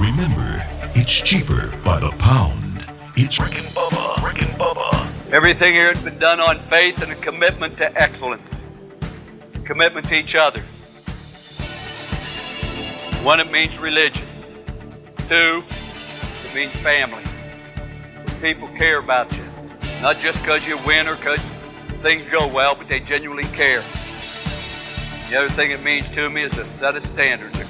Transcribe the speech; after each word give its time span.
Remember, 0.00 0.66
it's 0.94 1.12
cheaper 1.12 1.76
by 1.84 2.00
the 2.00 2.08
pound. 2.12 2.86
It's 3.16 3.38
Rick 3.38 3.58
and 3.58 3.66
Bubba. 3.66 4.24
Rick 4.24 4.42
and 4.42 4.58
Bubba. 4.58 5.30
Everything 5.30 5.74
here 5.74 5.92
has 5.92 6.02
been 6.02 6.16
done 6.16 6.40
on 6.40 6.58
faith 6.70 7.02
and 7.02 7.12
a 7.12 7.16
commitment 7.16 7.76
to 7.76 7.94
excellence, 8.00 8.42
commitment 9.66 10.06
to 10.06 10.14
each 10.14 10.34
other. 10.34 10.62
One, 13.22 13.40
it 13.40 13.52
means 13.52 13.76
religion. 13.76 14.26
Two, 15.28 15.62
it 16.46 16.54
means 16.54 16.72
family. 16.76 17.22
People 18.40 18.68
care 18.68 19.00
about 19.00 19.30
you, 19.36 19.44
not 20.00 20.16
just 20.16 20.40
because 20.40 20.66
you 20.66 20.78
win 20.86 21.08
or 21.08 21.16
because 21.16 21.42
things 22.00 22.26
go 22.32 22.46
well, 22.46 22.74
but 22.74 22.88
they 22.88 23.00
genuinely 23.00 23.44
care. 23.44 23.84
The 25.28 25.36
other 25.36 25.50
thing 25.50 25.72
it 25.72 25.82
means 25.82 26.06
to 26.14 26.30
me 26.30 26.44
is 26.44 26.56
a 26.56 26.64
set 26.78 26.96
of 26.96 27.04
standards. 27.08 27.69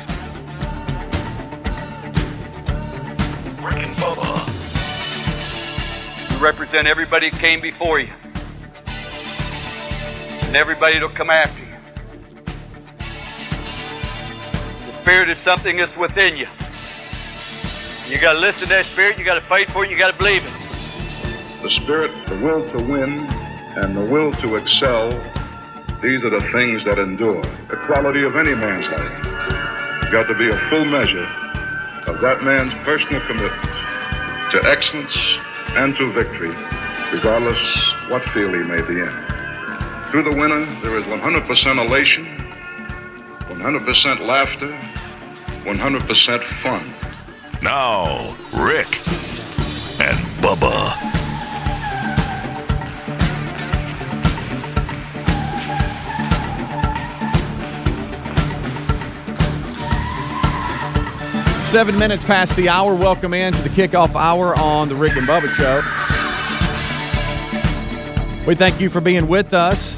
Bubba. 3.61 4.49
You 6.31 6.37
represent 6.43 6.87
everybody 6.87 7.29
that 7.29 7.39
came 7.39 7.61
before 7.61 7.99
you. 7.99 8.09
And 10.41 10.55
everybody 10.55 10.93
that'll 10.93 11.09
come 11.09 11.29
after 11.29 11.61
you. 11.61 11.67
The 14.85 15.01
spirit 15.01 15.29
is 15.29 15.37
something 15.43 15.77
that's 15.77 15.95
within 15.95 16.37
you. 16.37 16.47
You 18.07 18.19
gotta 18.19 18.39
listen 18.39 18.61
to 18.61 18.69
that 18.69 18.87
spirit, 18.87 19.19
you 19.19 19.23
gotta 19.23 19.41
fight 19.41 19.69
for 19.69 19.85
it, 19.85 19.91
you 19.91 19.97
gotta 19.97 20.17
believe 20.17 20.43
it. 20.43 20.53
The 21.61 21.69
spirit, 21.69 22.11
the 22.25 22.37
will 22.37 22.67
to 22.71 22.83
win, 22.83 23.27
and 23.77 23.95
the 23.95 24.05
will 24.05 24.31
to 24.33 24.55
excel 24.55 25.09
these 26.01 26.23
are 26.23 26.31
the 26.31 26.41
things 26.51 26.83
that 26.85 26.97
endure. 26.97 27.43
The 27.69 27.77
quality 27.85 28.23
of 28.23 28.35
any 28.35 28.55
man's 28.55 28.87
life. 28.87 30.03
You've 30.03 30.11
got 30.11 30.27
to 30.29 30.33
be 30.33 30.49
a 30.49 30.57
full 30.67 30.83
measure 30.83 31.50
of 32.11 32.19
that 32.19 32.43
man's 32.43 32.73
personal 32.83 33.21
commitment 33.21 33.63
to 34.51 34.61
excellence 34.69 35.17
and 35.77 35.95
to 35.95 36.11
victory, 36.11 36.53
regardless 37.13 37.57
what 38.09 38.23
field 38.29 38.53
he 38.53 38.63
may 38.63 38.81
be 38.81 38.99
in. 38.99 39.13
Through 40.11 40.23
the 40.23 40.35
winner, 40.35 40.65
there 40.81 40.97
is 40.97 41.05
100% 41.05 41.87
elation, 41.87 42.25
100% 43.47 44.27
laughter, 44.27 44.77
100% 45.63 46.43
fun. 46.61 46.93
Now, 47.61 48.35
Rick 48.51 48.87
and 50.01 50.17
Bubba. 50.41 51.20
Seven 61.71 61.97
minutes 61.97 62.25
past 62.25 62.57
the 62.57 62.67
hour. 62.67 62.93
Welcome 62.93 63.33
in 63.33 63.53
to 63.53 63.61
the 63.61 63.69
kickoff 63.69 64.13
hour 64.13 64.53
on 64.59 64.89
the 64.89 64.95
Rick 64.95 65.15
and 65.15 65.25
Bubba 65.25 65.47
Show. 65.55 65.77
We 68.45 68.55
thank 68.55 68.81
you 68.81 68.89
for 68.89 68.99
being 68.99 69.29
with 69.29 69.53
us. 69.53 69.97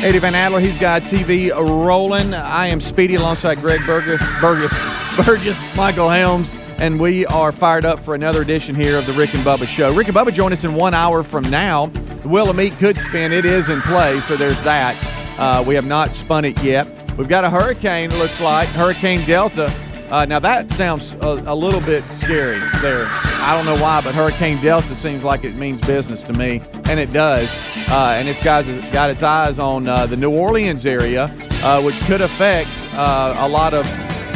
Eddie 0.00 0.18
Van 0.18 0.34
Adler, 0.34 0.60
he's 0.60 0.76
got 0.76 1.04
TV 1.04 1.50
rolling. 1.50 2.34
I 2.34 2.66
am 2.66 2.82
Speedy 2.82 3.14
alongside 3.14 3.54
Greg 3.62 3.80
Burgess, 3.86 4.20
Burgess, 4.38 4.78
Burgess, 5.24 5.64
Michael 5.74 6.10
Helms, 6.10 6.52
and 6.76 7.00
we 7.00 7.24
are 7.24 7.52
fired 7.52 7.86
up 7.86 8.00
for 8.00 8.14
another 8.14 8.42
edition 8.42 8.74
here 8.74 8.98
of 8.98 9.06
the 9.06 9.14
Rick 9.14 9.32
and 9.32 9.42
Bubba 9.42 9.66
Show. 9.66 9.94
Rick 9.94 10.08
and 10.08 10.16
Bubba 10.16 10.34
join 10.34 10.52
us 10.52 10.64
in 10.64 10.74
one 10.74 10.92
hour 10.92 11.22
from 11.22 11.44
now. 11.44 11.86
The 11.86 12.28
Wheel 12.28 12.50
of 12.50 12.56
Meat 12.56 12.74
could 12.74 12.98
spin. 12.98 13.32
It 13.32 13.46
is 13.46 13.70
in 13.70 13.80
play, 13.80 14.20
so 14.20 14.36
there's 14.36 14.60
that. 14.60 14.94
Uh, 15.38 15.64
we 15.66 15.74
have 15.74 15.86
not 15.86 16.12
spun 16.12 16.44
it 16.44 16.62
yet. 16.62 16.86
We've 17.16 17.30
got 17.30 17.44
a 17.44 17.50
hurricane, 17.50 18.12
it 18.12 18.18
looks 18.18 18.42
like, 18.42 18.68
Hurricane 18.68 19.24
Delta 19.24 19.72
uh, 20.10 20.24
now 20.24 20.38
that 20.38 20.70
sounds 20.70 21.14
a, 21.14 21.42
a, 21.46 21.54
little 21.54 21.80
bit 21.80 22.02
scary 22.16 22.60
there. 22.80 23.06
I 23.42 23.54
don't 23.54 23.66
know 23.66 23.82
why, 23.82 24.00
but 24.00 24.14
Hurricane 24.14 24.60
Delta 24.60 24.94
seems 24.94 25.22
like 25.22 25.44
it 25.44 25.54
means 25.54 25.80
business 25.82 26.22
to 26.24 26.32
me, 26.32 26.60
and 26.84 26.98
it 26.98 27.12
does. 27.12 27.58
Uh, 27.88 28.14
and 28.16 28.28
got, 28.42 28.64
got 28.92 29.10
its 29.10 29.22
eyes 29.22 29.58
on 29.58 29.86
uh, 29.86 30.06
the 30.06 30.16
New 30.16 30.30
Orleans 30.30 30.86
area, 30.86 31.24
uh, 31.62 31.82
which 31.82 32.00
could 32.02 32.20
affect 32.20 32.86
uh, 32.92 33.34
a 33.38 33.48
lot 33.48 33.74
of 33.74 33.86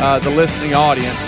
uh, 0.00 0.18
the 0.18 0.30
listening 0.30 0.74
audience. 0.74 1.20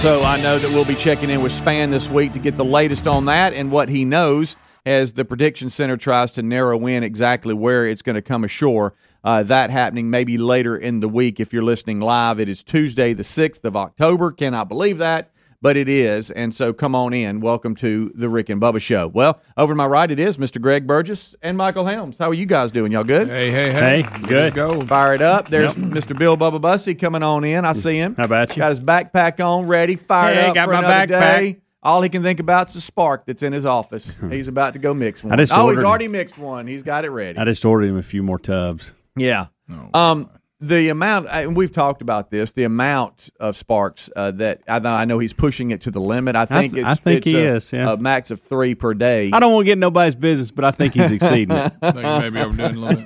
So 0.00 0.22
I 0.22 0.40
know 0.42 0.58
that 0.58 0.70
we'll 0.70 0.84
be 0.84 0.96
checking 0.96 1.30
in 1.30 1.42
with 1.42 1.52
Span 1.52 1.90
this 1.90 2.10
week 2.10 2.32
to 2.32 2.40
get 2.40 2.56
the 2.56 2.64
latest 2.64 3.06
on 3.06 3.26
that 3.26 3.54
and 3.54 3.70
what 3.70 3.88
he 3.88 4.04
knows 4.04 4.56
as 4.84 5.12
the 5.12 5.24
prediction 5.24 5.70
center 5.70 5.96
tries 5.96 6.32
to 6.32 6.42
narrow 6.42 6.86
in 6.86 7.04
exactly 7.04 7.54
where 7.54 7.86
it's 7.86 8.02
going 8.02 8.16
to 8.16 8.22
come 8.22 8.42
ashore. 8.42 8.94
Uh, 9.24 9.42
that 9.44 9.70
happening 9.70 10.10
maybe 10.10 10.36
later 10.36 10.76
in 10.76 11.00
the 11.00 11.08
week. 11.08 11.38
If 11.38 11.52
you're 11.52 11.62
listening 11.62 12.00
live, 12.00 12.40
it 12.40 12.48
is 12.48 12.64
Tuesday, 12.64 13.12
the 13.12 13.22
6th 13.22 13.64
of 13.64 13.76
October. 13.76 14.32
Cannot 14.32 14.68
believe 14.68 14.98
that, 14.98 15.30
but 15.60 15.76
it 15.76 15.88
is. 15.88 16.32
And 16.32 16.52
so 16.52 16.72
come 16.72 16.96
on 16.96 17.12
in. 17.12 17.40
Welcome 17.40 17.76
to 17.76 18.10
the 18.16 18.28
Rick 18.28 18.48
and 18.48 18.60
Bubba 18.60 18.80
Show. 18.80 19.06
Well, 19.06 19.40
over 19.56 19.74
to 19.74 19.76
my 19.76 19.86
right, 19.86 20.10
it 20.10 20.18
is 20.18 20.38
Mr. 20.38 20.60
Greg 20.60 20.88
Burgess 20.88 21.36
and 21.40 21.56
Michael 21.56 21.86
Helms. 21.86 22.18
How 22.18 22.30
are 22.30 22.34
you 22.34 22.46
guys 22.46 22.72
doing? 22.72 22.90
Y'all 22.90 23.04
good? 23.04 23.28
Hey, 23.28 23.52
hey, 23.52 23.70
hey. 23.70 24.02
Hey, 24.02 24.18
good. 24.26 24.54
Go. 24.54 24.84
Fire 24.86 25.14
it 25.14 25.22
up. 25.22 25.48
There's 25.48 25.76
yep. 25.76 25.86
Mr. 25.86 26.18
Bill 26.18 26.36
Bubba 26.36 26.60
Bussey 26.60 26.98
coming 26.98 27.22
on 27.22 27.44
in. 27.44 27.64
I 27.64 27.74
see 27.74 27.94
him. 27.96 28.16
How 28.16 28.24
about 28.24 28.50
you? 28.50 28.60
Got 28.60 28.70
his 28.70 28.80
backpack 28.80 29.38
on, 29.44 29.68
ready, 29.68 29.94
fired 29.94 30.34
hey, 30.34 30.48
up 30.48 30.54
got 30.56 30.64
for 30.66 30.72
my 30.72 30.78
another 30.80 31.14
backpack. 31.14 31.38
day. 31.38 31.60
All 31.84 32.02
he 32.02 32.08
can 32.08 32.22
think 32.24 32.40
about 32.40 32.68
is 32.68 32.74
the 32.74 32.80
spark 32.80 33.26
that's 33.26 33.44
in 33.44 33.52
his 33.52 33.66
office. 33.66 34.16
He's 34.30 34.48
about 34.48 34.72
to 34.72 34.80
go 34.80 34.94
mix 34.94 35.22
one. 35.22 35.32
I 35.32 35.36
just 35.36 35.52
oh, 35.52 35.68
he's 35.68 35.78
ordered- 35.78 35.86
already 35.88 36.08
mixed 36.08 36.38
one. 36.38 36.66
He's 36.66 36.82
got 36.82 37.04
it 37.04 37.10
ready. 37.10 37.38
I 37.38 37.44
just 37.44 37.64
ordered 37.64 37.86
him 37.88 37.96
a 37.98 38.02
few 38.02 38.22
more 38.24 38.38
tubs. 38.40 38.94
Yeah. 39.16 39.46
um, 39.94 40.30
the 40.60 40.90
amount, 40.90 41.26
and 41.28 41.56
we've 41.56 41.72
talked 41.72 42.02
about 42.02 42.30
this, 42.30 42.52
the 42.52 42.62
amount 42.62 43.30
of 43.40 43.56
sparks 43.56 44.08
uh, 44.14 44.30
that 44.30 44.62
I, 44.68 44.78
know- 44.78 44.92
I 44.92 45.04
know 45.06 45.18
he's 45.18 45.32
pushing 45.32 45.72
it 45.72 45.80
to 45.82 45.90
the 45.90 46.00
limit. 46.00 46.36
I 46.36 46.44
think 46.46 46.74
th- 46.74 46.82
it's, 46.86 46.90
I 46.90 46.94
think 46.94 47.16
it's 47.18 47.26
he 47.26 47.36
a, 47.36 47.54
is, 47.56 47.72
yeah. 47.72 47.92
a 47.92 47.96
max 47.96 48.30
of 48.30 48.40
three 48.40 48.76
per 48.76 48.94
day. 48.94 49.30
I 49.32 49.40
don't 49.40 49.52
want 49.52 49.64
to 49.64 49.70
get 49.70 49.78
nobody's 49.78 50.14
business, 50.14 50.52
but 50.52 50.64
I 50.64 50.70
think 50.70 50.94
he's 50.94 51.10
exceeding 51.10 51.56
it. 51.56 51.72
I 51.82 51.90
think 51.92 52.04
maybe 52.34 52.40
overdoing 52.40 52.76
a 52.76 52.78
little 52.78 53.04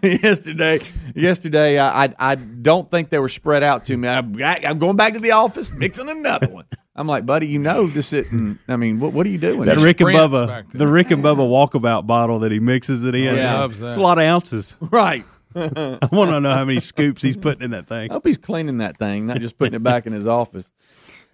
bit. 0.00 0.22
yesterday, 0.22 0.78
yesterday, 1.14 1.78
I, 1.78 2.06
I 2.06 2.14
I 2.18 2.34
don't 2.36 2.90
think 2.90 3.10
they 3.10 3.18
were 3.18 3.28
spread 3.28 3.62
out 3.62 3.84
to 3.86 3.96
me. 3.98 4.08
I, 4.08 4.20
I'm 4.64 4.78
going 4.78 4.96
back 4.96 5.12
to 5.14 5.20
the 5.20 5.32
office, 5.32 5.70
mixing 5.72 6.08
another 6.08 6.48
one. 6.48 6.64
I'm 6.98 7.06
like, 7.06 7.24
buddy, 7.24 7.46
you 7.46 7.60
know 7.60 7.86
this 7.86 8.12
isn't. 8.12 8.58
I 8.66 8.76
mean, 8.76 8.98
what 8.98 9.12
what 9.12 9.24
are 9.24 9.30
you 9.30 9.38
doing? 9.38 9.62
That 9.62 9.78
Rick 9.78 10.00
and 10.00 10.10
sprints 10.10 10.34
Bubba, 10.36 10.70
the 10.72 10.86
Rick 10.88 11.12
and 11.12 11.22
Bubba 11.22 11.48
walkabout 11.48 12.06
bottle 12.06 12.40
that 12.40 12.50
he 12.50 12.58
mixes 12.58 13.04
it 13.04 13.14
in. 13.14 13.36
Yeah. 13.36 13.60
loves 13.60 13.78
that. 13.78 13.86
It's 13.88 13.96
a 13.96 14.00
lot 14.00 14.18
of 14.18 14.24
ounces. 14.24 14.76
right. 14.80 15.24
I 15.54 15.98
want 16.12 16.30
to 16.30 16.40
know 16.40 16.52
how 16.52 16.64
many 16.64 16.80
scoops 16.80 17.22
he's 17.22 17.36
putting 17.36 17.62
in 17.62 17.70
that 17.70 17.86
thing. 17.86 18.10
I 18.10 18.14
hope 18.14 18.26
he's 18.26 18.36
cleaning 18.36 18.78
that 18.78 18.98
thing, 18.98 19.26
not 19.26 19.40
just 19.40 19.56
putting 19.58 19.74
it 19.74 19.82
back 19.82 20.06
in 20.06 20.12
his 20.12 20.26
office. 20.26 20.70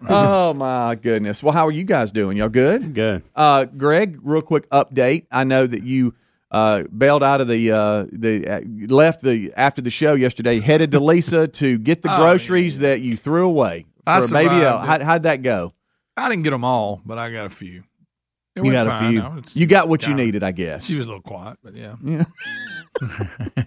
Oh 0.07 0.53
my 0.53 0.97
goodness! 0.97 1.43
Well, 1.43 1.53
how 1.55 1.67
are 1.67 1.73
you 1.73 1.85
guys 1.85 2.13
doing? 2.13 2.37
Y'all 2.37 2.49
good? 2.51 2.93
Good. 2.95 3.23
Uh, 3.35 3.65
Greg, 3.65 4.19
real 4.23 4.43
quick 4.43 4.69
update. 4.69 5.27
I 5.33 5.45
know 5.45 5.67
that 5.67 5.83
you 5.83 6.15
uh, 6.51 6.83
bailed 6.85 7.23
out 7.23 7.41
of 7.41 7.49
the 7.49 7.71
uh, 7.71 8.07
the 8.13 8.47
uh, 8.47 8.61
left 8.95 9.23
the 9.23 9.53
after 9.57 9.81
the 9.81 9.91
show 9.91 10.15
yesterday, 10.15 10.61
headed 10.61 10.91
to 10.93 11.01
Lisa 11.01 11.49
to 11.49 11.79
get 11.79 12.03
the 12.03 12.13
Oh, 12.13 12.19
groceries 12.19 12.81
that 12.81 13.01
you 13.01 13.17
threw 13.17 13.47
away 13.47 13.87
I 14.07 14.21
for 14.21 14.27
a 14.27 14.29
baby. 14.29 14.55
elk. 14.65 14.83
it. 14.85 14.87
How, 14.87 15.05
how'd 15.05 15.23
that 15.25 15.43
go? 15.43 15.73
I 16.17 16.29
didn't 16.29 16.43
get 16.45 16.51
them 16.51 16.65
all, 16.65 17.01
but 17.05 17.19
I 17.19 17.33
got 17.33 17.47
a 17.47 17.51
few. 17.51 17.85
It 18.57 18.63
You 18.65 18.71
went 18.71 18.75
got 18.75 18.87
a 18.87 18.91
fine. 18.91 19.11
few. 19.13 19.23
I 19.23 19.29
was- 19.35 19.57
You 19.57 19.67
got 19.67 19.89
what 19.89 20.03
you 20.07 20.11
got 20.15 20.17
needed, 20.23 20.43
I 20.45 20.53
guess. 20.53 20.85
She 20.87 20.97
was 20.97 21.07
a 21.07 21.09
little 21.09 21.23
quiet, 21.23 21.59
but 21.63 21.75
yeah. 21.75 21.97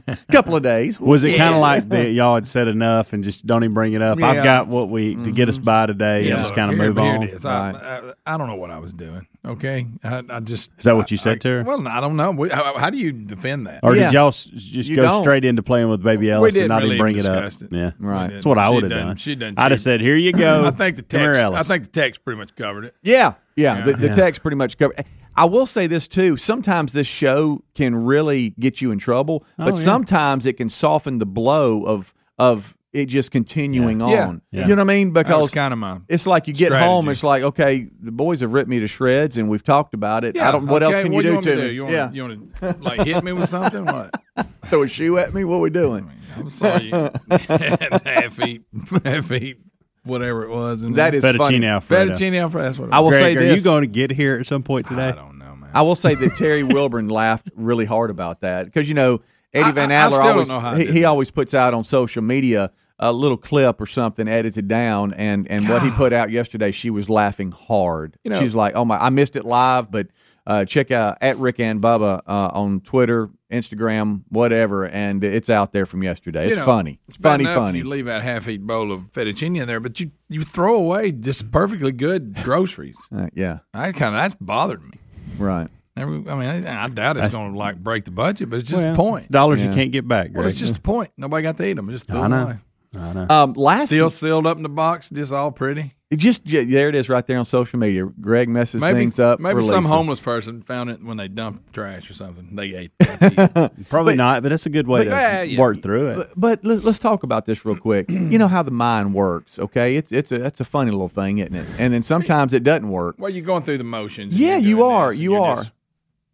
a 0.07 0.17
couple 0.31 0.55
of 0.55 0.63
days. 0.63 0.99
Was 0.99 1.23
it 1.25 1.37
kind 1.37 1.53
of 1.55 1.59
like 1.61 1.89
the, 1.89 2.09
y'all 2.09 2.35
had 2.35 2.47
said 2.47 2.67
enough 2.69 3.11
and 3.13 3.23
just 3.23 3.45
don't 3.45 3.63
even 3.63 3.73
bring 3.73 3.93
it 3.93 4.01
up? 4.01 4.17
Yeah. 4.19 4.27
I've 4.27 4.43
got 4.43 4.67
what 4.67 4.89
we 4.89 5.15
to 5.15 5.31
get 5.31 5.49
us 5.49 5.57
by 5.57 5.85
today 5.87 6.29
and 6.29 6.37
just 6.37 6.51
look, 6.51 6.55
kind 6.55 6.71
of 6.71 6.77
here- 6.77 6.87
move 6.93 6.97
here 7.03 7.13
on. 7.15 7.23
It 7.23 7.29
is. 7.33 7.45
I, 7.45 7.71
I, 7.71 8.13
I 8.25 8.37
don't 8.37 8.47
know 8.47 8.55
what 8.55 8.71
I 8.71 8.79
was 8.79 8.93
doing. 8.93 9.27
Okay, 9.45 9.87
I, 10.03 10.23
I 10.29 10.39
just 10.41 10.71
Is 10.77 10.83
that 10.85 10.95
what 10.97 11.09
you 11.11 11.15
I- 11.15 11.19
said 11.19 11.35
I- 11.35 11.39
to 11.39 11.47
her? 11.49 11.63
Well, 11.63 11.87
I 11.87 11.99
don't 12.01 12.17
know. 12.17 12.31
We- 12.31 12.49
How, 12.49 12.77
how 12.77 12.89
do 12.89 12.97
you 12.97 13.11
defend 13.13 13.67
that? 13.67 13.79
Or 13.83 13.95
Yeah. 13.95 14.05
did 14.05 14.13
y'all 14.13 14.27
s- 14.29 14.43
just 14.45 14.89
You 14.89 14.97
go 14.97 15.03
don't. 15.03 15.23
straight 15.23 15.45
into 15.45 15.63
playing 15.63 15.89
with 15.89 16.03
Baby 16.03 16.31
Ellis 16.31 16.55
and 16.55 16.67
not 16.67 16.81
really 16.81 16.95
even 16.95 17.03
bring 17.03 17.17
it 17.17 17.25
up? 17.25 17.43
it. 17.45 17.55
Yeah, 17.71 17.91
Right. 17.99 18.29
That's 18.31 18.45
what 18.45 18.57
I 18.57 18.69
would 18.69 18.83
have 18.83 18.91
done- 18.91 19.07
done. 19.07 19.15
she 19.17 19.35
done 19.35 19.53
I'd 19.57 19.71
have 19.71 19.79
said, 19.79 20.01
"Here 20.01 20.15
you 20.17 20.33
go." 20.33 20.65
I 20.67 20.71
think 20.71 20.97
the 20.97 21.03
Come 21.03 21.21
here, 21.21 21.33
text. 21.33 21.53
I 21.53 21.63
think 21.63 21.83
the 21.83 21.89
text 21.89 22.23
pretty 22.25 22.39
much 22.39 22.55
covered 22.55 22.85
it. 22.85 22.95
Yeah, 23.03 23.33
yeah. 23.55 23.81
The, 23.81 23.93
the 23.93 24.07
Yeah. 24.07 24.13
text 24.15 24.41
pretty 24.41 24.57
much 24.57 24.77
covered. 24.77 25.03
I 25.35 25.45
will 25.45 25.65
say 25.67 25.87
this 25.87 26.07
too. 26.07 26.35
Sometimes 26.35 26.93
this 26.93 27.07
show 27.07 27.61
can 27.75 27.95
really 27.95 28.53
get 28.59 28.81
you 28.81 28.91
in 28.91 28.97
trouble, 28.99 29.45
but 29.57 29.63
oh, 29.65 29.67
yeah. 29.69 29.73
sometimes 29.75 30.45
it 30.45 30.53
can 30.53 30.67
soften 30.69 31.19
the 31.19 31.25
blow 31.27 31.83
of 31.83 32.13
of 32.39 32.76
it 32.97 33.05
just 33.05 33.31
continuing 33.31 33.99
Yeah. 33.99 34.27
on. 34.27 34.41
Yeah. 34.51 34.63
You 34.67 34.75
know 34.75 34.81
what 34.83 34.91
I 34.91 34.95
mean? 34.95 35.13
That 35.13 35.27
was 35.27 35.49
Because 35.49 35.51
kind 35.53 35.71
of 35.73 35.79
my. 35.79 35.99
it's 36.09 36.25
like 36.27 36.47
you 36.47 36.53
get 36.53 36.71
home, 36.71 37.07
it's 37.09 37.23
like 37.23 37.43
okay, 37.43 37.87
the 38.01 38.11
boys 38.11 38.41
have 38.41 38.51
ripped 38.53 38.69
me 38.69 38.79
to 38.79 38.87
shreds, 38.87 39.37
and 39.37 39.49
we've 39.49 39.63
talked 39.63 39.93
about 39.93 40.23
it. 40.23 40.37
I 40.37 40.51
don't. 40.51 40.65
What 40.67 40.83
else 40.83 40.99
can 40.99 41.11
what 41.11 41.23
you 41.23 41.29
do 41.29 41.33
want 41.35 41.43
to 41.45 41.55
me 41.55 41.61
me? 41.63 41.69
You 41.69 41.81
want, 41.83 41.93
yeah, 41.93 42.11
you 42.11 42.21
want 42.23 42.55
to 42.59 42.75
like 42.81 43.01
hit 43.05 43.23
me 43.23 43.31
with 43.33 43.47
something? 43.49 43.85
What? 43.85 44.13
throw 44.65 44.83
a 44.83 44.87
shoe 44.87 45.17
at 45.17 45.33
me. 45.33 45.43
What 45.45 45.61
we 45.61 45.69
doing? 45.69 46.09
I'm 46.35 46.49
sorry. 46.49 46.89
half 47.31 48.39
eat, 48.45 48.63
half 49.03 49.31
eat, 49.31 49.57
whatever 50.03 50.43
it 50.43 50.49
was. 50.49 50.83
And 50.83 50.95
That 50.95 51.13
is 51.15 51.23
Fettuccine 51.23 51.37
funny. 51.37 51.65
Alfredo. 51.65 52.11
fettuccine 52.13 52.39
alfredo. 52.41 52.65
That's 52.65 52.79
what 52.79 52.89
it 52.89 52.93
I 52.93 52.99
will 52.99 53.07
was. 53.07 53.15
say 53.15 53.33
Greg, 53.35 53.49
are 53.49 53.55
you 53.55 53.61
going 53.61 53.81
to 53.81 53.87
get 53.87 54.11
here 54.11 54.37
at 54.39 54.45
some 54.45 54.63
point 54.63 54.87
today? 54.87 55.09
I 55.09 55.11
don't 55.13 55.37
know, 55.37 55.55
man. 55.55 55.69
I 55.73 55.81
will 55.81 55.95
say 55.95 56.15
that 56.15 56.35
Terry 56.35 56.63
Wilburn 56.63 57.09
laughed 57.09 57.49
really 57.55 57.85
hard 57.85 58.09
about 58.11 58.41
that 58.41 58.65
because 58.65 58.87
you 58.87 58.95
know 58.95 59.21
Eddie 59.53 59.65
I- 59.69 59.71
Van 59.71 59.91
I- 59.91 59.95
I 59.95 59.97
Adler 60.05 60.21
always 60.21 60.47
know 60.49 60.59
how 60.59 60.71
I 60.71 60.79
he, 60.83 60.85
he 60.91 61.05
always 61.05 61.31
puts 61.31 61.53
out 61.53 61.73
on 61.73 61.83
social 61.83 62.21
media 62.23 62.71
a 62.99 63.11
little 63.11 63.37
clip 63.37 63.79
or 63.81 63.85
something 63.85 64.27
edited 64.27 64.67
down, 64.67 65.13
and 65.13 65.49
and 65.49 65.67
what 65.69 65.81
he 65.83 65.89
put 65.91 66.13
out 66.13 66.31
yesterday, 66.31 66.71
she 66.71 66.89
was 66.89 67.09
laughing 67.09 67.51
hard. 67.51 68.17
You 68.23 68.31
know- 68.31 68.39
She's 68.39 68.55
like, 68.55 68.75
"Oh 68.75 68.85
my, 68.85 68.97
I 68.97 69.09
missed 69.09 69.35
it 69.35 69.45
live, 69.45 69.91
but." 69.91 70.07
Uh, 70.49 70.63
check 70.63 70.91
out 70.91 71.17
at 71.19 71.35
Rick 71.39 71.59
and 71.59 71.81
Bubba 71.81 72.21
uh, 72.25 72.49
on 72.53 72.79
Twitter, 72.79 73.29
Instagram, 73.51 74.21
whatever, 74.29 74.85
and 74.87 75.21
it's 75.21 75.49
out 75.49 75.73
there 75.73 75.85
from 75.85 76.03
yesterday. 76.03 76.45
It's 76.45 76.51
You 76.51 76.59
know, 76.59 76.65
funny. 76.65 77.01
It's 77.09 77.17
funny, 77.17 77.43
funny. 77.43 77.79
You 77.79 77.83
leave 77.89 78.05
that 78.05 78.21
half-eat 78.21 78.65
bowl 78.65 78.93
of 78.93 79.11
fettuccine 79.11 79.59
in 79.59 79.67
there, 79.67 79.81
but 79.81 79.99
you 79.99 80.11
you 80.29 80.45
throw 80.45 80.75
away 80.75 81.11
just 81.11 81.51
perfectly 81.51 81.91
good 81.91 82.33
groceries. 82.43 82.97
Uh, 83.13 83.27
yeah, 83.33 83.59
I 83.73 83.91
kind 83.91 84.15
of 84.15 84.21
that's 84.21 84.35
bothered 84.39 84.81
me. 84.85 84.93
right. 85.37 85.67
I 85.97 86.05
mean, 86.05 86.29
I, 86.29 86.85
I 86.85 86.87
doubt 86.87 87.17
it's 87.17 87.35
going 87.35 87.51
to 87.51 87.57
like 87.57 87.77
break 87.83 88.05
the 88.05 88.11
budget, 88.11 88.49
but 88.49 88.59
it's 88.59 88.69
just 88.69 88.81
Well, 88.81 88.93
the 88.93 88.97
point. 88.97 89.29
Dollars 89.29 89.61
Yeah. 89.61 89.69
you 89.71 89.75
can't 89.75 89.91
get 89.91 90.07
back, 90.07 90.27
Greg. 90.27 90.37
Well, 90.37 90.47
it's 90.47 90.59
just 90.59 90.75
the 90.75 90.81
point. 90.81 91.09
Nobody 91.17 91.43
got 91.43 91.57
to 91.57 91.67
eat 91.67 91.73
them. 91.73 91.89
Just 91.91 92.07
threw 92.07 92.19
I 92.19 92.21
them 92.21 92.31
know. 92.31 92.43
away. 92.43 92.55
I 92.97 93.13
know. 93.13 93.27
Um, 93.29 93.53
last 93.53 93.87
Still 93.87 94.09
sealed 94.09 94.45
up 94.45 94.57
in 94.57 94.63
the 94.63 94.69
box, 94.69 95.09
just 95.09 95.31
all 95.31 95.51
pretty. 95.51 95.93
It 96.09 96.19
just 96.19 96.49
yeah, 96.49 96.63
there 96.65 96.87
it 96.87 96.95
is 96.95 97.09
right 97.09 97.25
there 97.27 97.37
on 97.37 97.43
social 97.43 97.77
media. 97.79 98.05
Greg 98.05 98.47
messes 98.47 98.81
Maybe 98.81 98.99
things 98.99 99.19
up. 99.19 99.41
maybe 99.41 99.55
for 99.55 99.61
some 99.61 99.83
Lisa. 99.83 99.93
homeless 99.93 100.21
person 100.21 100.61
found 100.61 100.89
it 100.89 101.03
when 101.03 101.17
they 101.17 101.27
dumped 101.27 101.73
trash 101.73 102.09
or 102.09 102.13
something. 102.13 102.55
They 102.55 102.73
ate. 102.75 102.91
that. 102.99 103.73
Probably 103.89 104.15
not, 104.15 104.41
but 104.41 104.53
it's 104.53 104.65
a 104.65 104.69
good 104.69 104.87
way 104.87 105.03
to 105.03 105.09
yeah, 105.09 105.41
yeah. 105.41 105.59
work 105.59 105.81
through 105.81 106.11
it. 106.11 106.15
But, 106.15 106.31
but 106.37 106.65
let's, 106.65 106.85
let's 106.85 106.99
talk 106.99 107.23
about 107.23 107.45
this 107.45 107.65
real 107.65 107.75
quick. 107.75 108.09
you 108.09 108.37
know 108.37 108.47
how 108.47 108.63
the 108.63 108.71
mind 108.71 109.13
works, 109.15 109.59
okay? 109.59 109.97
It's 109.97 110.13
it's 110.13 110.31
a 110.31 110.37
that's 110.37 110.61
a 110.61 110.65
funny 110.65 110.91
little 110.91 111.09
thing, 111.09 111.39
isn't 111.39 111.53
it? 111.55 111.67
And 111.77 111.93
then 111.93 112.03
sometimes 112.03 112.53
it 112.53 112.63
doesn't 112.63 112.87
work. 112.89 113.17
well, 113.19 113.29
you're 113.29 113.43
going 113.45 113.63
through 113.63 113.79
the 113.79 113.83
motions. 113.83 114.33
Yeah, 114.33 114.55
you're 114.55 114.61
you 114.77 114.83
are. 114.85 115.07
this, 115.09 115.15
and 115.17 115.23
You 115.23 115.31
you're 115.33 115.41
are. 115.43 115.55
just- 115.57 115.73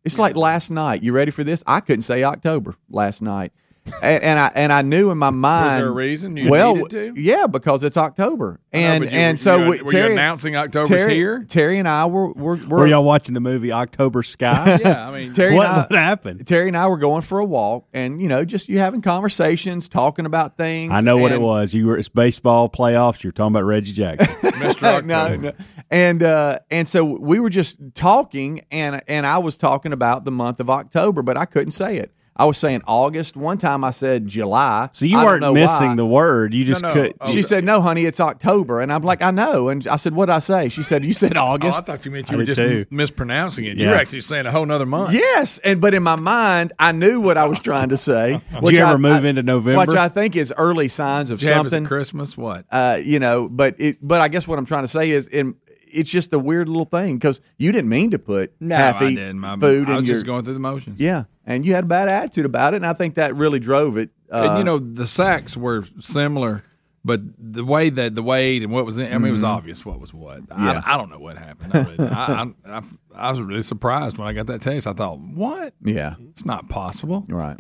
It's 0.04 0.20
like 0.20 0.36
last 0.36 0.70
night. 0.70 1.02
You 1.02 1.14
ready 1.14 1.32
for 1.32 1.44
this? 1.44 1.64
I 1.66 1.80
couldn't 1.80 2.04
say 2.04 2.24
October 2.24 2.76
last 2.92 3.24
night, 3.24 3.54
and, 4.02 4.24
and 4.24 4.40
I 4.40 4.52
and 4.56 4.72
I 4.72 4.82
knew 4.82 5.12
in 5.12 5.18
my 5.18 5.30
mind. 5.30 5.82
there 5.82 5.88
a 5.88 5.92
reason 5.92 6.38
you 6.38 6.50
well, 6.50 6.76
needed 6.76 7.16
to? 7.16 7.22
yeah, 7.22 7.48
because 7.48 7.84
it's 7.84 7.98
October, 7.98 8.60
I 8.74 8.78
know, 8.78 8.84
and 8.84 9.04
you- 9.04 9.10
and 9.10 9.40
so 9.40 9.58
you- 9.64 9.70
we, 9.70 9.82
were 9.82 9.94
you 9.94 10.12
announcing 10.12 10.56
October's 10.56 10.90
Terry, 10.90 11.16
here? 11.16 11.46
Terry 11.48 11.80
and 11.80 11.88
I 11.88 12.06
were 12.06 12.32
were, 12.32 12.56
were 12.56 12.80
Were 12.80 12.88
y'all 12.88 13.04
watching 13.04 13.34
the 13.34 13.40
movie 13.40 13.72
October 13.72 14.24
Sky? 14.24 14.80
Yeah, 14.84 15.08
I 15.08 15.14
mean, 15.14 15.34
Terry 15.34 15.56
what, 15.56 15.68
I, 15.68 15.78
what 15.82 15.92
happened? 15.92 16.46
Terry 16.48 16.68
and 16.68 16.78
I 16.78 16.88
were 16.88 16.98
going 16.98 17.22
for 17.22 17.40
a 17.40 17.46
walk, 17.46 17.88
and 17.94 18.22
you 18.22 18.28
know, 18.28 18.44
just 18.46 18.70
you 18.70 18.80
having 18.80 19.02
conversations, 19.02 19.88
talking 19.90 20.26
about 20.26 20.58
things. 20.58 20.92
I 20.92 21.02
know 21.02 21.18
what 21.18 21.32
it 21.32 21.42
was. 21.42 21.74
You 21.74 21.88
were 21.88 21.98
it's 21.98 22.10
baseball 22.10 22.70
playoffs. 22.70 23.24
You're 23.24 23.34
talking 23.34 23.54
about 23.54 23.66
Reggie 23.66 23.94
Jackson. 23.94 24.34
Mr. 24.54 24.84
October. 24.84 25.02
no, 25.08 25.36
no. 25.36 25.52
And 25.92 26.24
uh, 26.24 26.60
and 26.72 26.88
so 26.88 27.04
we 27.04 27.40
were 27.40 27.50
just 27.50 27.78
talking, 27.94 28.62
and 28.72 29.02
and 29.08 29.26
I 29.26 29.38
was 29.40 29.58
talking 29.58 29.94
about 29.94 30.26
the 30.26 30.32
month 30.32 30.60
of 30.60 30.70
October, 30.70 31.22
but 31.22 31.38
I 31.38 31.46
couldn't 31.46 31.72
say 31.72 31.98
it. 31.98 32.12
I 32.36 32.46
was 32.46 32.58
saying 32.58 32.82
August. 32.88 33.36
One 33.38 33.60
time 33.60 33.84
I 33.84 33.92
said 33.92 34.28
July. 34.28 34.90
So 34.92 35.06
you 35.06 35.18
I 35.20 35.24
weren't 35.24 35.54
missing 35.54 35.90
why. 35.90 35.96
the 35.96 36.06
word. 36.06 36.54
You 36.54 36.64
just 36.64 36.82
no. 36.82 36.92
could. 36.92 37.14
Oh, 37.22 37.30
She 37.32 37.44
said, 37.44 37.64
"No, 37.64 37.80
honey, 37.80 38.06
it's 38.06 38.20
October," 38.20 38.82
and 38.82 38.92
I'm 38.92 39.04
like, 39.04 39.22
"I 39.22 39.30
know." 39.30 39.70
And 39.70 39.86
I 39.88 39.98
said, 39.98 40.16
"What 40.16 40.26
did 40.26 40.34
I 40.34 40.40
say?" 40.40 40.70
She 40.70 40.82
said, 40.82 41.06
"You 41.06 41.14
said 41.14 41.38
Oh, 41.38 41.58
I 41.62 41.72
thought 41.72 42.04
you 42.06 42.12
meant 42.12 42.30
I 42.30 42.34
you 42.34 42.38
were 42.40 42.44
just 42.44 42.60
too. 42.60 42.86
mispronouncing 42.90 43.66
it. 43.66 43.78
Yeah. 43.78 43.88
You're 43.90 43.96
actually 43.96 44.22
saying 44.22 44.46
a 44.48 44.52
whole 44.52 44.66
nother 44.66 44.86
month. 44.88 45.14
Yes, 45.14 45.60
and 45.60 45.80
but 45.80 45.94
in 45.94 46.02
my 46.02 46.16
mind, 46.16 46.74
I 46.80 46.92
knew 46.92 47.20
what 47.22 47.38
I 47.38 47.46
was 47.46 47.60
trying 47.60 47.90
to 47.90 47.98
say. 47.98 48.42
Did 48.64 48.78
you 48.78 48.84
I- 48.84 48.90
ever 48.90 48.98
move 48.98 49.24
I- 49.26 49.28
into 49.28 49.44
November? 49.44 49.92
Which 49.92 49.98
I 49.98 50.10
think 50.10 50.36
is 50.36 50.52
early 50.58 50.88
signs 50.88 51.30
of 51.30 51.40
Did 51.40 51.48
you 51.50 51.54
have 51.54 51.66
it 51.68 51.70
something. 51.70 51.86
Christmas? 51.86 52.36
What? 52.38 52.66
uh, 52.72 52.98
you 53.04 53.20
know, 53.20 53.48
but 53.48 53.76
it, 53.80 53.98
but 54.02 54.22
I 54.22 54.28
guess 54.28 54.48
what 54.48 54.58
I'm 54.58 54.66
trying 54.66 54.84
to 54.84 54.88
say 54.88 55.12
is, 55.12 55.28
in, 55.28 55.56
it's 55.92 56.10
just 56.10 56.34
a 56.34 56.40
weird 56.40 56.68
little 56.68 56.86
thing 56.86 57.18
because 57.18 57.42
you 57.60 57.72
didn't 57.72 57.90
mean 57.90 58.10
to 58.12 58.18
put 58.20 58.54
half 58.68 59.02
I 59.02 59.10
eat 59.10 59.16
didn't. 59.18 59.40
My, 59.40 59.56
food 59.58 59.88
I 59.88 59.92
in 59.92 59.98
was 60.00 60.08
your 60.08 60.16
just 60.16 60.26
going 60.26 60.44
through 60.44 60.56
the 60.56 60.60
motions. 60.60 61.00
yeah, 61.00 61.26
and 61.46 61.66
you 61.66 61.74
had 61.74 61.84
a 61.86 61.88
bad 61.88 62.10
attitude 62.10 62.46
about 62.46 62.74
it, 62.74 62.78
and 62.78 62.86
I 62.86 62.94
think 62.94 63.16
that 63.16 63.36
really 63.36 63.60
drove 63.60 63.98
it. 63.98 64.10
Uh, 64.32 64.48
and 64.50 64.58
you 64.60 64.64
know 64.64 64.80
the 64.80 65.08
sacks 65.08 65.56
were 65.56 65.84
similar, 66.00 66.64
but 67.06 67.22
the 67.38 67.66
way 67.66 67.90
that 67.90 68.16
the 68.16 68.24
weight 68.24 68.64
and 68.64 68.72
what 68.72 68.86
was 68.86 68.98
in, 68.98 69.14
I 69.14 69.18
mean, 69.18 69.28
it 69.28 69.32
was 69.32 69.44
obvious 69.44 69.86
what 69.86 70.00
was 70.00 70.14
what. 70.14 70.42
Mm-hmm. 70.48 70.64
Yeah. 70.64 70.82
I, 70.86 70.96
I 70.96 70.98
don't 70.98 71.10
know 71.10 71.20
what 71.20 71.38
happened. 71.38 71.76
I, 71.76 71.82
really, 71.84 72.10
I, 72.10 72.82
I, 73.16 73.32
was 73.32 73.42
really 73.42 73.62
surprised 73.62 74.18
when 74.18 74.28
I 74.28 74.34
got 74.34 74.48
that 74.48 74.62
text. 74.62 74.88
I 74.88 74.94
thought, 74.94 75.20
what? 75.20 75.74
yeah, 75.84 76.16
It's 76.32 76.46
not 76.46 76.70
possible. 76.70 77.26
right. 77.28 77.58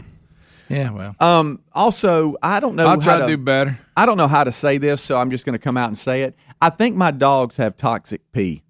Yeah, 0.69 0.91
well, 0.91 1.15
Um, 1.19 1.61
also, 1.73 2.35
I 2.41 2.59
don't 2.59 2.75
know 2.75 2.87
I'll 2.87 2.99
how 2.99 3.17
try 3.17 3.19
to 3.19 3.27
do 3.27 3.37
better. 3.37 3.77
I 3.95 4.05
don't 4.05 4.17
know 4.17 4.29
how 4.29 4.43
to 4.45 4.51
say 4.51 4.77
this, 4.77 5.01
so 5.01 5.19
I'm 5.19 5.29
just 5.29 5.45
going 5.45 5.53
to 5.53 5.59
come 5.59 5.77
out 5.77 5.89
and 5.89 5.97
say 5.97 6.23
it. 6.23 6.35
I 6.61 6.69
think 6.69 6.95
my 6.95 7.11
dogs 7.11 7.57
have 7.57 7.75
toxic 7.77 8.21
pee. 8.31 8.63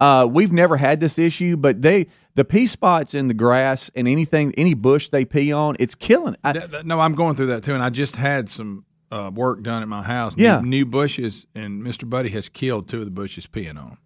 Uh, 0.00 0.26
we've 0.30 0.52
never 0.52 0.76
had 0.78 0.98
this 1.00 1.18
issue, 1.18 1.56
but 1.56 1.82
they 1.82 2.06
the 2.34 2.44
pee 2.44 2.66
spots 2.66 3.12
in 3.14 3.28
the 3.28 3.34
grass 3.34 3.90
and 3.94 4.08
anything, 4.08 4.52
any 4.56 4.72
bush 4.74 5.08
they 5.10 5.24
pee 5.24 5.52
on, 5.52 5.76
it's 5.78 5.94
killing. 5.94 6.36
I, 6.42 6.52
Th- 6.54 6.70
th- 6.70 6.84
no, 6.84 7.00
I'm 7.00 7.14
going 7.14 7.36
through 7.36 7.46
that 7.48 7.62
too, 7.64 7.74
and 7.74 7.82
I 7.82 7.90
just 7.90 8.16
had 8.16 8.48
some 8.48 8.84
uh, 9.10 9.30
work 9.34 9.62
done 9.62 9.82
at 9.82 9.88
my 9.88 10.02
house. 10.02 10.34
Yeah. 10.38 10.60
new, 10.60 10.68
new 10.68 10.86
bushes, 10.86 11.46
and 11.54 11.82
Mr. 11.82 12.08
Buddy 12.08 12.30
has 12.30 12.48
killed 12.48 12.88
two 12.88 13.00
of 13.00 13.04
the 13.04 13.10
bushes 13.10 13.46
peeing 13.46 13.76
on. 13.76 13.98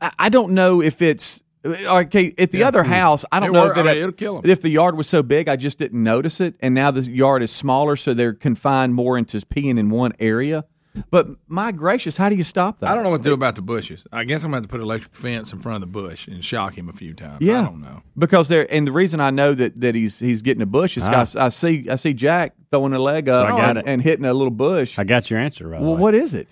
I 0.00 0.12
I 0.18 0.28
don't 0.28 0.52
know 0.52 0.80
if 0.80 1.02
it's 1.02 1.42
okay 1.66 2.32
at 2.38 2.52
the 2.52 2.62
other 2.62 2.84
house. 2.84 3.24
I 3.32 3.40
don't 3.40 3.48
It 3.48 3.52
know 3.54 3.62
wor- 3.64 3.72
if, 3.72 3.78
I 3.78 3.82
mean, 3.82 3.96
it'll 3.96 4.12
kill 4.12 4.36
'em. 4.38 4.42
if 4.48 4.62
the 4.62 4.70
yard 4.70 4.96
was 4.96 5.08
so 5.08 5.24
big, 5.24 5.48
I 5.48 5.56
just 5.56 5.78
didn't 5.78 6.02
notice 6.02 6.40
it, 6.40 6.54
and 6.60 6.74
now 6.74 6.90
the 6.92 7.02
yard 7.10 7.42
is 7.42 7.50
smaller, 7.50 7.96
so 7.96 8.14
they're 8.14 8.34
confined 8.34 8.94
more 8.94 9.18
into 9.18 9.38
peeing 9.38 9.78
in 9.78 9.90
one 9.90 10.12
area. 10.20 10.64
But 11.10 11.28
my 11.48 11.72
gracious, 11.72 12.16
how 12.16 12.28
do 12.28 12.36
you 12.36 12.42
stop 12.42 12.78
that? 12.80 12.90
I 12.90 12.94
don't 12.94 13.04
know 13.04 13.10
what 13.10 13.18
to 13.18 13.28
do 13.28 13.32
about 13.34 13.54
the 13.54 13.62
bushes. 13.62 14.06
I 14.12 14.24
guess 14.24 14.44
I'm 14.44 14.50
going 14.50 14.62
to 14.62 14.66
have 14.66 14.68
to 14.68 14.68
put 14.70 14.80
an 14.80 14.84
electric 14.86 15.14
fence 15.16 15.52
in 15.52 15.58
front 15.60 15.82
of 15.82 15.92
the 15.92 15.92
bush 16.00 16.26
and 16.28 16.44
shock 16.44 16.76
him 16.76 16.88
a 16.88 16.92
few 16.92 17.14
times. 17.14 17.38
Yeah, 17.40 17.60
I 17.60 17.64
don't 17.64 17.80
know. 17.80 18.02
because 18.16 18.48
there. 18.48 18.66
And 18.72 18.86
the 18.86 18.92
reason 18.92 19.20
I 19.20 19.30
know 19.30 19.54
that 19.54 19.80
that 19.80 19.94
he's 19.94 20.18
he's 20.18 20.42
getting 20.42 20.62
a 20.62 20.66
bush 20.66 20.96
is 20.96 21.04
Ah. 21.04 21.10
'cause 21.12 21.36
I, 21.36 21.48
see 21.50 21.88
I 21.88 21.96
see 21.96 22.14
Jack 22.14 22.54
throwing 22.70 22.92
a 22.92 22.98
leg 22.98 23.28
up 23.28 23.46
I 23.46 23.50
got 23.50 23.70
and, 23.70 23.78
it. 23.78 23.84
and 23.86 24.02
hitting 24.02 24.24
a 24.24 24.34
little 24.34 24.50
bush. 24.50 24.98
I 24.98 25.04
got 25.04 25.30
your 25.30 25.38
answer 25.38 25.66
right. 25.68 25.80
well, 25.80 25.96
what 25.96 26.14
is 26.14 26.34
it? 26.34 26.48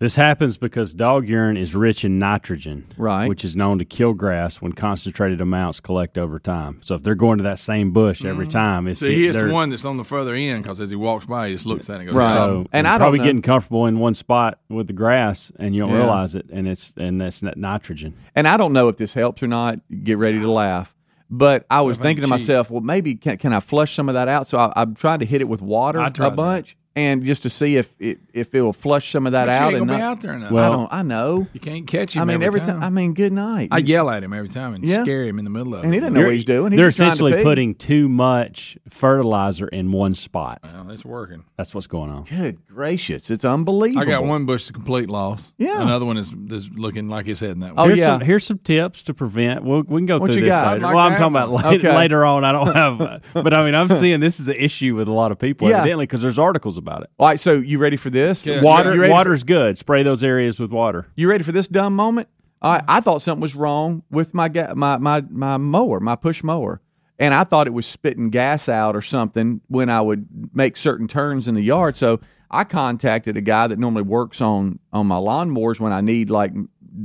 This 0.00 0.14
happens 0.14 0.56
because 0.56 0.94
dog 0.94 1.28
urine 1.28 1.56
is 1.56 1.74
rich 1.74 2.04
in 2.04 2.20
nitrogen, 2.20 2.86
Right. 2.96 3.28
which 3.28 3.44
is 3.44 3.56
known 3.56 3.78
to 3.80 3.84
kill 3.84 4.14
grass 4.14 4.62
when 4.62 4.72
concentrated 4.72 5.40
amounts 5.40 5.80
collect 5.80 6.16
over 6.16 6.38
time. 6.38 6.78
So 6.82 6.94
if 6.94 7.02
they're 7.02 7.16
going 7.16 7.38
to 7.38 7.44
that 7.44 7.58
same 7.58 7.90
bush 7.90 8.24
every 8.24 8.46
mm. 8.46 8.50
time, 8.50 8.86
it's 8.86 9.00
See, 9.00 9.26
he 9.26 9.28
the 9.28 9.50
one 9.50 9.70
that's 9.70 9.84
on 9.84 9.96
the 9.96 10.04
further 10.04 10.34
end 10.34 10.62
because 10.62 10.80
as 10.80 10.90
he 10.90 10.96
walks 10.96 11.24
by, 11.24 11.48
he 11.48 11.54
just 11.54 11.66
looks 11.66 11.90
at 11.90 11.96
it 11.96 12.00
and 12.02 12.08
goes, 12.10 12.16
Right. 12.16 12.32
So 12.32 12.66
And 12.72 12.84
you're 12.86 12.94
I 12.94 12.98
don't 12.98 12.98
probably 13.00 13.18
know- 13.18 13.24
getting 13.24 13.42
comfortable 13.42 13.86
in 13.86 13.98
one 13.98 14.14
spot 14.14 14.60
with 14.68 14.86
the 14.86 14.92
grass, 14.92 15.50
and 15.58 15.74
you 15.74 15.80
don't 15.80 15.90
Yeah. 15.90 15.96
realize 15.96 16.36
it, 16.36 16.46
and 16.52 16.68
it's 16.68 16.94
and 16.96 17.20
that's 17.20 17.42
nitrogen. 17.42 18.14
And 18.36 18.46
I 18.46 18.56
don't 18.56 18.72
know 18.72 18.88
if 18.88 18.98
this 18.98 19.14
helps 19.14 19.42
or 19.42 19.48
not. 19.48 19.80
Get 20.04 20.18
ready 20.18 20.38
to 20.38 20.50
laugh. 20.50 20.94
But 21.30 21.66
I 21.70 21.82
was 21.82 21.96
If 21.96 22.00
I'm 22.00 22.04
thinking 22.06 22.22
to 22.22 22.28
myself, 22.28 22.70
well, 22.70 22.80
maybe 22.80 23.14
can, 23.14 23.36
can 23.36 23.52
I 23.52 23.60
flush 23.60 23.94
some 23.94 24.08
of 24.08 24.14
that 24.14 24.28
out? 24.28 24.46
So 24.46 24.58
I, 24.58 24.72
I'm 24.76 24.94
trying 24.94 25.18
to 25.18 25.26
hit 25.26 25.40
it 25.40 25.48
with 25.48 25.60
water 25.60 26.00
I 26.00 26.06
a 26.08 26.30
bunch. 26.30 26.68
that. 26.68 26.77
Bunch, 26.94 27.02
and 27.04 27.24
just 27.24 27.42
to 27.42 27.50
see 27.50 27.76
if 27.76 27.92
it 27.98 28.18
if 28.32 28.54
it 28.54 28.60
will 28.62 28.72
flush 28.72 29.10
some 29.10 29.26
of 29.26 29.32
that 29.32 29.46
But 29.46 29.52
you 29.52 29.58
out. 29.58 29.72
ain't 29.72 29.76
and 29.82 29.86
gonna 29.88 29.98
be 29.98 30.02
out 30.02 30.20
there 30.20 30.32
enough. 30.34 30.50
I 30.50 30.54
Well- 30.54 30.72
don't. 30.72 30.88
I 30.92 31.02
know. 31.02 31.46
You 31.52 31.60
can't 31.60 31.86
catch 31.86 32.14
him. 32.14 32.22
I 32.22 32.24
mean, 32.24 32.42
every, 32.42 32.60
every 32.60 32.72
time. 32.72 32.82
I 32.82 32.90
mean, 32.90 33.14
good 33.14 33.32
night. 33.32 33.68
I 33.70 33.78
yell 33.78 34.10
at 34.10 34.22
him 34.22 34.32
every 34.32 34.48
time 34.48 34.74
and 34.74 34.84
Yeah. 34.84 35.02
scare 35.02 35.24
him 35.24 35.38
in 35.38 35.44
the 35.44 35.50
middle 35.50 35.74
of 35.74 35.84
and 35.84 35.92
it. 35.92 35.96
he 35.96 36.00
doesn't 36.00 36.14
know 36.14 36.24
what 36.24 36.34
he's 36.34 36.44
doing. 36.44 36.72
He's 36.72 36.78
they're 36.78 36.88
just 36.88 36.98
trying 36.98 37.08
to 37.10 37.12
essentially 37.14 37.32
pee. 37.38 37.42
putting 37.42 37.74
too 37.74 38.08
much 38.08 38.76
fertilizer 38.88 39.68
in 39.68 39.90
one 39.92 40.14
spot. 40.14 40.60
Well, 40.64 40.90
it's 40.90 41.04
working. 41.04 41.44
That's 41.56 41.74
what's 41.74 41.86
going 41.86 42.10
on. 42.10 42.24
Good 42.24 42.58
gracious, 42.68 43.30
it's 43.30 43.44
unbelievable. 43.44 44.02
I 44.02 44.04
got 44.10 44.24
one 44.24 44.44
bush 44.46 44.68
a 44.70 44.72
complete 44.72 45.08
loss. 45.10 45.52
Yeah. 45.58 45.80
Another 45.82 46.04
one 46.04 46.16
is, 46.16 46.32
is 46.50 46.70
looking 46.70 47.08
like 47.08 47.26
it's 47.28 47.40
heading 47.40 47.60
that 47.60 47.74
way. 47.76 47.82
Oh, 47.82 47.86
here's 47.86 47.98
yeah. 47.98 48.06
Some, 48.06 48.20
here's 48.20 48.46
some 48.46 48.58
tips 48.58 49.02
to 49.04 49.14
prevent. 49.14 49.64
We'll, 49.64 49.82
we 49.82 49.98
can 50.00 50.06
go 50.06 50.18
What 50.18 50.30
through 50.30 50.40
you 50.42 50.46
this 50.46 50.50
got? 50.50 50.74
later. 50.74 50.84
I'd 50.84 50.88
like 50.88 50.94
well, 50.94 51.04
I'm 51.04 51.10
talking 51.12 51.22
have 51.24 51.32
about 51.32 51.50
one. 51.50 51.64
later, 51.64 51.88
Okay. 51.88 51.96
later 51.96 52.24
on. 52.24 52.44
I 52.44 52.52
don't 52.52 52.74
have, 52.74 53.00
uh, 53.00 53.18
but 53.34 53.52
I 53.52 53.64
mean, 53.64 53.74
I'm 53.74 53.88
seeing 53.88 54.20
this 54.20 54.38
is 54.40 54.48
an 54.48 54.56
issue 54.56 54.94
with 54.94 55.08
a 55.08 55.12
lot 55.12 55.32
of 55.32 55.38
people, 55.38 55.68
Yeah. 55.68 55.78
evidently, 55.78 56.04
because 56.06 56.22
there's 56.22 56.38
articles 56.38 56.77
about 56.78 57.02
it. 57.02 57.10
All 57.18 57.26
right, 57.28 57.38
so 57.38 57.52
you 57.54 57.78
ready 57.78 57.96
for 57.96 58.10
this? 58.10 58.46
Yeah, 58.46 58.62
Water, 58.62 58.94
You 58.94 59.00
ready, 59.02 59.12
water's 59.12 59.44
good. 59.44 59.76
Spray 59.78 60.02
those 60.02 60.22
areas 60.24 60.58
with 60.58 60.70
water. 60.70 61.06
you 61.16 61.28
ready 61.28 61.44
for 61.44 61.52
this 61.52 61.68
dumb 61.68 61.94
moment? 61.94 62.28
All 62.62 62.72
right, 62.72 62.82
I 62.88 63.00
thought 63.00 63.22
something 63.22 63.40
was 63.42 63.54
wrong 63.54 64.02
with 64.10 64.34
my 64.34 64.48
ga- 64.48 64.74
my 64.74 64.96
my 64.98 65.20
my 65.30 65.56
mower, 65.58 66.00
my 66.00 66.16
push 66.16 66.42
mower, 66.42 66.80
and 67.18 67.32
I 67.34 67.44
thought 67.44 67.66
it 67.66 67.72
was 67.72 67.86
spitting 67.86 68.30
gas 68.30 68.68
out 68.68 68.96
or 68.96 69.02
something 69.02 69.60
when 69.68 69.88
I 69.90 70.00
would 70.00 70.26
make 70.54 70.76
certain 70.76 71.06
turns 71.06 71.46
in 71.46 71.54
the 71.54 71.62
yard. 71.62 71.96
So 71.96 72.20
I 72.50 72.64
contacted 72.64 73.36
a 73.36 73.40
guy 73.40 73.66
that 73.68 73.78
normally 73.78 74.02
works 74.02 74.40
on 74.40 74.78
on 74.92 75.06
my 75.06 75.16
lawnmowers 75.16 75.78
when 75.78 75.92
I 75.92 76.00
need 76.00 76.30
like 76.30 76.52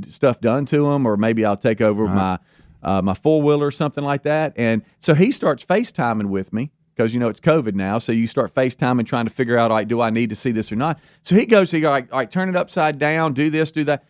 stuff 0.08 0.40
done 0.40 0.64
to 0.66 0.90
them, 0.90 1.06
or 1.06 1.16
maybe 1.16 1.44
I'll 1.44 1.56
take 1.56 1.80
over 1.80 2.08
my 2.08 2.38
uh, 2.82 3.00
my 3.02 3.14
four 3.14 3.40
wheeler 3.40 3.66
or 3.66 3.70
something 3.70 4.02
like 4.02 4.24
that. 4.24 4.54
And 4.56 4.82
so 4.98 5.14
he 5.14 5.30
starts 5.30 5.64
FaceTiming 5.64 6.26
with 6.30 6.52
me, 6.52 6.72
because 6.94 7.14
you 7.14 7.20
know 7.20 7.28
it's 7.28 7.40
COVID 7.40 7.74
now. 7.74 7.98
So 7.98 8.12
you 8.12 8.26
start 8.26 8.54
FaceTiming, 8.54 9.06
trying 9.06 9.24
to 9.26 9.30
figure 9.32 9.58
out, 9.58 9.70
all 9.70 9.76
right, 9.76 9.88
do 9.88 10.00
I 10.00 10.10
need 10.10 10.30
to 10.30 10.36
see 10.36 10.52
this 10.52 10.70
or 10.70 10.76
not? 10.76 11.00
So 11.22 11.34
he 11.34 11.46
goes, 11.46 11.70
he 11.70 11.80
goes, 11.80 11.88
all 11.88 11.92
right, 11.92 12.12
all 12.12 12.18
right, 12.18 12.30
turn 12.30 12.48
it 12.48 12.56
upside 12.56 12.98
down, 12.98 13.32
do 13.32 13.50
this, 13.50 13.72
do 13.72 13.84
that. 13.84 14.04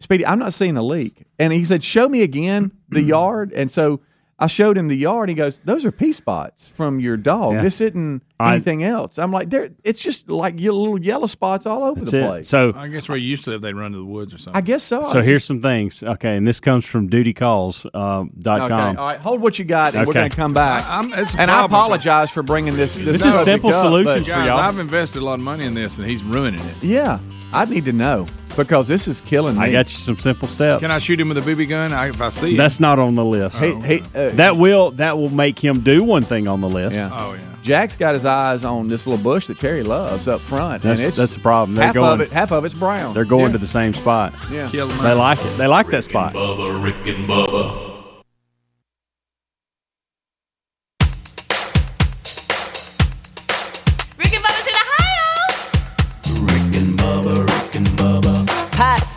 Speedy, 0.00 0.26
I'm 0.26 0.38
not 0.38 0.52
seeing 0.52 0.76
a 0.76 0.82
leak. 0.82 1.24
And 1.38 1.52
he 1.52 1.64
said, 1.64 1.82
show 1.82 2.08
me 2.08 2.22
again 2.22 2.72
the 2.88 3.02
yard. 3.14 3.52
And 3.52 3.70
so 3.70 4.00
I 4.38 4.48
showed 4.48 4.76
him 4.76 4.88
the 4.88 4.96
yard. 4.96 5.28
He 5.28 5.34
goes, 5.34 5.60
those 5.60 5.84
are 5.84 5.92
pee 5.92 6.12
spots 6.12 6.68
from 6.68 7.00
your 7.00 7.16
dog. 7.16 7.54
Yeah. 7.54 7.62
This 7.62 7.80
isn't 7.80 8.22
I- 8.44 8.52
anything 8.54 8.84
else. 8.84 9.18
I'm 9.18 9.32
like, 9.32 9.50
there. 9.50 9.70
It's 9.82 10.02
just 10.02 10.28
like 10.30 10.60
your 10.60 10.72
little 10.74 11.00
yellow 11.00 11.26
spots 11.26 11.66
all 11.66 11.84
over 11.84 12.00
the 12.00 12.18
it. 12.18 12.26
place. 12.26 12.48
So 12.48 12.72
I 12.76 12.88
guess 12.88 13.08
where 13.08 13.18
you 13.18 13.28
used 13.28 13.44
to 13.44 13.50
live, 13.50 13.62
they'd 13.62 13.74
run 13.74 13.92
to 13.92 13.98
the 13.98 14.04
woods 14.04 14.32
or 14.34 14.38
something. 14.38 14.56
I 14.56 14.60
guess 14.60 14.82
so. 14.82 15.02
so 15.02 15.22
here's 15.22 15.44
some 15.44 15.60
things. 15.62 16.02
Okay, 16.02 16.36
and 16.36 16.46
this 16.46 16.60
comes 16.60 16.84
from 16.84 17.08
dutycalls 17.10 17.86
uh, 17.94 18.24
dot 18.38 18.60
Okay, 18.60 18.68
com. 18.68 18.98
all 18.98 19.06
right. 19.06 19.20
Hold 19.20 19.40
what 19.40 19.58
you 19.58 19.64
got, 19.64 19.94
and 19.94 20.06
we're 20.06 20.12
going 20.14 20.30
to 20.30 20.36
come 20.36 20.52
back. 20.52 20.82
I- 20.86 20.96
I'm- 20.96 21.12
it's 21.14 21.34
a 21.34 21.40
and 21.40 21.50
I 21.50 21.64
apologize 21.64 22.30
for 22.30 22.42
bringing 22.42 22.74
this. 22.76 22.96
This, 22.96 23.04
This 23.04 23.14
is 23.16 23.22
subject 23.22 23.44
simple 23.44 23.70
up, 23.70 23.82
solutions 23.82 24.26
but- 24.28 24.34
for 24.34 24.40
Guys, 24.40 24.46
y'all. 24.46 24.58
I've 24.58 24.78
invested 24.78 25.22
a 25.22 25.24
lot 25.24 25.34
of 25.34 25.40
money 25.40 25.64
in 25.64 25.74
this, 25.74 25.98
and 25.98 26.08
he's 26.08 26.22
ruining 26.24 26.60
it. 26.60 26.82
Yeah, 26.82 27.18
I 27.52 27.64
need 27.64 27.84
to 27.86 27.92
know 27.92 28.26
because 28.56 28.86
this 28.88 29.08
is 29.08 29.20
killing 29.22 29.56
me. 29.56 29.62
I 29.62 29.70
got 29.72 29.86
you 29.90 29.98
some 29.98 30.16
simple 30.16 30.46
steps. 30.48 30.80
Can 30.80 30.90
I 30.90 30.98
shoot 30.98 31.18
him 31.20 31.28
with 31.28 31.38
a 31.38 31.40
BB 31.40 31.68
gun 31.68 31.92
I, 31.92 32.08
if 32.08 32.20
I 32.20 32.28
see 32.28 32.52
him? 32.52 32.56
That's 32.56 32.78
not 32.80 32.98
on 32.98 33.14
the 33.16 33.24
list. 33.24 33.56
Hey, 33.56 33.74
hey, 33.80 34.00
uh, 34.14 34.30
that 34.36 34.56
will 34.56 34.90
that 34.92 35.16
will 35.18 35.30
make 35.30 35.58
him 35.58 35.80
do 35.80 36.04
one 36.04 36.22
thing 36.22 36.46
on 36.48 36.60
the 36.60 36.68
list. 36.68 36.96
Yeah. 36.96 37.10
oh 37.12 37.34
yeah. 37.34 37.40
Jack's 37.64 37.96
got 37.96 38.14
his 38.14 38.26
eyes 38.26 38.62
on 38.64 38.88
this 38.88 39.06
little 39.06 39.22
bush 39.24 39.46
that 39.46 39.58
Terry 39.58 39.82
loves 39.82 40.28
up 40.28 40.40
front, 40.42 40.82
That's 40.82 41.00
and 41.00 41.08
it's 41.08 41.16
that's 41.16 41.34
the 41.34 41.40
problem. 41.40 41.74
They're 41.74 41.86
half 41.86 41.94
going 41.94 42.12
of 42.12 42.20
it. 42.20 42.30
Half 42.30 42.52
of 42.52 42.64
it's 42.66 42.74
brown. 42.74 43.14
they're 43.14 43.24
going 43.24 43.46
Yeah. 43.46 43.52
to 43.52 43.58
the 43.58 43.66
same 43.66 43.94
spot. 43.94 44.34
yeah. 44.50 44.68
Kill. 44.68 44.86
They 44.88 45.14
like 45.14 45.42
it. 45.42 45.56
They 45.56 45.66
like 45.66 45.88
that 45.88 46.04
spot. 46.04 46.34
Bubba, 46.34 46.82
Rick 46.84 47.06
and 47.06 47.26
Bubba. 47.28 47.93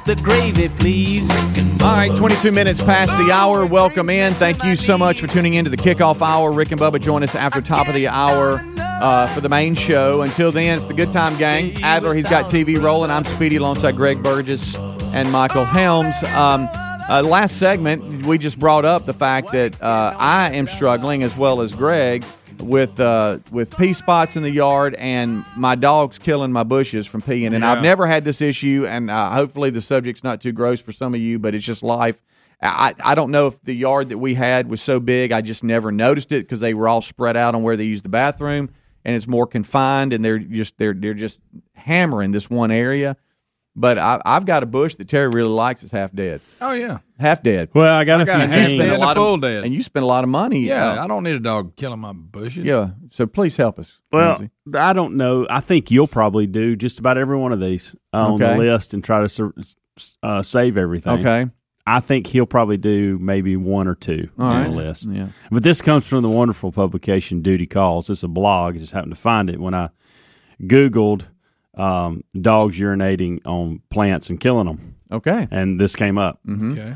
The 0.07 0.15
gravy, 0.15 0.69
please. 0.69 1.29
All 1.83 1.91
right, 1.91 2.15
22 2.15 2.53
minutes 2.53 2.81
past 2.81 3.17
the 3.17 3.29
hour. 3.29 3.65
Welcome 3.65 4.09
in. 4.09 4.33
Thank 4.35 4.63
you 4.63 4.77
so 4.77 4.97
much 4.97 5.19
for 5.19 5.27
tuning 5.27 5.55
in 5.55 5.65
to 5.65 5.69
the 5.69 5.75
kickoff 5.75 6.21
hour. 6.21 6.53
Rick 6.53 6.71
and 6.71 6.79
Bubba 6.79 7.01
join 7.01 7.23
us 7.23 7.35
after 7.35 7.61
top 7.61 7.89
of 7.89 7.93
the 7.93 8.07
hour 8.07 8.61
uh, 8.77 9.27
for 9.27 9.41
the 9.41 9.49
main 9.49 9.75
show. 9.75 10.21
Until 10.21 10.49
then, 10.49 10.77
it's 10.77 10.85
the 10.85 10.93
Good 10.93 11.11
Time 11.11 11.37
Gang. 11.37 11.75
Adler, 11.83 12.13
he's 12.13 12.27
got 12.29 12.45
TV 12.45 12.81
rolling. 12.81 13.11
I'm 13.11 13.25
Speedy 13.25 13.57
alongside 13.57 13.97
Greg 13.97 14.23
Burgess 14.23 14.77
and 15.13 15.29
Michael 15.29 15.65
Helms. 15.65 16.23
Um, 16.23 16.69
uh, 17.09 17.21
last 17.23 17.57
segment, 17.57 18.25
we 18.25 18.37
just 18.37 18.57
brought 18.57 18.85
up 18.85 19.05
the 19.05 19.13
fact 19.13 19.51
that 19.51 19.81
uh, 19.83 20.15
I 20.17 20.53
am 20.53 20.67
struggling 20.67 21.21
as 21.21 21.35
well 21.35 21.59
as 21.59 21.75
Greg 21.75 22.23
with 22.61 22.99
uh, 22.99 23.39
with 23.51 23.77
pee 23.77 23.93
spots 23.93 24.35
in 24.35 24.43
the 24.43 24.49
yard 24.51 24.95
and 24.95 25.43
my 25.55 25.75
dog's 25.75 26.17
killing 26.19 26.51
my 26.51 26.63
bushes 26.63 27.07
from 27.07 27.21
peeing. 27.21 27.53
And 27.53 27.63
I've 27.63 27.81
never 27.83 28.07
had 28.07 28.23
this 28.23 28.41
issue, 28.41 28.85
and 28.87 29.09
uh, 29.09 29.31
hopefully 29.31 29.69
the 29.69 29.81
subject's 29.81 30.23
not 30.23 30.41
too 30.41 30.51
gross 30.51 30.79
for 30.79 30.91
some 30.91 31.13
of 31.13 31.19
you, 31.19 31.39
but 31.39 31.55
it's 31.55 31.65
just 31.65 31.83
life. 31.83 32.21
I, 32.61 32.95
I 33.03 33.13
don't 33.13 33.29
know 33.29 33.47
if 33.47 33.61
the 33.61 33.73
yard 33.73 34.09
that 34.09 34.17
we 34.17 34.33
had 34.33 34.67
was 34.67 34.81
so 34.81 34.99
big, 34.99 35.31
I 35.31 35.41
just 35.41 35.63
never 35.63 35.91
noticed 35.91 36.31
it 36.31 36.43
because 36.43 36.59
they 36.59 36.73
were 36.73 36.87
all 36.87 37.01
spread 37.01 37.37
out 37.37 37.53
on 37.53 37.61
where 37.61 37.77
they 37.77 37.83
use 37.83 38.01
the 38.01 38.09
bathroom, 38.09 38.71
and 39.05 39.15
it's 39.15 39.27
more 39.27 39.45
confined, 39.45 40.11
and 40.11 40.25
they're 40.25 40.39
just 40.39 40.77
they're 40.77 40.93
they're 40.93 41.13
just 41.13 41.39
hammering 41.75 42.31
this 42.31 42.49
one 42.49 42.71
area. 42.71 43.15
But 43.79 43.99
I, 43.99 44.19
I've 44.25 44.45
got 44.47 44.63
a 44.63 44.65
bush 44.65 44.95
that 44.95 45.07
Terry 45.07 45.27
really 45.27 45.51
likes. 45.51 45.83
It's 45.83 45.91
half 45.91 46.11
dead, 46.11 46.41
Oh 46.59 46.73
yeah. 46.73 46.97
half 47.19 47.43
dead, 47.43 47.69
Well, 47.75 47.93
I 47.95 48.05
got 48.05 48.21
a 48.21 48.25
got 48.25 48.37
few 48.37 48.45
a 48.45 48.47
things. 48.47 48.59
half 48.61 48.65
spend 48.69 48.81
a 48.81 48.91
dead. 48.93 48.99
lot 48.99 49.15
full 49.15 49.35
of, 49.35 49.41
dead. 49.41 49.63
and 49.65 49.73
you 49.73 49.83
spend 49.83 50.03
a 50.03 50.07
lot 50.07 50.23
of 50.23 50.31
money. 50.31 50.61
Yeah, 50.61 50.93
uh, 50.93 51.03
I 51.03 51.07
don't 51.07 51.21
need 51.23 51.35
a 51.35 51.39
dog 51.39 51.75
killing 51.75 51.99
my 51.99 52.11
bushes. 52.11 52.65
yeah. 52.65 52.89
So 53.11 53.27
please 53.27 53.55
help 53.55 53.77
us. 53.77 53.99
Well, 54.11 54.29
Lindsay. 54.39 54.49
I 54.73 54.93
don't 54.93 55.15
know. 55.15 55.45
I 55.47 55.59
think 55.59 55.91
you'll 55.91 56.07
probably 56.07 56.47
do 56.47 56.75
just 56.75 56.97
about 56.97 57.19
every 57.19 57.37
one 57.37 57.51
of 57.51 57.59
these 57.59 57.95
uh, 58.13 58.25
on 58.33 58.41
Okay. 58.41 58.53
the 58.53 58.57
list 58.57 58.95
and 58.95 59.03
try 59.03 59.21
to 59.21 59.29
sur- 59.29 59.53
uh, 60.23 60.41
save 60.41 60.75
everything. 60.75 61.19
okay, 61.19 61.51
I 61.85 61.99
think 61.99 62.25
he'll 62.25 62.47
probably 62.47 62.77
do 62.77 63.19
maybe 63.21 63.55
one 63.57 63.87
or 63.87 63.93
two 63.95 64.29
All 64.39 64.47
on 64.47 64.61
right. 64.63 64.69
the 64.71 64.75
list. 64.75 65.07
yeah. 65.07 65.27
But 65.51 65.61
this 65.61 65.83
comes 65.83 66.07
from 66.07 66.23
the 66.23 66.29
wonderful 66.29 66.71
publication 66.71 67.43
Duty 67.43 67.67
Calls. 67.67 68.09
It's 68.09 68.23
a 68.23 68.27
blog. 68.27 68.75
I 68.75 68.79
just 68.79 68.93
happened 68.93 69.13
to 69.13 69.21
find 69.21 69.51
it 69.51 69.59
when 69.59 69.75
I 69.75 69.89
Googled 70.63 71.25
um, 71.77 72.23
dogs 72.39 72.79
urinating 72.79 73.39
on 73.45 73.81
plants 73.89 74.29
and 74.29 74.39
killing 74.39 74.65
them, 74.67 74.95
Okay. 75.11 75.47
and 75.51 75.79
this 75.79 75.95
came 75.95 76.17
up. 76.17 76.39
Okay. 76.49 76.95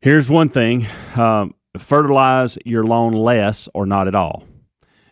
Here's 0.00 0.28
one 0.30 0.48
thing 0.48 0.86
um, 1.16 1.54
fertilize 1.78 2.58
your 2.64 2.84
lawn 2.84 3.12
less 3.12 3.68
or 3.74 3.86
not 3.86 4.06
at 4.08 4.14
all. 4.14 4.44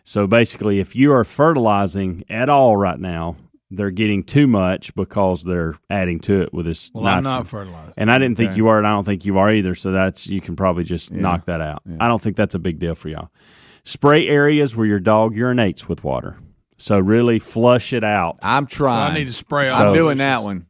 So 0.03 0.27
basically, 0.27 0.79
if 0.79 0.95
you 0.95 1.11
are 1.13 1.23
fertilizing 1.23 2.23
at 2.29 2.47
all 2.47 2.77
right 2.77 2.99
now, 2.99 3.37
they're 3.71 3.89
getting 3.91 4.23
too 4.23 4.45
much 4.45 4.93
because 4.93 5.43
they're 5.43 5.73
adding 5.89 6.19
to 6.21 6.41
it 6.43 6.53
with 6.53 6.67
this. 6.67 6.91
Well, 6.93 7.07
I'm 7.07 7.23
not 7.23 7.47
fertilized. 7.47 7.93
And 7.97 8.11
I 8.11 8.19
didn't 8.19 8.37
think 8.37 8.51
Okay. 8.51 8.57
you 8.57 8.67
are, 8.67 8.77
and 8.77 8.85
I 8.85 8.91
don't 8.91 9.03
think 9.03 9.25
you 9.25 9.39
are 9.39 9.51
either. 9.51 9.73
So 9.73 9.91
that's 9.91 10.27
you 10.27 10.39
can 10.41 10.55
probably 10.55 10.83
just 10.83 11.11
knock 11.11 11.45
that 11.45 11.59
out. 11.61 11.81
I 11.99 12.07
don't 12.07 12.21
think 12.21 12.37
that's 12.37 12.53
a 12.53 12.59
big 12.59 12.77
deal 12.77 12.93
for 12.93 13.09
y'all. 13.09 13.29
Spray 13.83 14.27
areas 14.27 14.75
where 14.75 14.85
your 14.85 14.99
dog 14.99 15.35
urinates 15.35 15.87
with 15.87 16.03
water. 16.03 16.37
So 16.77 16.99
really 16.99 17.39
flush 17.39 17.93
it 17.93 18.03
out 18.03 18.37
I'm 18.43 18.67
So 18.67 18.75
trying. 18.77 19.11
I 19.11 19.13
need 19.15 19.27
to 19.27 19.33
spray. 19.33 19.69
all 19.69 19.81
I'm 19.89 19.93
doing 19.93 20.17
that 20.17 20.43
one. 20.43 20.65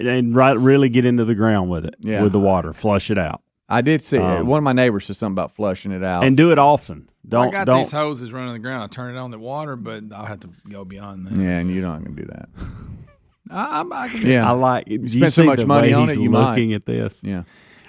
and 0.00 0.34
right, 0.34 0.56
really 0.56 0.88
get 0.88 1.04
into 1.04 1.24
the 1.24 1.34
ground 1.34 1.70
with 1.70 1.84
it 1.84 1.94
Yeah. 2.00 2.22
with 2.22 2.32
the 2.32 2.40
water. 2.40 2.72
Flush 2.72 3.10
it 3.10 3.18
out 3.18 3.40
I 3.68 3.80
did 3.80 4.02
see 4.02 4.18
Um, 4.18 4.46
one 4.46 4.58
of 4.58 4.64
my 4.64 4.72
neighbors 4.74 5.06
said 5.06 5.16
something 5.16 5.34
about 5.34 5.54
flushing 5.56 5.90
it 5.92 6.04
out. 6.04 6.24
and 6.24 6.36
do 6.36 6.52
it 6.52 6.58
often. 6.58 7.08
Don't 7.26 7.48
I 7.48 7.50
got 7.50 7.66
don't 7.66 7.78
these 7.78 7.90
hoses 7.92 8.30
running 8.32 8.48
on 8.48 8.54
the 8.54 8.58
ground. 8.60 8.82
I 8.82 8.86
turn 8.88 9.14
it 9.14 9.18
on 9.18 9.30
the 9.30 9.38
water, 9.38 9.76
but 9.76 10.04
I'll 10.14 10.26
have 10.26 10.40
to 10.40 10.50
go 10.70 10.84
beyond 10.84 11.26
that. 11.26 11.38
yeah, 11.38 11.58
and 11.60 11.70
you're 11.72 11.82
not 11.82 12.04
going 12.04 12.14
to 12.16 12.22
do 12.22 12.28
that. 12.28 12.48
I, 13.50 13.80
I'm, 13.80 13.90
I 13.92 14.08
can, 14.08 14.26
Yeah. 14.26 14.46
I 14.48 14.52
like 14.52 14.88
you 14.88 15.08
spend 15.08 15.32
so 15.32 15.44
much 15.44 15.64
money 15.64 15.92
on 15.94 16.08
he's 16.08 16.16
it, 16.16 16.20
you 16.20 16.28
might. 16.30 16.50
looking 16.50 16.74
at 16.74 16.84
this. 16.84 17.20
Yeah. 17.22 17.44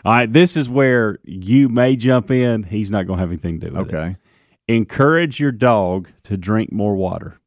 All 0.06 0.14
right, 0.14 0.32
this 0.32 0.56
is 0.56 0.70
where 0.70 1.18
you 1.26 1.68
may 1.68 1.96
jump 1.98 2.30
in. 2.32 2.64
He's 2.64 2.90
not 2.92 3.08
going 3.08 3.18
to 3.18 3.22
have 3.22 3.30
anything 3.30 3.60
to 3.60 3.70
do 3.70 3.74
with 3.76 3.90
it. 3.90 3.96
Okay. 3.96 4.16
Encourage 4.70 5.40
your 5.40 5.52
dog 5.52 6.08
to 6.24 6.38
drink 6.38 6.72
more 6.72 6.96
water. 6.96 7.40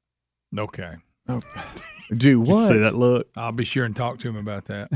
Okay. 0.56 0.94
Do 2.16 2.40
what? 2.40 2.64
See 2.66 2.78
that 2.78 2.94
look? 2.94 3.28
I'll 3.36 3.52
be 3.52 3.64
sure 3.64 3.84
and 3.84 3.94
talk 3.94 4.18
to 4.20 4.28
him 4.28 4.36
about 4.36 4.66
that. 4.66 4.88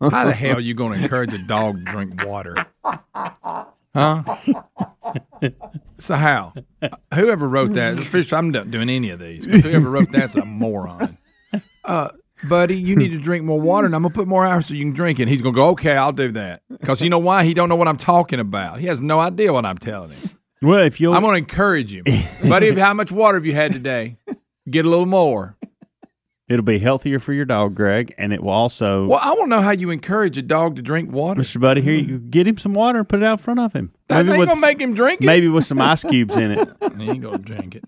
How 0.00 0.24
the 0.26 0.32
hell 0.32 0.56
are 0.56 0.60
you 0.60 0.74
going 0.74 0.96
to 0.98 1.02
encourage 1.02 1.32
a 1.32 1.38
dog 1.38 1.78
to 1.78 1.84
drink 1.84 2.24
water? 2.24 2.66
Huh? 3.94 4.22
So 5.98 6.16
how? 6.16 6.52
Whoever 7.14 7.48
wrote 7.48 7.74
that, 7.74 7.96
first, 7.96 8.32
I'm 8.34 8.50
not 8.50 8.70
doing 8.70 8.88
any 8.90 9.10
of 9.10 9.20
these. 9.20 9.46
But 9.46 9.60
whoever 9.60 9.88
wrote 9.88 10.10
that's 10.10 10.34
a 10.34 10.44
moron. 10.44 11.16
Uh, 11.84 12.08
buddy, 12.48 12.76
you 12.76 12.96
need 12.96 13.12
to 13.12 13.18
drink 13.18 13.44
more 13.44 13.60
water, 13.60 13.86
and 13.86 13.94
I'm 13.94 14.02
gonna 14.02 14.12
put 14.12 14.26
more 14.26 14.44
hours 14.44 14.66
so 14.66 14.74
you 14.74 14.84
can 14.84 14.94
drink 14.94 15.20
it. 15.20 15.28
He's 15.28 15.42
gonna 15.42 15.54
go, 15.54 15.68
okay, 15.68 15.96
I'll 15.96 16.12
do 16.12 16.32
that 16.32 16.62
because 16.68 17.02
you 17.02 17.10
know 17.10 17.20
why? 17.20 17.44
He 17.44 17.54
don't 17.54 17.68
know 17.68 17.76
what 17.76 17.86
I'm 17.86 17.96
talking 17.96 18.40
about. 18.40 18.80
He 18.80 18.86
has 18.86 19.00
no 19.00 19.20
idea 19.20 19.52
what 19.52 19.64
I'm 19.64 19.78
telling 19.78 20.10
him. 20.10 20.30
Well, 20.64 20.84
if 20.84 21.00
you'll 21.00 21.14
I'm 21.14 21.22
gonna 21.22 21.38
encourage 21.38 21.94
him, 21.94 22.04
buddy. 22.48 22.74
How 22.74 22.94
much 22.94 23.12
water 23.12 23.36
have 23.36 23.44
you 23.44 23.52
had 23.52 23.72
today? 23.72 24.16
Get 24.68 24.86
a 24.86 24.88
little 24.88 25.06
more. 25.06 25.56
it'll 26.48 26.64
be 26.64 26.78
healthier 26.78 27.18
for 27.18 27.34
your 27.34 27.44
dog, 27.44 27.74
Greg, 27.74 28.14
and 28.16 28.32
it 28.32 28.42
will 28.42 28.50
also. 28.50 29.06
Well, 29.06 29.20
I 29.22 29.32
want 29.32 29.50
to 29.50 29.56
know 29.56 29.60
how 29.60 29.72
you 29.72 29.90
encourage 29.90 30.38
a 30.38 30.42
dog 30.42 30.76
to 30.76 30.82
drink 30.82 31.12
water. 31.12 31.40
Mr. 31.40 31.60
Buddy, 31.60 31.82
here 31.82 31.94
you 31.94 32.18
mm. 32.18 32.30
get 32.30 32.46
him 32.46 32.56
some 32.56 32.72
water 32.72 33.00
and 33.00 33.08
put 33.08 33.20
it 33.20 33.24
out 33.26 33.32
in 33.32 33.38
front 33.38 33.60
of 33.60 33.74
him. 33.74 33.92
That 34.08 34.26
ain't 34.26 34.38
with, 34.38 34.48
gonna 34.48 34.60
make 34.60 34.80
him 34.80 34.94
drink 34.94 35.20
it. 35.20 35.26
maybe 35.26 35.48
with 35.48 35.66
some 35.66 35.80
ice 35.80 36.02
cubes 36.02 36.36
in 36.36 36.52
it. 36.52 36.68
he 36.96 37.10
ain't 37.10 37.20
gonna 37.20 37.38
drink 37.38 37.74
it. 37.74 37.84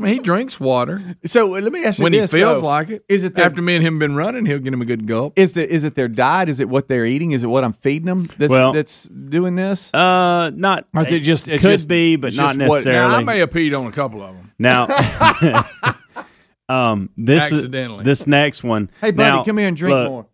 I 0.00 0.04
mean, 0.06 0.14
he 0.14 0.18
drinks 0.20 0.58
water 0.58 1.16
So 1.26 1.54
uh, 1.56 1.60
let 1.60 1.72
me 1.72 1.84
ask 1.84 1.98
you 1.98 2.04
when 2.04 2.12
this, 2.12 2.30
he 2.32 2.38
feels 2.38 2.60
though. 2.60 2.66
like 2.66 2.90
it. 2.90 3.04
Is 3.08 3.24
it 3.24 3.34
their- 3.34 3.46
after 3.46 3.62
me 3.62 3.76
and 3.76 3.84
him 3.84 3.98
been 3.98 4.14
running? 4.14 4.46
He'll 4.46 4.58
get 4.58 4.72
him 4.72 4.82
a 4.82 4.84
good 4.84 5.06
gulp. 5.06 5.34
Is 5.38 5.52
the 5.52 5.68
is 5.68 5.84
it 5.84 5.94
their 5.94 6.08
diet? 6.08 6.48
Is 6.48 6.60
it 6.60 6.68
what 6.68 6.88
they're 6.88 7.06
eating? 7.06 7.32
Is 7.32 7.44
it 7.44 7.48
what 7.48 7.64
I'm 7.64 7.72
feeding 7.74 8.06
them? 8.06 8.22
That's, 8.38 8.50
Well- 8.50 8.72
that's 8.72 9.04
doing 9.04 9.54
this. 9.56 9.92
Uh, 9.94 10.50
not 10.54 10.86
Or 10.94 11.02
is 11.06 11.12
it 11.12 11.20
just- 11.20 11.48
it's 11.48 11.62
could 11.62 11.72
just- 11.72 11.88
be, 11.88 12.16
but 12.16 12.34
not 12.34 12.56
just 12.56 12.68
what- 12.68 12.74
necessarily. 12.76 13.10
Now, 13.12 13.16
I 13.18 13.22
may 13.24 13.38
have 13.40 13.50
peed 13.50 13.78
on 13.78 13.86
a 13.86 13.92
couple 13.92 14.22
of 14.22 14.34
them. 14.36 14.52
Now, 14.58 14.86
um, 16.68 17.10
this 17.16 17.42
Accidentally. 17.52 18.04
this 18.04 18.26
next 18.26 18.62
one. 18.62 18.90
hey, 19.00 19.10
buddy, 19.10 19.36
now, 19.38 19.44
come 19.44 19.58
here 19.58 19.68
and 19.68 19.76
drink 19.76 19.94
look, 19.94 20.08
more. 20.08 20.26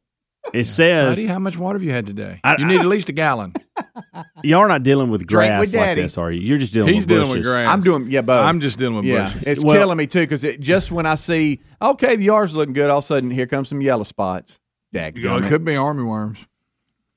It 0.52 0.64
says 0.64 1.16
Buddy, 1.16 1.26
how 1.28 1.38
much 1.38 1.58
water 1.58 1.76
have 1.78 1.82
you 1.82 1.90
had 1.92 2.06
today? 2.06 2.40
I- 2.44 2.56
you 2.58 2.66
need 2.66 2.80
at 2.80 2.86
least 2.86 3.08
a 3.08 3.12
gallon. 3.12 3.52
y'all 4.42 4.60
are 4.60 4.68
not 4.68 4.82
dealing 4.82 5.10
with 5.10 5.26
grass 5.26 5.60
with 5.60 5.74
like 5.74 5.84
daddy. 5.86 6.02
this, 6.02 6.16
are 6.18 6.30
you? 6.32 6.40
You're 6.40 6.58
just 6.58 6.72
dealing 6.72 6.94
He's 6.94 7.02
with 7.02 7.08
dealing 7.08 7.24
bushes. 7.28 7.46
with 7.46 7.52
grass. 7.54 7.68
I'm 7.68 7.80
doing 7.80 8.10
yeah, 8.10 8.22
both. 8.22 8.44
I'm 8.44 8.60
just 8.60 8.78
dealing 8.78 8.96
with 8.96 9.04
yeah. 9.04 9.26
bushes. 9.28 9.42
It's 9.46 9.64
Well- 9.64 9.76
killing 9.76 9.98
me 9.98 10.06
too 10.06 10.20
because 10.20 10.44
it, 10.44 10.60
just 10.60 10.90
when 10.92 11.04
I 11.06 11.16
see 11.16 11.60
okay, 11.82 12.16
the 12.16 12.24
yard's 12.24 12.54
looking 12.56 12.74
good, 12.74 12.88
all 12.90 12.98
of 12.98 13.04
a 13.04 13.06
sudden 13.06 13.30
here 13.30 13.46
comes 13.46 13.68
some 13.68 13.80
yellow 13.80 14.04
spots. 14.04 14.58
Dag, 14.92 15.18
You 15.18 15.24
know, 15.24 15.36
it 15.38 15.48
could 15.48 15.64
be 15.64 15.76
army 15.76 16.04
worms. 16.04 16.38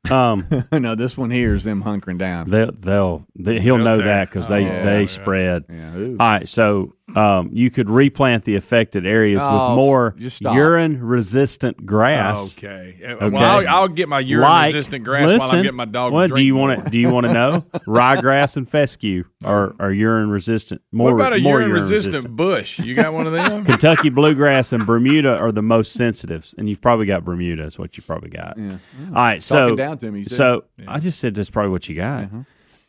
Um, 0.09 0.48
no, 0.71 0.95
this 0.95 1.17
one 1.17 1.29
here 1.29 1.55
is 1.55 1.63
them 1.65 1.83
hunkering 1.83 2.17
down. 2.17 2.50
they'll, 2.50 2.71
they'll 2.71 3.27
they, 3.36 3.59
he'll 3.59 3.75
They'll 3.75 3.86
know 3.86 3.98
tear. 3.98 4.05
that 4.05 4.29
because 4.29 4.48
they 4.48 4.65
Oh, 4.65 4.83
they 4.83 5.01
yeah. 5.01 5.05
spread. 5.07 5.65
Yeah, 5.69 5.95
ooh. 5.98 6.17
All 6.19 6.31
right, 6.31 6.48
so 6.48 6.95
um, 7.16 7.50
you 7.54 7.70
could 7.70 7.89
replant 7.89 8.44
the 8.46 8.56
affected 8.56 9.06
areas 9.06 9.42
Oh, 9.44 9.70
with 9.70 9.78
more 9.78 10.16
just 10.18 10.42
urine 10.42 11.04
resistant 11.04 11.86
grass. 11.86 12.54
Okay. 12.58 12.98
Okay. 13.01 13.30
Well, 13.30 13.44
I'll, 13.44 13.68
I'll 13.68 13.88
get 13.88 14.10
my 14.10 14.20
urine 14.20 14.44
Like- 14.44 14.74
resistant 14.74 15.04
grass 15.06 15.39
while 15.39 15.51
I'm 15.51 15.63
getting 15.63 15.75
my 15.75 15.86
dog. 15.86 16.13
What 16.13 16.28
to 16.30 16.36
do 16.36 16.42
you 16.42 16.56
want 16.56 16.84
to 16.86 16.89
do? 16.89 16.98
You 16.98 17.10
want 17.10 17.25
to 17.28 17.34
know 17.34 17.66
ryegrass 17.88 18.58
and 18.58 18.70
fescue 18.70 19.24
are, 19.46 19.74
are 19.80 19.92
urine 19.92 20.30
resistant. 20.30 20.82
More 20.92 21.16
What 21.16 21.28
about 21.28 21.34
a 21.39 21.42
more 21.42 21.60
urine 21.60 21.72
resistant 21.72 22.36
bush? 22.36 22.80
You 22.80 22.96
got 22.96 23.13
one 23.13 23.28
of 23.28 23.34
them? 23.34 23.66
Kentucky 23.66 24.10
bluegrass 24.10 24.74
and 24.74 24.86
Bermuda 24.86 25.38
are 25.38 25.51
the 25.51 25.62
most 25.62 25.94
sensitive, 25.94 26.54
and 26.58 26.70
you've 26.70 26.82
probably 26.82 27.06
got 27.06 27.24
Bermuda. 27.25 27.63
Is 27.63 27.78
what 27.80 27.98
you 27.98 28.04
probably 28.04 28.30
got. 28.30 28.58
Yeah. 28.58 28.78
All 29.08 29.13
right, 29.13 29.42
so 29.42 29.75
down 29.75 29.98
to 30.00 30.12
me, 30.12 30.20
you 30.20 30.25
said. 30.25 30.36
so 30.36 30.63
I 30.88 31.00
just 31.00 31.20
said 31.20 31.36
that's 31.36 31.50
probably 31.50 31.72
what 31.72 31.88
you 31.89 31.96
got. 31.96 32.30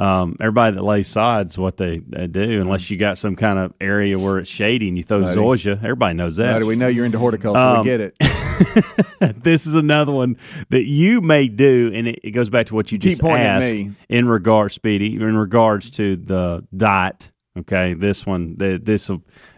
Um, 0.00 0.34
everybody 0.40 0.76
that 0.76 0.82
lays 0.82 1.08
sods, 1.08 1.58
what 1.58 1.76
they, 1.76 1.98
they 1.98 2.26
do, 2.26 2.62
unless 2.62 2.90
you 2.90 2.96
got 2.96 3.18
some 3.18 3.36
kind 3.36 3.58
of 3.58 3.74
area 3.82 4.18
where 4.18 4.38
it's 4.38 4.48
shady 4.48 4.88
and 4.88 4.96
you 4.96 5.04
throw 5.04 5.20
Buddy. 5.20 5.38
zoysia, 5.38 5.76
everybody 5.76 6.14
knows 6.14 6.36
that. 6.36 6.52
How 6.52 6.58
do 6.58 6.66
we 6.66 6.76
know 6.76 6.88
you're 6.88 7.04
into 7.04 7.18
horticulture? 7.18 7.60
Um, 7.60 7.80
we 7.80 7.84
get 7.84 8.00
it. 8.00 8.16
this 9.42 9.66
is 9.66 9.74
another 9.74 10.12
one 10.12 10.38
that 10.70 10.84
you 10.84 11.20
may 11.20 11.48
do, 11.48 11.92
and 11.94 12.08
it, 12.08 12.20
it 12.24 12.30
goes 12.30 12.48
back 12.48 12.66
to 12.68 12.74
what 12.74 12.90
you 12.90 12.98
Keep 12.98 13.10
just 13.10 13.20
pointing 13.20 13.46
at 13.46 13.62
asked 13.62 13.74
me. 13.74 13.92
in 14.08 14.26
regards, 14.26 14.72
Speedy, 14.74 15.16
in 15.16 15.36
regards 15.36 15.90
to 15.90 16.16
the 16.16 16.66
diet. 16.74 17.30
Okay, 17.58 17.92
this 17.92 18.24
one, 18.24 18.56
this 18.56 19.10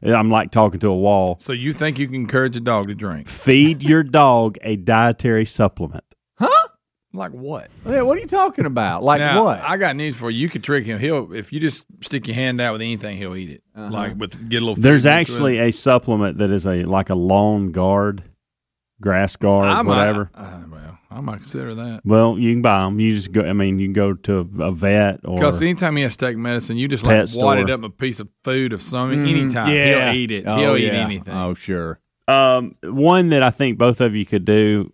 I'm 0.03 0.31
like 0.31 0.51
talking 0.51 0.81
to 0.81 0.89
a 0.89 0.97
wall. 0.97 1.37
So 1.39 1.53
you 1.53 1.73
think 1.73 2.01
you 2.01 2.07
can 2.07 2.17
encourage 2.17 2.57
a 2.57 2.61
dog 2.61 2.89
to 2.89 2.97
drink? 2.97 3.29
Feed 3.29 3.83
your 3.85 4.03
dog 4.03 4.59
a 4.63 4.75
dietary 4.75 5.45
supplement. 5.45 6.03
Like 7.15 7.33
what? 7.33 7.69
Yeah, 7.87 8.03
what 8.03 8.17
are 8.17 8.21
you 8.21 8.27
talking 8.27 8.65
about? 8.65 9.03
Like 9.03 9.19
now, 9.21 9.45
what? 9.45 9.61
I 9.61 9.77
got 9.77 9.97
news 9.97 10.17
for 10.17 10.31
you. 10.31 10.39
You 10.41 10.49
could 10.49 10.65
trick 10.65 10.87
him. 10.87 10.99
He'll 10.99 11.33
if 11.33 11.53
you 11.53 11.61
just 11.61 11.85
stick 12.01 12.27
your 12.27 12.35
hand 12.35 12.61
out 12.61 12.73
with 12.73 12.81
anything, 12.81 13.19
he'll 13.19 13.37
eat 13.37 13.51
it. 13.51 13.63
Uh-huh. 13.77 13.91
Like 13.91 14.17
with 14.17 14.49
get 14.49 14.63
a 14.63 14.65
little. 14.65 14.81
There's 14.83 15.05
actually 15.05 15.59
a 15.59 15.71
supplement 15.73 16.39
that 16.39 16.51
is 16.51 16.67
a 16.67 16.85
like 16.85 17.11
a 17.11 17.15
lawn 17.15 17.71
guard, 17.71 18.23
grass 19.01 19.37
guard, 19.37 19.67
I 19.69 19.83
might- 19.83 19.97
whatever. 19.99 20.31
uh, 20.35 20.63
well, 20.71 20.99
I 21.11 21.21
might 21.21 21.37
consider 21.37 21.75
that. 21.75 22.01
Well, 22.07 22.39
you 22.39 22.55
can 22.55 22.63
buy 22.63 22.85
them. 22.85 22.99
You 22.99 23.15
just 23.15 23.31
go. 23.33 23.43
I 23.43 23.53
mean, 23.53 23.79
you 23.79 23.89
can 23.89 23.93
go 23.93 24.15
to 24.15 24.49
a 24.61 24.73
vet 24.73 25.21
or 25.25 25.35
Because 25.37 25.61
anytime 25.61 25.97
he 25.97 26.03
has 26.05 26.17
to 26.17 26.27
take 26.27 26.39
medicine, 26.39 26.79
you 26.79 26.89
just 26.89 27.05
like 27.05 27.13
wad 27.37 27.59
it 27.59 27.65
store. 27.67 27.71
up 27.75 27.83
a 27.83 27.91
piece 27.91 28.21
of 28.21 28.29
food 28.45 28.73
of 28.73 28.81
some 28.81 29.13
anytime. 29.13 29.71
yeah. 29.71 30.11
He'll 30.13 30.19
eat 30.19 30.31
it. 30.31 30.45
oh, 30.47 30.57
He'll 30.57 30.77
eat 30.79 30.87
yeah. 30.87 31.05
anything. 31.05 31.35
Oh, 31.35 31.53
sure. 31.53 32.01
Um, 32.27 32.77
one 32.83 33.29
that 33.31 33.43
I 33.43 33.51
think 33.51 33.77
both 33.77 34.01
of 34.01 34.15
you 34.17 34.25
could 34.25 34.47
do: 34.47 34.91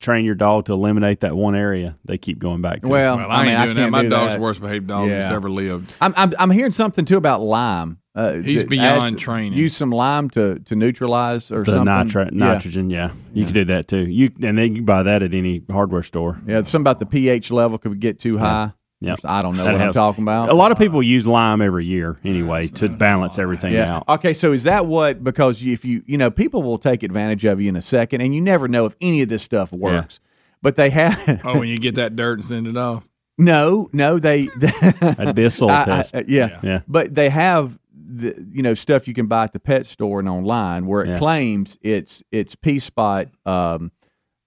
train 0.00 0.24
your 0.24 0.34
dog 0.34 0.66
to 0.66 0.72
eliminate 0.72 1.20
that 1.20 1.36
one 1.36 1.54
area 1.54 1.96
they 2.04 2.18
keep 2.18 2.38
going 2.38 2.62
back 2.62 2.82
to. 2.82 2.88
Well, 2.88 3.16
Well, 3.16 3.30
I, 3.30 3.44
mean, 3.44 3.52
ain't 3.52 3.64
doing 3.64 3.76
that. 3.76 3.80
can't 3.82 3.92
My 3.92 4.02
do 4.02 4.08
dog's 4.08 4.32
that. 4.32 4.36
the 4.36 4.42
worst 4.42 4.60
behaved 4.60 4.86
dog 4.86 5.08
that's 5.08 5.30
ever 5.30 5.50
lived. 5.50 5.92
I'm, 6.00 6.14
I'm 6.16 6.32
I'm 6.38 6.50
hearing 6.50 6.72
something 6.72 7.04
too 7.04 7.16
about 7.16 7.40
lime. 7.42 7.98
Uh, 8.14 8.34
He's 8.38 8.64
beyond 8.64 9.12
adds- 9.12 9.16
training. 9.22 9.58
Use 9.58 9.76
some 9.76 9.90
lime 9.90 10.30
to 10.30 10.58
to 10.60 10.74
neutralize 10.76 11.52
or 11.52 11.64
the 11.64 11.72
something. 11.72 11.86
nitri- 12.08 12.24
Yeah. 12.32 12.46
nitrogen, 12.46 12.88
yeah, 12.90 13.10
you 13.34 13.44
can 13.44 13.52
do 13.52 13.64
that 13.66 13.88
too. 13.88 14.06
You 14.06 14.30
and 14.42 14.56
then 14.56 14.70
you 14.70 14.74
can 14.76 14.84
buy 14.86 15.02
that 15.02 15.22
at 15.22 15.34
any 15.34 15.62
hardware 15.70 16.02
store. 16.02 16.40
Yeah, 16.46 16.62
something 16.62 16.80
about 16.80 17.00
the 17.00 17.06
pH 17.06 17.50
level 17.50 17.76
could 17.78 18.00
get 18.00 18.18
too 18.18 18.38
high. 18.38 18.72
Yep. 19.00 19.18
I 19.24 19.42
don't 19.42 19.56
know 19.56 19.64
That 19.64 19.72
what 19.74 19.82
I'm 19.82 19.92
talking 19.92 20.24
about. 20.24 20.48
A 20.48 20.54
lot 20.54 20.72
of 20.72 20.78
people 20.78 21.02
use 21.02 21.26
lime 21.26 21.60
every 21.60 21.84
year 21.84 22.16
anyway 22.24 22.68
to 22.68 22.88
balance 22.88 23.38
everything 23.38 23.74
Yeah. 23.74 23.96
out. 23.96 24.08
Okay, 24.08 24.32
so 24.32 24.52
is 24.52 24.62
that 24.64 24.86
what? 24.86 25.22
Because 25.22 25.64
if 25.66 25.84
you 25.84 26.02
you 26.06 26.16
know 26.16 26.30
people 26.30 26.62
will 26.62 26.78
take 26.78 27.02
advantage 27.02 27.44
of 27.44 27.60
you 27.60 27.68
in 27.68 27.76
a 27.76 27.82
second, 27.82 28.22
and 28.22 28.34
you 28.34 28.40
never 28.40 28.68
know 28.68 28.86
if 28.86 28.96
any 29.02 29.20
of 29.22 29.28
this 29.28 29.42
stuff 29.42 29.70
works. 29.72 30.18
But 30.62 30.76
they 30.76 30.88
have 30.90 31.40
Oh, 31.44 31.58
when 31.58 31.68
you 31.68 31.78
get 31.78 31.94
that 31.96 32.16
dirt 32.16 32.38
and 32.38 32.44
send 32.44 32.66
it 32.66 32.76
off. 32.78 33.06
no, 33.36 33.90
no. 33.92 34.18
They 34.18 34.46
That'd 34.56 35.34
be 35.36 35.44
a 35.44 35.50
soil 35.50 35.70
I- 35.70 35.82
I- 35.82 35.84
test. 35.84 36.14
uh, 36.16 36.22
yeah. 36.26 36.58
Yeah. 36.62 36.80
But 36.88 37.14
they 37.14 37.28
have 37.28 37.78
the 37.94 38.46
you 38.52 38.62
know 38.62 38.72
stuff 38.72 39.06
you 39.06 39.12
can 39.14 39.26
buy 39.26 39.44
at 39.44 39.52
the 39.52 39.60
pet 39.60 39.84
store 39.84 40.20
and 40.20 40.28
online 40.28 40.86
where 40.86 41.02
it 41.02 41.08
Yeah. 41.08 41.18
claims 41.18 41.76
it's 41.82 42.22
it's 42.32 42.54
pee 42.54 42.78
spot 42.78 43.28
um, 43.44 43.92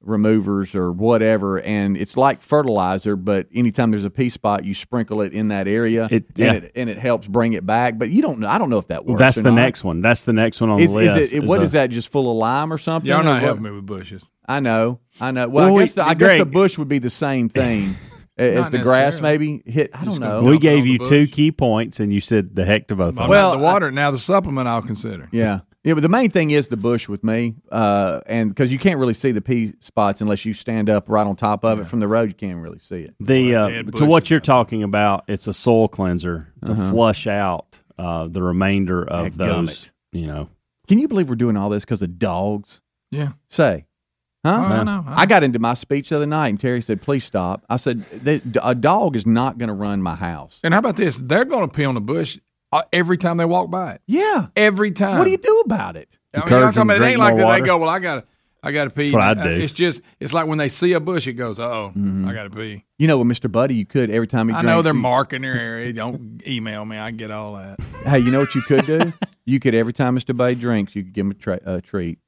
removers 0.01 0.75
or 0.75 0.91
whatever, 0.91 1.59
and 1.59 1.97
it's 1.97 2.15
like 2.17 2.41
fertilizer. 2.41 3.15
But 3.15 3.47
anytime 3.53 3.91
there's 3.91 4.05
a 4.05 4.09
pee 4.09 4.29
spot, 4.29 4.63
you 4.63 4.73
sprinkle 4.73 5.21
it 5.21 5.33
in 5.33 5.49
that 5.49 5.67
area, 5.67 6.07
It- 6.09 6.25
yeah. 6.35 6.53
and 6.53 6.63
it 6.65 6.71
and 6.75 6.89
it 6.89 6.97
helps 6.97 7.27
bring 7.27 7.53
it 7.53 7.65
back. 7.65 7.97
But 7.97 8.09
you 8.09 8.21
don't 8.21 8.39
know. 8.39 8.47
I 8.47 8.57
don't 8.57 8.69
know 8.69 8.77
if 8.77 8.87
that 8.87 9.05
Well, 9.05 9.13
works. 9.13 9.19
that's 9.19 9.37
the 9.37 9.43
not. 9.43 9.55
next 9.55 9.83
one. 9.83 9.99
That's 10.01 10.23
the 10.23 10.33
next 10.33 10.61
one 10.61 10.69
on 10.69 10.79
Is, 10.79 10.93
the 10.93 10.99
is 10.99 11.15
list. 11.15 11.33
it? 11.33 11.43
What 11.43 11.59
a- 11.59 11.63
is 11.63 11.71
that? 11.73 11.89
Just 11.89 12.09
full 12.09 12.29
of 12.31 12.37
lime 12.37 12.71
or 12.71 12.77
something? 12.77 13.09
Y'all 13.09 13.23
not 13.23 13.33
what? 13.35 13.41
helping 13.43 13.63
me 13.63 13.71
with 13.71 13.85
bushes. 13.85 14.29
I 14.47 14.59
know. 14.61 14.99
I 15.21 15.31
know. 15.31 15.47
Well, 15.47 15.65
Well, 15.65 15.65
I 15.65 15.71
we- 15.77 15.83
guess 15.83 15.93
the, 15.93 16.03
I 16.03 16.13
guess 16.13 16.39
the 16.39 16.45
bush 16.45 16.77
would 16.77 16.87
be 16.87 16.99
the 16.99 17.09
same 17.09 17.49
thing 17.49 17.95
as 18.37 18.69
the 18.69 18.79
grass. 18.79 19.21
Maybe 19.21 19.61
hit. 19.65 19.91
I 19.93 20.05
don't 20.05 20.19
know. 20.19 20.41
We 20.43 20.57
gave 20.59 20.79
on 20.79 20.83
the 20.85 20.89
you 20.91 20.97
two 20.99 21.27
key 21.27 21.51
points, 21.51 21.99
and 21.99 22.13
you 22.13 22.19
said 22.21 22.55
the 22.55 22.63
heck 22.65 22.87
to 22.87 22.95
both 22.95 23.09
of 23.09 23.15
them. 23.15 23.29
Well, 23.29 23.49
Well, 23.51 23.57
the 23.57 23.63
water 23.63 23.91
now 23.91 24.11
the 24.11 24.17
supplement 24.19 24.67
I'll 24.67 24.81
consider. 24.81 25.27
Yeah. 25.31 25.59
Yeah, 25.89 25.95
but 25.95 26.01
the 26.01 26.09
main 26.09 26.29
thing 26.29 26.51
is 26.51 26.67
the 26.67 26.77
bush 26.77 27.09
with 27.09 27.23
me, 27.23 27.55
uh, 27.71 28.21
and 28.27 28.49
because 28.49 28.71
you 28.71 28.77
can't 28.77 28.99
really 28.99 29.15
see 29.15 29.31
the 29.31 29.41
pee 29.41 29.73
spots 29.79 30.21
unless 30.21 30.45
you 30.45 30.53
stand 30.53 30.87
up 30.87 31.05
right 31.09 31.25
on 31.25 31.35
top 31.35 31.65
of 31.65 31.79
it 31.79 31.87
from 31.87 31.99
the 31.99 32.07
road, 32.07 32.29
you 32.29 32.35
can't 32.35 32.59
really 32.59 32.77
see 32.77 32.97
it. 33.01 33.15
the 33.19 33.55
uh, 33.55 33.81
to 33.95 34.05
what 34.05 34.29
you're 34.29 34.39
talking 34.39 34.83
about, 34.83 35.23
it's 35.27 35.47
a 35.47 35.53
soil 35.53 35.87
cleanser 35.87 36.53
to 36.63 36.73
Uh-huh. 36.73 36.91
flush 36.91 37.25
out 37.25 37.79
uh, 37.97 38.27
the 38.27 38.43
remainder 38.43 39.03
of 39.03 39.29
Dadgummit. 39.33 39.37
those. 39.37 39.91
You 40.11 40.27
know, 40.27 40.49
Can 40.87 40.99
you 40.99 41.07
believe 41.07 41.27
we're 41.27 41.35
doing 41.35 41.57
all 41.57 41.69
this 41.69 41.85
because 41.85 42.03
of 42.03 42.19
dogs? 42.19 42.81
Yeah. 43.09 43.29
Say, 43.47 43.87
huh? 44.45 44.51
Oh, 44.69 44.73
I 44.81 44.83
know. 44.83 45.03
I 45.07 45.25
got 45.25 45.43
into 45.43 45.57
my 45.57 45.73
speech 45.73 46.09
the 46.09 46.17
other 46.17 46.27
night, 46.27 46.49
and 46.49 46.59
Terry 46.59 46.81
said, 46.81 47.01
"Please 47.01 47.23
stop." 47.23 47.65
I 47.67 47.77
said, 47.77 48.03
"The- 48.11 48.41
"A 48.61 48.75
dog 48.75 49.15
is 49.15 49.25
not 49.25 49.57
going 49.57 49.69
to 49.69 49.73
run 49.73 50.03
my 50.03 50.13
house." 50.13 50.59
And 50.63 50.71
how 50.73 50.79
about 50.81 50.97
this? 50.97 51.17
They're 51.17 51.45
going 51.45 51.67
to 51.67 51.75
pee 51.75 51.85
on 51.85 51.95
the 51.95 52.01
bush 52.01 52.37
uh, 52.71 52.83
every 52.93 53.17
time 53.17 53.37
they 53.37 53.45
walk 53.45 53.69
by 53.71 53.93
it. 53.93 54.01
Yeah. 54.07 54.47
Every 54.55 54.91
time. 54.91 55.17
What 55.17 55.25
do 55.25 55.31
you 55.31 55.37
do 55.37 55.61
about 55.65 55.95
it? 55.95 56.09
I 56.33 56.37
mean, 56.37 56.43
Encourage 56.43 56.63
I'm 56.63 56.73
talking 56.73 56.73
them 56.73 56.73
to 56.73 56.81
about, 56.81 56.95
it 56.95 56.99
drink 56.99 57.11
ain't 57.11 57.19
like 57.19 57.35
that 57.37 57.45
water? 57.45 57.61
they 57.61 57.65
go, 57.65 57.77
well, 57.77 57.89
I 57.89 57.99
got 57.99 58.15
to 58.15 58.23
I 58.61 58.71
got 58.73 58.83
to 58.83 58.89
pee. 58.89 59.03
That's 59.03 59.13
what 59.13 59.21
I'd 59.21 59.37
uh, 59.37 59.43
do. 59.45 59.49
It's 59.51 59.71
just, 59.71 60.01
it's 60.19 60.33
like 60.33 60.45
when 60.45 60.57
they 60.57 60.67
see 60.67 60.91
a 60.91 60.99
bush, 60.99 61.27
it 61.27 61.33
goes, 61.33 61.59
oh, 61.59 61.93
Mm-hmm. 61.95 62.27
I 62.27 62.33
got 62.33 62.43
to 62.43 62.49
pee. 62.49 62.83
You 62.97 63.07
know, 63.07 63.17
with 63.17 63.27
Mister 63.27 63.47
Buddy, 63.47 63.73
you 63.75 63.85
could 63.85 64.09
every 64.11 64.27
time 64.27 64.47
he 64.49 64.51
drinks. 64.51 64.59
I 64.59 64.61
drinks. 64.63 64.75
know 64.77 64.81
they're 64.81 64.93
you- 64.93 64.99
marking 64.99 65.41
their 65.43 65.57
area. 65.57 65.93
Don't 65.93 66.41
email 66.45 66.83
me. 66.83 66.97
I 66.97 67.11
get 67.11 67.31
all 67.31 67.55
that. 67.55 67.79
Hey, 68.05 68.19
you 68.19 68.31
know 68.31 68.39
what 68.41 68.53
you 68.55 68.61
could 68.61 68.85
do? 68.85 69.13
you 69.45 69.59
could 69.61 69.73
every 69.73 69.93
time 69.93 70.13
Mister 70.15 70.33
Buddy 70.33 70.55
drinks, 70.55 70.93
you 70.93 71.03
could 71.03 71.13
give 71.13 71.25
him 71.25 71.31
a, 71.31 71.35
tra- 71.35 71.61
a 71.65 71.79
treat. 71.81 72.19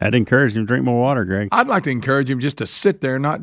I'd 0.00 0.14
encourage 0.14 0.56
him 0.56 0.62
to 0.62 0.66
drink 0.66 0.84
more 0.84 1.00
water, 1.00 1.24
Greg. 1.24 1.48
I'd 1.50 1.66
like 1.66 1.82
to 1.82 1.90
encourage 1.90 2.30
him 2.30 2.38
just 2.38 2.58
to 2.58 2.66
sit 2.66 3.00
there 3.00 3.16
and 3.16 3.22
not 3.24 3.40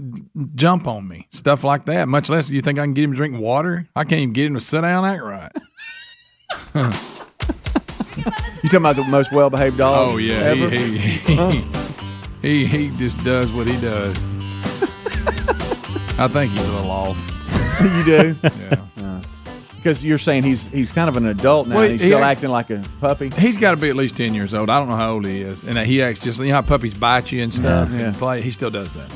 jump 0.55 0.87
on 0.87 1.05
me. 1.05 1.27
Stuff 1.31 1.65
like 1.65 1.83
that. 1.85 2.07
Much 2.07 2.29
less 2.29 2.49
you 2.49 2.61
think 2.61 2.79
I 2.79 2.83
can 2.83 2.93
get 2.93 3.03
him 3.03 3.11
to 3.11 3.17
drink 3.17 3.37
water. 3.37 3.89
I 3.93 4.03
can't 4.05 4.21
even 4.21 4.31
get 4.33 4.45
him 4.45 4.53
to 4.53 4.61
sit 4.61 4.79
down 4.81 5.03
act 5.03 5.21
right. 5.21 5.51
You 6.75 8.69
talking 8.69 8.77
about 8.79 8.95
the 8.95 9.03
most 9.09 9.31
well-behaved 9.31 9.77
dog? 9.77 10.07
Oh, 10.13 10.17
yeah. 10.17 10.35
ever? 10.35 10.69
He, 10.69 10.97
he, 10.97 11.61
he, 12.41 12.65
he 12.65 12.97
just 12.97 13.23
does 13.23 13.51
what 13.53 13.67
he 13.67 13.79
does. 13.79 14.25
I 16.17 16.27
think 16.27 16.51
he's 16.51 16.67
a 16.67 16.71
little 16.71 16.89
off. 16.91 17.17
you 17.83 18.03
do. 18.05 18.35
Yeah. 18.43 18.81
Uh, 19.03 19.21
because 19.75 20.03
you're 20.03 20.17
saying 20.17 20.41
he's 20.43 20.71
he's 20.71 20.91
kind 20.91 21.07
of 21.09 21.17
an 21.17 21.27
adult 21.27 21.67
now. 21.67 21.75
Well, 21.75 21.83
and 21.83 21.91
he's 21.91 22.01
he 22.01 22.07
still 22.07 22.23
acts- 22.23 22.37
acting 22.37 22.49
like 22.49 22.69
a 22.71 22.81
puppy. 23.01 23.29
He's 23.29 23.59
got 23.59 23.71
to 23.71 23.77
be 23.77 23.89
at 23.89 23.95
least 23.95 24.17
10 24.17 24.33
years 24.33 24.53
old. 24.55 24.69
I 24.71 24.79
don't 24.79 24.87
know 24.89 24.95
how 24.95 25.11
old 25.11 25.25
he 25.27 25.41
is. 25.41 25.63
And 25.63 25.77
he 25.77 26.01
acts 26.01 26.21
just, 26.21 26.39
you 26.39 26.47
know 26.47 26.55
how 26.55 26.61
puppies 26.63 26.95
bite 26.95 27.31
you 27.31 27.43
and 27.43 27.53
stuff 27.53 27.91
Yeah. 27.91 27.99
and 28.07 28.15
play? 28.15 28.41
He 28.41 28.49
still 28.49 28.71
does 28.71 28.93
that. 28.95 29.07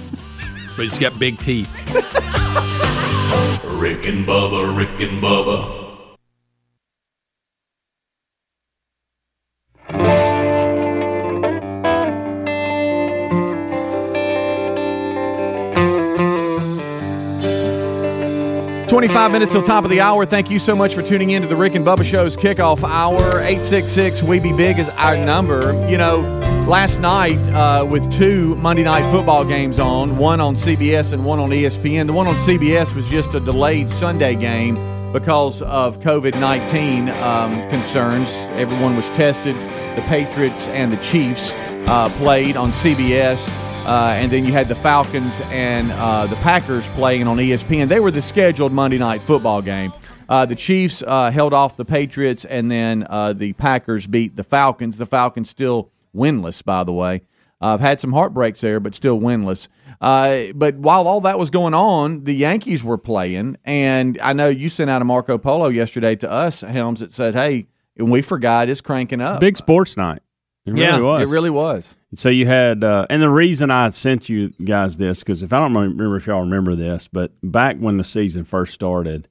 But 0.75 0.83
he's 0.83 0.99
got 0.99 1.17
big 1.17 1.39
teeth. 1.39 1.69
Rick 3.79 4.05
and 4.05 4.27
Bubba, 4.27 4.77
Rick 4.77 4.99
and 5.09 5.23
Bubba. 5.23 5.88
Twenty-five 18.89 19.31
minutes 19.31 19.51
till 19.51 19.61
top 19.61 19.83
of 19.83 19.91
the 19.91 20.01
hour. 20.01 20.25
Thank 20.25 20.49
you 20.49 20.57
so 20.57 20.75
much 20.75 20.95
for 20.95 21.03
tuning 21.03 21.29
in 21.29 21.43
to 21.43 21.47
the 21.47 21.55
Rick 21.55 21.75
and 21.75 21.85
Bubba 21.85 22.03
Show's 22.03 22.35
kickoff 22.35 22.83
hour. 22.83 23.39
Eight 23.41 23.63
six 23.63 23.91
six 23.91 24.23
We 24.23 24.39
Be 24.39 24.51
Big 24.51 24.79
is 24.79 24.89
our 24.89 25.15
number. 25.15 25.73
You 25.87 25.99
know, 25.99 26.21
last 26.67 26.99
night 26.99 27.37
uh, 27.49 27.85
with 27.85 28.11
two 28.11 28.55
Monday 28.55 28.81
night 28.81 29.09
football 29.11 29.45
games 29.45 29.77
on, 29.77 30.17
one 30.17 30.41
on 30.41 30.55
CBS 30.55 31.13
and 31.13 31.23
one 31.23 31.37
on 31.37 31.51
ESPN. 31.51 32.07
The 32.07 32.13
one 32.13 32.25
on 32.25 32.33
CBS 32.33 32.95
was 32.95 33.07
just 33.11 33.35
a 33.35 33.39
delayed 33.39 33.91
Sunday 33.91 34.33
game 34.33 35.13
because 35.13 35.61
of 35.61 35.99
COVID 35.99 36.39
nineteen 36.39 37.09
um, 37.09 37.69
concerns. 37.69 38.33
Everyone 38.53 38.95
was 38.95 39.11
tested. 39.11 39.55
The 39.55 40.03
Patriots 40.07 40.67
and 40.67 40.91
the 40.91 40.97
Chiefs 40.97 41.53
uh, 41.55 42.09
played 42.17 42.57
on 42.57 42.71
CBS. 42.71 43.68
Uh, 43.89 44.13
and 44.17 44.31
then 44.31 44.45
you 44.45 44.51
had 44.51 44.67
the 44.67 44.75
Falcons 44.75 45.41
and 45.45 45.91
uh, 45.93 46.27
the 46.27 46.35
Packers 46.35 46.87
playing 46.89 47.25
on 47.25 47.37
ESPN. 47.37 47.87
They 47.87 47.99
were 47.99 48.11
the 48.11 48.21
scheduled 48.21 48.71
Monday 48.71 48.99
night 48.99 49.19
football 49.19 49.63
game. 49.63 49.91
Uh, 50.29 50.45
the 50.45 50.53
Chiefs 50.53 51.01
uh, 51.01 51.31
held 51.31 51.55
off 51.55 51.75
the 51.75 51.85
Patriots, 51.85 52.45
and 52.45 52.69
then 52.69 53.07
uh, 53.09 53.33
the 53.33 53.53
Packers 53.53 54.05
beat 54.05 54.35
the 54.35 54.43
Falcons. 54.43 54.99
The 54.99 55.07
Falcons 55.07 55.49
still 55.49 55.89
winless, 56.15 56.63
by 56.63 56.83
the 56.83 56.93
way. 56.93 57.23
Uh, 57.59 57.73
I've 57.73 57.79
had 57.79 57.99
some 57.99 58.13
heartbreaks 58.13 58.61
there, 58.61 58.79
but 58.79 58.93
still 58.93 59.19
winless. 59.19 59.67
But 59.99 60.75
while 60.75 61.07
all 61.07 61.21
that 61.21 61.39
was 61.39 61.49
going 61.49 61.73
on, 61.73 62.25
the 62.25 62.33
Yankees 62.35 62.83
were 62.83 62.99
playing, 62.99 63.57
and 63.65 64.19
I 64.21 64.33
know 64.33 64.49
you 64.49 64.69
sent 64.69 64.91
out 64.91 65.01
a 65.01 65.05
Marco 65.05 65.39
Polo 65.39 65.69
yesterday 65.69 66.15
to 66.17 66.29
us, 66.29 66.61
Helms, 66.61 66.99
that 66.99 67.11
said, 67.11 67.33
"Hey, 67.33 67.65
and 67.97 68.11
we 68.11 68.21
forgot 68.21 68.69
it's 68.69 68.81
cranking 68.81 69.19
up. 69.19 69.39
Big 69.39 69.57
sports 69.57 69.97
night. 69.97 70.21
It 70.69 70.73
really 70.73 70.81
yeah, 70.85 70.99
was. 70.99 71.29
it 71.29 71.31
really 71.33 71.49
was. 71.49 71.97
So 72.15 72.29
you 72.29 72.45
had, 72.47 72.83
uh, 72.83 73.05
and 73.09 73.21
the 73.21 73.29
reason 73.29 73.69
I 73.71 73.89
sent 73.89 74.29
you 74.29 74.49
guys 74.63 74.97
this 74.97 75.19
because 75.19 75.43
if 75.43 75.53
I 75.53 75.59
don't 75.59 75.73
remember 75.75 76.15
if 76.15 76.27
y'all 76.27 76.41
remember 76.41 76.75
this, 76.75 77.07
but 77.07 77.31
back 77.43 77.77
when 77.77 77.97
the 77.97 78.03
season 78.03 78.45
first 78.45 78.73
started, 78.73 79.27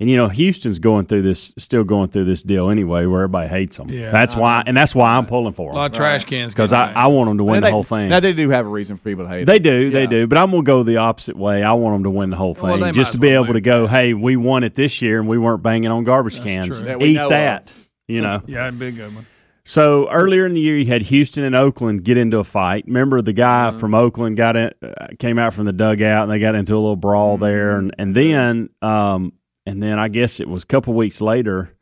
and 0.00 0.08
you 0.08 0.16
know 0.16 0.28
Houston's 0.28 0.78
going 0.78 1.06
through 1.06 1.22
this, 1.22 1.52
still 1.58 1.82
going 1.82 2.08
through 2.08 2.24
this 2.26 2.44
deal 2.44 2.70
anyway, 2.70 3.04
where 3.06 3.22
everybody 3.22 3.48
hates 3.48 3.76
them. 3.78 3.88
Yeah. 3.90 4.12
that's 4.12 4.36
why, 4.36 4.62
and 4.64 4.76
that's 4.76 4.94
why 4.94 5.16
I'm 5.16 5.26
pulling 5.26 5.52
for 5.54 5.70
A 5.70 5.72
them 5.72 5.76
lot 5.76 5.90
of 5.90 5.96
trash 5.96 6.24
cans. 6.24 6.52
because 6.54 6.72
I, 6.72 6.92
I 6.92 7.08
want 7.08 7.28
them 7.30 7.38
to 7.38 7.44
win 7.44 7.54
Now 7.54 7.60
the 7.60 7.66
they- 7.66 7.70
whole 7.72 7.82
thing. 7.82 8.08
Now 8.08 8.20
they 8.20 8.32
do 8.32 8.48
have 8.50 8.64
a 8.64 8.68
reason 8.68 8.96
for 8.96 9.02
people 9.02 9.24
to 9.24 9.30
hate. 9.30 9.44
They 9.46 9.56
it. 9.56 9.62
do, 9.64 9.90
they 9.90 10.02
Yeah. 10.02 10.08
do, 10.08 10.26
but 10.28 10.38
I'm 10.38 10.50
gonna 10.52 10.62
go 10.62 10.84
the 10.84 10.98
opposite 10.98 11.36
way. 11.36 11.64
I 11.64 11.72
want 11.72 11.96
them 11.96 12.04
to 12.04 12.10
win 12.10 12.30
the 12.30 12.36
whole 12.36 12.54
thing, 12.54 12.70
they 12.70 12.76
might 12.78 12.94
just 12.94 13.08
as 13.10 13.14
to 13.14 13.18
be 13.18 13.28
well 13.28 13.42
able 13.44 13.54
win 13.54 13.54
to 13.54 13.58
it. 13.58 13.62
go. 13.62 13.86
Hey, 13.88 14.14
we 14.14 14.36
won 14.36 14.62
it 14.62 14.76
this 14.76 15.02
year, 15.02 15.18
and 15.18 15.28
we 15.28 15.36
weren't 15.36 15.64
banging 15.64 15.90
on 15.90 16.04
garbage 16.04 16.40
cans. 16.44 16.66
true. 16.68 16.86
That 16.86 17.02
Eat 17.02 17.14
know 17.14 17.24
of. 17.24 17.30
that, 17.30 17.72
you 18.06 18.20
know. 18.20 18.40
Yeah, 18.46 18.64
that'd 18.70 18.78
be 18.78 18.86
a 18.88 18.92
good 18.92 19.12
one. 19.14 19.26
So 19.68 20.10
earlier 20.10 20.46
in 20.46 20.54
the 20.54 20.62
year, 20.62 20.78
you 20.78 20.86
had 20.86 21.02
Houston 21.02 21.44
and 21.44 21.54
Oakland 21.54 22.02
get 22.02 22.16
into 22.16 22.38
a 22.38 22.44
fight. 22.44 22.84
Remember, 22.86 23.20
the 23.20 23.34
guy 23.34 23.70
from 23.72 23.94
Oakland 23.94 24.34
got 24.38 24.56
in, 24.56 24.70
uh, 24.82 25.08
came 25.18 25.38
out 25.38 25.52
from 25.52 25.66
the 25.66 25.74
dugout, 25.74 26.22
and 26.22 26.32
they 26.32 26.38
got 26.38 26.54
into 26.54 26.72
a 26.72 26.80
little 26.80 26.96
brawl 26.96 27.36
there, 27.36 27.76
and 27.76 27.94
and 27.98 28.14
then, 28.14 28.70
um, 28.80 29.34
and 29.66 29.82
then 29.82 29.98
I 29.98 30.08
guess 30.08 30.40
it 30.40 30.48
was 30.48 30.62
a 30.62 30.66
couple 30.66 30.94
weeks 30.94 31.20
later, 31.20 31.76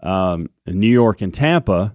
um, 0.00 0.48
in 0.64 0.80
New 0.80 0.88
York 0.88 1.20
and 1.20 1.32
Tampa. 1.32 1.94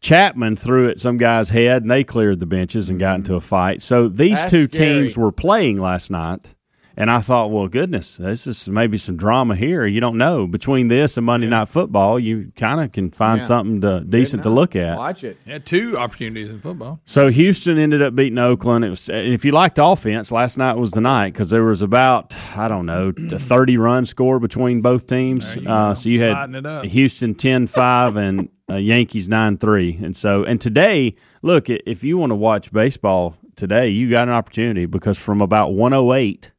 Chapman 0.00 0.54
threw 0.54 0.88
at 0.88 1.00
some 1.00 1.16
guy's 1.16 1.48
head, 1.48 1.82
and 1.82 1.90
they 1.90 2.04
cleared 2.04 2.38
the 2.38 2.46
benches 2.46 2.88
and 2.88 3.00
got 3.00 3.16
into 3.16 3.34
a 3.34 3.40
fight. 3.40 3.82
So 3.82 4.06
these 4.06 4.38
That's 4.38 4.50
two 4.52 4.68
scary. 4.70 5.00
teams 5.00 5.18
were 5.18 5.32
playing 5.32 5.80
last 5.80 6.08
night, 6.08 6.54
and 6.96 7.10
I 7.10 7.20
thought, 7.20 7.50
well, 7.50 7.68
goodness, 7.68 8.16
this 8.16 8.46
is 8.46 8.68
maybe 8.68 8.98
some 8.98 9.16
drama 9.16 9.56
here. 9.56 9.86
You 9.86 10.00
don't 10.00 10.18
know 10.18 10.46
between 10.46 10.88
this 10.88 11.16
and 11.16 11.24
Monday 11.26 11.48
Night 11.48 11.68
Football, 11.68 12.18
you 12.18 12.52
kind 12.56 12.80
of 12.80 12.92
can 12.92 13.10
find 13.10 13.40
Yeah. 13.40 13.46
something 13.46 13.80
to, 13.80 14.00
decent 14.00 14.42
to 14.44 14.50
look 14.50 14.76
at. 14.76 14.96
Watch 14.98 15.24
it. 15.24 15.38
Yeah, 15.46 15.58
two 15.58 15.96
opportunities 15.98 16.50
in 16.50 16.60
football. 16.60 17.00
So 17.04 17.28
Houston 17.28 17.78
ended 17.78 18.02
up 18.02 18.14
beating 18.14 18.38
Oakland. 18.38 18.84
It 18.84 18.90
was, 18.90 19.08
and 19.08 19.32
if 19.32 19.44
you 19.44 19.52
liked 19.52 19.78
offense, 19.80 20.30
last 20.32 20.58
night 20.58 20.76
was 20.76 20.90
the 20.92 21.00
night 21.00 21.32
because 21.32 21.50
there 21.50 21.64
was 21.64 21.82
about 21.82 22.36
I 22.56 22.68
don't 22.68 22.86
know 22.86 23.12
a 23.32 23.38
thirty 23.38 23.76
run 23.76 24.04
score 24.06 24.38
between 24.38 24.80
both 24.82 25.06
teams. 25.06 25.56
You 25.56 25.68
Uh, 25.68 25.94
so 25.94 26.08
you 26.08 26.20
had. 26.22 26.52
Houston 26.84 27.34
10-5 27.34 28.16
and 28.16 28.48
uh, 28.70 28.76
Yankees 28.76 29.28
nine 29.28 29.58
three. 29.58 29.98
And 30.02 30.16
so 30.16 30.44
and 30.44 30.60
today, 30.60 31.14
look 31.42 31.68
if 31.68 32.04
you 32.04 32.16
want 32.18 32.30
to 32.30 32.34
watch 32.36 32.72
baseball 32.72 33.34
today, 33.56 33.88
you 33.88 34.08
got 34.10 34.28
an 34.28 34.34
opportunity 34.34 34.86
because 34.86 35.18
from 35.18 35.40
about 35.40 35.72
one 35.74 35.92
oh 35.92 36.12
eight 36.14 36.51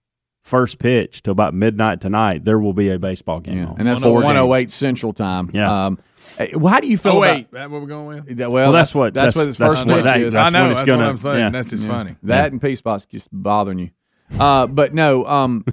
first 0.43 0.79
pitch 0.79 1.21
to 1.23 1.31
about 1.31 1.53
midnight 1.53 2.01
tonight, 2.01 2.43
there 2.45 2.59
will 2.59 2.73
be 2.73 2.89
a 2.91 2.99
baseball 2.99 3.39
game 3.39 3.57
Yeah, 3.57 3.65
on. 3.67 3.75
and 3.79 3.87
that's 3.87 4.01
Four 4.01 4.21
one 4.21 4.35
games. 4.35 4.39
oh 4.45 4.55
eight 4.55 4.71
Central 4.71 5.13
Time. 5.13 5.49
Yeah. 5.53 5.85
Um, 5.87 5.99
well, 6.55 6.73
how 6.73 6.79
do 6.79 6.87
you 6.87 6.97
feel 6.97 7.13
Oh 7.13 7.23
about? 7.23 7.51
that 7.51 7.69
what 7.71 7.81
we're 7.81 7.87
going 7.87 8.25
with? 8.25 8.39
Well, 8.39 8.51
Well, 8.51 8.71
that's 8.71 8.93
what- 8.95 9.13
that's, 9.13 9.33
that's- 9.33 9.35
what 9.35 9.47
its 9.49 9.57
that's 9.57 9.75
first 9.75 9.87
pitch 9.87 10.03
that- 10.03 10.21
is. 10.21 10.35
I 10.35 10.49
know. 10.49 10.61
when 10.63 10.69
That's 10.69 10.83
gonna- 10.83 11.03
what 11.03 11.09
I'm 11.09 11.17
saying. 11.17 11.39
yeah. 11.39 11.49
That's 11.49 11.69
just 11.71 11.87
funny. 11.87 12.15
That 12.23 12.51
and 12.51 12.61
P 12.61 12.75
spots 12.75 13.05
just 13.05 13.29
bothering 13.31 13.79
you. 13.79 13.89
Uh, 14.39 14.67
but 14.67 14.93
no, 14.93 15.25
um, 15.25 15.63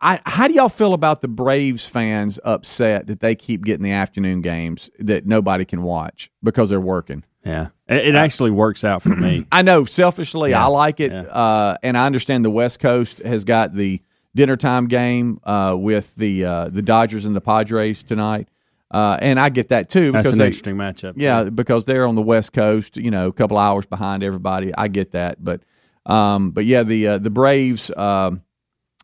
I 0.00 0.20
how 0.24 0.48
do 0.48 0.54
y'all 0.54 0.68
feel 0.68 0.94
about 0.94 1.20
the 1.22 1.28
Braves 1.28 1.86
fans 1.88 2.38
upset 2.44 3.06
that 3.08 3.20
they 3.20 3.34
keep 3.34 3.64
getting 3.64 3.82
the 3.82 3.92
afternoon 3.92 4.40
games 4.40 4.88
that 4.98 5.26
nobody 5.26 5.64
can 5.64 5.82
watch 5.82 6.30
because 6.42 6.70
they're 6.70 6.80
working? 6.80 7.24
Yeah, 7.44 7.68
it, 7.90 8.08
it 8.08 8.14
actually 8.14 8.50
works 8.52 8.84
out 8.84 9.02
for 9.02 9.14
me. 9.16 9.46
I 9.52 9.62
know 9.62 9.84
selfishly 9.84 10.50
Yeah, 10.50 10.64
I 10.64 10.68
like 10.68 11.00
it, 11.00 11.12
yeah. 11.12 11.22
uh, 11.22 11.76
and 11.82 11.98
I 11.98 12.06
understand 12.06 12.44
the 12.44 12.50
West 12.50 12.80
Coast 12.80 13.18
has 13.18 13.44
got 13.44 13.74
the 13.74 14.00
dinner 14.34 14.56
time 14.56 14.86
game 14.86 15.40
uh, 15.44 15.74
with 15.78 16.14
the 16.14 16.44
uh, 16.44 16.68
the 16.68 16.82
Dodgers 16.82 17.24
and 17.24 17.34
the 17.34 17.40
Padres 17.40 18.02
tonight, 18.02 18.48
uh, 18.90 19.18
and 19.20 19.38
I 19.40 19.48
get 19.48 19.68
that 19.68 19.88
too 19.88 20.12
That's 20.12 20.22
because 20.22 20.32
an 20.34 20.38
they, 20.38 20.46
interesting 20.46 20.76
matchup. 20.76 21.14
Yeah, 21.16 21.50
because 21.50 21.84
they're 21.84 22.06
on 22.06 22.14
the 22.14 22.22
West 22.22 22.52
Coast, 22.52 22.96
you 22.96 23.10
know, 23.10 23.28
a 23.28 23.32
couple 23.32 23.58
hours 23.58 23.86
behind 23.86 24.22
everybody. 24.22 24.72
I 24.74 24.88
get 24.88 25.12
that, 25.12 25.42
but 25.42 25.62
um, 26.06 26.52
but 26.52 26.64
yeah, 26.64 26.82
the 26.82 27.08
uh, 27.08 27.18
the 27.18 27.30
Braves 27.30 27.90
um, 27.96 28.42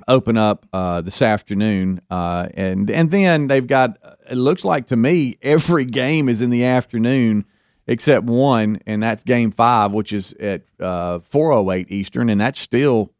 open 0.09 0.37
up 0.37 0.67
uh, 0.73 1.01
this 1.01 1.23
afternoon, 1.23 2.01
uh, 2.11 2.49
and 2.55 2.91
and 2.91 3.11
then 3.11 3.49
they've 3.49 3.67
got. 3.67 3.99
It 4.31 4.37
looks 4.37 4.65
like 4.65 4.89
to 4.89 4.97
me 4.97 5.37
every 5.43 5.85
game 5.85 6.29
is 6.29 6.43
in 6.43 6.51
the 6.51 6.65
afternoon 6.65 7.45
except 7.87 8.27
one, 8.27 8.81
and 8.87 9.03
that's 9.03 9.23
Game 9.23 9.51
Five, 9.51 9.93
which 9.93 10.13
is 10.13 10.33
at 10.41 10.63
uh, 10.81 11.21
four 11.21 11.53
oh 11.53 11.71
eight 11.73 11.91
Eastern, 11.91 12.29
and 12.31 12.41
that's 12.41 12.61
still. 12.61 13.13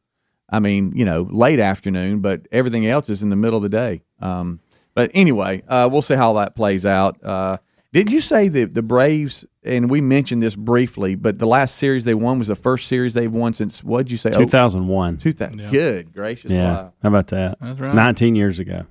I 0.49 0.61
mean, 0.61 0.93
you 0.95 1.05
know, 1.05 1.27
late 1.29 1.59
afternoon, 1.59 2.21
but 2.21 2.47
everything 2.53 2.87
else 2.87 3.09
is 3.09 3.21
in 3.21 3.31
the 3.31 3.37
middle 3.37 3.57
of 3.57 3.65
the 3.65 3.69
day. 3.69 4.03
Um, 4.21 4.61
but 4.95 5.11
anyway, 5.13 5.65
uh, 5.67 5.89
we'll 5.91 6.03
see 6.03 6.15
how 6.15 6.35
that 6.35 6.55
plays 6.55 6.87
out. 6.87 7.23
Uh, 7.25 7.57
did 7.93 8.13
you 8.13 8.21
say 8.21 8.47
that 8.47 8.73
the 8.73 8.83
Braves, 8.83 9.45
and 9.65 9.91
we 9.91 10.01
mentioned 10.01 10.45
this 10.45 10.55
briefly, 10.55 11.17
but 11.17 11.41
the 11.41 11.49
last 11.49 11.75
series 11.77 12.05
they 12.05 12.15
won 12.15 12.39
was 12.39 12.47
the 12.47 12.55
first 12.55 12.87
series 12.87 13.13
they've 13.15 13.33
won 13.33 13.55
since, 13.55 13.83
what 13.83 13.99
did 14.05 14.13
you 14.13 14.19
say? 14.19 14.31
two 14.31 14.47
thousand 14.47 14.87
one. 14.87 15.17
2000. 15.19 15.59
Yeah. 15.59 15.69
Good 15.71 16.13
gracious. 16.13 16.53
Yeah, 16.53 16.73
Wow. 16.75 16.93
how 17.03 17.09
about 17.09 17.27
that? 17.29 17.59
That's 17.61 17.81
right. 17.81 17.95
Nineteen 17.95 18.37
years 18.37 18.61
ago. 18.61 18.87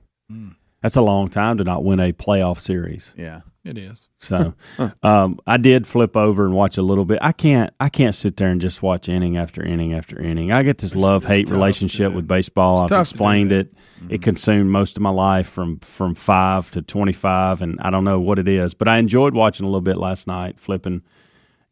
That's 0.81 0.97
a 0.97 1.01
long 1.01 1.29
time 1.29 1.57
to 1.59 1.63
not 1.63 1.85
win 1.85 2.01
a 2.01 2.11
playoff 2.11 2.59
series. 2.59 3.13
Yeah. 3.17 3.41
It 3.65 3.79
is. 3.79 4.07
So, 4.19 4.53
um, 5.03 5.39
I 5.47 5.57
did 5.57 5.87
flip 5.87 6.15
over 6.15 6.45
and 6.45 6.53
watch 6.53 6.77
a 6.77 6.83
little 6.83 7.03
bit. 7.03 7.17
I 7.21 7.31
can't. 7.31 7.73
I 7.79 7.89
can't 7.89 8.13
sit 8.13 8.37
there 8.37 8.49
and 8.49 8.61
just 8.61 8.83
watch 8.83 9.09
inning 9.09 9.37
after 9.37 9.65
inning 9.65 9.93
after 9.93 10.21
inning. 10.21 10.51
I 10.51 10.61
get 10.61 10.77
this 10.77 10.95
love 10.95 11.25
hate 11.25 11.49
relationship 11.49 12.13
with 12.13 12.27
baseball. 12.27 12.83
It's 12.83 12.91
I've 12.91 12.99
tough 12.99 13.07
to 13.07 13.13
do 13.13 13.15
explained 13.15 13.51
it. 13.51 13.73
It 14.07 14.21
consumed 14.21 14.69
most 14.69 14.97
of 14.97 15.01
my 15.01 15.09
life 15.09 15.49
from 15.49 15.79
from 15.79 16.13
five 16.13 16.69
to 16.71 16.83
twenty 16.83 17.13
five, 17.13 17.63
and 17.63 17.79
I 17.81 17.89
don't 17.89 18.03
know 18.03 18.19
what 18.19 18.37
it 18.37 18.47
is, 18.47 18.75
but 18.75 18.87
I 18.87 18.97
enjoyed 18.97 19.33
watching 19.33 19.63
a 19.65 19.67
little 19.67 19.81
bit 19.81 19.97
last 19.97 20.27
night. 20.27 20.59
Flipping, 20.59 21.01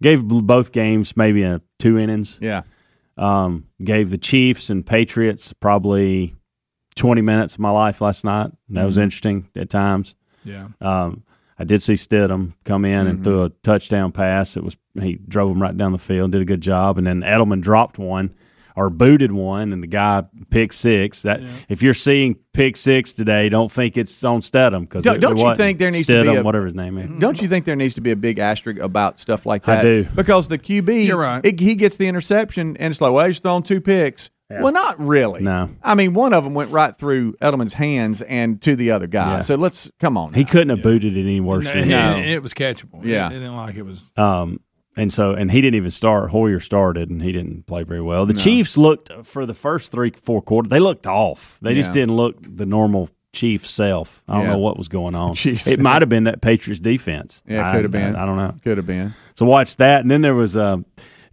gave 0.02 0.24
both 0.24 0.72
games 0.72 1.16
maybe 1.16 1.44
a 1.44 1.62
two 1.78 2.00
innings. 2.00 2.40
Yeah. 2.42 2.64
Um, 3.16 3.68
gave 3.84 4.10
the 4.10 4.18
Chiefs 4.18 4.72
and 4.72 4.84
Patriots 4.84 5.54
probably 5.54 6.34
20 6.96 7.22
minutes 7.22 7.54
of 7.54 7.60
my 7.60 7.70
life 7.70 8.02
last 8.02 8.26
night. 8.26 8.50
That 8.70 8.86
was 8.86 8.98
interesting 8.98 9.50
at 9.56 9.70
times. 9.70 10.16
Yeah. 10.44 10.70
Um, 10.82 11.24
I 11.58 11.64
did 11.64 11.84
see 11.84 11.94
Stidham 11.94 12.54
come 12.66 12.86
in 12.86 13.08
and 13.08 13.24
threw 13.24 13.38
mm-hmm. 13.38 13.46
a 13.46 13.50
touchdown 13.62 14.12
pass. 14.12 14.58
It 14.58 14.64
was 14.64 14.76
he 15.00 15.20
drove 15.28 15.52
him 15.52 15.62
right 15.62 15.76
down 15.76 15.92
the 15.92 16.00
field, 16.00 16.32
did 16.32 16.42
a 16.42 16.46
good 16.46 16.62
job, 16.62 16.98
and 16.98 17.06
then 17.06 17.22
Edelman 17.22 17.62
dropped 17.62 17.98
one 17.98 18.34
or 18.76 18.90
booted 18.90 19.32
one, 19.32 19.72
and 19.72 19.84
the 19.84 19.88
guy 19.88 20.24
pick 20.50 20.74
six. 20.74 21.22
That 21.22 21.42
if 21.70 21.82
you're 21.82 21.94
seeing 21.94 22.36
pick 22.54 22.76
six 22.76 23.14
today, 23.14 23.50
don't 23.50 23.72
think 23.72 23.98
it's 23.98 24.24
on 24.24 24.42
Stidham 24.42 24.82
because 24.82 25.04
Don't- 25.04 25.20
don't 25.20 25.40
you 25.40 25.56
think 25.56 25.80
there 25.80 25.92
needs 25.92 26.08
to 26.08 26.24
be 26.24 26.36
a- 26.36 26.44
whatever 26.44 26.66
his 26.66 26.74
name 26.74 26.98
is. 26.98 27.06
Mm-hmm. 27.06 27.20
Don't 27.20 27.42
you 27.42 27.48
think 27.48 27.66
there 27.66 27.76
needs 27.76 27.96
to 27.96 28.02
be 28.02 28.12
a 28.12 28.16
big 28.16 28.40
asterisk 28.40 28.80
about 28.80 29.20
stuff 29.20 29.46
like 29.46 29.66
that? 29.66 29.80
I 29.80 29.82
that? 29.84 30.04
do. 30.04 30.08
Because 30.16 30.48
the 30.48 30.58
QB, 30.58 31.06
You're 31.06 31.18
right. 31.18 31.46
it- 31.46 31.60
he 31.60 31.76
gets 31.76 31.98
the 31.98 32.08
interception, 32.08 32.78
and 32.78 32.92
it's 32.92 33.02
like, 33.02 33.14
well, 33.14 33.26
he's 33.26 33.40
thrown 33.40 33.64
two 33.64 33.82
picks. 33.82 34.32
Well, 34.62 34.72
not 34.74 35.00
really. 35.00 35.42
No. 35.42 35.70
I 35.84 35.96
mean, 35.96 36.14
one 36.14 36.34
of 36.34 36.44
them 36.44 36.54
went 36.54 36.72
right 36.72 36.96
through 36.98 37.34
Edelman's 37.42 37.74
hands 37.74 38.22
and 38.22 38.62
to 38.62 38.76
the 38.76 38.92
other 38.92 39.08
guy. 39.08 39.36
Yeah. 39.36 39.40
So 39.40 39.56
let's 39.56 39.90
come 40.00 40.18
on. 40.18 40.34
He 40.34 40.46
couldn't 40.46 40.70
have 40.70 40.82
booted 40.84 41.16
it 41.18 41.22
any 41.22 41.40
worse 41.40 41.66
And, 41.74 41.90
than 41.90 42.00
and 42.00 42.22
that. 42.24 42.28
it 42.28 42.42
was 42.44 42.54
catchable. 42.54 43.04
Yeah. 43.04 43.30
It, 43.30 43.36
it 43.36 43.40
didn't 43.40 43.56
like 43.56 43.76
it 43.76 43.84
was. 43.84 44.14
Um, 44.18 44.60
and 44.96 45.12
so, 45.12 45.34
and 45.34 45.50
he 45.52 45.60
didn't 45.62 45.76
even 45.76 45.90
start. 45.92 46.30
Hoyer 46.30 46.60
started, 46.60 47.10
and 47.10 47.22
he 47.22 47.32
didn't 47.32 47.66
play 47.66 47.82
very 47.84 48.02
well. 48.02 48.28
The 48.28 48.36
Chiefs 48.36 48.78
looked 48.78 49.12
for 49.26 49.46
the 49.48 49.56
first 49.56 49.92
three, 49.92 50.12
four 50.12 50.42
quarters. 50.42 50.70
They 50.70 50.80
looked 50.80 51.08
off. 51.08 51.58
They 51.64 51.74
just 51.74 51.92
didn't 51.94 52.16
look 52.16 52.38
the 52.42 52.68
normal 52.68 53.10
Chief 53.32 53.68
self. 53.68 54.24
I 54.28 54.36
don't 54.36 54.44
Yeah. 54.44 54.52
know 54.52 54.58
what 54.60 54.78
was 54.78 54.90
going 54.90 55.16
on. 55.16 55.34
Chiefs. 55.36 55.66
It 55.66 55.80
might 55.80 56.04
have 56.04 56.10
been 56.10 56.26
that 56.26 56.42
Patriots 56.42 56.80
defense. 56.80 57.42
Yeah, 57.48 57.68
I- 57.68 57.74
could 57.74 57.82
have 57.86 57.92
been. 57.92 58.16
I, 58.16 58.22
I 58.22 58.26
don't 58.28 58.38
know. 58.38 58.54
Could 58.64 58.78
have 58.78 58.86
been. 58.86 59.16
So 59.34 59.48
watch 59.48 59.78
that, 59.78 60.02
and 60.02 60.12
then 60.12 60.22
there 60.22 60.36
was 60.36 60.56
um, 60.56 60.86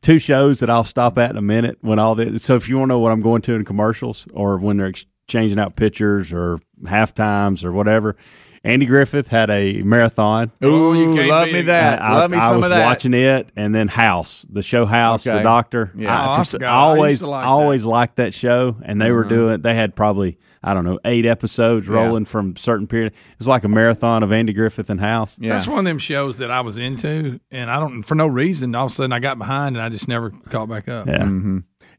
two 0.02 0.18
shows 0.18 0.60
that 0.60 0.70
I'll 0.70 0.84
stop 0.84 1.18
at 1.18 1.30
in 1.30 1.36
a 1.36 1.42
minute 1.42 1.78
when 1.80 1.98
all 1.98 2.14
this. 2.14 2.42
So 2.42 2.56
if 2.56 2.68
you 2.68 2.78
want 2.78 2.88
to 2.90 2.94
know 2.94 2.98
what 2.98 3.12
I'm 3.12 3.20
going 3.20 3.42
to 3.42 3.54
in 3.54 3.64
commercials 3.64 4.26
or 4.32 4.58
when 4.58 4.76
they're 4.76 4.86
exchanging 4.86 5.58
out 5.58 5.76
pictures 5.76 6.32
or 6.32 6.58
half 6.86 7.14
times 7.14 7.64
or 7.64 7.72
whatever, 7.72 8.16
Andy 8.62 8.84
Griffith 8.84 9.28
had 9.28 9.48
a 9.48 9.82
marathon. 9.82 10.52
Oh, 10.60 10.92
you 10.92 11.14
can't 11.14 11.28
love 11.30 11.46
beat 11.46 11.54
me 11.54 11.62
that. 11.62 12.02
I, 12.02 12.12
love 12.14 12.30
me 12.30 12.36
I 12.36 12.48
some 12.48 12.56
was 12.58 12.66
of 12.66 12.70
that. 12.72 12.84
watching 12.84 13.14
it, 13.14 13.48
and 13.56 13.74
then 13.74 13.88
House, 13.88 14.44
the 14.50 14.62
show 14.62 14.84
House, 14.84 15.26
Okay. 15.26 15.38
the 15.38 15.42
Doctor. 15.42 15.92
Yeah. 15.96 16.14
I, 16.14 16.26
Oh, 16.36 16.40
I 16.40 16.44
for- 16.44 16.64
I 16.64 16.68
I 16.68 16.72
always, 16.72 17.20
to 17.20 17.30
like 17.30 17.44
I 17.44 17.48
always 17.48 17.84
liked 17.86 18.16
that 18.16 18.34
show, 18.34 18.76
and 18.82 19.00
they 19.00 19.10
were 19.12 19.20
Uh-huh. 19.24 19.28
doing. 19.34 19.60
They 19.62 19.74
had 19.74 19.96
probably 19.96 20.38
I 20.62 20.74
don't 20.74 20.84
know 20.84 20.98
eight 21.06 21.24
episodes 21.24 21.88
rolling 21.88 22.26
from 22.26 22.54
certain 22.56 22.86
period. 22.86 23.12
It 23.14 23.38
was 23.38 23.48
like 23.48 23.64
a 23.64 23.68
marathon 23.68 24.22
of 24.22 24.30
Andy 24.30 24.52
Griffith 24.52 24.90
and 24.90 25.00
House. 25.00 25.38
Yeah. 25.40 25.54
That's 25.54 25.66
one 25.66 25.78
of 25.78 25.84
them 25.86 25.98
shows 25.98 26.36
that 26.36 26.50
I 26.50 26.60
was 26.60 26.76
into, 26.78 27.40
and 27.50 27.70
I 27.70 27.80
don't 27.80 28.02
for 28.02 28.14
no 28.14 28.26
reason. 28.26 28.74
All 28.74 28.84
of 28.84 28.90
a 28.92 28.94
sudden, 28.94 29.12
I 29.12 29.20
got 29.20 29.38
behind, 29.38 29.76
and 29.76 29.82
I 29.82 29.88
just 29.88 30.06
never 30.06 30.28
caught 30.50 30.68
back 30.68 30.86
up. 30.86 31.06
Yeah. 31.06 31.24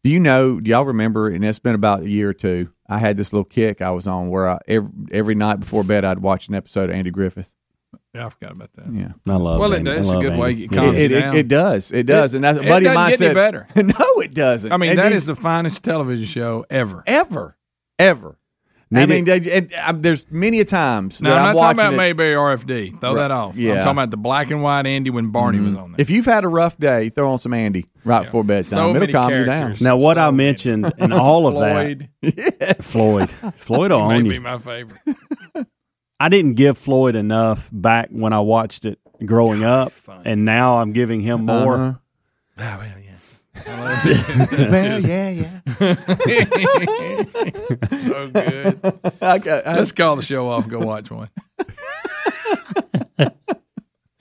Do 0.04 0.12
you 0.12 0.20
know? 0.20 0.60
Do 0.60 0.70
y'all 0.72 0.86
remember? 0.86 1.30
And 1.30 1.46
it's 1.46 1.60
been 1.60 1.76
about 1.76 2.02
a 2.04 2.10
year 2.10 2.30
or 2.30 2.34
two. 2.34 2.72
I 2.90 2.98
had 2.98 3.18
this 3.18 3.32
little 3.34 3.46
kick 3.46 3.82
I 3.82 3.92
was 3.92 4.08
on 4.08 4.30
where 4.30 4.50
I, 4.50 4.60
every 4.68 4.90
every 5.12 5.36
night 5.36 5.60
before 5.60 5.84
bed 5.84 6.04
I'd 6.04 6.20
watch 6.20 6.48
an 6.48 6.56
episode 6.56 6.90
of 6.90 6.96
Andy 6.96 7.12
Griffith. 7.12 7.52
Yeah, 8.14 8.26
I 8.26 8.30
forgot 8.30 8.52
about 8.52 8.74
that. 8.74 8.92
Yeah. 8.94 9.12
I 9.28 9.36
love. 9.36 9.60
Well, 9.60 9.72
it 9.74 9.78
Andy. 9.80 9.92
does. 9.92 10.10
I 10.10 10.12
a 10.12 10.14
love 10.16 10.24
good 10.24 10.40
way 10.40 10.50
Andy. 10.50 10.62
you 10.62 10.68
Yeah. 10.72 10.78
calm 10.82 10.96
It, 10.96 11.12
it, 11.12 11.20
down. 11.22 11.36
it 11.38 11.48
does. 11.48 11.92
It 11.92 12.06
does. 12.08 12.34
and 12.34 12.44
that's 12.44 12.60
a 12.60 12.64
buddy 12.64 12.88
of 12.88 12.94
doesn't 12.94 12.96
mine 12.96 13.10
get 13.12 13.22
any 13.22 13.30
said. 13.30 13.34
better. 13.36 13.68
no, 14.00 14.22
it 14.22 14.34
doesn't. 14.34 14.72
I 14.72 14.78
mean, 14.78 14.90
And 14.92 15.00
that 15.00 15.04
then- 15.04 15.14
is 15.14 15.26
the 15.28 15.36
finest 15.36 15.84
television 15.84 16.26
show 16.26 16.66
ever. 16.70 17.04
ever, 17.08 17.58
ever. 18.00 18.38
I 18.93 19.06
mean, 19.06 19.23
they, 19.25 19.39
and, 19.58 19.73
um, 19.86 20.01
there's 20.01 20.30
many 20.30 20.60
a 20.60 20.65
times 20.65 21.21
No, 21.21 21.30
that 21.30 21.38
I'm 21.38 21.45
I'm 21.49 21.56
not 21.56 21.62
talking 21.62 21.80
about 21.80 21.93
it. 21.93 21.97
Mayberry 21.97 22.36
RFD. 22.36 22.99
Throw 22.99 23.15
that 23.15 23.32
off. 23.32 23.56
Yeah. 23.56 23.71
I'm 23.71 23.77
talking 23.77 23.91
about 23.91 24.12
the 24.12 24.17
black 24.17 24.51
and 24.51 24.62
white 24.62 24.86
Andy 24.86 25.10
when 25.10 25.30
Barney 25.32 25.60
was 25.60 25.75
on 25.75 25.91
there. 25.91 26.01
If 26.01 26.10
you've 26.10 26.25
had 26.25 26.43
a 26.43 26.49
rough 26.49 26.77
day, 26.77 27.08
throw 27.10 27.32
on 27.32 27.39
some 27.39 27.54
Andy 27.54 27.86
right 28.04 28.23
before 28.25 28.43
bedtime. 28.43 28.63
So 28.69 28.89
It'll 28.89 28.99
many 28.99 29.13
calm 29.13 29.32
you 29.32 29.45
down. 29.45 29.58
characters. 29.58 29.82
now, 29.82 29.95
what 29.95 30.17
So 30.17 30.21
I 30.21 30.32
many. 30.32 30.38
mentioned 30.38 30.91
in 30.97 31.13
all 31.13 31.47
of 31.47 31.54
Floyd 31.54 32.10
that, 32.21 32.84
Floyd, 32.84 33.30
Floyd 33.58 33.91
will 33.91 34.08
may 34.10 34.15
own 34.17 34.23
be 34.27 34.36
you. 34.36 34.41
my 34.41 34.58
favorite. 34.58 34.99
I 36.19 36.30
didn't 36.30 36.54
give 36.56 36.77
Floyd 36.77 37.15
enough 37.15 37.69
back 37.71 38.10
when 38.12 38.34
I 38.34 38.39
watched 38.41 38.86
it 38.86 38.99
growing 39.25 39.63
up, 39.63 39.89
and 40.25 40.45
now 40.45 40.77
I'm 40.77 40.91
giving 40.93 41.21
him 41.21 41.45
more. 41.45 41.75
Uh-huh. 41.75 41.93
Oh, 42.60 42.77
well, 42.77 42.88
yeah. 43.01 43.01
well, 44.71 45.02
yeah, 45.02 45.30
yeah. 45.30 45.60
So 47.91 48.30
good. 48.34 48.80
Okay, 49.21 49.62
I- 49.65 49.76
Let's 49.76 49.91
call 49.91 50.15
the 50.15 50.21
show 50.21 50.47
off 50.50 50.63
and 50.63 50.71
go 50.71 50.80
watch 50.80 51.10
one. 51.12 51.30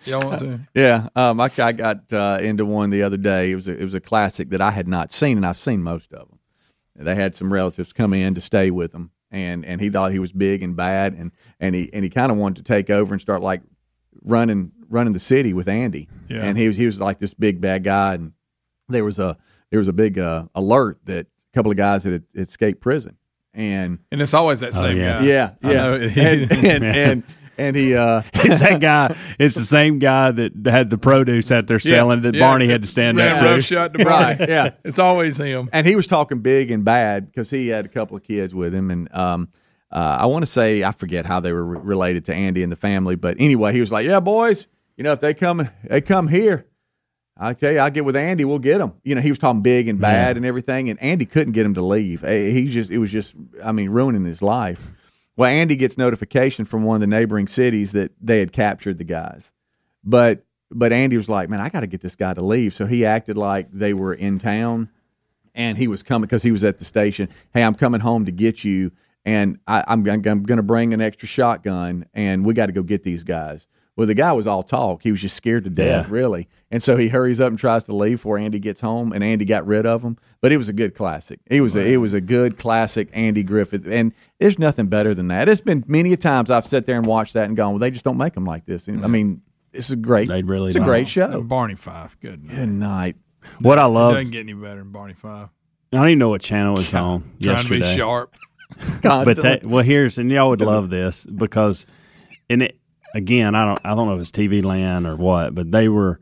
Y'all 0.06 0.26
want 0.26 0.40
to? 0.40 0.60
yeah, 0.74 1.08
um, 1.14 1.38
I, 1.40 1.50
I 1.58 1.72
got 1.72 2.10
uh, 2.12 2.38
into 2.40 2.64
one 2.64 2.88
the 2.90 3.02
other 3.02 3.18
day. 3.18 3.50
It 3.50 3.54
was 3.54 3.68
a, 3.68 3.78
it 3.78 3.84
was 3.84 3.92
a 3.94 4.00
classic 4.00 4.48
that 4.50 4.60
I 4.62 4.70
had 4.70 4.88
not 4.88 5.12
seen, 5.12 5.36
and 5.36 5.44
I've 5.44 5.58
seen 5.58 5.82
most 5.82 6.12
of 6.14 6.26
them. 6.28 6.38
They 6.96 7.14
had 7.14 7.36
some 7.36 7.52
relatives 7.52 7.92
come 7.92 8.14
in 8.14 8.34
to 8.34 8.40
stay 8.40 8.70
with 8.70 8.92
them, 8.92 9.10
and, 9.30 9.64
and 9.64 9.78
he 9.80 9.90
thought 9.90 10.12
he 10.12 10.18
was 10.18 10.32
big 10.32 10.62
and 10.62 10.74
bad, 10.74 11.12
and, 11.14 11.32
and 11.60 11.74
he 11.74 11.90
and 11.92 12.02
he 12.02 12.08
kind 12.10 12.32
of 12.32 12.38
wanted 12.38 12.64
to 12.64 12.72
take 12.72 12.88
over 12.90 13.12
and 13.12 13.20
start 13.20 13.42
like 13.42 13.60
running 14.22 14.72
running 14.88 15.12
the 15.12 15.18
city 15.20 15.52
with 15.52 15.68
Andy. 15.68 16.08
Yeah. 16.28 16.44
And 16.44 16.56
he 16.58 16.66
was 16.66 16.76
he 16.78 16.86
was 16.86 16.98
like 16.98 17.18
this 17.18 17.34
big 17.34 17.60
bad 17.60 17.84
guy, 17.84 18.14
and 18.14 18.32
there 18.92 19.04
was 19.04 19.18
a 19.18 19.36
there 19.70 19.78
was 19.78 19.88
a 19.88 19.92
big 19.92 20.18
uh, 20.18 20.46
alert 20.54 20.98
that 21.04 21.26
a 21.26 21.54
couple 21.54 21.70
of 21.70 21.76
guys 21.76 22.04
had 22.04 22.24
escaped 22.34 22.80
prison, 22.80 23.16
and 23.54 23.98
And 24.12 24.20
it's 24.20 24.34
always 24.34 24.60
that 24.60 24.74
same 24.74 24.96
yeah. 24.96 25.18
guy. 25.20 25.24
yeah, 25.26 25.50
yeah, 25.62 25.94
and, 25.94 26.52
and, 26.52 26.84
and 26.84 27.22
and 27.58 27.76
he 27.76 27.94
uh, 27.94 28.22
It's 28.34 28.62
that 28.62 28.80
guy. 28.80 29.14
It's 29.38 29.54
the 29.54 29.64
same 29.64 29.98
guy 29.98 30.30
that 30.32 30.52
had 30.66 30.88
the 30.90 30.96
produce 30.98 31.52
out 31.52 31.66
there 31.66 31.78
selling 31.78 32.22
that 32.22 32.34
Yeah, 32.34 32.40
Barney 32.40 32.66
that 32.66 32.72
had 32.72 32.82
to 32.82 32.88
stand 32.88 33.18
ran 33.18 33.36
up 33.36 33.42
rough 33.42 33.56
to. 33.56 33.62
shot 33.62 33.92
to 33.94 34.04
Barney. 34.04 34.38
Right, 34.38 34.48
yeah. 34.48 34.70
It's 34.84 34.98
always 34.98 35.36
him. 35.36 35.68
and 35.72 35.86
he 35.86 35.94
was 35.94 36.06
talking 36.06 36.40
big 36.40 36.70
and 36.70 36.84
bad 36.84 37.26
because 37.26 37.50
he 37.50 37.68
had 37.68 37.84
a 37.84 37.88
couple 37.88 38.16
of 38.16 38.22
kids 38.22 38.54
with 38.54 38.74
him, 38.74 38.90
and 38.90 39.14
um, 39.14 39.48
uh, 39.92 40.18
I 40.20 40.26
want 40.26 40.44
to 40.44 40.50
say 40.50 40.82
I 40.84 40.92
forget 40.92 41.26
how 41.26 41.40
they 41.40 41.52
were 41.52 41.64
re- 41.64 41.80
related 41.82 42.24
to 42.26 42.34
Andy 42.34 42.62
and 42.62 42.72
the 42.72 42.76
family, 42.76 43.14
but 43.16 43.36
anyway, 43.38 43.72
he 43.72 43.80
was 43.80 43.92
like, 43.92 44.06
"Yeah, 44.06 44.20
boys, 44.20 44.66
you 44.96 45.04
know 45.04 45.12
if 45.12 45.20
they 45.20 45.34
come 45.34 45.68
they 45.84 46.00
come 46.00 46.28
here, 46.28 46.64
I 47.42 47.54
tell 47.54 47.72
you, 47.72 47.78
I'll 47.78 47.90
get 47.90 48.04
with 48.04 48.16
Andy, 48.16 48.44
we'll 48.44 48.58
get 48.58 48.80
him. 48.80 48.92
You 49.02 49.14
know, 49.14 49.22
he 49.22 49.30
was 49.30 49.38
talking 49.38 49.62
big 49.62 49.88
and 49.88 49.98
bad 49.98 50.36
and 50.36 50.44
everything, 50.44 50.90
and 50.90 51.02
Andy 51.02 51.24
couldn't 51.24 51.54
get 51.54 51.64
him 51.64 51.74
to 51.74 51.82
leave. 51.82 52.22
Eh, 52.22 52.50
He 52.50 52.68
just 52.68 52.90
it 52.90 52.98
was 52.98 53.10
just 53.10 53.34
I 53.64 53.72
mean 53.72 53.90
ruining 53.90 54.24
his 54.24 54.42
life. 54.42 54.90
Well, 55.36 55.48
Andy 55.48 55.74
gets 55.74 55.96
notification 55.96 56.66
from 56.66 56.84
one 56.84 56.96
of 56.96 57.00
the 57.00 57.06
neighboring 57.06 57.48
cities 57.48 57.92
that 57.92 58.12
they 58.20 58.40
had 58.40 58.52
captured 58.52 58.98
the 58.98 59.04
guys, 59.04 59.52
but 60.04 60.44
but 60.70 60.92
Andy 60.92 61.16
was 61.16 61.28
like, 61.28 61.48
"Man, 61.48 61.60
I 61.60 61.70
got 61.70 61.80
to 61.80 61.86
get 61.86 62.02
this 62.02 62.14
guy 62.14 62.34
to 62.34 62.42
leave," 62.42 62.74
so 62.74 62.84
he 62.84 63.06
acted 63.06 63.38
like 63.38 63.70
they 63.72 63.94
were 63.94 64.12
in 64.12 64.38
town 64.38 64.90
and 65.54 65.78
he 65.78 65.88
was 65.88 66.02
coming 66.02 66.26
because 66.26 66.42
he 66.42 66.52
was 66.52 66.64
at 66.64 66.78
the 66.78 66.84
station. 66.84 67.28
Hey, 67.52 67.62
I'm 67.62 67.74
coming 67.74 68.00
home 68.00 68.24
to 68.26 68.32
get 68.32 68.64
you, 68.64 68.92
and 69.24 69.58
I, 69.66 69.84
I'm, 69.86 70.08
I'm, 70.08 70.22
going 70.22 70.56
to 70.56 70.62
bring 70.62 70.94
an 70.94 71.00
extra 71.00 71.28
shotgun, 71.28 72.06
and 72.14 72.44
we 72.44 72.54
got 72.54 72.66
to 72.66 72.72
go 72.72 72.82
get 72.82 73.02
these 73.02 73.22
guys. 73.22 73.66
Well, 74.00 74.06
the 74.06 74.14
guy 74.14 74.32
was 74.32 74.46
all 74.46 74.62
talk. 74.62 75.02
He 75.02 75.10
was 75.10 75.20
just 75.20 75.36
scared 75.36 75.64
to 75.64 75.68
death, 75.68 76.06
Yeah. 76.06 76.10
really. 76.10 76.48
And 76.70 76.82
so 76.82 76.96
he 76.96 77.08
hurries 77.08 77.38
up 77.38 77.50
and 77.50 77.58
tries 77.58 77.84
to 77.84 77.94
leave 77.94 78.16
before 78.16 78.38
Andy 78.38 78.58
gets 78.58 78.80
home, 78.80 79.12
and 79.12 79.22
Andy 79.22 79.44
got 79.44 79.66
rid 79.66 79.84
of 79.84 80.00
him. 80.02 80.16
But 80.40 80.52
it 80.52 80.56
was 80.56 80.70
a 80.70 80.72
good 80.72 80.94
classic. 80.94 81.38
It 81.50 81.60
was 81.60 81.76
a, 81.76 81.86
it 81.86 81.98
was 81.98 82.14
a 82.14 82.20
good 82.22 82.56
classic 82.56 83.10
Andy 83.12 83.42
Griffith, 83.42 83.86
and 83.86 84.14
there's 84.38 84.58
nothing 84.58 84.86
better 84.86 85.12
than 85.12 85.28
that. 85.28 85.50
It's 85.50 85.60
been 85.60 85.84
many 85.86 86.14
a 86.14 86.16
times 86.16 86.50
I've 86.50 86.64
sat 86.64 86.86
there 86.86 86.96
and 86.96 87.04
watched 87.04 87.34
that 87.34 87.44
and 87.48 87.54
gone, 87.58 87.72
well, 87.74 87.78
they 87.78 87.90
just 87.90 88.02
don't 88.02 88.16
make 88.16 88.32
them 88.32 88.46
like 88.46 88.64
this. 88.64 88.88
And, 88.88 89.00
I 89.00 89.02
mm-hmm. 89.02 89.12
mean, 89.12 89.42
it's 89.74 89.90
a 89.90 89.96
great, 89.96 90.28
They 90.28 90.42
really 90.44 90.68
it's 90.68 90.76
a 90.76 90.78
don't. 90.78 90.88
great 90.88 91.06
show. 91.06 91.30
And 91.30 91.46
Barney 91.46 91.74
Fife. 91.74 92.18
Good. 92.20 92.42
night. 92.42 92.56
Good 92.56 92.68
night. 92.70 93.16
What 93.60 93.78
I 93.78 93.84
It 93.84 93.88
love, 93.88 94.14
doesn't 94.14 94.30
get 94.30 94.40
any 94.40 94.54
better 94.54 94.78
than 94.78 94.92
Barney 94.92 95.12
Fife. 95.12 95.50
I 95.92 95.96
don't 95.98 96.08
even 96.08 96.18
know 96.20 96.30
what 96.30 96.40
channel 96.40 96.78
it's 96.78 96.94
on 96.94 97.32
Trying 97.42 97.64
to 97.64 97.68
be 97.68 97.82
sharp. 97.82 98.34
but 98.78 99.02
Constantly. 99.02 99.42
that, 99.42 99.66
well, 99.66 99.84
here's 99.84 100.16
and 100.16 100.30
y'all 100.30 100.48
would 100.48 100.62
love 100.62 100.88
this 100.88 101.26
because, 101.26 101.84
and 102.48 102.62
it 102.62 102.79
again, 103.14 103.54
I 103.54 103.64
don't, 103.64 103.78
I 103.84 103.94
don't 103.94 104.08
know 104.08 104.14
if 104.14 104.20
it's 104.20 104.30
TV 104.30 104.64
Land 104.64 105.06
or 105.06 105.16
what, 105.16 105.54
but 105.54 105.70
they 105.70 105.88
were, 105.88 106.20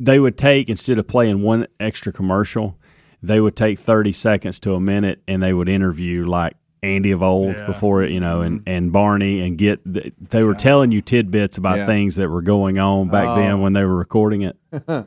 they 0.00 0.18
would 0.18 0.36
take 0.38 0.68
instead 0.68 0.98
of 0.98 1.06
playing 1.06 1.42
one 1.42 1.66
extra 1.80 2.12
commercial, 2.12 2.78
they 3.22 3.40
would 3.40 3.56
take 3.56 3.78
thirty 3.78 4.12
seconds 4.12 4.60
to 4.60 4.74
a 4.74 4.80
minute 4.80 5.22
and 5.26 5.42
they 5.42 5.52
would 5.52 5.68
interview 5.68 6.24
like 6.26 6.54
Andy 6.82 7.10
of 7.10 7.22
old 7.22 7.54
Yeah. 7.54 7.66
before 7.66 8.02
it, 8.02 8.10
you 8.10 8.20
know, 8.20 8.42
and 8.42 8.60
mm-hmm. 8.60 8.68
and 8.68 8.92
Barney 8.92 9.40
and 9.40 9.56
get 9.56 9.80
they 9.84 10.42
were 10.42 10.54
telling 10.54 10.90
you 10.92 11.00
tidbits 11.00 11.56
about 11.56 11.78
Yeah. 11.78 11.86
things 11.86 12.16
that 12.16 12.28
were 12.28 12.42
going 12.42 12.78
on 12.78 13.08
back 13.08 13.26
Oh. 13.28 13.36
then 13.36 13.60
when 13.60 13.72
they 13.72 13.84
were 13.84 13.96
recording 13.96 14.42
it. 14.42 14.56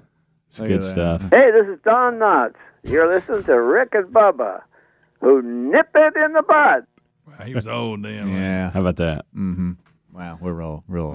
It's 0.49 0.59
good 0.59 0.81
that. 0.81 0.85
stuff. 0.85 1.21
Hey, 1.29 1.51
this 1.51 1.67
is 1.67 1.77
Don 1.83 2.15
Knotts. 2.15 2.55
You're 2.83 3.07
listening 3.13 3.43
to 3.43 3.61
Rick 3.61 3.89
and 3.93 4.05
Bubba, 4.05 4.61
who 5.21 5.41
nip 5.41 5.89
it 5.93 6.15
in 6.15 6.33
the 6.33 6.41
bud. 6.41 6.87
Wow, 7.27 7.45
he 7.45 7.53
was 7.53 7.67
old 7.67 8.01
then. 8.03 8.27
Yeah. 8.29 8.71
How 8.71 8.79
about 8.79 8.95
that? 8.95 9.25
Mm-hmm. 9.35 9.73
Wow, 10.17 10.37
we're 10.41 10.53
real, 10.53 10.83
real. 10.87 11.11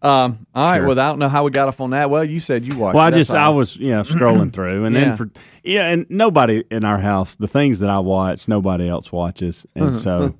Um, 0.00 0.46
all 0.54 0.64
right. 0.70 0.78
Sure. 0.78 0.86
Well, 0.88 0.98
I 1.00 1.08
don't 1.10 1.18
know 1.18 1.28
how 1.28 1.44
we 1.44 1.50
got 1.50 1.68
off 1.68 1.80
on 1.80 1.90
that. 1.90 2.08
Well, 2.10 2.24
you 2.24 2.40
said 2.40 2.66
you 2.66 2.76
watched. 2.78 2.94
Well. 2.94 3.04
I 3.04 3.10
just 3.10 3.32
I 3.34 3.44
all. 3.44 3.54
was 3.56 3.76
you 3.76 3.90
know 3.90 4.02
scrolling 4.02 4.52
through, 4.52 4.84
and 4.86 4.94
Yeah. 4.94 5.00
then 5.04 5.16
for 5.16 5.30
yeah, 5.62 5.88
and 5.90 6.06
nobody 6.08 6.64
in 6.70 6.84
our 6.84 6.98
house, 6.98 7.36
the 7.36 7.46
things 7.48 7.80
that 7.80 7.90
I 7.90 7.98
watch, 7.98 8.48
nobody 8.48 8.88
else 8.88 9.12
watches, 9.12 9.66
and 9.74 9.94
so 9.96 10.34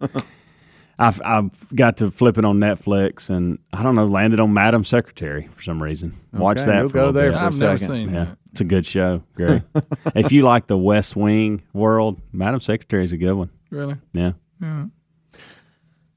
I've 0.99 1.21
I've 1.25 1.51
got 1.75 1.99
to 1.99 2.11
flip 2.11 2.39
it 2.39 2.45
on 2.45 2.59
Netflix, 2.59 3.29
and 3.31 3.59
I 3.73 3.83
don't 3.83 3.95
know, 3.97 4.07
landed 4.07 4.41
on 4.41 4.53
Madam 4.55 4.85
Secretary 4.85 5.49
for 5.55 5.63
some 5.63 5.83
reason. 5.83 6.15
Watch 6.33 6.63
that. 6.65 6.81
we'll 6.81 6.89
for 6.89 6.95
go 6.95 6.99
little 7.07 7.13
there 7.15 7.31
bit. 7.33 7.39
for 7.39 7.45
a 7.45 7.47
I've 7.49 7.59
never 7.59 7.79
second. 7.79 7.95
seen 7.97 8.15
Yeah, 8.15 8.25
that. 8.25 8.39
it's 8.53 8.61
a 8.61 8.65
good 8.65 8.87
show, 8.87 9.23
Gary. 9.37 9.63
if 10.15 10.31
you 10.33 10.43
like 10.43 10.69
the 10.69 10.79
West 10.79 11.17
Wing 11.17 11.63
world, 11.73 12.21
Madam 12.33 12.61
Secretary 12.61 13.05
is 13.05 13.13
a 13.13 13.17
good 13.19 13.35
one. 13.35 13.51
Really? 13.71 13.97
Yeah. 14.13 14.33
Yeah, 14.61 14.87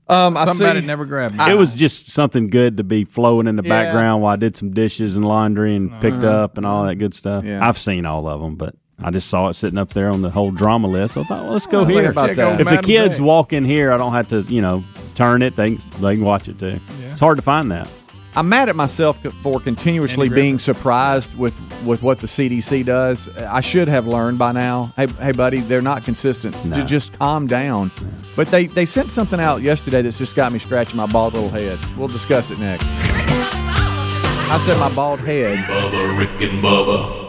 Um, 0.09 0.37
I 0.37 0.45
see. 0.45 0.63
it 0.65 0.85
never 0.85 1.05
grabbed 1.05 1.35
me. 1.37 1.51
it 1.51 1.55
was 1.55 1.75
just 1.75 2.07
something 2.09 2.49
good 2.49 2.77
to 2.77 2.83
be 2.83 3.03
flowing 3.03 3.47
in 3.47 3.55
the 3.57 3.63
Yeah. 3.63 3.69
background 3.83 4.21
while 4.21 4.33
I 4.33 4.37
did 4.37 4.55
some 4.55 4.71
dishes 4.71 5.15
and 5.15 5.25
laundry 5.25 5.75
and 5.75 5.91
picked 5.99 6.23
up 6.23 6.57
and 6.57 6.65
all 6.65 6.85
that 6.85 6.95
good 6.95 7.13
stuff. 7.13 7.43
Yeah. 7.43 7.65
I've 7.67 7.77
seen 7.77 8.05
all 8.05 8.27
of 8.27 8.39
them, 8.41 8.55
but 8.55 8.75
I 9.03 9.11
just 9.11 9.27
saw 9.29 9.49
it 9.49 9.53
sitting 9.53 9.77
up 9.77 9.89
there 9.93 10.09
on 10.09 10.21
the 10.21 10.29
whole 10.29 10.51
drama 10.51 10.87
list. 10.87 11.17
I 11.17 11.23
thought, 11.23 11.43
well, 11.43 11.53
let's 11.53 11.67
go 11.67 11.85
think 11.85 11.99
here. 11.99 12.11
about 12.11 12.27
Check 12.27 12.35
that. 12.37 12.47
out 12.47 12.51
If 12.61 12.67
the 12.67 12.75
Madam 12.75 12.85
kids 12.85 13.17
Sec. 13.17 13.25
walk 13.25 13.51
in 13.53 13.65
here, 13.65 13.91
I 13.91 13.97
don't 13.97 14.13
have 14.13 14.27
to, 14.29 14.41
you 14.43 14.61
know, 14.61 14.81
turn 15.13 15.41
it. 15.41 15.55
They 15.55 15.75
can, 15.75 16.01
they 16.01 16.15
can 16.15 16.23
watch 16.23 16.47
it 16.47 16.57
too. 16.57 16.77
It's 17.11 17.19
hard 17.19 17.35
to 17.37 17.41
find 17.43 17.69
that. 17.71 17.89
I'm 18.37 18.49
mad 18.49 18.69
at 18.69 18.75
myself 18.75 19.17
for 19.41 19.59
continuously 19.59 20.29
being 20.29 20.59
surprised 20.59 21.35
with 21.39 21.55
with 21.83 22.03
what 22.03 22.19
the 22.19 22.27
CDC 22.27 22.85
does. 22.85 23.35
I 23.35 23.61
should 23.61 23.87
have 23.87 24.05
learned 24.05 24.37
by 24.37 24.51
now. 24.51 24.93
Hey, 24.95 25.07
hey, 25.07 25.31
buddy, 25.31 25.61
they're 25.61 25.81
not 25.81 26.03
consistent. 26.03 26.53
No. 26.63 26.85
Just 26.85 27.17
calm 27.17 27.47
down. 27.47 27.89
But 28.35 28.49
they 28.49 28.67
they 28.67 28.85
sent 28.85 29.09
something 29.09 29.39
out 29.39 29.63
yesterday 29.63 30.03
that's 30.03 30.19
just 30.19 30.35
got 30.35 30.51
me 30.51 30.59
scratching 30.59 30.97
my 30.97 31.07
bald 31.07 31.33
little 31.33 31.49
head. 31.49 31.79
We'll 31.97 32.09
discuss 32.09 32.51
it 32.51 32.59
next. 32.59 32.85
I 34.49 34.61
said 34.63 34.79
my 34.79 34.93
bald 34.93 35.19
head. 35.21 35.57
Bubba, 35.65 36.19
Rick 36.19 36.39
and 36.47 36.63
Bubba. 36.63 37.26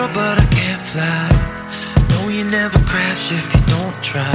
Hero, 0.00 0.12
but 0.12 0.40
I 0.40 0.46
can't 0.46 0.80
fly. 0.80 2.06
No, 2.10 2.28
you 2.28 2.44
never 2.44 2.78
crash 2.80 3.32
if 3.32 3.54
you 3.54 3.60
don't 3.66 4.02
try. 4.02 4.32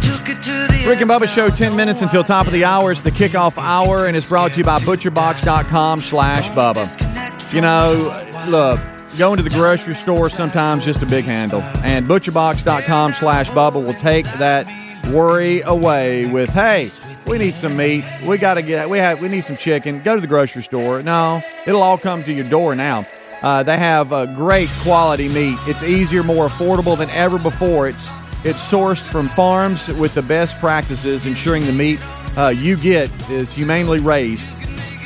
Took 0.00 0.28
it 0.28 0.42
to 0.42 0.72
the 0.72 0.84
Rick 0.86 1.00
and 1.00 1.10
Bubba 1.10 1.32
Show, 1.32 1.48
10 1.48 1.76
minutes 1.76 2.02
until 2.02 2.24
top 2.24 2.46
of 2.46 2.52
the 2.52 2.64
hour. 2.64 2.92
It's 2.92 3.02
the 3.02 3.10
kickoff 3.10 3.58
hour, 3.58 4.06
and 4.06 4.16
it's 4.16 4.28
brought 4.28 4.52
to 4.52 4.58
you 4.58 4.64
by 4.64 4.78
ButcherBox.com 4.80 6.02
slash 6.02 6.48
Bubba. 6.50 7.52
You 7.52 7.60
know, 7.60 8.24
look, 8.48 8.80
going 9.18 9.36
to 9.38 9.42
the 9.42 9.50
grocery 9.50 9.94
store 9.94 10.30
sometimes 10.30 10.84
just 10.84 11.02
a 11.02 11.06
big 11.06 11.24
handle. 11.24 11.62
And 11.82 12.06
ButcherBox.com 12.06 13.14
slash 13.14 13.50
Bubba 13.50 13.84
will 13.84 13.94
take 13.94 14.26
that 14.34 14.66
worry 15.12 15.62
away 15.62 16.26
with, 16.26 16.50
hey, 16.50 16.90
we 17.26 17.38
need 17.38 17.54
some 17.54 17.76
meat. 17.76 18.04
We 18.24 18.38
got 18.38 18.54
to 18.54 18.62
get, 18.62 18.88
we 18.88 18.98
have, 18.98 19.20
we 19.20 19.28
need 19.28 19.42
some 19.42 19.56
chicken. 19.56 20.02
Go 20.02 20.14
to 20.14 20.20
the 20.20 20.26
grocery 20.26 20.62
store. 20.62 21.02
No, 21.02 21.42
it'll 21.66 21.82
all 21.82 21.98
come 21.98 22.22
to 22.24 22.32
your 22.32 22.48
door 22.48 22.74
now. 22.74 23.06
Uh, 23.42 23.62
they 23.62 23.76
have 23.76 24.12
uh, 24.12 24.26
great 24.26 24.68
quality 24.82 25.28
meat. 25.28 25.58
It's 25.66 25.82
easier, 25.82 26.22
more 26.22 26.48
affordable 26.48 26.96
than 26.96 27.10
ever 27.10 27.38
before. 27.38 27.88
It's 27.88 28.08
it's 28.44 28.70
sourced 28.70 29.02
from 29.02 29.28
farms 29.30 29.88
with 29.88 30.14
the 30.14 30.22
best 30.22 30.58
practices, 30.60 31.26
ensuring 31.26 31.66
the 31.66 31.72
meat 31.72 31.98
uh, 32.36 32.48
you 32.48 32.76
get 32.76 33.10
is 33.30 33.52
humanely 33.52 33.98
raised. 33.98 34.48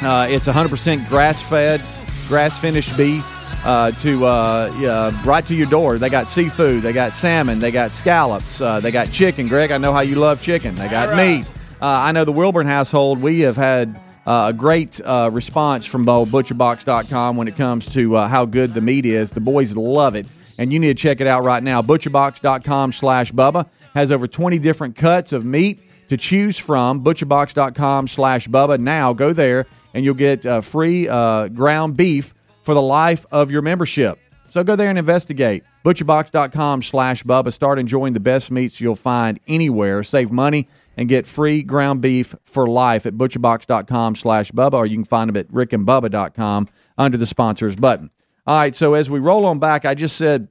Uh, 0.03 0.27
it's 0.29 0.47
100% 0.47 1.09
grass-fed, 1.09 1.83
grass-finished 2.29 2.95
beef 2.97 3.25
uh, 3.65 3.91
to 3.93 4.27
uh, 4.27 5.13
right 5.25 5.47
to 5.47 5.55
your 5.55 5.69
door. 5.69 5.97
They 5.97 6.11
got 6.11 6.29
seafood, 6.29 6.83
they 6.83 6.93
got 6.93 7.15
salmon, 7.15 7.59
they 7.59 7.71
got 7.71 7.93
scallops, 7.93 8.61
uh, 8.61 8.81
they 8.81 8.91
got 8.91 9.11
chicken. 9.11 9.49
Greg, 9.49 9.71
I 9.71 9.79
know 9.79 9.93
how 9.93 10.01
you 10.01 10.17
love 10.17 10.43
chicken. 10.43 10.75
They 10.75 10.89
got 10.89 11.17
meat. 11.17 11.47
Uh, 11.81 11.87
I 11.87 12.13
know 12.13 12.25
the 12.25 12.33
Wilburn 12.33 12.67
household, 12.67 13.21
we 13.21 13.41
have 13.41 13.57
had 13.57 13.99
uh, 14.27 14.47
a 14.49 14.53
great 14.53 15.01
uh, 15.01 15.31
response 15.33 15.87
from 15.87 16.07
butcherbox.com 16.07 17.37
when 17.37 17.49
it 17.49 17.57
comes 17.57 17.89
to 17.95 18.17
uh, 18.17 18.29
how 18.29 18.45
good 18.45 18.75
the 18.75 18.81
meat 18.81 19.05
is. 19.05 19.31
The 19.31 19.41
boys 19.41 19.77
love 19.77 20.15
it, 20.15 20.27
and 20.59 20.73
you 20.73 20.79
need 20.79 20.97
to 20.97 21.03
check 21.03 21.21
it 21.21 21.27
out 21.27 21.43
right 21.43 21.63
now. 21.63 21.83
Butcherbox.com 21.83 22.93
slash 22.93 23.33
Bubba 23.33 23.69
has 23.95 24.11
over 24.11 24.27
20 24.27 24.59
different 24.59 24.97
cuts 24.97 25.33
of 25.33 25.45
meat 25.45 25.81
to 26.09 26.17
choose 26.17 26.59
from. 26.59 27.03
Butcherbox.com 27.03 28.07
slash 28.07 28.49
Bubba. 28.49 28.79
Now 28.79 29.13
go 29.13 29.33
there, 29.33 29.67
and 29.95 30.05
you'll 30.05 30.15
get 30.15 30.47
uh, 30.47 30.61
free 30.61 31.09
uh, 31.09 31.49
ground 31.49 31.97
beef 31.97 32.35
for 32.63 32.75
the 32.75 32.83
life 32.83 33.27
of 33.33 33.51
your 33.51 33.63
membership. 33.63 34.19
So 34.51 34.63
go 34.63 34.77
there 34.77 34.91
and 34.91 34.99
investigate. 34.99 35.65
Butcherbox.com 35.85 36.83
slash 36.83 37.25
Bubba. 37.25 37.53
Start 37.53 37.79
enjoying 37.79 38.13
the 38.13 38.21
best 38.21 38.51
meats 38.51 38.81
you'll 38.81 38.95
find 38.95 39.41
anywhere. 39.49 40.05
Save 40.05 40.31
money 40.31 40.69
and 40.97 41.09
get 41.09 41.27
free 41.27 41.63
ground 41.63 42.01
beef 42.01 42.35
for 42.45 42.67
life 42.69 43.07
at 43.07 43.15
butcherbox.com 43.15 44.15
slash 44.17 44.51
Bubba, 44.53 44.75
or 44.75 44.87
you 44.87 44.97
can 44.97 45.05
find 45.05 45.29
them 45.29 45.37
at 45.37 45.49
rickandbubba.com 45.49 46.69
under 46.99 47.17
the 47.17 47.27
sponsors 47.27 47.77
button. 47.77 48.11
All 48.47 48.57
right, 48.59 48.75
so 48.75 48.95
as 48.95 49.09
we 49.09 49.21
roll 49.21 49.47
on 49.47 49.59
back, 49.59 49.85
I 49.85 49.95
just 49.95 50.17
said 50.17 50.49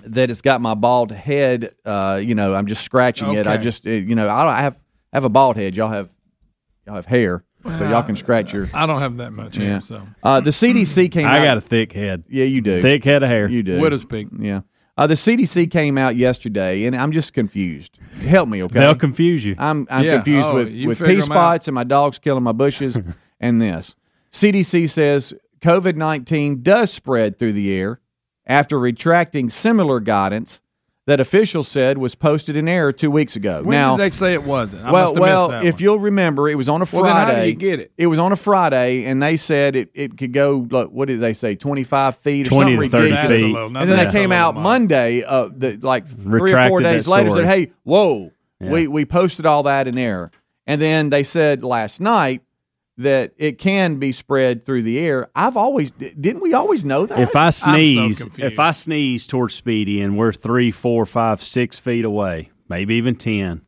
that 0.00 0.30
it's 0.30 0.42
got 0.42 0.60
my 0.60 0.74
bald 0.74 1.12
head. 1.12 1.70
Uh, 1.84 2.20
you 2.22 2.34
know, 2.34 2.54
I'm 2.54 2.66
just 2.66 2.82
scratching 2.82 3.32
it. 3.34 3.46
I 3.46 3.56
just, 3.56 3.84
you 3.84 4.14
know, 4.14 4.28
I, 4.28 4.60
have 4.62 4.76
I 5.12 5.16
have 5.16 5.24
a 5.24 5.28
bald 5.28 5.56
head. 5.56 5.76
Y'all 5.76 5.88
have 5.90 6.10
y'all 6.86 6.96
have 6.96 7.06
hair, 7.06 7.44
so 7.62 7.88
y'all 7.88 8.02
can 8.02 8.16
scratch 8.16 8.52
your. 8.52 8.68
I 8.74 8.86
don't 8.86 9.00
have 9.00 9.16
that 9.18 9.32
much 9.32 9.56
hair, 9.56 9.66
Yeah. 9.66 9.78
so 9.78 10.02
Uh, 10.22 10.40
the 10.40 10.50
CDC 10.50 11.10
came. 11.10 11.26
I 11.26 11.38
out, 11.38 11.44
got 11.44 11.56
a 11.58 11.60
thick 11.60 11.92
head. 11.92 12.24
Yeah, 12.28 12.44
you 12.44 12.60
do. 12.60 12.82
Thick 12.82 13.04
head 13.04 13.22
of 13.22 13.28
hair. 13.28 13.48
You 13.48 13.62
do. 13.62 13.80
widow's 13.80 14.04
peak. 14.04 14.28
Yeah. 14.38 14.60
Uh, 15.00 15.06
the 15.06 15.14
CDC 15.14 15.70
came 15.70 15.96
out 15.96 16.14
yesterday, 16.14 16.84
and 16.84 16.94
I'm 16.94 17.10
just 17.10 17.32
confused. 17.32 17.98
Help 18.20 18.50
me, 18.50 18.62
okay? 18.64 18.80
They'll 18.80 18.94
confuse 18.94 19.46
you. 19.46 19.54
I'm 19.58 19.86
I'm 19.90 20.04
Yeah. 20.04 20.16
confused 20.16 20.48
Oh, 20.50 20.54
with 20.56 20.76
with 20.84 20.98
figure 20.98 21.06
pea 21.06 21.12
'em 21.14 21.20
out. 21.22 21.24
spots 21.36 21.68
and 21.68 21.74
my 21.74 21.84
dogs 21.84 22.18
killing 22.18 22.42
my 22.42 22.52
bushes 22.52 22.98
and 23.40 23.62
this. 23.62 23.96
CDC 24.30 24.90
says 24.90 25.32
COVID 25.62 25.96
nineteen 25.96 26.62
does 26.62 26.92
spread 26.92 27.38
through 27.38 27.54
the 27.54 27.72
air 27.72 28.00
after 28.46 28.78
retracting 28.78 29.48
similar 29.48 30.00
guidance 30.00 30.60
that 31.10 31.20
officials 31.20 31.66
said 31.68 31.98
was 31.98 32.14
posted 32.14 32.56
in 32.56 32.68
error 32.68 32.92
two 32.92 33.10
weeks 33.10 33.34
ago. 33.36 33.62
When 33.62 33.76
now, 33.76 33.96
did 33.96 34.04
they 34.04 34.08
say 34.10 34.32
it 34.32 34.44
wasn't? 34.44 34.84
I 34.84 34.92
well, 34.92 35.02
must 35.02 35.14
have 35.14 35.20
well, 35.22 35.48
that 35.48 35.64
if 35.64 35.74
one. 35.74 35.82
you'll 35.82 35.98
remember, 35.98 36.48
it 36.48 36.54
was 36.54 36.68
on 36.68 36.80
a 36.80 36.86
Well, 36.90 37.02
Friday. 37.02 37.26
then 37.26 37.34
how 37.36 37.42
do 37.42 37.48
you 37.48 37.54
get 37.56 37.80
it? 37.80 37.92
It 37.98 38.06
was 38.06 38.18
on 38.18 38.32
a 38.32 38.36
Friday, 38.36 39.04
and 39.04 39.22
they 39.22 39.36
said 39.36 39.76
it, 39.76 39.90
it 39.92 40.16
could 40.16 40.32
go. 40.32 40.66
Look, 40.70 40.90
what 40.92 41.08
did 41.08 41.20
they 41.20 41.32
say? 41.34 41.56
Twenty 41.56 41.82
five 41.84 42.16
feet 42.16 42.46
or 42.46 42.50
20 42.50 42.72
something 42.74 42.90
to 42.90 42.96
30 42.96 43.10
ridiculous. 43.10 43.38
Feet. 43.38 43.52
little- 43.52 43.76
And 43.76 43.90
then 43.90 44.06
they 44.06 44.12
came 44.12 44.32
out 44.32 44.54
much. 44.54 44.62
Monday, 44.62 45.22
uh, 45.24 45.48
the, 45.54 45.78
like 45.82 46.06
three 46.06 46.52
or 46.52 46.68
four 46.68 46.80
days 46.80 47.06
later, 47.08 47.30
said, 47.32 47.44
"Hey, 47.46 47.72
whoa, 47.82 48.30
Yeah. 48.60 48.70
we 48.70 48.86
we 48.86 49.04
posted 49.04 49.46
all 49.46 49.64
that 49.64 49.86
in 49.88 49.98
error." 49.98 50.30
And 50.66 50.80
then 50.80 51.10
they 51.10 51.24
said 51.24 51.64
last 51.64 52.00
night 52.00 52.42
that 53.00 53.32
it 53.38 53.58
can 53.58 53.96
be 53.96 54.12
spread 54.12 54.66
through 54.66 54.82
the 54.82 54.98
air. 54.98 55.30
I've 55.34 55.56
always 55.56 55.90
didn't 55.90 56.40
we 56.40 56.54
always 56.54 56.84
know 56.84 57.06
that? 57.06 57.18
If 57.18 57.34
I 57.34 57.50
sneeze, 57.50 58.22
confused. 58.22 58.52
if 58.52 58.58
I 58.58 58.72
sneeze 58.72 59.26
towards 59.26 59.54
Speedy 59.54 60.00
and 60.00 60.16
we're 60.16 60.32
three, 60.32 60.70
four, 60.70 61.06
five, 61.06 61.42
six 61.42 61.78
feet 61.78 62.04
away, 62.04 62.50
maybe 62.68 62.94
even 62.96 63.16
ten, 63.16 63.62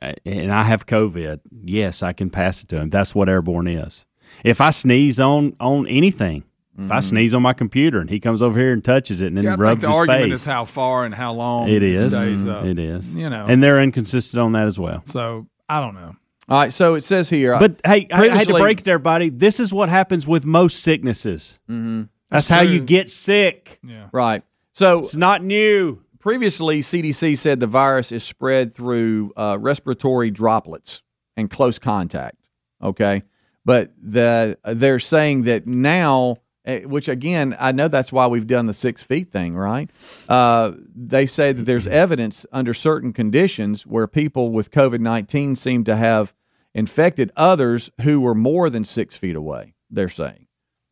and 0.00 0.52
I 0.52 0.62
have 0.62 0.86
COVID, 0.86 1.40
yes, 1.64 2.02
I 2.02 2.12
can 2.12 2.30
pass 2.30 2.62
it 2.62 2.68
to 2.70 2.76
him. 2.80 2.90
That's 2.90 3.14
what 3.14 3.28
airborne 3.28 3.66
is. 3.66 4.06
If 4.42 4.60
I 4.60 4.70
sneeze 4.70 5.20
on 5.20 5.54
on 5.60 5.86
anything, 5.86 6.44
if 6.78 6.90
I 6.90 6.98
mm-hmm. 6.98 7.08
sneeze 7.08 7.34
on 7.34 7.42
my 7.42 7.52
computer 7.52 8.00
and 8.00 8.08
he 8.08 8.20
comes 8.20 8.40
over 8.40 8.58
here 8.58 8.72
and 8.72 8.82
touches 8.82 9.20
it 9.20 9.28
and 9.28 9.36
then 9.36 9.44
Yeah, 9.44 9.50
I 9.50 9.54
think 9.54 9.62
rubs 9.62 9.80
the 9.82 9.88
his 9.88 9.96
argument 9.96 10.32
face, 10.32 10.40
is 10.40 10.44
how 10.44 10.64
far 10.64 11.04
and 11.04 11.14
how 11.14 11.34
long 11.34 11.68
it 11.68 11.82
is. 11.82 12.04
stays 12.04 12.46
mm-hmm. 12.46 12.50
up. 12.50 12.64
It 12.64 12.78
is. 12.78 13.14
You 13.14 13.28
know, 13.28 13.46
and 13.46 13.62
they're 13.62 13.80
inconsistent 13.80 14.40
on 14.40 14.52
that 14.52 14.66
as 14.66 14.78
well. 14.78 15.02
so 15.04 15.46
I 15.68 15.80
don't 15.80 15.94
know. 15.94 16.16
All 16.48 16.58
right, 16.60 16.72
so 16.72 16.94
it 16.94 17.04
says 17.04 17.30
here, 17.30 17.58
But 17.58 17.80
hey, 17.84 18.06
I, 18.12 18.28
I 18.28 18.36
had 18.36 18.46
to 18.48 18.54
break 18.54 18.80
it 18.80 18.84
to 18.84 18.90
everybody. 18.92 19.30
This 19.30 19.60
is 19.60 19.72
what 19.72 19.88
happens 19.88 20.26
with 20.26 20.44
most 20.44 20.82
sicknesses. 20.82 21.58
Mm-hmm. 21.70 22.02
That's, 22.30 22.48
how 22.48 22.60
you 22.60 22.80
get 22.80 23.10
sick. 23.10 23.78
Yeah. 23.82 24.08
right. 24.12 24.42
So 24.72 24.98
It's 24.98 25.16
not 25.16 25.42
new. 25.44 26.02
previously 26.18 26.80
CDC 26.80 27.38
said 27.38 27.60
the 27.60 27.66
virus 27.66 28.10
is 28.10 28.24
spread 28.24 28.74
through 28.74 29.32
uh, 29.36 29.56
respiratory 29.60 30.30
droplets 30.30 31.02
and 31.36 31.48
close 31.48 31.78
contact. 31.78 32.36
Okay, 32.82 33.22
but 33.64 33.92
the 34.02 34.58
they're 34.64 34.98
saying 34.98 35.42
that 35.42 35.66
now, 35.66 36.36
which 36.64 37.08
again, 37.08 37.56
I 37.60 37.72
know 37.72 37.88
that's 37.88 38.10
why 38.10 38.26
we've 38.26 38.46
done 38.46 38.66
the 38.66 38.72
six 38.72 39.04
feet 39.04 39.30
thing, 39.30 39.54
right? 39.54 39.90
Uh, 40.28 40.72
they 40.94 41.26
say 41.26 41.52
that 41.52 41.64
there's 41.64 41.86
evidence 41.86 42.46
under 42.52 42.72
certain 42.72 43.12
conditions 43.12 43.86
where 43.86 44.06
people 44.06 44.50
with 44.50 44.70
COVID 44.70 45.00
nineteen 45.00 45.56
seem 45.56 45.84
to 45.84 45.96
have 45.96 46.32
infected 46.74 47.30
others 47.36 47.90
who 48.00 48.20
were 48.20 48.34
more 48.34 48.70
than 48.70 48.84
six 48.84 49.16
feet 49.16 49.36
away. 49.36 49.74
They're 49.90 50.08
saying. 50.08 50.46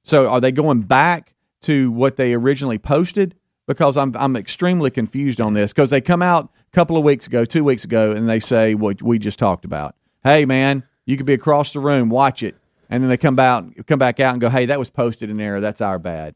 So 0.05 0.29
are 0.29 0.41
they 0.41 0.53
going 0.53 0.83
back 0.83 1.35
to 1.63 1.91
what 1.91 2.17
they 2.17 2.35
originally 2.35 2.79
posted? 2.79 3.35
Because 3.67 3.97
I'm 3.97 4.15
I'm 4.17 4.37
extremely 4.37 4.91
confused 4.91 5.41
on 5.41 5.55
this 5.55 5.73
because 5.73 5.91
they 5.91 6.01
come 6.01 6.21
out 6.21 6.53
a 6.67 6.71
couple 6.73 6.97
of 6.97 7.05
weeks 7.05 7.27
ago, 7.27 7.45
two 7.45 7.65
weeks 7.65 7.85
ago, 7.85 8.11
and 8.11 8.29
they 8.29 8.41
say 8.41 8.75
what 8.75 9.03
we 9.03 9.19
just 9.19 9.39
talked 9.39 9.65
about. 9.65 9.95
Hey 10.25 10.45
man, 10.45 10.83
you 11.07 11.17
could 11.17 11.27
be 11.27 11.33
across 11.33 11.73
the 11.73 11.81
room, 11.81 12.09
watch 12.11 12.43
it, 12.43 12.57
and 12.93 13.03
then 13.03 13.09
they 13.09 13.17
come 13.17 13.39
out 13.39 13.65
come 13.87 13.99
back 13.99 14.21
out 14.21 14.35
and 14.35 14.41
go, 14.41 14.51
hey, 14.51 14.67
that 14.67 14.79
was 14.79 14.91
posted 14.91 15.31
in 15.31 15.41
error. 15.41 15.61
That's 15.61 15.81
our 15.81 15.99
bad. 15.99 16.35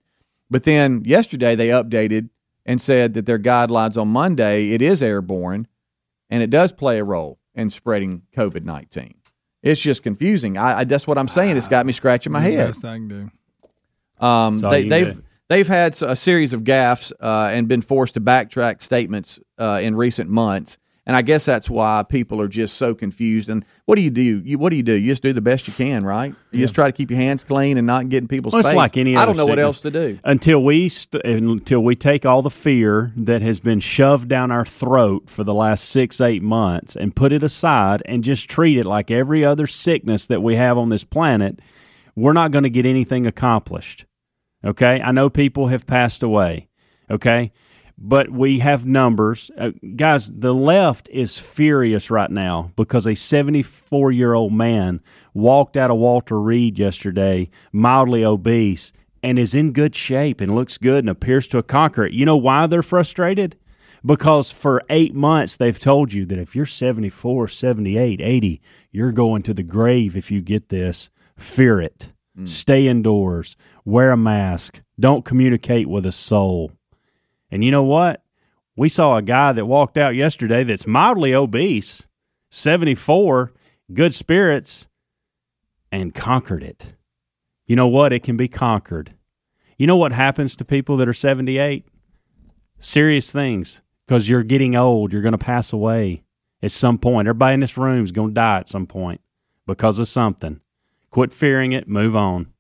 But 0.51 0.65
then 0.65 1.03
yesterday 1.05 1.55
they 1.55 1.69
updated 1.69 2.31
and 2.65 2.81
said 2.81 3.15
that 3.15 3.27
their 3.27 3.39
guidelines 3.39 4.01
on 4.01 4.09
Monday 4.09 4.71
it 4.71 4.81
is 4.81 5.03
airborne, 5.03 5.69
and 6.31 6.43
it 6.43 6.49
does 6.51 6.73
play 6.73 6.99
a 6.99 7.05
role 7.05 7.39
in 7.55 7.69
spreading 7.71 8.23
COVID 8.35 8.65
nineteen. 8.65 9.15
It's 9.63 9.81
just 9.81 10.03
confusing. 10.03 10.57
I, 10.57 10.81
I 10.81 10.85
that's 10.85 11.07
what 11.07 11.19
I'm 11.19 11.29
saying. 11.29 11.57
It's 11.57 11.69
got 11.69 11.85
me 11.85 11.93
scratching 11.93 12.33
my 12.33 12.41
The 12.41 12.57
head. 12.57 12.67
Best 12.69 12.85
I 12.85 12.95
can 12.97 13.09
do. 13.09 13.31
Um, 14.27 14.57
they, 14.57 14.79
you 14.79 14.83
can 14.85 14.89
they've 14.89 15.15
do. 15.15 15.23
they've 15.49 15.69
had 15.69 16.03
a 16.03 16.17
series 16.17 16.55
of 16.55 16.63
gaffes 16.63 17.13
uh, 17.21 17.51
and 17.53 17.69
been 17.69 17.83
forced 17.83 18.15
to 18.15 18.21
backtrack 18.21 18.81
statements 18.81 19.39
uh, 19.59 19.81
in 19.83 19.95
recent 19.95 20.31
months, 20.31 20.79
and 21.07 21.15
I 21.15 21.23
guess 21.23 21.45
that's 21.45 21.71
why 21.71 22.05
people 22.09 22.41
are 22.41 22.49
just 22.49 22.77
so 22.77 22.93
confused. 22.95 23.49
And 23.49 23.65
what 23.85 23.95
do 23.95 24.03
you 24.03 24.11
do? 24.11 24.43
You 24.45 24.59
what 24.59 24.71
do 24.71 24.77
you 24.77 24.83
do? 24.83 24.93
You 24.93 25.13
just 25.13 25.23
do 25.23 25.33
the 25.33 25.41
best 25.41 25.69
you 25.69 25.75
can, 25.75 26.05
right? 26.05 26.35
You 26.51 26.59
just 26.61 26.75
try 26.75 26.87
to 26.87 26.93
keep 26.93 27.11
your 27.11 27.19
hands 27.21 27.45
clean 27.45 27.79
and 27.79 27.87
not 27.87 28.09
get 28.09 28.23
in 28.23 28.29
people's 28.29 28.53
Well, 28.55 28.61
it's 28.61 28.75
like 28.75 28.97
any 28.97 29.15
I 29.17 29.25
don't 29.25 29.37
know 29.37 29.47
what 29.47 29.59
else 29.59 29.81
to 29.83 29.91
do. 29.91 30.19
until 30.25 30.63
we 30.65 30.89
st- 30.89 31.25
until 31.25 31.83
we 31.85 31.95
take 31.95 32.27
all 32.27 32.43
the 32.43 32.51
fear 32.51 33.13
that 33.17 33.41
has 33.43 33.61
been 33.61 33.79
shoved 33.79 34.29
down 34.29 34.51
our 34.51 34.65
throat 34.65 35.31
for 35.31 35.45
the 35.45 35.55
last 35.55 35.85
six 35.85 36.21
eight 36.21 36.43
months 36.43 36.97
and 36.97 37.15
put 37.15 37.31
it 37.33 37.43
aside 37.43 38.03
and 38.07 38.25
just 38.25 38.51
treat 38.51 38.77
it 38.77 38.85
like 38.87 39.11
every 39.11 39.45
other 39.45 39.67
sickness 39.67 40.27
that 40.27 40.43
we 40.43 40.57
have 40.57 40.77
on 40.77 40.89
this 40.89 41.05
planet 41.05 41.61
we're 42.17 42.33
not 42.33 42.51
going 42.51 42.65
to 42.65 42.71
get 42.71 42.87
anything 42.87 43.27
accomplished 43.27 44.07
okay 44.65 45.01
i 45.03 45.13
know 45.13 45.29
people 45.31 45.67
have 45.69 45.87
passed 45.87 46.23
away 46.23 46.67
okay 47.11 47.53
but 47.99 48.31
we 48.31 48.59
have 48.59 48.85
numbers. 48.85 49.51
Uh, 49.57 49.71
guys 49.97 50.31
the 50.31 50.55
left 50.55 51.09
is 51.11 51.39
furious 51.39 52.11
right 52.11 52.31
now 52.31 52.71
because 52.77 53.07
a 53.07 53.15
74 53.15 54.13
year 54.13 54.35
old 54.35 54.53
man 54.53 55.01
walked 55.35 55.77
out 55.77 55.91
of 55.91 55.97
walter 55.97 56.41
reed 56.41 56.79
yesterday 56.79 57.49
mildly 57.73 58.25
obese 58.25 58.93
and 59.23 59.39
is 59.39 59.55
in 59.55 59.73
good 59.73 59.95
shape 59.95 60.41
and 60.41 60.55
looks 60.55 60.79
good 60.79 61.01
and 61.01 61.11
appears 61.11 61.49
to 61.49 61.57
have 61.57 61.67
conquered 61.67 62.07
it. 62.07 62.13
You 62.13 62.27
know 62.27 62.37
why 62.37 62.67
they're 62.67 62.83
frustrated? 62.83 63.57
Because 64.05 64.53
for 64.53 64.83
eight 64.91 65.15
months 65.15 65.57
they've 65.57 65.79
told 65.79 66.13
you 66.13 66.27
that 66.27 66.39
if 66.39 66.55
you're 66.55 66.67
74 66.67 67.49
78 67.49 68.21
80 68.21 68.61
you're 68.93 69.13
going 69.13 69.43
to 69.43 69.55
the 69.55 69.63
grave 69.63 70.17
if 70.17 70.31
you 70.31 70.43
get 70.43 70.69
this. 70.69 71.11
Fear 71.37 71.81
it. 71.81 72.13
Stay 72.45 72.87
indoors. 72.87 73.57
Wear 73.85 74.11
a 74.11 74.17
mask. 74.17 74.83
Don't 75.01 75.25
communicate 75.25 75.89
with 75.89 76.05
a 76.05 76.13
soul 76.13 76.73
and 77.57 77.65
you 77.65 77.71
know 77.71 77.83
what? 77.83 78.23
We 78.77 78.91
saw 78.91 79.17
a 79.17 79.23
guy 79.23 79.53
that 79.53 79.65
walked 79.65 79.97
out 79.97 80.15
yesterday 80.15 80.63
that's 80.63 80.87
mildly 80.87 81.35
obese, 81.35 82.07
74, 82.51 83.51
good 83.95 84.15
spirits, 84.15 84.89
and 85.91 86.15
conquered 86.15 86.63
it. 86.63 86.93
You 87.65 87.75
know 87.75 87.89
what? 87.89 88.13
It 88.13 88.23
can 88.23 88.37
be 88.37 88.47
conquered. 88.47 89.15
You 89.79 89.87
know 89.87 89.97
what 89.97 90.13
happens 90.13 90.55
to 90.57 90.67
people 90.67 90.99
that 90.99 91.09
are 91.09 91.15
78? 91.15 91.87
Serious 92.79 93.33
things. 93.33 93.81
Because 94.07 94.29
you're 94.29 94.43
getting 94.43 94.77
old. 94.77 95.11
You're 95.11 95.23
going 95.23 95.33
to 95.33 95.39
pass 95.39 95.73
away 95.73 96.25
at 96.63 96.73
some 96.73 96.99
point. 96.99 97.27
Everybody 97.27 97.55
in 97.55 97.61
this 97.61 97.79
room 97.79 98.05
is 98.05 98.13
going 98.13 98.29
to 98.29 98.35
die 98.35 98.59
at 98.59 98.69
some 98.69 98.87
point 98.87 99.23
because 99.67 99.99
of 99.99 100.09
something. 100.09 100.61
Quit 101.09 101.33
fearing 101.33 101.73
it. 101.73 101.89
Move 101.89 102.15
on. 102.15 102.53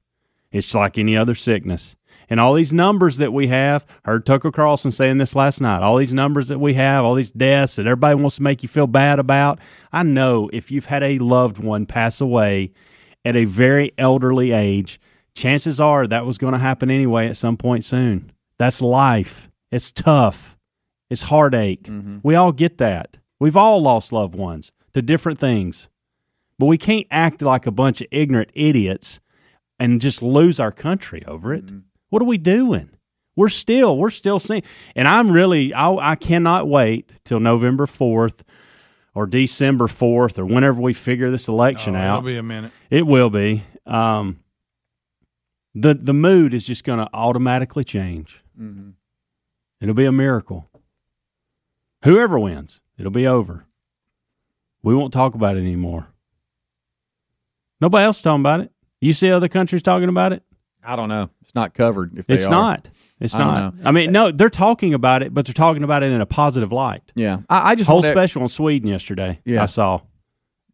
It's 0.50 0.74
like 0.74 0.96
any 0.96 1.18
other 1.18 1.34
sickness. 1.34 1.96
And 2.28 2.40
all 2.40 2.54
these 2.54 2.72
numbers 2.72 3.18
that 3.18 3.32
we 3.32 3.48
have, 3.48 3.86
heard 4.04 4.26
Tucker 4.26 4.50
Carlson 4.50 4.90
saying 4.90 5.18
this 5.18 5.36
last 5.36 5.60
night, 5.60 5.82
all 5.82 5.96
these 5.96 6.14
numbers 6.14 6.48
that 6.48 6.58
we 6.58 6.74
have, 6.74 7.04
all 7.04 7.14
these 7.14 7.30
deaths 7.30 7.76
that 7.76 7.86
everybody 7.86 8.16
wants 8.16 8.36
to 8.36 8.42
make 8.42 8.62
you 8.62 8.68
feel 8.68 8.86
bad 8.86 9.18
about. 9.18 9.60
I 9.92 10.02
know 10.02 10.50
if 10.52 10.70
you've 10.70 10.86
had 10.86 11.02
a 11.02 11.18
loved 11.18 11.58
one 11.58 11.86
pass 11.86 12.20
away 12.20 12.72
at 13.24 13.36
a 13.36 13.44
very 13.44 13.92
elderly 13.96 14.52
age, 14.52 15.00
chances 15.34 15.80
are 15.80 16.06
that 16.06 16.26
was 16.26 16.38
going 16.38 16.52
to 16.52 16.58
happen 16.58 16.90
anyway 16.90 17.28
at 17.28 17.36
some 17.36 17.56
point 17.56 17.84
soon. 17.84 18.32
That's 18.58 18.80
life. 18.82 19.48
It's 19.70 19.92
tough. 19.92 20.56
It's 21.10 21.24
heartache. 21.24 21.84
Mm-hmm. 21.84 22.18
We 22.22 22.34
all 22.34 22.52
get 22.52 22.78
that. 22.78 23.18
We've 23.38 23.56
all 23.56 23.80
lost 23.80 24.12
loved 24.12 24.34
ones 24.34 24.72
to 24.94 25.02
different 25.02 25.38
things. 25.38 25.88
But 26.58 26.66
we 26.66 26.78
can't 26.78 27.06
act 27.10 27.42
like 27.42 27.66
a 27.66 27.70
bunch 27.70 28.00
of 28.00 28.06
ignorant 28.10 28.50
idiots 28.54 29.20
and 29.78 30.00
just 30.00 30.22
lose 30.22 30.58
our 30.58 30.72
country 30.72 31.22
over 31.26 31.52
it. 31.52 31.66
Mm-hmm. 31.66 31.78
What 32.10 32.22
are 32.22 32.26
we 32.26 32.38
doing? 32.38 32.90
We're 33.34 33.48
still, 33.50 33.98
we're 33.98 34.10
still 34.10 34.38
seeing, 34.38 34.62
and 34.94 35.06
I'm 35.06 35.30
really, 35.30 35.74
I, 35.74 36.12
I 36.12 36.14
cannot 36.14 36.68
wait 36.68 37.12
till 37.24 37.38
November 37.38 37.84
fourth 37.86 38.44
or 39.14 39.26
December 39.26 39.88
fourth 39.88 40.38
or 40.38 40.46
whenever 40.46 40.80
we 40.80 40.94
figure 40.94 41.30
this 41.30 41.46
election 41.48 41.94
Oh, 41.94 41.98
out. 41.98 42.18
It'll 42.18 42.26
be 42.26 42.36
a 42.38 42.42
minute. 42.42 42.72
It 42.88 43.06
will 43.06 43.28
be. 43.30 43.62
Um, 43.84 44.40
the 45.74 45.92
the 45.94 46.14
mood 46.14 46.54
is 46.54 46.66
just 46.66 46.84
going 46.84 46.98
to 46.98 47.08
automatically 47.12 47.84
change. 47.84 48.42
Mm-hmm. 48.58 48.90
It'll 49.82 49.94
be 49.94 50.06
a 50.06 50.12
miracle. 50.12 50.70
Whoever 52.04 52.38
wins, 52.38 52.80
it'll 52.98 53.10
be 53.10 53.26
over. 53.26 53.66
We 54.82 54.94
won't 54.94 55.12
talk 55.12 55.34
about 55.34 55.56
it 55.56 55.60
anymore. 55.60 56.06
Nobody 57.82 58.04
else 58.06 58.16
is 58.18 58.22
talking 58.22 58.40
about 58.40 58.60
it. 58.60 58.72
You 59.02 59.12
see 59.12 59.30
other 59.30 59.48
countries 59.48 59.82
talking 59.82 60.08
about 60.08 60.32
it? 60.32 60.42
I 60.86 60.96
don't 60.96 61.08
know. 61.08 61.30
It's 61.42 61.54
not 61.54 61.74
covered. 61.74 62.16
If 62.18 62.26
they 62.26 62.34
It's 62.34 62.46
are. 62.46 62.50
not. 62.50 62.88
It's 63.20 63.34
I 63.34 63.60
don't 63.70 63.86
I 63.86 63.90
mean, 63.90 64.12
no, 64.12 64.30
they're 64.30 64.50
talking 64.50 64.94
about 64.94 65.22
it, 65.22 65.32
but 65.34 65.46
they're 65.46 65.52
talking 65.54 65.82
about 65.82 66.02
it 66.02 66.12
in 66.12 66.20
a 66.20 66.26
positive 66.26 66.70
light. 66.70 67.12
Yeah, 67.14 67.38
I, 67.48 67.70
I 67.70 67.74
just 67.74 67.88
whole 67.88 68.02
special 68.02 68.42
in 68.42 68.48
Sweden 68.48 68.88
yesterday. 68.88 69.40
Yeah. 69.44 69.62
I 69.62 69.66
saw 69.66 70.00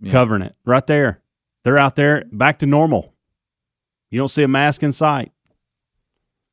Yeah. 0.01 0.13
covering 0.13 0.43
it 0.43 0.55
right 0.65 0.87
there. 0.87 1.23
They're 1.65 1.79
out 1.79 1.95
there 1.97 2.25
back 2.33 2.59
to 2.59 2.67
normal. 2.67 3.15
You 4.11 4.19
don't 4.19 4.29
see 4.29 4.43
a 4.43 4.49
mask 4.49 4.83
in 4.83 4.93
sight. 4.93 5.33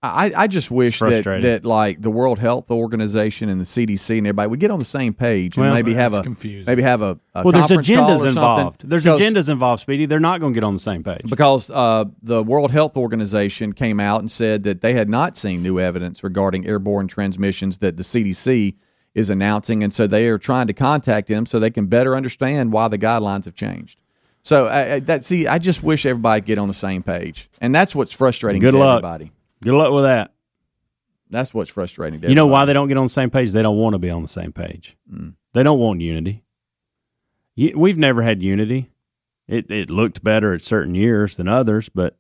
I, 0.02 0.32
I 0.34 0.48
just 0.48 0.72
wish 0.72 1.00
that, 1.00 1.26
that 1.42 1.66
like 1.66 2.02
the 2.02 2.10
World 2.10 2.40
Health 2.40 2.72
Organization 2.72 3.50
and 3.50 3.60
the 3.60 3.66
CDC 3.66 4.18
and 4.18 4.28
everybody 4.28 4.50
would 4.50 4.62
get 4.62 4.72
on 4.72 4.80
the 4.80 4.86
same 4.86 5.14
page 5.14 5.58
and 5.58 5.66
Well, 5.66 5.74
maybe 5.74 5.94
have 5.94 6.14
a 6.14 6.24
confusing. 6.24 6.64
maybe 6.66 6.82
have 6.84 7.02
a, 7.02 7.20
a 7.36 7.44
well, 7.44 7.52
there's 7.52 7.68
conference 7.68 7.90
call 7.90 8.08
agendas 8.10 8.24
or 8.24 8.28
involved. 8.30 8.90
There's 8.90 9.04
Because- 9.04 9.20
agendas 9.20 9.50
involved, 9.50 9.82
Speedy. 9.82 10.06
They're 10.06 10.22
not 10.22 10.40
going 10.40 10.54
to 10.54 10.58
get 10.58 10.64
on 10.64 10.74
the 10.74 10.80
same 10.80 11.04
page. 11.04 11.24
because 11.30 11.70
uh, 11.70 12.06
the 12.24 12.42
World 12.44 12.72
Health 12.72 12.96
Organization 12.96 13.74
came 13.74 14.00
out 14.00 14.22
and 14.22 14.32
said 14.32 14.64
that 14.64 14.80
they 14.80 14.94
had 14.94 15.10
not 15.10 15.36
seen 15.36 15.62
new 15.62 15.82
evidence 15.82 16.24
regarding 16.24 16.66
airborne 16.66 17.10
transmissions 17.10 17.80
that 17.80 17.98
the 17.98 18.04
CDC 18.04 18.76
is 19.16 19.30
announcing, 19.30 19.84
and 19.84 19.94
so 19.94 20.08
they 20.08 20.28
are 20.28 20.38
trying 20.38 20.68
to 20.68 20.74
contact 20.74 21.28
them 21.28 21.46
so 21.46 21.60
they 21.60 21.72
can 21.72 21.88
better 21.88 22.16
understand 22.16 22.72
why 22.72 22.88
the 22.88 22.98
guidelines 22.98 23.44
have 23.46 23.56
changed. 23.56 24.00
So 24.44 24.68
I, 24.68 24.94
I- 24.94 25.00
that 25.02 25.26
see, 25.26 25.46
I 25.46 25.58
just 25.58 25.84
wish 25.84 26.06
everybody 26.06 26.40
get 26.40 26.58
on 26.58 26.70
the 26.70 26.74
same 26.74 27.04
page, 27.04 27.50
and 27.60 27.76
that's 27.76 27.94
what's 27.94 28.14
frustrating. 28.14 28.62
Good 28.62 28.72
to 28.72 28.78
luck. 28.78 29.04
everybody. 29.04 29.34
Good 29.62 29.74
luck 29.74 29.92
with 29.92 30.04
that. 30.04 30.34
That's 31.30 31.54
what's 31.54 31.70
frustrating. 31.70 32.24
You 32.24 32.36
know 32.36 32.48
why 32.48 32.66
they 32.66 32.74
don't 32.74 32.88
get 32.88 32.98
on 32.98 33.06
the 33.06 33.10
same 33.10 33.30
page? 33.30 33.52
They 33.52 33.62
don't 33.62 33.78
want 33.78 33.94
to 33.94 34.00
be 34.00 34.10
on 34.10 34.22
the 34.24 34.28
same 34.28 34.52
page. 34.52 34.98
Mm. 35.12 35.36
They 35.54 35.64
don't 35.64 35.80
want 35.80 36.02
unity. 36.02 36.44
We've 37.56 37.98
never 37.98 38.22
had 38.22 38.42
unity. 38.42 38.90
It 39.48 39.70
it 39.70 39.90
looked 39.90 40.24
better 40.24 40.54
at 40.54 40.62
certain 40.62 40.96
years 40.96 41.36
than 41.36 41.48
others, 41.48 41.90
but 41.90 42.18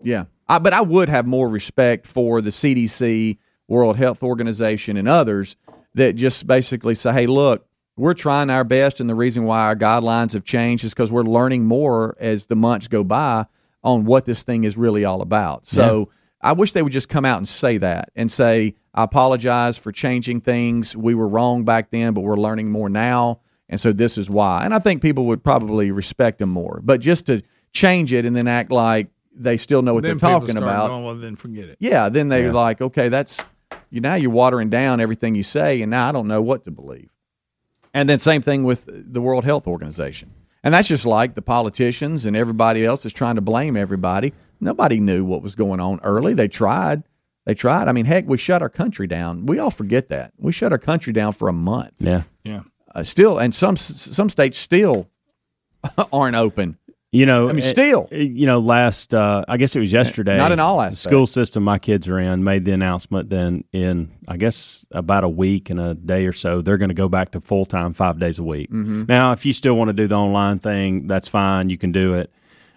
Yeah, 0.00 0.24
I, 0.48 0.58
but 0.58 0.72
I 0.72 0.80
would 0.80 1.08
have 1.08 1.26
more 1.26 1.48
respect 1.48 2.06
for 2.06 2.40
the 2.40 2.50
CDC, 2.50 3.38
World 3.68 3.96
Health 3.96 4.22
Organization, 4.22 4.96
and 4.96 5.08
others 5.08 5.56
that 5.94 6.14
just 6.14 6.46
basically 6.46 6.94
say, 6.94 7.12
"Hey, 7.12 7.26
look, 7.26 7.66
we're 7.96 8.14
trying 8.14 8.48
our 8.48 8.64
best, 8.64 9.00
and 9.00 9.10
the 9.10 9.14
reason 9.14 9.44
why 9.44 9.60
our 9.66 9.76
guidelines 9.76 10.32
have 10.32 10.44
changed 10.44 10.84
is 10.84 10.94
because 10.94 11.12
we're 11.12 11.22
learning 11.22 11.64
more 11.64 12.16
as 12.18 12.46
the 12.46 12.56
months 12.56 12.88
go 12.88 13.04
by 13.04 13.46
on 13.84 14.04
what 14.04 14.24
this 14.24 14.42
thing 14.42 14.64
is 14.64 14.76
really 14.76 15.04
all 15.04 15.20
about." 15.20 15.66
So. 15.66 16.08
I 16.42 16.52
wish 16.52 16.72
they 16.72 16.82
would 16.82 16.92
just 16.92 17.08
come 17.08 17.24
out 17.24 17.38
and 17.38 17.46
say 17.46 17.78
that 17.78 18.10
and 18.16 18.30
say, 18.30 18.74
I 18.94 19.04
apologize 19.04 19.78
for 19.78 19.92
changing 19.92 20.40
things. 20.40 20.96
We 20.96 21.14
were 21.14 21.28
wrong 21.28 21.64
back 21.64 21.90
then, 21.90 22.14
but 22.14 22.22
we're 22.22 22.36
learning 22.36 22.70
more 22.70 22.88
now. 22.88 23.40
And 23.68 23.80
so 23.80 23.92
this 23.92 24.18
is 24.18 24.28
why. 24.28 24.64
And 24.64 24.74
I 24.74 24.78
think 24.80 25.00
people 25.00 25.26
would 25.26 25.42
probably 25.44 25.90
respect 25.90 26.38
them 26.40 26.50
more. 26.50 26.80
But 26.82 27.00
just 27.00 27.26
to 27.26 27.42
change 27.72 28.12
it 28.12 28.24
and 28.24 28.34
then 28.36 28.48
act 28.48 28.70
like 28.70 29.08
they 29.34 29.56
still 29.56 29.80
know 29.82 29.94
what 29.94 30.02
then 30.02 30.18
they're 30.18 30.30
talking 30.30 30.50
start 30.50 30.62
about. 30.64 30.88
Going, 30.88 31.04
well, 31.04 31.14
then 31.14 31.36
forget 31.36 31.68
it. 31.70 31.76
yeah, 31.80 32.08
then 32.10 32.28
they're 32.28 32.46
Yeah. 32.46 32.52
like, 32.52 32.80
okay, 32.82 33.08
that's 33.08 33.42
you 33.88 34.00
now 34.02 34.14
you're 34.16 34.30
watering 34.30 34.68
down 34.68 35.00
everything 35.00 35.34
you 35.34 35.42
say, 35.42 35.80
and 35.80 35.90
now 35.90 36.08
I 36.08 36.12
don't 36.12 36.28
know 36.28 36.42
what 36.42 36.64
to 36.64 36.70
believe. 36.70 37.08
And 37.94 38.08
then 38.08 38.18
same 38.18 38.42
thing 38.42 38.64
with 38.64 38.88
the 38.90 39.20
World 39.22 39.44
Health 39.44 39.66
Organization. 39.66 40.30
And 40.64 40.72
that's 40.74 40.88
just 40.88 41.06
like 41.06 41.34
the 41.34 41.42
politicians 41.42 42.26
and 42.26 42.36
everybody 42.36 42.84
else 42.84 43.04
is 43.06 43.12
trying 43.12 43.36
to 43.36 43.40
blame 43.40 43.76
everybody. 43.76 44.32
Nobody 44.62 45.00
knew 45.00 45.24
what 45.24 45.42
was 45.42 45.54
going 45.54 45.80
on 45.80 46.00
early. 46.02 46.34
They 46.34 46.48
tried. 46.48 47.02
They 47.46 47.54
tried. 47.54 47.88
I 47.88 47.92
mean, 47.92 48.04
heck, 48.04 48.26
we 48.28 48.38
shut 48.38 48.62
our 48.62 48.68
country 48.68 49.06
down. 49.08 49.46
We 49.46 49.58
all 49.58 49.70
forget 49.70 50.08
that. 50.10 50.32
We 50.38 50.52
shut 50.52 50.70
our 50.72 50.78
country 50.78 51.12
down 51.12 51.32
for 51.32 51.48
a 51.48 51.52
month. 51.52 51.94
yeah. 51.98 52.22
Yeah. 52.44 52.60
Uh, 52.94 53.02
still, 53.02 53.38
and 53.38 53.54
some 53.54 53.76
some 53.76 54.28
states 54.28 54.58
still 54.58 55.08
aren't 56.12 56.36
open. 56.36 56.76
You 57.10 57.26
know, 57.26 57.48
I 57.50 57.52
mean, 57.52 57.64
eh, 57.64 57.70
still. 57.70 58.08
eh, 58.10 58.18
you 58.18 58.46
know, 58.46 58.58
last 58.58 59.12
uh, 59.12 59.44
I 59.48 59.56
guess 59.58 59.74
it 59.76 59.80
was 59.80 59.92
yesterday. 59.92 60.36
Not 60.38 60.52
in 60.52 60.60
all 60.60 60.78
the 60.78 60.94
school 60.96 61.26
system 61.26 61.62
my 61.62 61.78
kids 61.78 62.06
are 62.08 62.18
in 62.18 62.42
made 62.44 62.64
the 62.64 62.72
announcement. 62.72 63.28
Then 63.30 63.64
in 63.72 64.10
I 64.28 64.36
guess 64.36 64.86
about 64.92 65.24
a 65.24 65.28
week 65.28 65.68
and 65.70 65.78
a 65.80 65.94
day 65.94 66.26
or 66.26 66.32
so, 66.32 66.60
they're 66.62 66.78
going 66.78 66.88
to 66.90 66.94
go 66.94 67.08
back 67.08 67.32
to 67.32 67.40
full 67.40 67.64
time 67.66 67.92
five 67.94 68.18
days 68.18 68.38
a 68.38 68.42
week. 68.42 68.70
Mhm. 68.70 69.08
Now, 69.08 69.32
if 69.32 69.44
you 69.44 69.52
still 69.52 69.74
want 69.74 69.88
to 69.88 69.92
do 69.94 70.06
the 70.06 70.14
online 70.16 70.58
thing, 70.58 71.06
that's 71.06 71.28
fine. 71.28 71.68
You 71.70 71.78
can 71.78 71.92
do 71.92 72.14
it, 72.14 72.30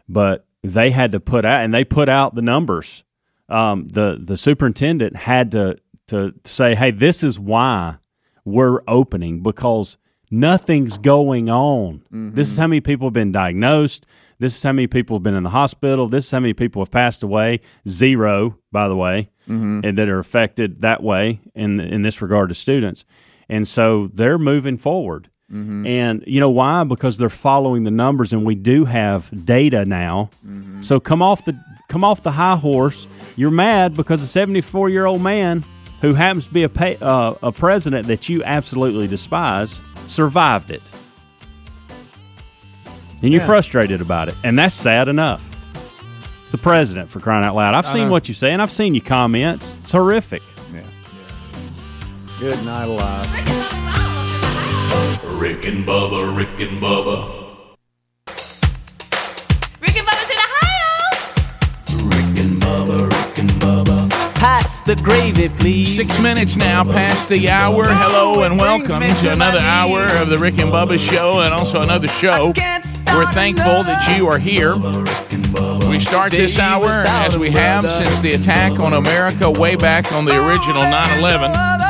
but 0.10 0.45
they 0.74 0.92
had 0.92 1.12
to 1.14 1.20
put 1.20 1.46
out 1.46 1.64
and 1.64 1.74
they 1.74 1.84
put 1.84 2.10
out 2.10 2.36
the 2.36 2.42
numbers. 2.42 3.04
Um, 3.50 3.88
the 3.88 4.18
the 4.22 4.38
superintendent 4.38 5.16
had 5.16 5.52
to 5.52 5.78
to 6.08 6.34
say, 6.44 6.76
"Hey, 6.76 6.92
this 6.92 7.24
is 7.24 7.40
why 7.40 7.98
we're 8.44 8.82
opening 8.88 9.42
because 9.42 9.98
nothing's 10.32 10.98
going 10.98 11.50
on. 11.50 12.02
This 12.12 12.50
is 12.50 12.58
how 12.58 12.68
many 12.68 12.82
people 12.82 13.08
have 13.08 13.14
been 13.14 13.32
diagnosed. 13.32 14.06
This 14.38 14.56
is 14.56 14.64
how 14.64 14.74
many 14.74 14.88
people 14.88 15.16
have 15.18 15.24
been 15.24 15.36
in 15.36 15.44
the 15.44 15.50
hospital. 15.52 16.08
This 16.10 16.26
is 16.26 16.32
how 16.32 16.40
many 16.42 16.54
people 16.54 16.82
have 16.82 16.92
passed 16.92 17.24
away. 17.24 17.62
Zero, 17.88 18.58
by 18.72 18.88
the 18.88 18.96
way, 18.96 19.30
Mhm. 19.48 19.86
and 19.86 19.98
that 19.98 20.10
are 20.10 20.20
affected 20.20 20.82
that 20.82 21.02
way 21.04 21.40
in 21.56 21.80
in 21.80 22.02
this 22.02 22.22
regard 22.22 22.50
to 22.50 22.56
students. 22.56 23.06
And 23.48 23.68
so 23.68 24.10
they're 24.14 24.40
moving 24.40 24.78
forward. 24.78 25.30
And 25.52 26.24
you 26.26 26.40
know 26.40 26.50
why? 26.50 26.84
Because 26.86 27.18
they're 27.18 27.30
following 27.30 27.84
the 27.84 27.92
numbers, 27.92 28.34
and 28.34 28.44
we 28.46 28.56
do 28.56 28.86
have 28.86 29.30
data 29.46 29.86
now. 29.86 30.30
So 30.82 31.00
come 31.00 31.22
off 31.22 31.46
the 31.46 31.58
come 31.88 32.04
off 32.04 32.24
the 32.24 32.32
high 32.32 32.56
horse. 32.56 33.08
You're 33.36 33.52
mad 33.52 33.96
because 33.96 34.22
a 34.24 34.28
74 34.28 34.90
year 34.90 35.06
old 35.06 35.22
man 35.22 35.64
who 36.02 36.14
happens 36.14 36.48
to 36.48 36.54
be 36.54 36.64
a 36.64 36.70
pay, 36.70 36.98
uh, 37.00 37.36
a 37.44 37.52
president 37.52 38.08
that 38.08 38.28
you 38.28 38.44
absolutely 38.44 39.08
despise 39.08 39.80
survived 40.08 40.72
it, 40.72 40.82
and 43.22 43.32
you're 43.32 43.42
Yeah. 43.42 43.46
frustrated 43.46 44.02
about 44.02 44.28
it, 44.30 44.36
and 44.44 44.58
that's 44.58 44.76
sad 44.76 45.08
enough. 45.08 45.44
It's 46.42 46.52
the 46.52 46.58
president 46.58 47.10
for 47.10 47.20
crying 47.20 47.46
out 47.46 47.56
loud. 47.56 47.74
I've 47.76 47.86
I 47.86 47.94
seen 47.94 48.06
know. 48.08 48.12
what 48.12 48.28
you 48.28 48.34
say, 48.34 48.52
and 48.52 48.62
I've 48.62 48.72
seen 48.72 48.94
your 48.96 49.04
comments. 49.04 49.76
It's 49.82 49.92
horrific. 49.92 50.42
Yeah. 50.74 50.82
Good 52.40 52.64
night, 52.66 52.86
alive. 52.86 53.92
Rick 55.24 55.66
and 55.66 55.86
Bubba, 55.86 56.36
Rick 56.36 56.60
and 56.60 56.82
Bubba, 56.82 57.46
Rick 59.82 59.96
and 59.96 60.08
Bubba's 60.08 60.30
in 60.30 60.38
Ohio. 60.46 60.92
Rick 62.10 62.40
and 62.40 62.62
Bubba, 62.62 63.00
Rick 63.00 63.40
and 63.40 63.50
Bubba. 63.62 64.36
Pass 64.36 64.82
the 64.82 64.96
gravy, 64.98 65.50
please. 65.60 65.96
Six 65.96 66.20
minutes 66.22 66.58
now 66.58 66.84
past 66.84 67.30
the 67.30 67.50
hour. 67.50 67.86
Hello 67.88 68.44
and 68.44 68.60
welcome 68.60 69.00
to 69.00 69.32
another 69.32 69.60
hour 69.62 70.02
of 70.22 70.30
the 70.30 70.38
Rick 70.38 70.60
and 70.60 70.72
Bubba 70.72 71.00
Show 71.00 71.42
and 71.42 71.54
also 71.54 71.82
another 71.82 72.08
show. 72.08 72.48
We're 73.14 73.32
thankful 73.32 73.84
that 73.84 74.18
you 74.18 74.28
are 74.28 74.40
here. 74.40 74.76
We 75.90 76.00
start 76.02 76.32
this 76.32 76.60
hour 76.60 76.90
as 77.08 77.38
we 77.38 77.52
have 77.52 77.90
since 77.90 78.20
the 78.20 78.34
attack 78.34 78.80
on 78.80 78.94
America 78.94 79.50
way 79.50 79.76
back 79.78 80.12
on 80.12 80.26
the 80.26 80.36
original 80.46 80.84
9 80.84 81.20
11. 81.20 81.85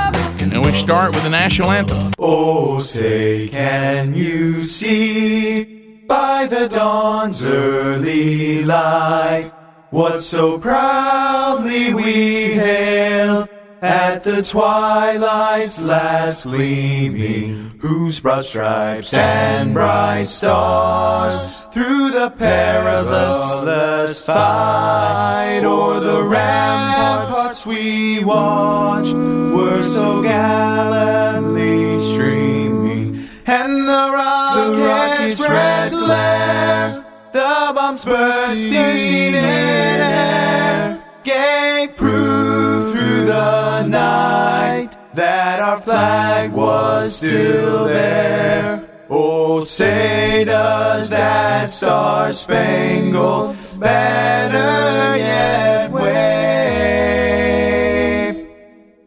And 0.56 0.66
we 0.66 0.72
start 0.72 1.14
with 1.14 1.24
the 1.24 1.30
national 1.30 1.70
anthem. 1.70 2.14
Oh, 2.18 2.80
say, 2.80 3.50
can 3.50 4.14
you 4.14 4.64
see 4.64 6.06
by 6.08 6.48
the 6.48 6.70
dawn's 6.70 7.44
early 7.44 8.64
light 8.64 9.52
what 9.90 10.22
so 10.22 10.58
proudly 10.58 11.94
we 11.94 12.54
hailed 12.54 13.50
at 13.82 14.24
the 14.24 14.42
twilight's 14.44 15.82
last 15.82 16.46
gleaming, 16.46 17.78
whose 17.80 18.22
broad 18.22 18.46
stripes 18.46 19.14
and 19.14 19.74
bright 19.74 20.24
stars 20.24 21.65
through 21.76 22.10
the 22.10 22.30
perilous 22.30 24.26
fight 24.26 25.60
o'er 25.66 26.00
the 26.00 26.24
ramparts 26.24 27.66
we 27.66 28.24
watched 28.24 29.14
were 29.14 29.84
so 29.84 30.24
gallantly 30.24 32.00
streaming, 32.00 33.28
and 33.46 33.86
the 33.90 34.10
rocket's 34.14 35.42
red 35.42 35.92
glare, 35.92 37.06
the 37.34 37.72
bombs 37.76 38.06
bursting 38.06 38.74
in 38.74 39.36
air, 39.36 41.04
gave 41.26 41.94
proof 41.98 42.96
through 42.96 43.26
the 43.26 43.84
night 43.84 44.92
that 45.14 45.60
our 45.60 45.82
flag 45.82 46.54
was 46.54 47.18
still 47.18 47.84
there. 47.84 48.85
Oh, 49.08 49.62
say 49.62 50.46
does 50.46 51.12
that 51.12 51.70
star 51.70 52.34
spangled 52.34 53.56
banner 53.80 55.16
yet 55.16 55.92
wave? 55.92 56.06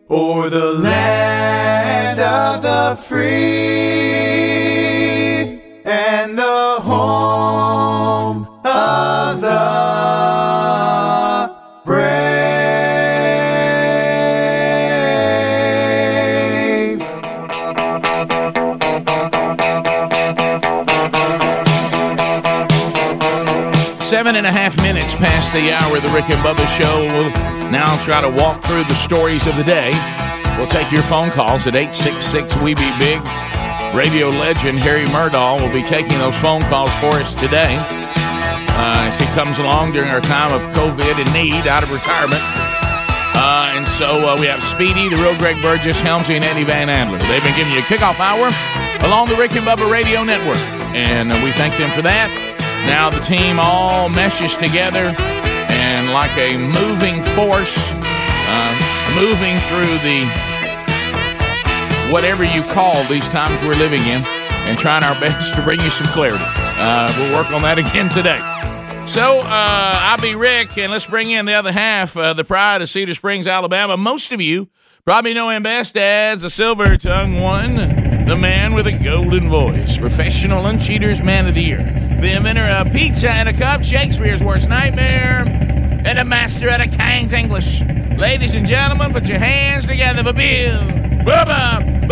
O'er 0.09 0.51
the 0.51 0.74
land 0.74 2.20
of 2.20 2.62
the 2.62 2.94
free 3.03 3.47
minutes 25.09 25.14
past 25.14 25.52
the 25.52 25.72
hour 25.72 25.96
of 25.96 26.02
the 26.02 26.09
Rick 26.11 26.28
and 26.30 26.40
Bubba 26.44 26.66
Show. 26.76 27.04
We'll 27.04 27.30
now 27.70 27.86
try 28.04 28.20
to 28.20 28.28
walk 28.28 28.62
through 28.62 28.84
the 28.84 28.94
stories 28.94 29.46
of 29.46 29.56
the 29.56 29.64
day. 29.64 29.92
We'll 30.56 30.66
take 30.66 30.90
your 30.90 31.02
phone 31.02 31.30
calls 31.30 31.66
at 31.66 31.76
866 31.76 32.56
We 32.56 32.74
Be 32.74 32.90
Big. 32.98 33.20
Radio 33.94 34.28
legend 34.28 34.80
Harry 34.80 35.06
Murdahl 35.06 35.61
will 35.61 35.72
be 35.72 35.82
taking 35.82 36.18
those 36.18 36.36
phone 36.36 36.62
calls 36.62 36.92
for 36.98 37.14
us 37.16 37.34
today 37.34 37.76
uh, 38.76 39.09
as 39.09 39.18
he 39.18 39.24
comes 39.32 39.59
along 39.59 39.92
during 39.92 40.11
our 40.11 40.20
time 40.20 40.52
of 40.52 40.66
COVID 40.74 41.16
and 41.16 41.28
need 41.32 41.66
out 41.66 41.82
of 41.82 41.90
retirement. 41.92 42.42
Uh, 43.38 43.72
and 43.76 43.86
so 43.88 44.28
uh, 44.28 44.36
we 44.38 44.46
have 44.46 44.62
Speedy, 44.64 45.09
the 45.09 45.16
real 45.16 45.36
Greg 45.38 45.56
Burgess, 45.62 46.00
Helmsy, 46.00 46.36
and 46.36 46.44
Eddie 46.44 46.64
Van 46.64 46.88
Adler. 46.88 47.18
They've 47.30 47.42
been 47.42 47.56
giving 47.56 47.72
you 47.72 47.80
a 47.80 47.88
kickoff 47.88 48.18
hour 48.18 48.50
along 49.06 49.28
the 49.28 49.36
Rick 49.36 49.52
and 49.52 49.64
Bubba 49.64 49.90
Radio 49.90 50.24
Network, 50.24 50.61
and 50.92 51.30
uh, 51.30 51.40
we 51.44 51.50
thank 51.52 51.76
them 51.76 51.90
for 51.90 52.02
that. 52.02 52.47
Now 52.86 53.10
the 53.10 53.20
team 53.20 53.58
all 53.60 54.08
meshes 54.08 54.56
together, 54.56 55.14
and 55.18 56.12
like 56.12 56.30
a 56.38 56.56
moving 56.56 57.22
force, 57.22 57.76
uh, 57.92 58.72
moving 59.14 59.58
through 59.68 59.98
the 60.06 60.24
whatever 62.12 62.44
you 62.44 62.62
call 62.72 63.02
these 63.04 63.28
times 63.28 63.60
we're 63.62 63.74
living 63.74 64.00
in, 64.02 64.22
and 64.66 64.78
trying 64.78 65.04
our 65.04 65.18
best 65.20 65.54
to 65.54 65.62
bring 65.62 65.80
you 65.80 65.90
some 65.90 66.06
clarity. 66.08 66.44
Uh, 66.44 67.12
we'll 67.18 67.34
work 67.34 67.50
on 67.52 67.62
that 67.62 67.78
again 67.84 68.08
today. 68.08 68.38
So, 69.06 69.40
uh, 69.40 69.44
I'll 70.02 70.18
be 70.18 70.34
Rick, 70.34 70.76
and 70.76 70.92
let's 70.92 71.06
bring 71.06 71.30
in 71.30 71.46
the 71.46 71.54
other 71.54 71.72
half, 71.72 72.14
uh, 72.14 72.34
the 72.34 72.44
pride 72.44 72.82
of 72.82 72.90
Cedar 72.90 73.14
Springs, 73.14 73.46
Alabama. 73.46 73.96
Most 73.96 74.32
of 74.32 74.40
you 74.40 74.68
probably 75.04 75.32
know 75.32 75.48
him 75.48 75.62
best 75.62 75.96
as 75.96 76.42
the 76.42 76.50
Silver 76.50 76.96
Tongue 76.98 77.40
One, 77.40 77.78
the 78.28 78.36
man 78.36 78.74
with 78.74 78.86
a 78.86 78.92
golden 78.92 79.48
voice, 79.48 79.96
professional 79.96 80.66
uncheaters 80.66 81.22
man 81.22 81.46
of 81.46 81.54
the 81.54 81.62
year, 81.62 81.78
the 82.20 82.36
inventor 82.36 82.60
of 82.60 82.92
pizza 82.92 83.30
and 83.30 83.48
a 83.48 83.54
cup, 83.54 83.82
Shakespeare's 83.82 84.44
worst 84.44 84.68
nightmare, 84.68 85.44
and 86.04 86.18
a 86.18 86.24
master 86.26 86.68
at 86.68 86.82
a 86.82 86.88
King's 86.88 87.32
English. 87.32 87.82
Ladies 88.18 88.52
and 88.52 88.66
gentlemen, 88.66 89.14
put 89.14 89.26
your 89.26 89.38
hands 89.38 89.86
together 89.86 90.22
for 90.22 90.34
Bill 90.34 90.78
Bubba 91.24 92.06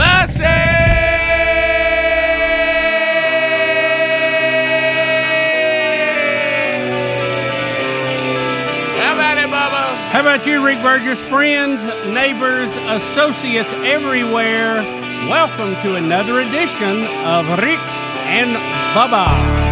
How 8.96 9.12
about 9.12 9.36
it, 9.36 9.50
Bubba? 9.50 10.10
How 10.12 10.20
about 10.20 10.46
you, 10.46 10.64
Rick 10.64 10.80
Burgess? 10.80 11.22
Friends, 11.28 11.84
neighbors, 12.06 12.70
associates 12.88 13.70
everywhere, 13.74 15.05
welcome 15.24 15.80
to 15.82 15.96
another 15.96 16.40
edition 16.40 17.04
of 17.04 17.48
Rick 17.58 17.80
and 18.28 18.54
Bubba. 18.94 19.65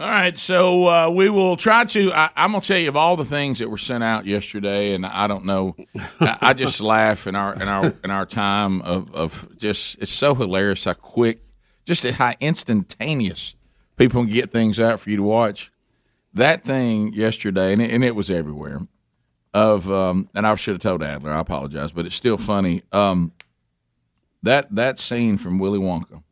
All 0.00 0.08
right, 0.08 0.38
so 0.38 0.86
uh, 0.86 1.10
we 1.10 1.28
will 1.28 1.56
try 1.56 1.84
to. 1.84 2.12
I, 2.12 2.30
I'm 2.36 2.52
gonna 2.52 2.62
tell 2.62 2.78
you 2.78 2.88
of 2.88 2.96
all 2.96 3.16
the 3.16 3.24
things 3.24 3.58
that 3.58 3.68
were 3.68 3.78
sent 3.78 4.04
out 4.04 4.26
yesterday, 4.26 4.94
and 4.94 5.04
I 5.04 5.26
don't 5.26 5.44
know. 5.44 5.74
I, 6.20 6.38
I 6.40 6.52
just 6.52 6.80
laugh 6.80 7.26
in 7.26 7.34
our 7.34 7.54
in 7.54 7.66
our 7.66 7.92
in 8.04 8.12
our 8.12 8.24
time 8.24 8.80
of 8.82 9.12
of 9.12 9.48
just 9.58 9.98
it's 9.98 10.12
so 10.12 10.36
hilarious 10.36 10.84
how 10.84 10.92
quick, 10.92 11.42
just 11.84 12.06
how 12.06 12.32
instantaneous 12.38 13.56
people 13.96 14.22
can 14.22 14.32
get 14.32 14.52
things 14.52 14.78
out 14.78 15.00
for 15.00 15.10
you 15.10 15.16
to 15.16 15.22
watch. 15.24 15.72
That 16.32 16.62
thing 16.62 17.12
yesterday, 17.12 17.72
and 17.72 17.82
it, 17.82 17.90
and 17.90 18.04
it 18.04 18.14
was 18.14 18.30
everywhere. 18.30 18.82
Of 19.52 19.90
um, 19.90 20.28
and 20.32 20.46
I 20.46 20.54
should 20.54 20.74
have 20.74 20.82
told 20.82 21.02
Adler. 21.02 21.32
I 21.32 21.40
apologize, 21.40 21.90
but 21.90 22.06
it's 22.06 22.14
still 22.14 22.36
funny. 22.36 22.84
Um, 22.92 23.32
that 24.44 24.72
that 24.76 25.00
scene 25.00 25.38
from 25.38 25.58
Willy 25.58 25.80
Wonka 25.80 26.22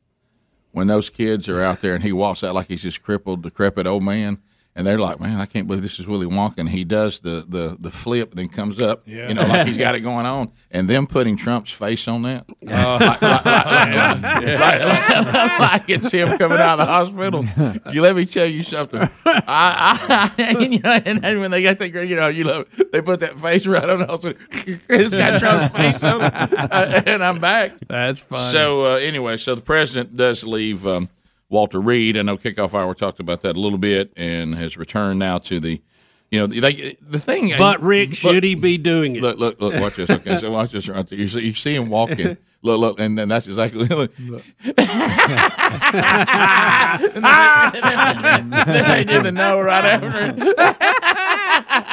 when 0.77 0.89
those 0.89 1.09
kids 1.09 1.49
are 1.49 1.63
out 1.63 1.81
there 1.81 1.95
and 1.95 2.05
he 2.05 2.13
walks 2.13 2.45
out 2.45 2.55
like 2.55 2.69
he's 2.69 2.83
this 2.83 2.99
crippled, 2.99 3.41
decrepit 3.41 3.87
old 3.87 4.03
man, 4.03 4.43
and 4.77 4.87
they're 4.87 4.99
like, 4.99 5.19
"Man, 5.19 5.41
I 5.41 5.47
can't 5.47 5.67
believe 5.67 5.83
this 5.83 5.99
is 5.99 6.07
Willy 6.07 6.27
Wonka." 6.27 6.59
And 6.59 6.69
he 6.69 6.85
does 6.85 7.19
the 7.21 7.45
the 7.49 7.77
the 7.81 7.91
flip, 7.91 8.31
and 8.31 8.39
then 8.39 8.49
comes 8.49 8.81
up, 8.81 9.03
Yeah. 9.07 9.27
you 9.29 9.35
know, 9.35 9.43
like 9.43 9.67
he's 9.67 9.79
got 9.79 9.95
it 9.97 10.01
going 10.01 10.27
on, 10.27 10.53
and 10.71 10.89
them 10.89 11.07
putting 11.09 11.37
Trump's 11.37 11.73
face 11.73 12.07
on 12.07 12.23
that, 12.23 12.47
like, 14.61 15.89
it's 15.89 16.13
him 16.13 16.37
coming 16.39 16.59
out 16.59 16.79
of 16.81 16.87
the 16.87 16.93
hospital. 16.93 17.45
You 17.93 18.03
let 18.03 18.17
me 18.17 18.27
tell 18.27 18.47
you 18.47 18.63
something. 18.63 19.01
I, 19.25 20.31
I 20.39 20.51
you 20.61 20.79
know, 20.81 21.01
and 21.05 21.41
when 21.41 21.51
they 21.51 21.63
got 21.63 21.79
that, 21.79 21.91
you 21.93 22.17
know, 22.17 22.29
you 22.29 22.45
love, 22.45 22.67
they 22.93 23.01
put 23.03 23.21
that 23.21 23.39
face 23.39 23.67
right 23.67 23.89
on 23.89 24.03
it. 24.03 24.37
It's 24.89 25.15
got 25.15 25.39
Trump's 25.41 25.77
face 25.77 26.03
on 26.03 26.23
it, 26.23 26.33
Uh, 26.77 27.03
and 27.07 27.25
I'm 27.25 27.39
back. 27.41 27.73
That's 27.87 28.21
funny. 28.21 28.51
So 28.51 28.85
uh, 28.87 28.97
anyway, 28.97 29.37
so 29.37 29.55
the 29.55 29.61
president 29.61 30.15
does 30.17 30.45
leave 30.45 30.87
um, 30.87 31.09
Walter 31.49 31.81
Reed. 31.81 32.17
I 32.17 32.23
know 32.23 32.37
kickoff 32.37 32.75
hour 32.75 32.95
talked 32.95 33.21
about 33.21 33.43
that 33.43 33.57
a 33.57 33.61
little 33.61 33.79
bit, 33.79 34.13
and 34.17 34.55
has 34.55 34.77
returned 34.77 35.19
now 35.19 35.39
to 35.39 35.61
the, 35.61 35.81
you 36.31 36.41
know, 36.41 36.47
they, 36.47 36.97
the 37.01 37.19
thing. 37.19 37.53
Uh, 37.53 37.59
but 37.59 37.81
Rick, 37.83 38.15
should 38.15 38.43
he 38.45 38.55
be 38.55 38.79
doing 38.79 39.17
it? 39.17 39.23
Look, 39.23 39.39
look, 39.39 39.61
look! 39.61 39.75
Watch 39.75 39.97
this. 39.97 40.11
Okay, 40.11 40.39
so 40.39 40.51
watch 40.51 40.73
this 40.73 40.89
right 40.89 41.07
there. 41.07 41.19
You 41.19 41.29
see, 41.29 41.41
you 41.41 41.55
see 41.55 41.75
him 41.75 41.89
walking. 41.89 42.37
Look, 42.63 42.81
look, 42.81 42.99
and 42.99 43.17
then 43.17 43.29
that's 43.29 43.47
exactly. 43.47 43.87
Look. 43.87 44.13
and 44.19 44.27
then, 47.25 48.51
then 48.51 48.89
they 48.89 49.05
did 49.05 49.23
the 49.25 49.31
no 49.31 49.61
right 49.61 49.85
after. 49.85 50.35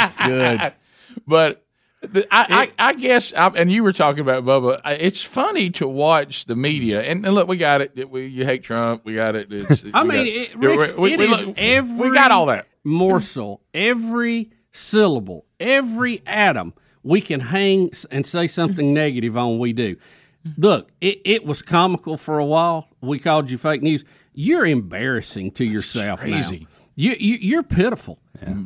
it's 0.05 0.17
good. 0.17 0.73
But 1.27 1.57
The- 1.57 1.62
I, 2.31 2.69
I, 2.79 2.89
I 2.89 2.93
guess, 2.93 3.33
I, 3.33 3.47
and 3.49 3.71
you 3.71 3.83
were 3.83 3.93
talking 3.93 4.21
about 4.21 4.43
Bubba. 4.43 4.81
It's 4.99 5.23
funny 5.23 5.69
to 5.71 5.87
watch 5.87 6.45
the 6.45 6.55
media, 6.55 7.01
and, 7.01 7.25
and 7.25 7.33
look, 7.33 7.47
we 7.47 7.57
got 7.57 7.81
it. 7.81 8.09
We, 8.09 8.25
you 8.25 8.45
hate 8.45 8.63
Trump. 8.63 9.05
We 9.05 9.15
got 9.15 9.35
it. 9.35 9.51
It's, 9.51 9.85
I 9.93 10.03
mean, 10.03 10.27
it, 10.27 10.55
we- 10.55 10.67
Rick, 10.77 10.97
we- 10.97 11.13
it 11.13 11.19
we- 11.19 11.25
is 11.31 11.45
look, 11.45 11.55
every 11.57 12.09
We 12.09 12.15
got 12.15 12.31
all 12.31 12.47
that. 12.47 12.67
morsel, 12.83 13.61
every 13.73 14.51
syllable, 14.71 15.45
every 15.59 16.21
atom 16.27 16.73
we 17.03 17.21
can 17.21 17.39
hang 17.39 17.91
and 18.11 18.25
say 18.25 18.47
something 18.47 18.93
negative 18.93 19.35
on. 19.37 19.59
We 19.59 19.73
do. 19.73 19.95
Look, 20.57 20.91
it, 20.99 21.21
it 21.25 21.45
was 21.45 21.61
comical 21.61 22.17
for 22.17 22.37
a 22.39 22.45
while. 22.45 22.89
We 23.01 23.19
called 23.19 23.49
you 23.49 23.57
fake 23.57 23.81
news. 23.81 24.03
You're 24.33 24.65
embarrassing 24.65 25.51
to 25.51 25.65
yourself 25.65 26.19
crazy. 26.21 26.59
now. 26.61 26.67
You, 26.95 27.15
you 27.19 27.37
you're 27.41 27.63
pitiful, 27.63 28.19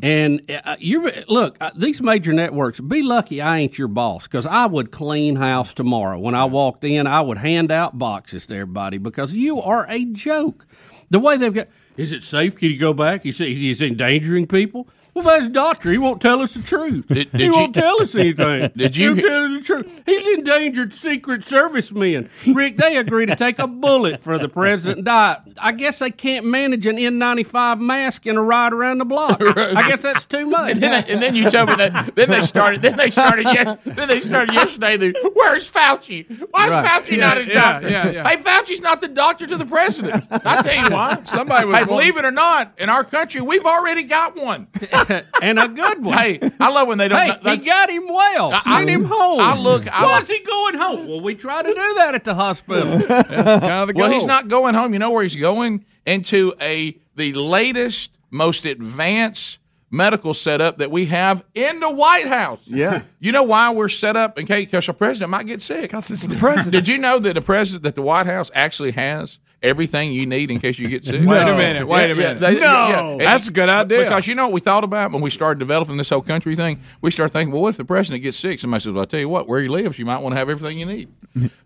and 0.04 0.52
uh, 0.66 0.76
you 0.80 1.10
look 1.30 1.56
uh, 1.62 1.72
these 1.76 2.02
major 2.02 2.34
networks. 2.34 2.82
Be 2.82 3.02
lucky 3.02 3.40
I 3.42 3.60
ain't 3.60 3.78
your 3.78 3.88
boss 3.88 4.28
because 4.28 4.46
I 4.46 4.66
would 4.66 4.92
clean 4.92 5.38
house 5.38 5.74
tomorrow. 5.74 6.20
When 6.20 6.36
I 6.36 6.44
walked 6.44 6.84
in, 6.84 7.08
I 7.08 7.22
would 7.22 7.38
hand 7.38 7.72
out 7.72 7.98
boxes 7.98 8.46
to 8.48 8.56
everybody 8.56 8.98
because 8.98 9.32
you 9.32 9.62
are 9.62 9.86
a 9.90 10.04
joke. 10.06 10.68
The 11.10 11.20
way 11.20 11.38
they've 11.38 11.54
got 11.54 11.70
is 11.96 12.12
it 12.12 12.22
safe? 12.22 12.58
Can 12.58 12.70
you 12.70 12.78
go 12.78 12.94
back? 12.94 13.22
Said 13.24 13.48
he's 13.48 13.82
endangering 13.82 14.46
people. 14.46 14.90
Well, 15.18 15.26
that's 15.40 15.50
doctor. 15.50 15.92
He 15.92 15.98
won't 15.98 16.22
tell 16.22 16.42
us 16.42 16.54
the 16.54 16.62
truth. 16.62 17.08
Did- 17.08 17.30
he 17.32 17.38
did 17.40 17.52
won't 17.52 17.74
tell 17.74 18.00
us 18.02 18.14
anything. 18.14 18.72
Did 18.78 18.96
you- 18.96 19.16
He'll 19.16 19.24
tell 19.28 19.46
us 19.46 19.58
the 19.58 19.64
truth. 19.64 20.02
He's 20.06 20.26
endangered 20.38 20.94
Secret 20.94 21.44
Service 21.44 21.92
men. 21.92 22.30
Rick, 22.46 22.78
they 22.78 22.98
agree 22.98 23.26
to 23.26 23.36
take 23.36 23.58
a 23.58 23.66
bullet 23.68 24.22
for 24.22 24.38
the 24.38 24.48
president 24.48 25.06
die. 25.06 25.38
I 25.60 25.72
guess 25.72 25.98
they 26.00 26.12
can't 26.12 26.46
manage 26.46 26.86
an 26.86 26.98
N95 26.98 27.80
mask 27.80 28.28
and 28.28 28.38
a 28.38 28.42
ride 28.42 28.74
around 28.74 29.00
the 29.00 29.06
block. 29.06 29.42
I 29.42 29.88
guess 29.90 30.02
that's 30.02 30.24
too 30.26 30.46
much. 30.46 30.74
And 30.74 30.84
then, 30.84 31.04
and 31.08 31.20
then 31.22 31.34
you 31.34 31.50
told 31.50 31.70
me 31.70 31.76
that. 31.78 32.16
Then 32.16 32.30
they 32.30 32.42
started. 32.42 32.84
Then 32.84 32.96
they 32.98 33.10
started. 33.10 33.46
Then 33.86 34.08
they 34.08 34.20
started 34.20 34.54
yesterday. 34.54 34.98
The, 34.98 35.32
Where's 35.34 35.70
Fauci? 35.72 36.28
Why 36.52 36.66
is 36.68 36.72
Right. 36.74 37.04
Fauci 37.04 37.18
not 37.18 37.38
his 37.38 37.48
Yeah, 37.48 37.54
doctor? 37.74 37.90
yeah, 37.90 38.12
yeah. 38.12 38.28
Hey, 38.30 38.38
Fauci's 38.38 38.82
not 38.82 39.02
the 39.02 39.08
doctor 39.08 39.48
to 39.48 39.58
the 39.58 39.66
president. 39.66 40.26
I 40.30 40.62
tell 40.62 40.84
you 40.86 40.94
why. 40.94 41.22
Somebody 41.24 41.66
was 41.66 41.76
Hey, 41.76 41.86
believe 41.86 42.18
it 42.18 42.26
or 42.26 42.32
not, 42.32 42.74
in 42.78 42.90
our 42.90 43.04
country, 43.04 43.42
we've 43.42 43.66
already 43.66 44.04
got 44.04 44.36
one. 44.36 44.68
and 45.42 45.60
a 45.60 45.68
good 45.68 46.04
one. 46.04 46.18
Hey, 46.18 46.40
I 46.60 46.70
love 46.70 46.88
when 46.88 46.98
they 46.98 47.08
don't. 47.08 47.20
Hey, 47.20 47.38
they- 47.44 47.58
he 47.58 47.66
got 47.66 47.90
him 47.90 48.08
well. 48.08 48.52
I- 48.54 48.62
Send 48.62 48.90
I- 48.90 48.94
him 48.94 49.04
home. 49.06 49.40
I 49.40 49.58
look- 49.58 49.88
I 49.92 50.06
Why 50.06 50.14
look- 50.14 50.22
is 50.24 50.30
he 50.30 50.40
going 50.40 50.76
home? 50.76 51.08
Well, 51.08 51.22
we 51.22 51.36
try 51.36 51.62
to 51.64 51.70
do 51.70 51.94
that 51.98 52.16
at 52.16 52.24
the 52.24 52.36
hospital. 52.36 52.98
That's 53.00 53.28
Kind 53.62 53.72
of 53.72 53.88
the 53.88 53.94
goal. 53.94 54.02
well, 54.04 54.12
he's 54.12 54.26
not 54.26 54.48
going 54.48 54.76
home. 54.76 54.94
You 54.94 55.00
know 55.00 55.12
where 55.12 55.24
he's 55.24 55.36
going? 55.36 55.86
Into 56.06 56.54
a 56.62 56.98
the 57.16 57.34
latest, 57.34 58.12
most 58.32 58.66
advanced 58.66 59.60
medical 59.90 60.34
setup 60.34 60.78
that 60.78 60.92
we 60.92 61.06
have 61.08 61.44
in 61.56 61.80
the 61.80 61.90
White 61.90 62.28
House. 62.28 62.62
Yeah. 62.68 63.02
You 63.20 63.32
know 63.32 63.44
why 63.44 63.74
we're 63.74 63.90
set 63.90 64.16
up 64.16 64.38
in 64.38 64.46
case 64.46 64.66
because 64.68 64.88
our 64.88 64.94
president 64.94 65.32
might 65.32 65.48
get 65.48 65.62
sick. 65.62 65.82
Because 65.82 66.12
it's 66.12 66.22
the 66.24 66.36
president. 66.36 66.72
Did 66.74 66.88
you 66.88 66.98
know 67.00 67.18
that 67.20 67.34
the 67.34 67.42
president 67.42 67.84
that 67.84 67.96
the 67.96 68.02
White 68.04 68.26
House 68.28 68.52
actually 68.54 68.92
has 68.92 69.40
everything 69.64 70.12
you 70.12 70.26
need 70.26 70.52
in 70.52 70.60
case 70.60 70.78
you 70.80 70.88
get 70.88 71.06
sick? 71.06 71.16
Wait 71.26 71.42
a 71.42 71.58
minute, 71.58 71.88
wait 71.88 72.12
a 72.12 72.16
minute. 72.16 72.42
No. 72.62 73.12
And- 73.14 73.22
That's 73.22 73.48
a 73.48 73.52
good 73.52 73.70
idea. 73.70 74.04
Because 74.04 74.28
you 74.28 74.36
know 74.36 74.44
what 74.46 74.54
we 74.54 74.60
thought 74.62 74.84
about 74.84 75.12
when 75.12 75.22
we 75.22 75.30
started 75.30 75.60
developing 75.60 75.98
this 75.98 76.10
whole 76.10 76.22
country 76.22 76.56
thing? 76.56 76.80
We 77.02 77.12
started 77.12 77.34
thinking, 77.34 77.54
well, 77.54 77.64
what 77.64 77.70
if 77.70 77.78
the 77.78 77.86
president 77.86 78.24
gets 78.24 78.38
sick? 78.38 78.60
Somebody 78.60 78.82
says, 78.82 78.94
well, 78.94 79.02
I'll 79.02 79.08
tell 79.08 79.20
you 79.20 79.30
what, 79.30 79.48
where 79.48 79.60
he 79.62 79.68
lives, 79.68 79.98
you 80.00 80.06
might 80.06 80.20
want 80.20 80.34
to 80.34 80.38
have 80.40 80.50
everything 80.50 80.78
you 80.80 80.86
need. 80.86 81.10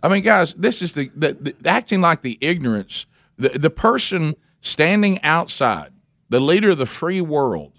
I 0.04 0.10
mean, 0.10 0.22
guys, 0.24 0.54
this 0.54 0.82
is 0.82 0.94
the, 0.94 1.10
the, 1.16 1.34
the 1.62 1.70
acting 1.70 2.02
like 2.02 2.22
the 2.22 2.38
ignorance, 2.42 3.06
the, 3.38 3.50
the 3.50 3.70
person 3.70 4.36
standing 4.62 5.22
outside, 5.24 5.92
the 6.30 6.40
leader 6.40 6.72
of 6.72 6.78
the 6.78 6.86
free 6.86 7.22
world 7.22 7.71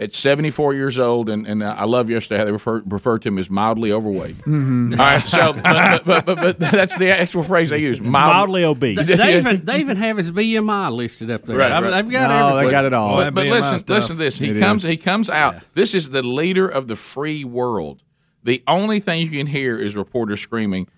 at 0.00 0.14
74 0.14 0.72
years 0.72 0.98
old, 0.98 1.28
and, 1.28 1.46
and 1.46 1.62
I 1.62 1.84
love 1.84 2.08
yesterday 2.08 2.38
how 2.38 2.44
they 2.46 2.52
refer, 2.52 2.82
referred 2.86 3.20
to 3.22 3.28
him 3.28 3.36
as 3.38 3.50
mildly 3.50 3.92
overweight. 3.92 4.38
Mhm. 4.38 4.92
All 4.92 4.96
right, 4.98 5.28
so 5.28 5.52
but, 5.52 6.04
but, 6.06 6.24
but, 6.24 6.36
but 6.36 6.58
that's 6.58 6.96
the 6.96 7.10
actual 7.10 7.42
phrase 7.42 7.68
they 7.68 7.78
use. 7.78 8.00
Mild, 8.00 8.32
Mildly 8.34 8.64
obese. 8.64 9.06
they 9.06 9.36
even 9.38 9.62
they 9.64 9.78
even 9.80 9.98
have 9.98 10.16
his 10.16 10.32
BMI 10.32 10.90
listed 10.90 11.30
up 11.30 11.42
there. 11.42 11.58
Right, 11.58 11.70
I 11.70 11.80
mean, 11.82 11.90
right. 11.90 12.02
They've 12.02 12.12
got 12.12 12.28
No, 12.28 12.48
everything. 12.48 12.66
they 12.66 12.70
got 12.72 12.84
it 12.86 12.94
all. 12.94 13.16
But, 13.18 13.34
but 13.34 13.46
listen, 13.46 13.78
stuff. 13.78 13.94
listen 13.96 14.16
to 14.16 14.22
this. 14.22 14.38
He 14.38 14.58
comes. 14.58 14.84
is. 14.84 14.90
He 14.90 14.96
comes 14.96 15.28
out. 15.28 15.56
This 15.74 15.94
is 15.94 16.08
the 16.10 16.22
leader 16.22 16.66
of 16.66 16.88
the 16.88 16.96
free 16.96 17.44
world. 17.44 18.02
The 18.42 18.62
only 18.66 19.00
thing 19.00 19.20
you 19.20 19.28
can 19.28 19.46
hear 19.46 19.78
is 19.78 19.94
reporters 19.96 20.40
screaming, 20.40 20.88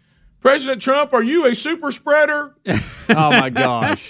"President 0.41 0.81
Trump, 0.81 1.13
are 1.13 1.25
you 1.25 1.47
a 1.47 1.57
super 1.57 1.91
spreader?" 1.91 2.55
Oh 3.11 3.31
my 3.33 3.51
gosh. 3.51 4.09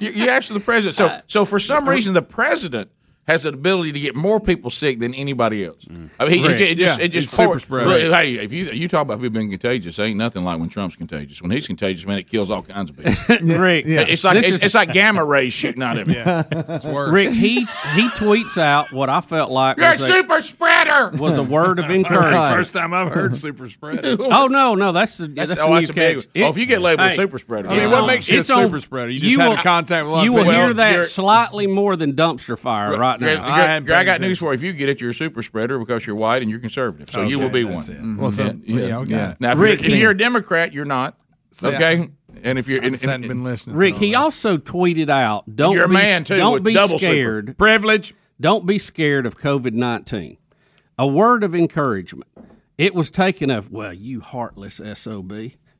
you, 0.00 0.10
you 0.10 0.28
ask 0.28 0.52
the 0.52 0.58
president. 0.58 0.96
So, 0.96 1.20
so 1.28 1.44
for 1.44 1.60
some 1.60 1.88
reason, 1.88 2.12
the 2.12 2.22
president 2.22 2.90
has 3.28 3.46
an 3.46 3.54
ability 3.54 3.92
to 3.92 4.00
get 4.00 4.16
more 4.16 4.40
people 4.40 4.68
sick 4.68 4.98
than 4.98 5.14
anybody 5.14 5.64
else. 5.64 5.84
Mm. 5.84 6.10
I 6.18 6.24
mean, 6.26 6.38
he, 6.40 6.44
Right. 6.44 6.60
it, 6.60 6.70
it 6.72 6.78
just, 6.78 6.98
Yeah, 6.98 7.04
it 7.04 7.08
just 7.10 7.30
he's 7.30 7.30
super 7.30 7.46
pour- 7.50 7.58
spreader. 7.60 7.88
Look, 8.08 8.12
Hey, 8.12 8.34
if 8.34 8.52
you 8.52 8.64
you 8.72 8.88
talk 8.88 9.02
about 9.02 9.18
people 9.20 9.30
being 9.38 9.48
contagious, 9.48 9.96
ain't 10.00 10.16
nothing 10.18 10.42
like 10.44 10.58
when 10.58 10.68
Trump's 10.68 10.96
contagious. 10.96 11.40
When 11.40 11.52
he's 11.52 11.68
contagious, 11.68 12.04
man, 12.04 12.18
it 12.18 12.24
kills 12.28 12.50
all 12.50 12.62
kinds 12.62 12.90
of 12.90 12.96
people. 12.96 13.46
Rick, 13.58 13.84
It's 13.86 14.24
like 14.24 14.38
it's, 14.38 14.48
is- 14.48 14.62
it's 14.64 14.74
like 14.74 14.92
gamma 14.92 15.24
rays 15.24 15.52
shooting 15.52 15.82
out 15.84 15.98
of 15.98 16.08
him. 16.08 16.44
It's 16.72 16.84
worse. 16.84 17.12
Rick, 17.12 17.30
he 17.30 17.60
he 17.94 18.08
tweets 18.10 18.58
out 18.58 18.90
what 18.92 19.08
I 19.08 19.20
felt 19.20 19.52
like 19.52 19.76
You're 19.76 19.86
a 19.86 19.90
was 19.90 20.00
a, 20.00 20.06
super 20.08 20.40
spreader. 20.40 21.10
was 21.16 21.36
a 21.38 21.42
word 21.44 21.78
of 21.78 21.90
encouragement. 21.90 22.54
First 22.56 22.72
time 22.74 22.92
I've 22.92 23.12
heard 23.12 23.36
super 23.36 23.68
spreader. 23.68 24.16
Oh 24.20 24.48
no, 24.48 24.74
no, 24.74 24.90
that's 24.90 25.18
the 25.18 25.28
that's, 25.28 25.50
That's- 25.50 25.58
the 25.58 25.72
oh, 25.72 25.74
that's 25.76 25.90
a 25.90 25.92
big 25.92 26.16
catch. 26.16 26.26
one. 26.34 26.44
Oh, 26.44 26.48
if 26.50 26.58
you 26.58 26.66
get 26.66 26.82
labeled 26.82 27.10
hey, 27.10 27.16
super 27.16 27.38
spreader, 27.38 27.68
I 27.68 27.78
mean, 27.78 27.90
what 27.90 28.00
on- 28.00 28.06
makes 28.08 28.28
you 28.28 28.38
a 28.38 28.40
it's 28.40 28.50
on- 28.50 28.64
super 28.64 28.80
spreader? 28.80 29.10
You 29.10 29.20
just 29.20 29.38
had 29.38 29.48
will- 29.48 29.58
a 29.58 29.62
contact 29.62 30.04
with 30.06 30.12
a 30.12 30.16
lot 30.16 30.24
You 30.24 30.36
of 30.38 30.46
will 30.46 30.52
hear 30.52 30.74
that 30.74 31.04
slightly 31.04 31.68
more 31.68 31.94
than 31.94 32.14
dumpster 32.14 32.58
fire 32.58 32.96
right 32.98 33.11
Greg, 33.18 33.38
now. 33.38 33.44
I 33.44 33.54
Greg, 33.54 33.68
hadn't 33.68 33.86
Greg, 33.86 33.98
I 33.98 34.04
got 34.04 34.20
news 34.20 34.38
for 34.38 34.46
you. 34.46 34.54
If 34.54 34.62
you 34.62 34.72
get 34.72 34.88
it, 34.88 35.00
you're 35.00 35.10
a 35.10 35.14
super 35.14 35.42
spreader 35.42 35.78
because 35.78 36.06
you're 36.06 36.16
white 36.16 36.42
and 36.42 36.50
you're 36.50 36.60
conservative. 36.60 37.10
So 37.10 37.22
you 37.22 37.38
will 37.38 37.48
be 37.48 37.64
that's 37.64 37.88
one. 37.88 37.96
it. 37.96 38.20
Well, 38.20 38.30
mm-hmm. 38.30 38.72
so- 38.72 38.86
yeah, 38.86 38.98
okay. 38.98 39.36
Now, 39.40 39.52
if, 39.52 39.58
Rick, 39.58 39.82
you're, 39.82 39.90
if 39.90 39.96
you're 39.98 40.10
a 40.12 40.16
Democrat, 40.16 40.72
you're 40.72 40.84
not. 40.84 41.18
See, 41.50 41.66
okay. 41.66 42.08
and 42.42 42.58
if 42.58 42.66
you're, 42.66 42.82
I 42.82 42.86
and, 42.86 43.28
been 43.28 43.44
listening. 43.44 43.76
Rick, 43.76 43.96
he 43.96 44.14
all 44.14 44.24
also 44.24 44.56
tweeted 44.56 45.10
out, 45.10 45.44
"Don't 45.54 45.74
You're 45.74 45.84
a 45.84 45.88
be, 45.88 45.94
man, 45.94 46.24
too, 46.24 46.36
don't 46.36 46.62
be 46.62 46.72
double 46.72 46.98
super. 46.98 47.12
scared. 47.12 47.58
privilege. 47.58 48.14
Don't 48.40 48.64
be 48.66 48.78
scared 48.78 49.26
of 49.26 49.36
COVID 49.36 49.74
nineteen. 49.74 50.38
A 50.98 51.06
word 51.06 51.44
of 51.44 51.54
encouragement. 51.54 52.30
It 52.78 52.94
was 52.94 53.10
taken 53.10 53.50
of 53.50 53.70
well, 53.70 53.92
you 53.92 54.20
heartless 54.20 54.80
sob. 54.94 55.32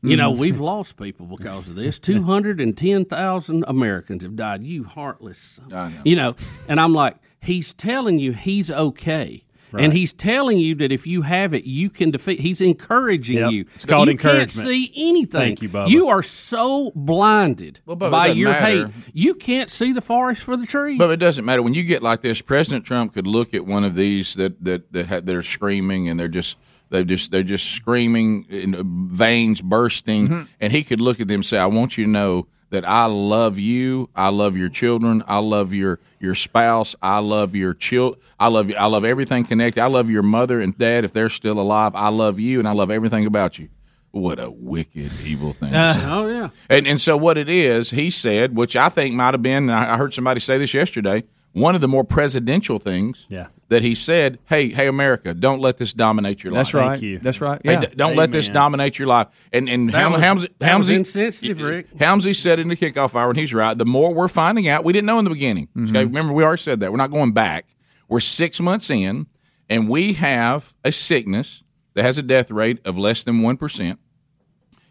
You 0.03 0.17
know 0.17 0.33
mm. 0.33 0.39
we've 0.39 0.59
lost 0.61 0.97
people 0.97 1.27
because 1.27 1.69
of 1.69 1.77
this. 1.77 1.99
Two 1.99 2.25
hundred 2.25 2.61
and 2.61 2.77
ten 2.77 3.05
thousand 3.05 3.65
Americans 3.69 4.25
have 4.25 4.35
died. 4.35 4.65
You 4.65 4.85
heartless. 4.85 5.61
Know. 5.69 5.91
You 6.05 6.17
know, 6.17 6.37
and 6.69 6.81
I'm 6.81 6.93
like, 6.93 7.17
he's 7.41 7.73
telling 7.73 8.19
you 8.19 8.33
he's 8.33 8.71
okay. 8.71 9.45
And 9.75 9.95
he's 9.95 10.13
telling 10.13 10.59
you 10.59 10.75
that 10.75 10.93
if 10.93 11.07
you 11.07 11.23
have 11.23 11.55
it, 11.55 11.65
you 11.65 11.89
can 11.89 12.11
defeat. 12.11 12.41
He's 12.41 12.61
encouraging 12.61 13.39
Yep. 13.39 13.53
you. 13.53 13.65
It's 13.75 13.87
called 13.87 14.09
you 14.09 14.13
encouragement. 14.13 14.53
can't 14.53 14.67
see 14.69 14.93
anything. 14.97 15.41
Thank 15.41 15.63
you, 15.63 15.71
Bubba. 15.71 15.89
You 15.89 16.09
are 16.09 16.23
so 16.23 16.93
blinded 16.95 17.81
Well, 17.87 17.97
Bubba, 17.97 18.11
by 18.11 18.27
your 18.27 18.51
matter. 18.51 18.87
hate. 18.89 18.95
You 19.15 19.35
can't 19.35 19.71
see 19.71 19.93
the 19.93 20.03
forest 20.03 20.43
for 20.43 20.59
the 20.59 20.67
trees. 20.67 20.99
But 20.99 21.11
it 21.11 21.17
doesn't 21.17 21.47
matter 21.47 21.63
when 21.63 21.73
you 21.73 21.85
get 21.85 22.03
like 22.03 22.21
this. 22.21 22.43
President 22.43 22.85
Trump 22.85 23.15
could 23.15 23.27
look 23.27 23.55
at 23.55 23.65
one 23.65 23.83
of 23.83 23.95
these 23.95 24.35
that 24.35 24.63
that 24.63 24.93
that 24.93 25.07
had, 25.07 25.25
they're 25.25 25.43
screaming 25.43 26.07
and 26.07 26.21
they're 26.21 26.29
just 26.29 26.59
they 26.93 27.05
just 27.05 27.31
they're 27.33 27.43
just 27.43 27.73
screaming, 27.73 28.47
in 28.49 29.09
veins 29.09 29.61
bursting, 29.61 30.29
Mm-hmm. 30.29 30.43
and 30.61 30.73
he 30.73 30.85
could 30.85 31.01
look 31.01 31.19
at 31.21 31.27
them 31.27 31.37
and 31.37 31.47
say, 31.47 31.59
"I 31.59 31.67
want 31.67 31.99
you 31.99 32.05
to 32.05 32.11
know 32.11 32.47
that 32.71 32.89
I 32.89 33.05
love 33.07 33.59
you. 33.59 34.09
I 34.17 34.29
love 34.31 34.57
your 34.57 34.69
children. 34.71 35.23
I 35.27 35.39
love 35.39 35.75
your 35.75 35.99
your 36.21 36.35
spouse. 36.35 36.95
I 37.03 37.19
love 37.19 37.55
your 37.57 37.75
child. 37.75 38.17
I 38.39 38.49
love 38.49 38.69
you. 38.71 38.77
I 38.77 38.87
love 38.87 39.05
everything 39.05 39.45
connected. 39.45 39.83
I 39.83 39.87
love 39.87 40.09
your 40.09 40.23
mother 40.23 40.61
and 40.61 40.77
dad 40.79 41.05
if 41.05 41.13
they're 41.13 41.29
still 41.29 41.59
alive. 41.59 41.93
I 41.95 42.09
love 42.09 42.39
you, 42.39 42.59
and 42.61 42.69
I 42.69 42.73
love 42.73 42.91
everything 42.91 43.27
about 43.27 43.59
you." 43.59 43.69
What 44.13 44.39
a 44.39 44.51
wicked, 44.51 45.11
evil 45.25 45.55
thing. 45.55 45.71
say. 45.71 46.05
oh 46.05 46.29
yeah. 46.29 46.51
And 46.69 46.87
and 46.87 47.01
so 47.01 47.17
what 47.17 47.39
it 47.39 47.49
is, 47.49 47.91
he 47.91 48.11
said, 48.11 48.55
which 48.55 48.77
I 48.77 48.91
think 48.91 49.15
might 49.15 49.33
have 49.33 49.41
been, 49.43 49.71
I 49.71 49.97
heard 49.97 50.13
somebody 50.13 50.39
say 50.41 50.59
this 50.59 50.75
yesterday, 50.75 51.25
one 51.53 51.75
of 51.75 51.81
the 51.81 51.89
more 51.89 52.05
presidential 52.05 52.79
things 52.79 53.27
Yeah. 53.29 53.49
that 53.69 53.83
he 53.83 53.95
said, 53.95 54.39
hey, 54.47 54.71
hey, 54.71 54.87
America, 54.87 55.35
don't 55.35 55.61
let 55.61 55.77
this 55.79 55.93
dominate 55.93 56.43
your 56.45 56.53
That's 56.53 56.73
life. 56.73 56.89
right. 56.89 57.03
you. 57.03 57.19
That's 57.19 57.41
right. 57.41 57.61
Hey, 57.65 57.77
d- 57.81 57.87
don't 57.95 58.17
let 58.17 58.33
this 58.33 58.49
dominate 58.49 58.99
your 58.99 59.09
life. 59.09 59.29
And 59.53 59.69
and 59.69 59.91
That 59.91 59.99
Helm, 59.99 60.13
was- 60.13 60.23
Helmsy, 60.23 60.49
that 60.59 60.91
insensitive, 60.91 61.61
Rick. 61.61 61.97
Helmsy 61.99 62.35
said 62.35 62.59
in 62.59 62.69
the 62.69 62.77
kickoff 62.77 63.15
hour, 63.15 63.31
and 63.31 63.39
he's 63.39 63.53
right. 63.53 63.77
The 63.77 63.85
more 63.85 64.15
we're 64.15 64.29
finding 64.29 64.67
out, 64.69 64.85
we 64.85 64.93
didn't 64.93 65.07
know 65.07 65.19
in 65.19 65.25
the 65.25 65.31
beginning. 65.31 65.69
Mm-hmm. 65.77 65.95
Okay, 65.97 66.05
remember 66.07 66.33
we 66.33 66.43
already 66.45 66.63
said 66.63 66.81
that 66.81 66.91
we're 66.91 66.97
not 66.99 67.11
going 67.11 67.33
back. 67.33 67.67
We're 68.09 68.21
six 68.21 68.61
months 68.61 68.89
in, 68.91 69.27
and 69.69 69.89
we 69.89 70.15
have 70.15 70.75
a 70.85 70.93
sickness 70.93 71.63
that 71.95 72.03
has 72.03 72.17
a 72.19 72.23
death 72.23 72.51
rate 72.51 72.79
of 72.87 72.97
less 72.97 73.23
than 73.25 73.43
one 73.43 73.57
percent. 73.59 73.99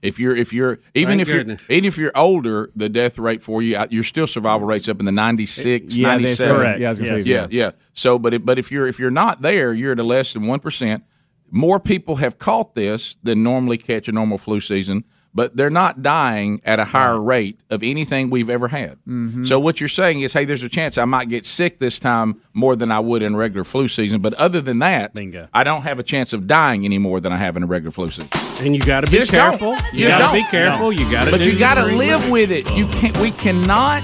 If 0.02 0.20
you're 0.20 0.36
if 0.36 0.52
you're 0.52 0.80
even 0.96 1.20
Thank 1.20 1.22
if 1.22 1.28
you're 1.30 1.58
even 1.70 1.86
if 1.86 1.98
you're 1.98 2.12
older, 2.16 2.72
the 2.76 2.90
death 2.90 3.20
rate 3.20 3.42
for 3.44 3.62
you, 3.62 3.76
uh, 3.78 3.88
your 3.92 4.04
still 4.04 4.26
survival 4.28 4.66
rates 4.68 4.90
up 4.90 5.00
in 5.00 5.06
the 5.06 5.12
96, 5.12 5.96
Yeah, 5.96 6.08
that's 6.10 6.22
97. 6.22 6.56
correct. 6.56 6.80
Yeah, 6.80 6.88
I 6.88 6.90
was 6.92 7.00
gonna 7.00 7.16
Yes. 7.18 7.24
say, 7.26 7.30
Yeah, 7.32 7.48
yeah. 7.52 7.72
So, 7.94 8.18
but 8.18 8.34
it, 8.34 8.46
but 8.46 8.58
if 8.58 8.72
you're 8.72 8.88
if 8.88 9.00
you're 9.00 9.12
not 9.12 9.42
there, 9.42 9.74
you're 9.74 9.92
at 9.92 10.00
a 10.00 10.04
less 10.04 10.34
than 10.34 10.48
one 10.48 10.60
percent. 10.60 11.04
More 11.52 11.80
people 11.80 12.16
have 12.16 12.40
caught 12.40 12.74
this 12.76 13.18
than 13.22 13.44
normally 13.44 13.78
catch 13.78 14.08
a 14.08 14.12
normal 14.12 14.38
flu 14.40 14.60
season. 14.60 15.04
But 15.34 15.56
they're 15.56 15.70
not 15.70 16.02
dying 16.02 16.62
at 16.66 16.80
a 16.80 16.84
higher 16.84 17.22
rate 17.22 17.60
of 17.70 17.84
anything 17.84 18.30
we've 18.30 18.50
ever 18.50 18.68
had. 18.68 18.98
Mhm. 19.08 19.48
So 19.48 19.60
what 19.60 19.80
you're 19.80 19.88
saying 19.88 20.22
is, 20.22 20.34
hey, 20.34 20.46
there's 20.46 20.64
a 20.64 20.70
chance 20.70 20.98
I 20.98 21.06
might 21.06 21.30
get 21.30 21.46
sick 21.46 21.80
this 21.80 22.00
time 22.00 22.38
more 22.54 22.76
than 22.76 22.92
I 22.92 23.00
would 23.00 23.22
in 23.22 23.36
regular 23.36 23.64
flu 23.64 23.88
season, 23.88 24.20
but 24.22 24.34
other 24.34 24.62
than 24.62 24.80
that, 24.80 25.12
I 25.54 25.64
don't 25.64 25.84
have 25.84 26.00
a 26.00 26.04
chance 26.04 26.34
of 26.34 26.48
dying 26.48 26.86
any 26.86 26.98
more 26.98 27.20
than 27.20 27.32
I 27.32 27.38
have 27.38 27.56
in 27.56 27.64
a 27.64 27.68
regular 27.68 27.92
flu 27.92 28.10
season. 28.10 28.30
And 28.66 28.76
you 28.76 28.82
got 28.82 29.06
to 29.06 29.12
be 29.12 29.18
just 29.18 29.32
don't. 29.32 29.52
careful. 29.52 29.76
You 29.94 30.08
got 30.08 30.32
to 30.32 30.38
be 30.38 30.44
careful. 30.50 30.92
You 30.92 31.10
got 31.10 31.26
to. 31.26 31.32
But 31.32 31.46
you 31.46 31.58
got 31.58 31.76
to 31.76 31.86
live 31.86 32.30
with 32.30 32.52
it. 32.52 32.70
You 32.76 32.88
can't. 32.88 33.18
We 33.20 33.32
cannot 33.32 34.02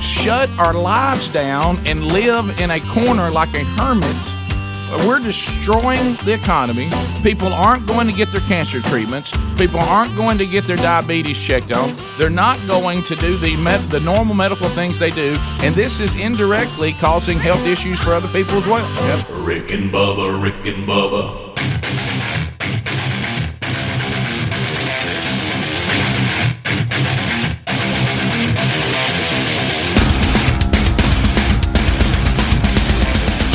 shut 0.00 0.48
our 0.58 0.72
lives 0.74 1.28
down 1.28 1.78
and 1.86 2.00
live 2.12 2.60
in 2.60 2.70
a 2.70 2.80
corner 2.80 3.30
like 3.30 3.54
a 3.54 3.64
hermit. 3.64 4.39
We're 5.06 5.20
destroying 5.20 6.14
the 6.24 6.32
economy. 6.34 6.88
People 7.22 7.52
aren't 7.52 7.86
going 7.86 8.08
to 8.08 8.12
get 8.12 8.28
their 8.32 8.40
cancer 8.42 8.80
treatments. 8.80 9.30
People 9.56 9.80
aren't 9.80 10.14
going 10.16 10.36
to 10.38 10.46
get 10.46 10.64
their 10.64 10.76
diabetes 10.76 11.38
checked 11.40 11.72
on. 11.72 11.94
They're 12.18 12.30
not 12.30 12.58
going 12.66 13.02
to 13.04 13.14
do 13.16 13.36
the 13.36 13.56
med- 13.62 13.88
the 13.90 14.00
normal 14.00 14.34
medical 14.34 14.68
things 14.68 14.98
they 14.98 15.10
do, 15.10 15.36
and 15.62 15.74
this 15.74 16.00
is 16.00 16.14
indirectly 16.14 16.92
causing 16.94 17.38
health 17.38 17.64
issues 17.66 18.02
for 18.02 18.12
other 18.12 18.28
people 18.28 18.54
as 18.56 18.66
well. 18.66 18.88
Yep. 19.06 19.26
Rick 19.46 19.70
and 19.70 19.90
Bubba, 19.92 20.42
Rick 20.42 20.66
and 20.66 20.88
Bubba. 20.88 21.49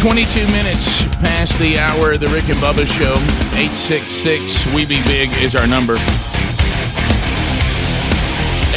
22 0.06 0.46
minutes 0.54 1.02
past 1.18 1.58
the 1.58 1.80
hour 1.80 2.12
of 2.12 2.20
the 2.20 2.28
Rick 2.28 2.48
and 2.50 2.60
Bubba 2.62 2.86
Show. 2.86 3.18
866 3.58 4.72
We 4.72 4.86
Be 4.86 5.02
Big 5.06 5.32
is 5.42 5.56
our 5.56 5.66
number. 5.66 5.98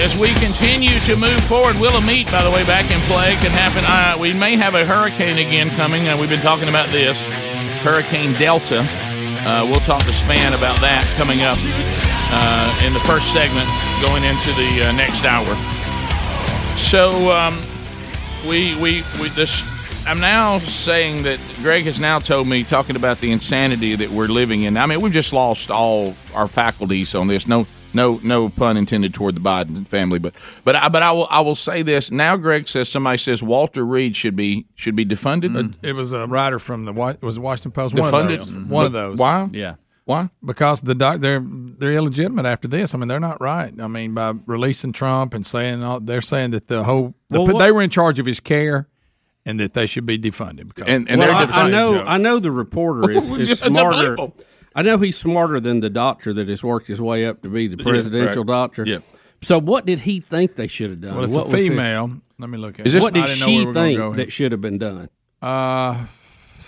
As 0.01 0.17
we 0.17 0.33
continue 0.41 0.99
to 1.01 1.17
move 1.17 1.39
forward, 1.45 1.77
Willow 1.77 2.01
Meat, 2.01 2.31
by 2.33 2.43
the 2.43 2.51
way, 2.51 2.65
back 2.65 2.91
in 2.91 2.99
play 3.01 3.37
can 3.45 3.51
happen. 3.51 3.85
Uh, 3.85 4.17
we 4.19 4.33
may 4.33 4.57
have 4.57 4.75
a 4.75 4.87
hurricane 4.87 5.37
again 5.37 5.69
coming. 5.69 6.09
Uh, 6.09 6.17
we've 6.17 6.31
been 6.31 6.41
talking 6.41 6.71
about 6.71 6.89
this 6.89 7.23
Hurricane 7.85 8.33
Delta. 8.41 8.81
Uh, 9.45 9.67
we'll 9.69 9.85
talk 9.85 10.05
to 10.05 10.15
Span 10.15 10.55
about 10.55 10.81
that 10.81 11.05
coming 11.19 11.43
up 11.43 11.59
uh, 12.33 12.87
in 12.87 12.95
the 12.95 13.01
first 13.01 13.35
segment 13.35 13.69
going 14.01 14.25
into 14.25 14.55
the 14.57 14.89
uh, 14.89 14.93
next 14.93 15.27
hour. 15.27 15.53
So 16.79 17.31
um, 17.31 17.61
we 18.49 18.75
we 18.81 19.05
we 19.21 19.29
this. 19.29 19.63
I'm 20.09 20.21
now 20.21 20.59
saying 20.61 21.25
that 21.25 21.39
Greg 21.61 21.85
has 21.85 22.01
now 22.01 22.19
told 22.19 22.49
me 22.49 22.65
talking 22.65 22.97
about 22.97 23.21
the 23.21 23.31
insanity 23.31 23.95
that 23.95 24.09
we're 24.11 24.29
living 24.29 24.63
in. 24.63 24.79
I 24.79 24.87
mean, 24.87 25.03
we've 25.03 25.13
just 25.13 25.35
lost 25.35 25.71
all 25.71 26.15
our 26.35 26.49
faculties 26.49 27.15
on 27.15 27.29
this. 27.29 27.47
No, 27.47 27.67
no, 27.93 28.19
no 28.23 28.49
pun 28.49 28.79
intended 28.79 29.13
toward 29.13 29.35
the 29.35 29.41
Biden 29.43 29.87
family, 29.87 30.19
but 30.19 30.33
but 30.65 30.77
I, 30.77 30.89
but 30.89 31.03
I 31.03 31.13
will 31.13 31.27
I 31.31 31.43
will 31.43 31.55
say 31.55 31.83
this 31.83 32.11
now. 32.11 32.39
Greg 32.39 32.69
says 32.69 32.89
somebody 32.89 33.19
says 33.19 33.43
Walter 33.43 33.85
Reed 33.85 34.17
should 34.17 34.35
be 34.35 34.65
should 34.77 34.97
be 34.97 35.05
defunded. 35.05 35.51
Mm. 35.55 35.75
It 35.83 35.93
was 35.93 36.13
a 36.15 36.27
writer 36.27 36.59
from 36.59 36.87
the 36.87 36.95
Wa- 36.95 37.17
was 37.21 37.37
it 37.37 37.41
Washington 37.41 37.73
Post. 37.73 37.95
Defunded? 37.95 38.11
One 38.13 38.15
of 38.15 38.29
those. 38.31 38.51
Mm-hmm. 38.51 38.69
One 38.71 38.87
of 38.87 38.93
those. 38.93 39.19
why? 39.19 39.49
Yeah. 39.53 39.75
Why? 40.07 40.31
Because 40.43 40.81
the 40.81 40.95
doc, 40.95 41.21
they're 41.21 41.45
they're 41.45 41.93
illegitimate 41.93 42.47
after 42.47 42.67
this. 42.67 42.95
I 42.95 42.99
mean, 42.99 43.09
they're 43.09 43.21
not 43.21 43.43
right. 43.43 43.79
I 43.79 43.89
mean, 43.89 44.15
by 44.15 44.33
releasing 44.47 44.93
Trump 44.95 45.35
and 45.35 45.45
saying 45.47 45.83
all, 45.83 46.01
they're 46.01 46.23
saying 46.23 46.53
that 46.53 46.69
the 46.69 46.85
whole 46.85 47.13
the, 47.29 47.41
Well, 47.43 47.53
what- 47.53 47.59
they 47.63 47.71
were 47.73 47.83
in 47.83 47.91
charge 47.91 48.19
of 48.19 48.25
his 48.25 48.41
care, 48.41 48.89
and 49.49 49.59
that 49.61 49.73
they 49.73 49.87
should 49.87 50.05
be 50.07 50.19
defunded. 50.19 50.69
Because 50.75 50.87
Well, 51.09 51.23
I, 51.37 51.45
I 51.67 51.71
know. 51.71 52.05
I 52.05 52.19
know 52.19 52.39
the 52.39 52.51
reporter 52.51 53.11
is, 53.19 53.31
is 53.33 53.59
smarter. 53.61 54.17
I 54.75 54.83
know 54.83 54.99
he's 54.99 55.17
smarter 55.17 55.59
than 55.59 55.81
the 55.81 55.91
doctor 55.91 56.33
that 56.35 56.49
has 56.49 56.63
worked 56.63 56.87
his 56.87 57.01
way 57.01 57.25
up 57.27 57.43
to 57.43 57.49
be 57.49 57.67
the 57.67 57.79
presidential 57.83 58.45
correct. 58.45 58.49
doctor. 58.49 58.85
Yeah. 58.87 58.99
So, 59.43 59.59
what 59.59 59.87
did 59.87 60.01
he 60.01 60.21
think 60.21 60.57
they 60.57 60.67
should 60.67 60.91
have 60.91 61.01
done? 61.01 61.15
Well, 61.15 61.25
it's 61.25 61.35
What 61.35 61.43
a 61.43 61.45
was 61.47 61.55
his- 61.55 61.69
female. 61.69 62.21
Let 62.39 62.51
me 62.51 62.59
look 62.59 62.79
at 62.79 62.87
Is 62.87 62.93
it. 62.93 62.97
this- 62.99 63.05
what 63.05 63.15
did 63.15 63.27
she 63.29 63.67
we 63.67 63.73
think 63.73 63.99
go 63.99 64.13
that 64.15 64.31
should 64.31 64.53
have 64.53 64.61
been 64.61 64.79
done? 64.79 65.09
Uh, 65.43 66.05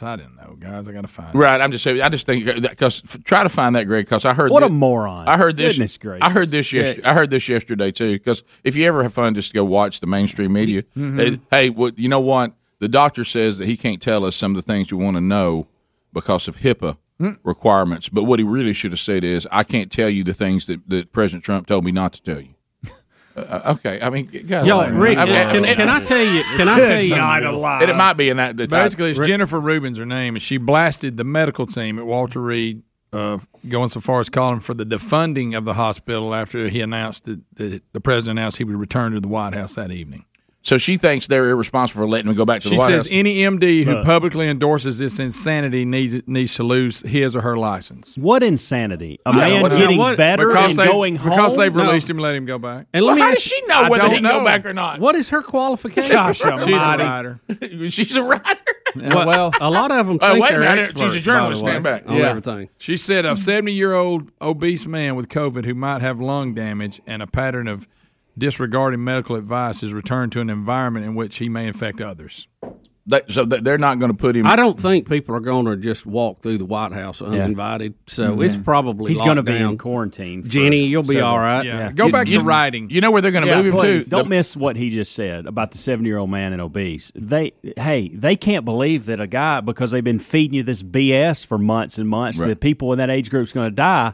I 0.03 0.16
didn't 0.16 0.37
know, 0.37 0.57
guys. 0.59 0.89
I 0.89 0.93
got 0.93 1.03
to 1.03 1.09
find. 1.09 1.35
it. 1.35 1.39
Right, 1.39 1.61
I'm 1.61 1.70
just 1.72 1.85
saying. 1.85 2.01
I 2.01 2.09
just 2.09 2.24
think 2.26 2.47
because 2.62 3.03
try 3.24 3.43
to 3.43 3.51
find 3.51 3.76
that, 3.76 3.85
Greg. 3.85 4.07
Because 4.07 4.24
I 4.24 4.33
heard 4.33 4.51
What 4.51 4.62
a 4.62 4.70
moron. 4.70 5.28
I 5.28 5.37
heard 5.37 5.59
this. 5.59 5.74
Goodness 5.74 5.99
gracious. 5.99 6.26
I 6.26 6.31
heard 6.31 6.51
this. 6.51 6.72
Yes, 6.72 6.97
Yeah. 6.97 7.11
I 7.11 7.12
heard 7.12 7.28
this 7.28 7.47
yesterday 7.51 7.91
too. 7.93 8.12
Because 8.14 8.43
if 8.64 8.74
you 8.76 8.87
ever 8.87 9.03
have 9.03 9.12
fun, 9.12 9.35
just 9.35 9.53
go 9.53 9.62
watch 9.62 10.01
the 10.01 10.07
mainstream 10.07 10.55
media. 10.55 10.85
Mhm. 10.97 11.18
Hey, 11.18 11.39
hey, 11.51 11.70
what 11.70 11.99
you 11.99 12.09
know? 12.09 12.20
What 12.20 12.55
the 12.81 12.89
doctor 12.89 13.24
says 13.24 13.59
that 13.59 13.66
he 13.66 13.76
can't 13.76 14.03
tell 14.03 14.24
us 14.24 14.35
some 14.35 14.51
of 14.51 14.57
the 14.57 14.62
things 14.72 14.93
we 14.93 15.03
want 15.03 15.16
to 15.16 15.20
know 15.20 15.68
because 16.12 16.49
of 16.49 16.57
HIPAA 16.59 16.97
Mm. 17.20 17.37
requirements. 17.45 18.09
But 18.09 18.24
what 18.24 18.39
he 18.39 18.45
really 18.47 18.72
should 18.72 18.93
have 18.93 18.99
said 19.01 19.24
is, 19.24 19.47
I 19.53 19.62
can't 19.62 19.93
tell 19.93 20.09
you 20.09 20.24
the 20.24 20.33
things 20.33 20.64
that, 20.66 20.81
that 20.89 21.12
President 21.12 21.45
Trump 21.45 21.66
told 21.66 21.85
me 21.85 21.93
not 21.93 22.14
to 22.14 22.22
tell 22.22 22.41
you. 22.41 22.55
Uh, 23.37 23.74
okay, 23.76 24.01
I 24.03 24.11
mean, 24.11 24.26
guys, 24.47 24.66
Yo, 24.66 24.81
I 24.81 24.91
mean, 24.91 24.99
Rick, 24.99 25.16
I 25.18 25.24
mean, 25.24 25.35
can- 25.64 25.76
can 25.76 25.89
I 25.89 26.03
tell 26.05 26.20
you- 26.24 26.43
can 26.57 26.68
I 26.68 26.78
tell 26.81 27.01
you- 27.03 27.14
not 27.16 27.45
a 27.45 27.53
lie. 27.53 27.81
And 27.83 27.91
it 27.91 27.95
might 27.97 28.14
be 28.14 28.28
in 28.28 28.39
that. 28.39 28.57
that 28.57 28.68
Basically, 28.70 29.11
it's 29.11 29.18
Rick- 29.20 29.28
Jennifer 29.28 29.61
Rubin's 29.61 29.99
her 29.99 30.05
name, 30.05 30.35
and 30.35 30.43
she 30.43 30.57
blasted 30.57 31.16
the 31.16 31.22
medical 31.24 31.64
team 31.66 31.99
at 32.01 32.07
Walter 32.07 32.41
Reed, 32.41 32.83
uh, 33.12 33.39
going 33.68 33.89
so 33.89 34.01
far 34.01 34.20
as 34.20 34.28
calling 34.28 34.59
for 34.61 34.74
the 34.74 34.85
defunding 34.85 35.57
of 35.57 35.64
the 35.64 35.74
hospital 35.74 36.35
after 36.35 36.68
he 36.68 36.81
announced 36.81 37.26
that, 37.26 37.41
that 37.55 37.83
the 37.93 38.01
president 38.01 38.39
announced 38.39 38.57
he 38.59 38.64
would 38.64 38.74
return 38.76 39.12
to 39.12 39.20
the 39.20 39.28
White 39.28 39.55
House 39.55 39.74
that 39.74 39.93
evening. 39.93 40.24
So 40.71 40.79
she 40.79 40.99
thinks 40.99 41.27
they're 41.27 41.49
irresponsible 41.51 42.03
for 42.03 42.07
letting 42.09 42.31
him 42.31 42.37
go 42.37 42.45
back 42.45 42.61
to 42.61 42.68
She 42.68 42.77
the 42.77 42.79
White 42.79 42.87
says 42.87 43.03
House. 43.07 43.09
any 43.11 43.39
MD 43.39 43.83
who 43.83 43.93
Look. 43.93 44.05
publicly 44.05 44.49
endorses 44.49 44.99
this 44.99 45.18
insanity 45.18 45.85
needs 45.85 46.23
needs 46.29 46.55
to 46.55 46.62
lose 46.62 47.01
his 47.01 47.35
or 47.35 47.41
her 47.41 47.57
license. 47.57 48.16
What 48.16 48.45
insanity? 48.45 49.18
A 49.27 49.33
man 49.33 49.62
what- 49.62 49.73
getting 49.73 49.99
what- 49.99 50.16
better 50.16 50.47
because 50.47 50.71
and 50.71 50.79
they- 50.79 50.87
going 50.93 51.16
home 51.16 51.31
because 51.31 51.57
they've 51.57 51.75
No. 51.75 51.87
released 51.87 52.09
him, 52.09 52.18
let 52.18 52.37
him 52.37 52.45
go 52.47 52.57
back. 52.57 52.87
And 52.95 53.05
let 53.05 53.11
Well, 53.11 53.16
me 53.16 53.23
how 53.23 53.29
ask- 53.31 53.39
does 53.39 53.43
she 53.43 53.61
know 53.66 53.75
I 53.81 53.89
whether 53.89 54.03
don't 54.05 54.11
he 54.12 54.16
can 54.18 54.25
go 54.39 54.45
back 54.45 54.64
or 54.64 54.73
not? 54.73 55.01
What 55.01 55.16
is 55.16 55.31
her 55.31 55.43
qualification? 55.43 56.12
Gosh 56.12 56.37
She's 56.37 56.47
a 56.47 56.53
almighty. 56.53 57.03
writer. 57.03 57.41
She's 57.91 58.16
a 58.16 58.23
writer. 58.23 58.45
Well, 58.97 59.25
well, 59.27 59.53
a 59.61 59.71
lot 59.71 59.93
of 59.93 60.07
them 60.09 60.18
Oh, 60.21 60.27
uh, 60.27 60.33
think 60.33 60.43
wait 60.43 60.49
a 60.51 60.53
they're 60.59 60.61
minute. 60.68 60.79
experts, 60.91 61.12
She's 61.14 61.21
a 61.21 61.25
journalist. 61.25 61.62
by 61.62 61.71
the 61.79 61.81
way, 61.81 61.83
Stand 61.83 62.07
back. 62.07 62.12
on 62.12 62.21
everything. 62.23 62.68
She 62.79 62.97
said 62.97 63.25
a 63.25 63.37
70 63.37 63.73
year 63.73 63.95
old 63.95 64.33
obese 64.43 64.85
man 64.87 65.14
with 65.16 65.29
COVID 65.29 65.64
who 65.64 65.75
might 65.75 66.01
have 66.01 66.18
lung 66.21 66.55
damage 66.55 67.01
and 67.07 67.23
a 67.23 67.27
pattern 67.29 67.68
of 67.68 67.87
disregarding 68.39 69.03
medical 69.05 69.37
advice 69.37 69.83
is 69.83 69.93
returned 69.93 70.33
to 70.33 70.41
an 70.41 70.51
environment 70.51 71.05
in 71.07 71.14
which 71.14 71.39
he 71.39 71.49
may 71.49 71.66
infect 71.66 72.01
others. 72.01 72.49
They, 73.07 73.22
so 73.28 73.45
they- 73.45 73.61
they're 73.61 73.78
not 73.78 73.99
going 73.99 74.12
to 74.12 74.16
put 74.16 74.37
him. 74.37 74.47
I 74.47 74.55
don't 74.57 74.78
think 74.78 75.09
people 75.09 75.35
are 75.35 75.41
going 75.41 75.64
to 75.64 75.76
just 75.76 76.07
walk 76.07 76.43
through 76.43 76.59
the 76.59 76.66
White 76.66 76.93
House 76.93 77.20
uninvited. 77.20 77.95
So 78.07 78.37
Mhm. 78.37 78.45
it's 78.45 78.57
probably 78.59 79.11
He's 79.11 79.20
going 79.20 79.37
to 79.37 79.43
be 79.43 79.55
down. 79.59 79.72
in 79.72 79.78
quarantine. 79.78 80.45
Jenny, 80.47 80.85
you'll 80.85 81.03
be 81.03 81.14
several- 81.14 81.31
all 81.31 81.39
right. 81.39 81.64
Yeah. 81.64 81.91
Go 81.93 82.11
back 82.12 82.28
to 82.28 82.39
writing. 82.41 82.89
You 82.91 83.01
know 83.01 83.11
where 83.11 83.20
they're 83.22 83.33
going 83.33 83.45
to 83.45 83.51
Yeah, 83.51 83.57
move 83.62 83.66
him 83.74 83.81
please, 83.81 84.05
to? 84.05 84.11
Don't 84.11 84.24
The- 84.24 84.31
miss 84.31 84.55
what 84.57 84.76
he 84.76 84.91
just 84.91 85.12
said 85.12 85.47
about 85.47 85.72
the 85.72 85.78
seven-year-old 85.78 86.31
man 86.31 86.53
and 86.53 86.61
obese. 86.62 87.11
They, 87.16 87.53
hey, 87.78 88.11
they 88.14 88.37
can't 88.37 88.64
believe 88.66 89.07
that 89.07 89.18
a 89.18 89.26
guy 89.26 89.61
because 89.61 89.91
they've 89.91 90.05
been 90.05 90.20
feeding 90.20 90.55
you 90.55 90.62
this 90.62 90.83
BS 90.83 91.43
for 91.45 91.59
months 91.59 91.99
and 91.99 92.09
months 92.09 92.39
Right. 92.39 92.49
that 92.49 92.61
people 92.61 92.93
in 92.93 92.99
that 92.99 93.11
age 93.11 93.31
group's 93.31 93.53
going 93.53 93.68
to 93.70 93.74
die 93.74 94.12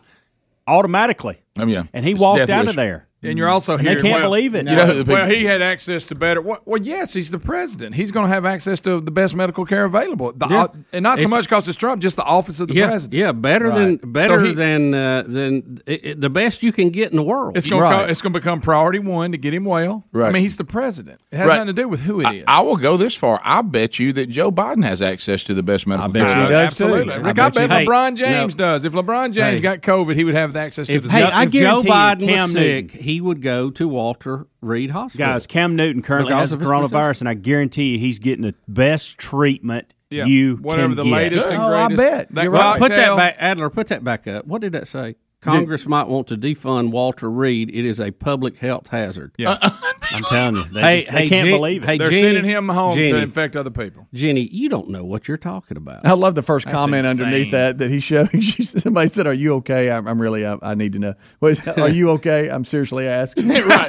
automatically. 0.67 1.39
Oh, 1.59 1.67
yeah. 1.67 1.85
And 1.93 2.05
he 2.05 2.13
It's 2.13 2.21
walked 2.21 2.49
out 2.51 2.61
wish. 2.67 2.71
of 2.71 2.77
there. 2.77 3.07
And 3.23 3.37
you're 3.39 3.49
also 3.49 3.77
And 3.77 3.85
they 3.85 3.95
can't 3.97 4.21
well, 4.21 4.23
believe 4.31 4.55
it. 4.55 4.69
You 4.69 4.77
know, 4.77 5.03
well, 5.05 5.27
he 5.29 5.45
had 5.47 5.61
access 5.61 6.05
to 6.05 6.15
better. 6.15 6.41
Well, 6.41 6.61
well, 6.65 6.81
yes, 6.81 7.13
he's 7.13 7.33
the 7.33 7.41
president. 7.41 7.97
He's 7.97 8.13
going 8.13 8.25
to 8.29 8.33
have 8.33 8.45
access 8.47 8.81
to 8.83 9.01
the 9.01 9.11
best 9.11 9.35
medical 9.35 9.65
care 9.65 9.85
available, 9.85 10.33
the, 10.37 10.47
Yeah. 10.49 10.67
and 10.93 11.03
not 11.03 11.19
so 11.19 11.27
much 11.27 11.45
because 11.47 11.67
it's 11.67 11.77
Trump, 11.79 12.01
just 12.03 12.15
the 12.15 12.23
office 12.23 12.61
of 12.61 12.69
the 12.69 12.75
yeah, 12.75 12.87
president. 12.87 13.15
yeah, 13.19 13.33
better 13.33 13.69
Right. 13.69 14.01
than 14.01 14.13
better 14.13 14.39
So 14.41 14.47
he- 14.49 14.53
than 14.55 14.95
uh, 14.95 15.25
than 15.27 15.81
it, 15.87 16.05
it- 16.05 16.21
the 16.21 16.31
best 16.31 16.63
you 16.63 16.73
can 16.73 16.91
get 16.91 17.11
in 17.11 17.17
the 17.17 17.23
world. 17.25 17.57
It's 17.57 17.67
going 17.67 17.83
to 18.07 18.15
to 18.15 18.31
become 18.31 18.61
priority 18.61 19.01
one 19.01 19.33
to 19.33 19.39
get 19.39 19.53
him 19.53 19.65
well. 19.65 20.05
Right. 20.13 20.29
I 20.29 20.33
mean, 20.33 20.43
he's 20.43 20.57
the 20.59 20.65
president. 20.65 21.21
It 21.33 21.39
has 21.39 21.49
Right. 21.49 21.55
nothing 21.55 21.75
to 21.75 21.83
do 21.83 21.89
with 21.89 22.01
who 22.03 22.21
it 22.21 22.27
I. 22.27 22.45
I 22.47 22.61
will 22.61 22.77
go 22.77 22.97
this 22.97 23.17
far. 23.17 23.41
I 23.45 23.63
bet 23.63 23.99
you 23.99 24.13
that 24.13 24.27
Joe 24.29 24.53
Biden 24.53 24.85
has 24.85 25.03
access 25.03 25.43
to 25.45 25.55
the 25.55 25.63
best 25.65 25.87
medical. 25.87 26.09
I 26.09 26.13
bet 26.13 26.29
care. 26.29 26.37
you 26.37 26.43
he 26.45 26.49
does. 26.51 26.71
Absolutely, 26.73 27.13
I 27.15 27.17
Rick. 27.17 27.27
I 27.27 27.49
bet 27.51 27.55
bet, 27.69 27.87
LeBron 27.87 28.15
James 28.17 28.57
no. 28.57 28.65
does. 28.65 28.85
If 28.85 28.93
LeBron 28.93 29.33
James 29.33 29.57
Hey. 29.57 29.61
got 29.61 29.81
COVID, 29.81 30.15
he 30.15 30.23
would 30.23 30.35
have 30.35 30.55
access 30.55 30.87
to 30.87 30.93
if, 30.93 31.03
the. 31.03 31.11
Hey, 31.11 31.23
I 31.25 31.46
if 31.47 31.53
Joe 31.53 31.81
Biden 31.81 32.21
Cam 32.21 32.43
was 32.43 32.55
Newton- 32.55 32.89
sick, 32.89 33.01
he 33.01 33.21
would 33.21 33.41
go 33.43 33.71
to 33.71 33.89
Walter 33.89 34.47
Reed 34.61 34.91
Hospital. 34.91 35.27
Guys, 35.27 35.47
Cam 35.47 35.77
Newton 35.77 36.03
currently 36.03 36.31
Because 36.31 36.41
has 36.41 36.51
the 36.51 36.57
of 36.57 36.61
his 36.63 36.71
coronavirus, 36.93 37.21
and 37.21 37.29
I 37.29 37.35
guarantee 37.35 37.93
you 37.93 37.99
he's 37.99 38.19
getting 38.19 38.43
the 38.45 38.55
best 38.69 39.19
treatment 39.19 39.95
Yeah, 40.11 40.25
you 40.27 40.57
whatever 40.57 40.89
can 40.89 40.97
the 40.97 41.05
get. 41.05 41.13
latest 41.13 41.49
and 41.49 41.63
Oh, 41.63 41.75
I 41.75 41.89
bet. 41.95 42.35
That 42.35 42.43
You're 42.45 42.53
Well, 42.53 42.79
put 42.79 42.91
that 42.91 43.17
back, 43.17 43.37
Adler. 43.39 43.71
Put 43.71 43.89
that 43.89 44.05
back 44.05 44.27
up. 44.29 44.47
What 44.47 44.61
did 44.61 44.73
that 44.73 44.87
say? 44.87 45.17
Congress 45.41 45.87
might 45.87 46.09
want 46.09 46.27
to 46.29 46.37
defund 46.37 46.91
Walter 46.91 47.31
Reed. 47.31 47.71
It 47.71 47.85
is 47.85 48.01
a 48.01 48.11
public 48.11 48.57
health 48.59 48.89
hazard. 48.89 49.33
Yeah, 49.39 49.59
uh, 49.61 49.71
I'm 50.11 50.23
telling 50.25 50.57
you, 50.57 50.65
they, 50.65 50.81
Hey, 50.81 51.01
just- 51.01 51.13
they 51.13 51.19
hey, 51.25 51.29
can't 51.29 51.47
Jen- 51.47 51.55
believe 51.57 51.83
it. 51.83 51.87
hey, 51.87 51.99
they're 51.99 52.11
Jenny- 52.11 52.23
sending 52.23 52.45
him 52.45 52.69
home 52.69 52.97
to 52.97 53.17
infect 53.19 53.55
other 53.57 53.71
people. 53.71 54.09
Jenny, 54.15 54.49
you 54.51 54.69
don't 54.69 54.89
know 54.89 55.05
what 55.05 55.29
you're 55.29 55.37
talking 55.37 55.77
about. 55.77 56.05
I 56.07 56.13
love 56.15 56.35
the 56.35 56.43
first 56.43 56.65
That's 56.67 56.77
comment 56.77 57.07
insane. 57.07 57.27
underneath 57.27 57.53
that 57.53 57.79
that 57.79 57.91
he 57.91 58.01
showed. 58.01 58.31
Somebody 58.43 59.09
said, 59.11 59.27
"Are 59.27 59.35
you 59.35 59.55
okay?" 59.57 59.91
I'm, 59.91 60.09
I'm 60.09 60.21
really. 60.21 60.45
I, 60.47 60.57
I 60.63 60.75
need 60.75 60.95
to 60.95 60.99
know. 60.99 61.15
What 61.39 61.53
is- 61.53 61.69
Are 61.69 61.89
you 61.91 62.11
okay? 62.13 62.49
I'm 62.49 62.65
seriously 62.65 63.07
asking. 63.07 63.49
right. 63.49 63.89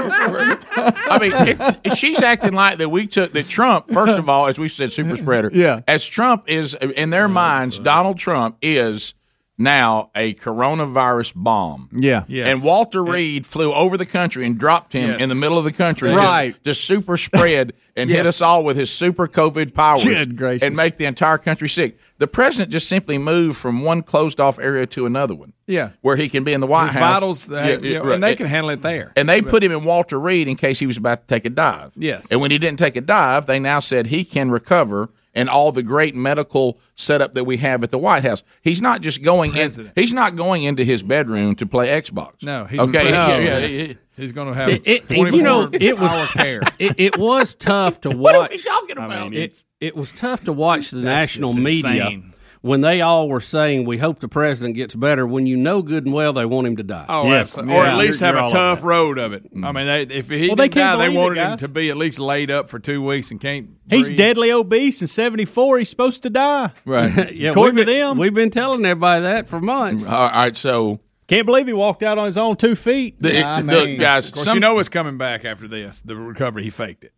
I 0.00 1.18
mean, 1.20 1.32
if, 1.34 1.78
if 1.84 1.92
she's 1.94 2.22
acting 2.22 2.52
like 2.54 2.78
that, 2.78 2.88
we 2.88 3.06
took 3.06 3.32
that 3.32 3.48
Trump. 3.48 3.90
First 3.90 4.18
of 4.18 4.28
all, 4.28 4.46
as 4.46 4.58
we 4.58 4.68
said, 4.68 4.92
super 4.92 5.16
spreader. 5.16 5.50
Yeah. 5.52 5.80
As 5.88 6.06
Trump 6.06 6.44
is 6.48 6.74
in 6.74 7.10
their 7.10 7.28
minds, 7.28 7.78
Donald 7.78 8.18
Trump 8.18 8.56
is 8.62 9.14
now 9.58 10.10
a 10.14 10.34
coronavirus 10.34 11.34
bomb. 11.34 11.88
Yeah. 11.92 12.24
And 12.30 12.62
Walter 12.62 13.04
Reed 13.04 13.44
flew 13.44 13.72
over 13.74 13.96
the 13.96 14.06
country 14.06 14.46
and 14.46 14.56
dropped 14.56 14.92
him 14.92 15.10
Yes. 15.10 15.20
in 15.22 15.28
the 15.28 15.34
middle 15.34 15.58
of 15.58 15.64
the 15.64 15.72
country. 15.72 16.10
Right. 16.10 16.50
Just, 16.52 16.64
just 16.64 16.84
super 16.84 17.16
spread 17.16 17.72
and 17.96 18.08
hit 18.08 18.26
us 18.26 18.40
all 18.40 18.62
with 18.62 18.76
his 18.76 18.90
super 18.92 19.26
COVID 19.26 19.74
powers. 19.74 20.04
Good. 20.04 20.62
And 20.62 20.76
make 20.76 20.96
the 20.98 21.04
entire 21.06 21.38
country 21.38 21.68
sick. 21.68 21.98
The 22.18 22.28
president 22.28 22.70
just 22.70 22.88
simply 22.88 23.18
moved 23.18 23.56
from 23.58 23.82
one 23.82 24.02
closed 24.02 24.38
off 24.40 24.58
area 24.60 24.86
to 24.86 25.06
another 25.06 25.34
one. 25.34 25.52
Yeah. 25.66 25.90
Where 26.00 26.16
he 26.16 26.28
can 26.28 26.44
be 26.44 26.52
in 26.52 26.60
the 26.60 26.66
White 26.66 26.86
His 26.90 26.92
House. 26.94 27.14
vitals, 27.14 27.46
they- 27.46 27.80
you 27.80 27.94
know, 27.94 28.10
and 28.12 28.22
they 28.22 28.36
can 28.36 28.46
handle 28.46 28.70
it 28.70 28.82
there. 28.82 29.12
And 29.16 29.28
they 29.28 29.42
put 29.42 29.62
him 29.64 29.72
in 29.72 29.84
Walter 29.84 30.18
Reed 30.20 30.46
in 30.48 30.56
case 30.56 30.78
he 30.78 30.86
was 30.86 30.96
about 30.96 31.26
to 31.26 31.34
take 31.34 31.44
a 31.44 31.50
dive. 31.50 31.92
Yes. 31.96 32.30
And 32.30 32.40
when 32.40 32.50
he 32.52 32.58
didn't 32.58 32.78
take 32.78 32.94
a 32.96 33.00
dive, 33.00 33.46
they 33.46 33.58
now 33.58 33.80
said 33.80 34.06
he 34.06 34.24
can 34.24 34.50
recover 34.50 35.10
and 35.38 35.48
all 35.48 35.70
the 35.70 35.84
great 35.84 36.16
medical 36.16 36.80
setup 36.96 37.34
that 37.34 37.44
we 37.44 37.58
have 37.58 37.84
at 37.84 37.90
the 37.90 37.98
White 37.98 38.24
House. 38.24 38.42
He's 38.60 38.82
not 38.82 39.00
just 39.00 39.22
going 39.22 39.56
in, 39.56 39.70
he's 39.94 40.12
not 40.12 40.34
going 40.34 40.64
into 40.64 40.84
his 40.84 41.02
bedroom 41.02 41.54
to 41.56 41.66
play 41.66 41.88
Xbox. 41.88 42.42
No, 42.42 42.64
he's 42.64 42.80
okay. 42.80 43.04
the 43.04 43.10
yeah, 43.10 43.26
president. 43.26 43.72
yeah, 43.72 43.86
yeah. 43.86 43.94
He's 44.16 44.32
going 44.32 44.48
to 44.48 44.54
have 44.54 44.68
It, 44.68 44.82
it, 44.84 45.10
you 45.10 45.42
know, 45.42 45.70
it 45.72 45.96
was 45.96 46.28
care. 46.30 46.60
It, 46.78 46.94
it 46.98 47.18
was 47.18 47.54
tough 47.54 48.00
to 48.02 48.10
watch. 48.10 48.18
What 48.18 48.34
are 48.34 48.48
we 48.50 48.58
talking 48.58 48.98
about? 48.98 49.32
it, 49.32 49.64
it 49.80 49.96
was 49.96 50.10
tough 50.12 50.42
to 50.44 50.52
watch 50.52 50.90
the 50.90 51.00
That's 51.00 51.38
national 51.38 51.54
media 51.54 52.06
insane. 52.06 52.34
When 52.68 52.80
they 52.82 53.00
all 53.00 53.28
were 53.28 53.40
saying, 53.40 53.84
"We 53.86 53.98
hope 53.98 54.20
the 54.20 54.28
president 54.28 54.76
gets 54.76 54.94
better." 54.94 55.26
When 55.26 55.46
you 55.46 55.56
know 55.56 55.82
good 55.82 56.04
and 56.04 56.14
well 56.14 56.32
they 56.32 56.44
want 56.44 56.66
him 56.66 56.76
to 56.76 56.82
die. 56.82 57.06
Oh, 57.08 57.26
Yes. 57.28 57.40
absolutely. 57.58 57.74
or 57.74 57.84
Yeah. 57.84 57.92
at 57.92 57.98
least 57.98 58.20
You're- 58.20 58.26
have 58.26 58.34
you're 58.36 58.46
a 58.46 58.50
tough 58.50 58.78
over 58.78 58.88
road 58.88 59.18
of 59.18 59.32
it. 59.32 59.54
Mm. 59.54 59.64
I 59.64 59.72
mean, 59.72 59.86
they, 59.86 60.02
if 60.14 60.28
he 60.28 60.48
Well, 60.48 60.56
they 60.56 60.68
didn't 60.68 60.74
die, 60.74 60.96
can't 60.96 60.98
they 61.12 61.18
wanted 61.18 61.38
him 61.38 61.58
to 61.58 61.68
be 61.68 61.90
at 61.90 61.96
least 61.96 62.18
laid 62.20 62.50
up 62.50 62.68
for 62.68 62.78
two 62.78 63.02
weeks 63.02 63.30
and 63.30 63.40
can't. 63.40 63.70
He's 63.90 64.06
breathe. 64.08 64.18
deadly 64.18 64.52
obese 64.52 65.00
and 65.00 65.08
74. 65.10 65.78
He's 65.78 65.88
supposed 65.90 66.22
to 66.24 66.30
die. 66.30 66.70
Right. 66.84 67.32
yeah, 67.34 67.50
According 67.50 67.76
we've 67.76 67.86
to 67.86 67.92
them. 67.92 68.18
we've 68.18 68.34
been 68.34 68.50
telling 68.50 68.84
everybody 68.84 69.22
that 69.22 69.48
for 69.48 69.60
months. 69.60 70.04
Mm, 70.04 70.10
all 70.12 70.28
right. 70.28 70.54
So 70.56 71.00
Can't 71.26 71.44
believe 71.46 71.66
he 71.66 71.72
walked 71.74 72.02
out 72.02 72.16
on 72.18 72.24
his 72.26 72.38
own 72.38 72.56
two 72.56 72.74
feet. 72.74 73.20
the, 73.20 73.42
I 73.44 73.60
look, 73.60 73.86
mean, 73.86 73.98
guys, 74.00 74.28
Of 74.28 74.34
course, 74.34 74.44
some- 74.46 74.54
you 74.56 74.60
know 74.60 74.78
it's 74.78 74.88
coming 74.88 75.18
back 75.18 75.44
after 75.44 75.68
this. 75.68 76.00
The 76.02 76.16
recovery, 76.16 76.64
he 76.64 76.70
faked 76.70 77.04
it. 77.04 77.12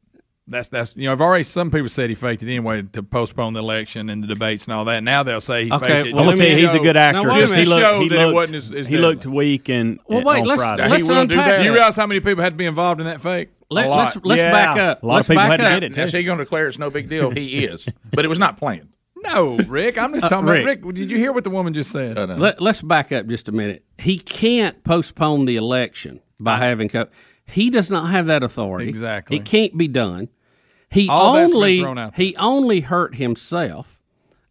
That's 0.51 0.69
that's 0.69 0.97
you 0.97 1.05
know. 1.05 1.13
I've 1.13 1.21
already 1.21 1.45
some 1.45 1.71
people 1.71 1.89
said 1.89 2.11
he 2.11 2.15
faked 2.15 2.43
it 2.43 2.47
anyway 2.47 2.83
to 2.83 3.03
postpone 3.03 3.55
the 3.55 3.61
election 3.61 4.11
and 4.11 4.23
the 4.23 4.27
debates 4.27 4.67
and 4.67 4.75
all 4.75 4.85
that. 4.87 5.03
Now 5.03 5.23
they'll 5.23 5.41
say 5.41 5.65
he 5.67 5.73
Okay, 5.73 5.87
faked 5.87 6.07
it. 6.09 6.15
well, 6.15 6.23
I'm 6.25 6.29
let 6.29 6.39
me 6.39 6.45
tell 6.47 6.55
you, 6.57 6.63
he's 6.63 6.75
a 6.75 6.79
good 6.81 6.97
actor. 6.97 7.23
Now, 7.23 7.29
wait 7.35 7.37
a 7.37 7.41
Just 7.41 7.53
to 7.53 7.59
minute. 7.59 7.81
show 7.87 8.01
he 8.01 8.09
that 8.09 8.15
it 8.21 8.23
looked, 8.27 8.35
wasn't 8.35 8.57
as- 8.57 8.73
as 8.75 8.89
he 8.89 8.99
looked 8.99 9.27
weak 9.27 9.69
and 9.69 9.99
Well, 10.07 10.23
wait, 10.25 10.45
let's- 10.45 10.61
Friday. 10.63 10.83
He 10.85 10.89
let's 10.91 11.05
will 11.05 11.27
do 11.27 11.37
that. 11.37 11.59
Do 11.59 11.65
you 11.65 11.73
realize 11.73 11.97
how 11.97 12.07
many 12.07 12.21
people 12.21 12.43
had 12.45 12.51
to 12.55 12.57
be 12.57 12.67
involved 12.67 13.01
in 13.01 13.07
that 13.07 13.21
fake? 13.21 13.49
Let, 13.71 13.87
a 13.87 13.89
lot. 13.89 14.09
us 14.17 14.19
let's 14.25 14.41
Yeah. 14.41 14.51
back 14.51 14.77
up. 14.77 15.03
A 15.03 15.07
lot 15.07 15.13
of 15.13 15.17
let's 15.17 15.29
people 15.29 15.43
back 15.43 15.51
had 15.51 15.57
to 15.59 15.65
up. 15.67 15.71
get 15.81 15.83
it, 15.85 15.97
now, 15.97 16.03
is 16.03 16.13
he 16.13 16.23
going 16.25 16.39
to 16.39 16.45
declare 16.45 16.67
it's 16.67 16.79
no 16.79 16.91
big 16.91 17.09
deal? 17.09 17.31
He 17.31 17.65
is, 17.65 17.89
but 18.13 18.25
it 18.25 18.29
was 18.29 18.39
not 18.41 18.57
planned. 18.57 18.89
no, 19.23 19.57
Rick. 19.69 19.97
I'm 19.99 20.13
just 20.15 20.25
Uh, 20.27 20.29
talking 20.31 20.47
Rick. 20.49 20.63
about 20.81 20.87
Rick. 20.87 20.95
Did 20.97 21.11
you 21.11 21.19
hear 21.19 21.31
what 21.33 21.45
the 21.45 21.51
woman 21.51 21.73
just 21.73 21.93
said? 21.93 22.19
Uh, 22.19 22.27
no. 22.27 22.35
Let, 22.37 22.61
let's 22.61 22.81
back 22.83 23.13
up 23.13 23.27
just 23.29 23.49
a 23.49 23.53
minute. 23.53 23.85
He 23.99 24.19
can't 24.19 24.83
postpone 24.83 25.45
the 25.45 25.55
election 25.57 26.21
by 26.41 26.57
having 26.57 26.89
co- 26.89 27.07
he 27.47 27.69
does 27.71 27.91
not 27.91 28.11
have 28.11 28.27
that 28.27 28.43
authority. 28.43 28.89
Exactly. 28.89 29.37
It 29.37 29.45
can't 29.45 29.77
be 29.77 29.87
done. 29.89 30.29
He 30.91 31.09
All 31.09 31.37
only 31.37 31.81
thrown 31.81 31.99
out 31.99 32.17
he 32.17 32.35
only 32.37 32.81
hurt 32.81 33.15
himself. 33.15 33.99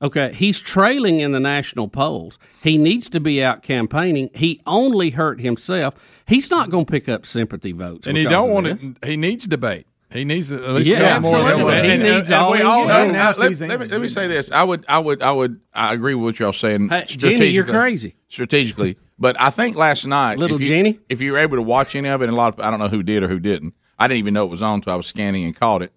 Okay, 0.02 0.32
he's 0.34 0.62
trailing 0.62 1.20
in 1.20 1.34
the 1.34 1.42
national 1.42 1.90
polls. 1.90 2.40
He 2.64 2.78
needs 2.78 3.10
to 3.10 3.20
be 3.20 3.44
out 3.44 3.64
campaigning. 3.64 4.30
He 4.34 4.62
only 4.66 5.10
hurt 5.10 5.42
himself. 5.42 6.22
He's 6.26 6.50
not 6.50 6.70
going 6.70 6.86
to 6.86 6.92
pick 6.92 7.10
up 7.10 7.26
sympathy 7.26 7.74
votes. 7.74 8.08
and 8.08 8.18
he 8.18 8.24
don't 8.24 8.50
want 8.50 8.66
this. 8.66 8.82
it. 8.82 9.06
He 9.06 9.18
needs 9.18 9.46
debate. 9.46 9.88
He 10.12 10.24
needs 10.24 10.50
to 10.50 10.64
at 10.64 10.72
least 10.72 10.90
Yeah, 10.90 11.20
more 11.20 11.38
than 11.38 11.46
absolutely. 11.48 11.74
that. 11.74 11.86
He 11.86 12.04
needs 12.04 12.32
and 12.32 12.42
all 12.42 12.52
we 12.54 12.62
all 12.62 12.88
know. 12.88 12.94
Uh, 12.94 13.12
now 13.12 13.34
let, 13.38 13.60
let 13.60 13.80
me, 13.82 13.88
let 13.88 14.02
me 14.02 14.08
say 14.08 14.28
this. 14.28 14.52
I 14.52 14.64
would, 14.64 14.86
I 14.88 14.98
would, 15.00 15.22
I 15.22 15.32
would, 15.34 15.60
I 15.74 15.94
agree 15.94 16.16
with 16.16 16.24
what 16.24 16.40
y'all 16.40 16.54
saying. 16.54 16.88
Hey, 16.90 17.04
Jenny, 17.06 17.48
you're 17.48 17.66
crazy. 17.66 18.16
Strategically, 18.30 18.98
but 19.20 19.40
I 19.40 19.50
think 19.50 19.76
last 19.76 20.06
night, 20.08 20.40
Little 20.40 20.56
if 20.56 20.62
you, 20.62 20.68
Jenny? 20.68 21.00
if 21.10 21.20
you 21.22 21.34
were 21.34 21.38
able 21.38 21.58
to 21.58 21.62
watch 21.62 21.94
any 21.96 22.08
of 22.10 22.22
it, 22.22 22.26
and 22.26 22.34
a 22.34 22.38
lot 22.38 22.54
of 22.58 22.60
I 22.66 22.72
don't 22.72 22.80
know 22.80 22.88
who 22.88 23.04
did 23.04 23.22
or 23.22 23.28
who 23.28 23.40
didn't. 23.40 23.76
I 24.00 24.08
didn't 24.08 24.20
even 24.20 24.34
know 24.34 24.46
it 24.46 24.50
was 24.50 24.64
on 24.64 24.76
until 24.76 24.94
I 24.94 24.96
was 24.96 25.06
scanning 25.08 25.44
and 25.46 25.54
caught 25.56 25.82
it, 25.84 25.92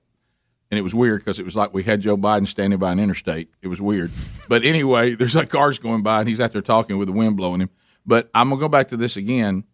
and 0.72 0.78
it 0.78 0.82
was 0.82 0.94
weird 0.94 1.20
because 1.20 1.38
it 1.38 1.44
was 1.44 1.54
like 1.54 1.72
we 1.72 1.82
had 1.84 2.00
Joe 2.00 2.16
Biden 2.16 2.48
standing 2.48 2.78
by 2.80 2.90
an 2.90 2.98
interstate. 2.98 3.50
It 3.62 3.68
was 3.68 3.80
weird, 3.80 4.10
but 4.48 4.64
anyway, 4.64 5.14
there's 5.14 5.36
like 5.36 5.50
cars 5.50 5.78
going 5.78 6.02
by, 6.02 6.20
and 6.20 6.28
he's 6.28 6.40
out 6.40 6.52
there 6.52 6.62
talking 6.62 6.96
with 6.98 7.06
the 7.06 7.12
wind 7.12 7.36
blowing 7.36 7.60
him. 7.60 7.70
But 8.04 8.30
I'm 8.34 8.48
gonna 8.48 8.58
go 8.60 8.68
back 8.68 8.88
to 8.88 8.96
this 8.96 9.16
again. 9.16 9.64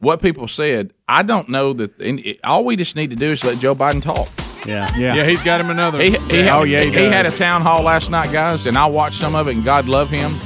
What 0.00 0.20
people 0.20 0.46
said, 0.48 0.92
I 1.08 1.22
don't 1.22 1.48
know 1.48 1.72
that. 1.72 1.98
And 2.00 2.20
it, 2.20 2.38
all 2.44 2.64
we 2.64 2.76
just 2.76 2.94
need 2.96 3.10
to 3.10 3.16
do 3.16 3.26
is 3.26 3.42
let 3.44 3.58
Joe 3.58 3.74
Biden 3.74 4.02
talk. 4.02 4.28
Yeah. 4.66 4.88
Yeah. 4.96 5.14
Yeah, 5.14 5.24
he's 5.24 5.42
got 5.42 5.60
him 5.60 5.70
another. 5.70 6.00
He, 6.02 6.10
he, 6.10 6.16
Yeah. 6.38 6.42
had, 6.42 6.58
oh 6.58 6.62
yeah, 6.64 6.80
he, 6.80 6.86
he 6.90 6.92
does. 6.96 7.12
had 7.12 7.26
a 7.26 7.30
town 7.30 7.62
hall 7.62 7.82
last 7.82 8.10
night, 8.10 8.30
guys, 8.32 8.66
and 8.66 8.76
I 8.76 8.86
watched 8.86 9.14
some 9.16 9.34
of 9.34 9.48
it. 9.48 9.54
And 9.56 9.64
God 9.64 9.86
love 9.86 10.10
him. 10.10 10.36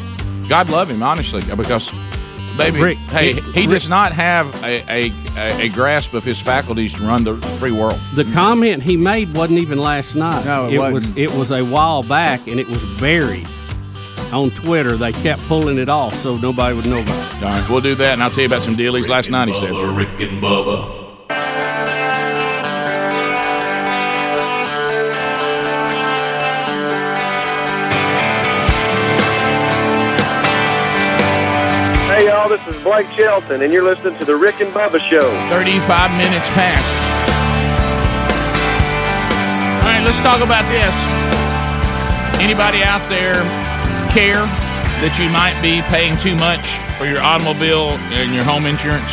God 0.49 0.69
love 0.71 0.89
him, 0.91 1.03
honestly, 1.03 1.43
because 1.57 1.91
baby, 2.57 2.81
Rick, 2.81 2.99
hey, 2.99 3.35
Rick, 3.35 3.45
he 3.55 3.67
does 3.67 3.89
not 3.89 4.13
have 4.13 4.47
a, 4.65 4.83
a, 4.91 5.13
a, 5.37 5.67
a 5.67 5.69
grasp 5.69 6.15
of 6.15 6.25
his 6.25 6.41
faculties 6.41 6.95
to 6.95 7.03
run 7.03 7.25
the 7.25 7.37
free 7.59 7.73
world. 7.73 7.99
The 8.15 8.25
comment 8.33 8.83
he 8.83 8.97
made 8.97 9.35
wasn't 9.37 9.59
even 9.59 9.79
last 9.79 10.15
night. 10.15 10.45
No, 10.45 10.69
it 10.69 10.79
was 10.79 10.93
wasn't. 10.93 11.19
it 11.19 11.31
was 11.35 11.51
a 11.51 11.63
while 11.65 12.03
back, 12.03 12.47
and 12.49 12.59
it 12.61 12.69
was 12.69 12.85
buried 13.01 13.49
on 14.33 14.51
Twitter. 14.51 14.97
They 14.97 15.13
kept 15.13 15.43
pulling 15.49 15.79
it 15.79 15.89
off 15.89 16.15
so 16.15 16.37
nobody 16.37 16.75
would 16.75 16.87
know 16.87 17.01
about 17.01 17.35
it. 17.35 17.43
All 17.43 17.53
right, 17.53 17.71
we'll 17.71 17.81
do 17.81 17.95
that, 17.97 18.15
and 18.15 18.23
I'll 18.23 18.31
tell 18.31 18.41
you 18.41 18.47
about 18.47 18.63
some 18.63 18.77
dealies 18.77 19.09
last 19.09 19.31
night. 19.31 19.49
He 19.49 19.55
said. 19.55 19.71
Rick 19.73 20.21
and 20.21 20.43
Bubba. 20.43 21.01
Y'all, 32.33 32.49
this 32.49 32.67
is 32.67 32.83
Blake 32.83 33.11
Shelton, 33.13 33.61
and 33.61 33.71
you're 33.71 33.85
listening 33.85 34.19
to 34.19 34.25
The 34.25 34.35
Rick 34.35 34.63
and 34.63 34.73
Bubba 34.73 34.99
Show. 34.99 35.29
35 35.51 36.17
minutes 36.17 36.49
past. 36.57 36.89
All 39.77 39.93
right, 39.93 40.03
let's 40.03 40.17
talk 40.21 40.41
about 40.41 40.65
this. 40.73 40.97
Anybody 42.41 42.83
out 42.83 43.07
there 43.11 43.35
care 44.15 44.41
that 45.05 45.19
you 45.21 45.29
might 45.29 45.53
be 45.61 45.83
paying 45.93 46.17
too 46.17 46.35
much 46.35 46.65
for 46.97 47.05
your 47.05 47.21
automobile 47.21 48.01
and 48.17 48.33
your 48.33 48.45
home 48.45 48.65
insurance? 48.65 49.13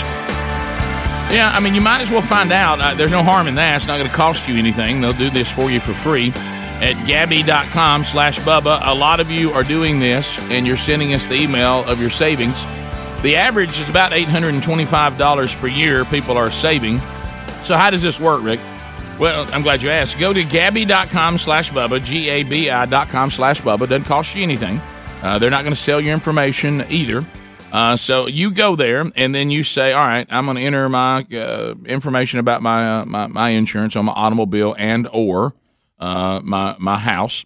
Yeah, 1.28 1.51
I 1.53 1.59
mean, 1.59 1.76
you 1.76 1.82
might 1.82 1.99
as 1.99 2.09
well 2.09 2.22
find 2.22 2.53
out. 2.53 2.80
Uh, 2.80 2.93
there's 2.95 3.11
no 3.11 3.22
harm 3.22 3.49
in 3.49 3.55
that. 3.55 3.76
It's 3.76 3.88
not 3.88 3.97
going 3.97 4.09
to 4.09 4.15
cost 4.15 4.47
you 4.47 4.55
anything. 4.55 5.01
They'll 5.01 5.11
do 5.11 5.30
this 5.30 5.51
for 5.51 5.70
you 5.70 5.82
for 5.82 5.93
free 5.93 6.30
at 6.80 6.95
gabi.com 7.05 8.05
slash 8.05 8.39
Bubba. 8.39 8.80
A 8.84 8.95
lot 8.95 9.20
of 9.20 9.30
you 9.30 9.51
are 9.51 9.65
doing 9.65 9.99
this, 9.99 10.39
and 10.43 10.65
you're 10.65 10.78
sending 10.78 11.13
us 11.13 11.26
the 11.26 11.36
email 11.36 11.84
of 11.84 11.99
your 11.99 12.09
savings. 12.09 12.65
The 13.22 13.36
average 13.36 13.80
is 13.80 13.89
about 13.89 14.13
$825 14.13 15.57
per 15.57 15.67
year 15.67 16.05
people 16.05 16.38
are 16.38 16.49
saving. 16.49 16.99
So 17.63 17.76
how 17.76 17.89
does 17.89 18.01
this 18.01 18.20
work, 18.20 18.41
Rick? 18.43 18.61
Well, 19.20 19.45
I'm 19.51 19.61
glad 19.61 19.82
you 19.82 19.89
asked. 19.89 20.17
Go 20.17 20.32
to 20.32 20.43
gabi.com 20.43 21.38
slash 21.38 21.72
Bubba, 21.72 22.01
G-A-B-I 22.01 22.86
dot 22.86 23.09
com 23.09 23.30
slash 23.30 23.59
Bubba. 23.61 23.80
Doesn't 23.80 24.05
cost 24.05 24.34
you 24.36 24.43
anything. 24.43 24.80
Uh, 25.22 25.38
they're 25.38 25.49
not 25.49 25.63
going 25.63 25.74
to 25.74 25.80
sell 25.80 25.99
your 25.99 26.13
information 26.13 26.86
either. 26.89 27.26
Uh, 27.74 27.97
so 27.97 28.28
you 28.28 28.51
go 28.51 28.78
there 28.78 29.11
and 29.15 29.36
then 29.36 29.51
you 29.51 29.63
say, 29.63 29.91
all 29.91 30.05
right, 30.05 30.26
I'm 30.30 30.45
going 30.45 30.55
to 30.55 30.63
enter 30.63 30.88
my 30.88 31.26
uh, 31.34 31.76
information 31.86 32.39
about 32.39 32.61
my, 32.61 33.01
uh, 33.01 33.05
my 33.05 33.28
my 33.28 33.49
insurance 33.49 33.97
on 33.97 34.05
my 34.05 34.13
automobile 34.13 34.76
and 34.78 35.07
or 35.11 35.53
uh, 35.99 36.39
my 36.41 36.78
my 36.80 36.97
house, 36.97 37.45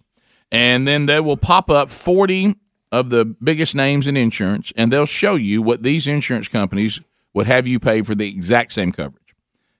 and 0.52 0.86
then 0.86 1.06
they 1.06 1.18
will 1.18 1.36
pop 1.36 1.68
up 1.68 1.90
40 1.90 2.54
of 2.94 3.10
the 3.10 3.24
biggest 3.24 3.74
names 3.74 4.06
in 4.06 4.16
insurance, 4.16 4.72
and 4.76 4.92
they'll 4.92 5.04
show 5.04 5.34
you 5.34 5.60
what 5.60 5.82
these 5.82 6.06
insurance 6.06 6.46
companies 6.46 7.00
would 7.32 7.48
have 7.48 7.66
you 7.66 7.80
pay 7.80 8.02
for 8.02 8.14
the 8.14 8.28
exact 8.28 8.72
same 8.72 8.92
coverage. 8.92 9.34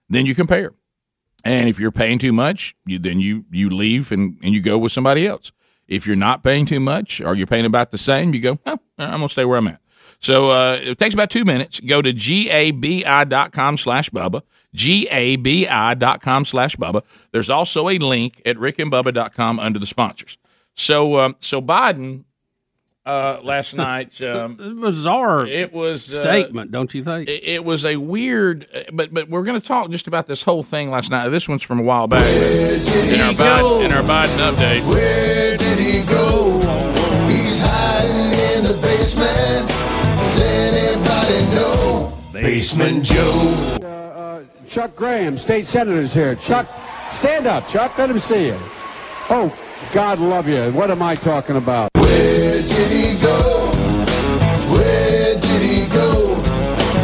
Then 0.09 0.25
you 0.25 0.35
compare. 0.35 0.73
And 1.45 1.69
if 1.69 1.79
you're 1.79 1.91
paying 1.91 2.19
too 2.19 2.33
much, 2.33 2.75
you 2.85 2.99
then 2.99 3.19
you 3.19 3.45
you 3.51 3.69
leave 3.69 4.11
and, 4.11 4.37
and 4.43 4.53
you 4.53 4.61
go 4.61 4.77
with 4.77 4.91
somebody 4.91 5.25
else. 5.25 5.51
If 5.87 6.05
you're 6.05 6.15
not 6.15 6.43
paying 6.43 6.65
too 6.65 6.79
much 6.79 7.21
or 7.21 7.35
you're 7.35 7.47
paying 7.47 7.65
about 7.65 7.91
the 7.91 7.97
same, 7.97 8.33
you 8.33 8.41
go, 8.41 8.59
oh, 8.65 8.79
I'm 8.97 9.11
gonna 9.11 9.29
stay 9.29 9.45
where 9.45 9.59
I'm 9.59 9.67
at. 9.67 9.79
So 10.19 10.51
uh, 10.51 10.79
it 10.81 10.97
takes 10.97 11.13
about 11.13 11.29
two 11.29 11.45
minutes. 11.45 11.79
Go 11.79 12.01
to 12.01 12.11
gabi.com 12.11 13.77
slash 13.77 14.09
Bubba, 14.09 14.41
gabi.com 14.75 16.45
slash 16.45 16.75
Bubba. 16.75 17.03
There's 17.31 17.49
also 17.49 17.87
a 17.87 17.97
link 17.99 18.41
at 18.45 18.57
rickandbubba.com 18.57 19.59
under 19.59 19.79
the 19.79 19.85
sponsors. 19.85 20.37
So 20.73 21.19
um, 21.19 21.35
so 21.39 21.61
Biden 21.61 22.25
uh, 23.05 23.39
last 23.43 23.75
night, 23.75 24.19
um, 24.23 24.55
Bizarre 24.81 25.45
it 25.45 25.71
was 25.73 26.17
uh, 26.17 26.21
statement, 26.21 26.71
don't 26.71 26.93
you 26.93 27.03
think? 27.03 27.29
it, 27.29 27.43
it 27.43 27.65
was 27.65 27.85
a 27.85 27.97
weird, 27.97 28.67
but 28.91 29.13
but 29.13 29.29
we're 29.29 29.43
going 29.43 29.59
to 29.59 29.65
talk 29.65 29.89
just 29.91 30.07
about 30.07 30.27
this 30.27 30.43
whole 30.43 30.63
thing 30.63 30.89
last 30.89 31.11
night. 31.11 31.29
This 31.29 31.47
one's 31.47 31.63
from 31.63 31.79
a 31.79 31.83
while 31.83 32.07
back. 32.07 32.25
In 32.25 33.21
our, 33.21 33.33
Biden, 33.33 33.85
in 33.85 33.91
our 33.91 34.03
Biden 34.03 34.51
update. 34.51 34.87
Where 34.87 35.57
did 35.57 35.79
he 35.79 36.03
go? 36.09 36.59
He's 37.27 37.61
hiding 37.61 38.39
in 38.57 38.63
the 38.63 38.79
basement. 38.81 39.67
Does 39.67 40.39
anybody 40.39 41.55
know? 41.55 42.17
Basement 42.33 43.03
Joe. 43.03 43.77
Chuck 44.67 44.95
Graham, 44.95 45.37
state 45.37 45.67
senator's 45.67 46.13
here. 46.13 46.35
Chuck, 46.35 46.67
stand 47.13 47.47
up, 47.47 47.67
Chuck. 47.69 47.97
Let 47.97 48.09
him 48.09 48.19
see 48.19 48.47
you. 48.47 48.57
Oh, 49.29 49.55
God 49.93 50.19
love 50.19 50.47
you. 50.47 50.71
What 50.71 50.91
am 50.91 51.01
I 51.01 51.15
talking 51.15 51.55
about? 51.55 51.89
Where 51.95 52.54
did 52.75 52.91
he 52.91 53.21
go? 53.21 53.71
Where 54.75 55.39
did 55.39 55.61
he 55.61 55.87
go? 55.87 56.35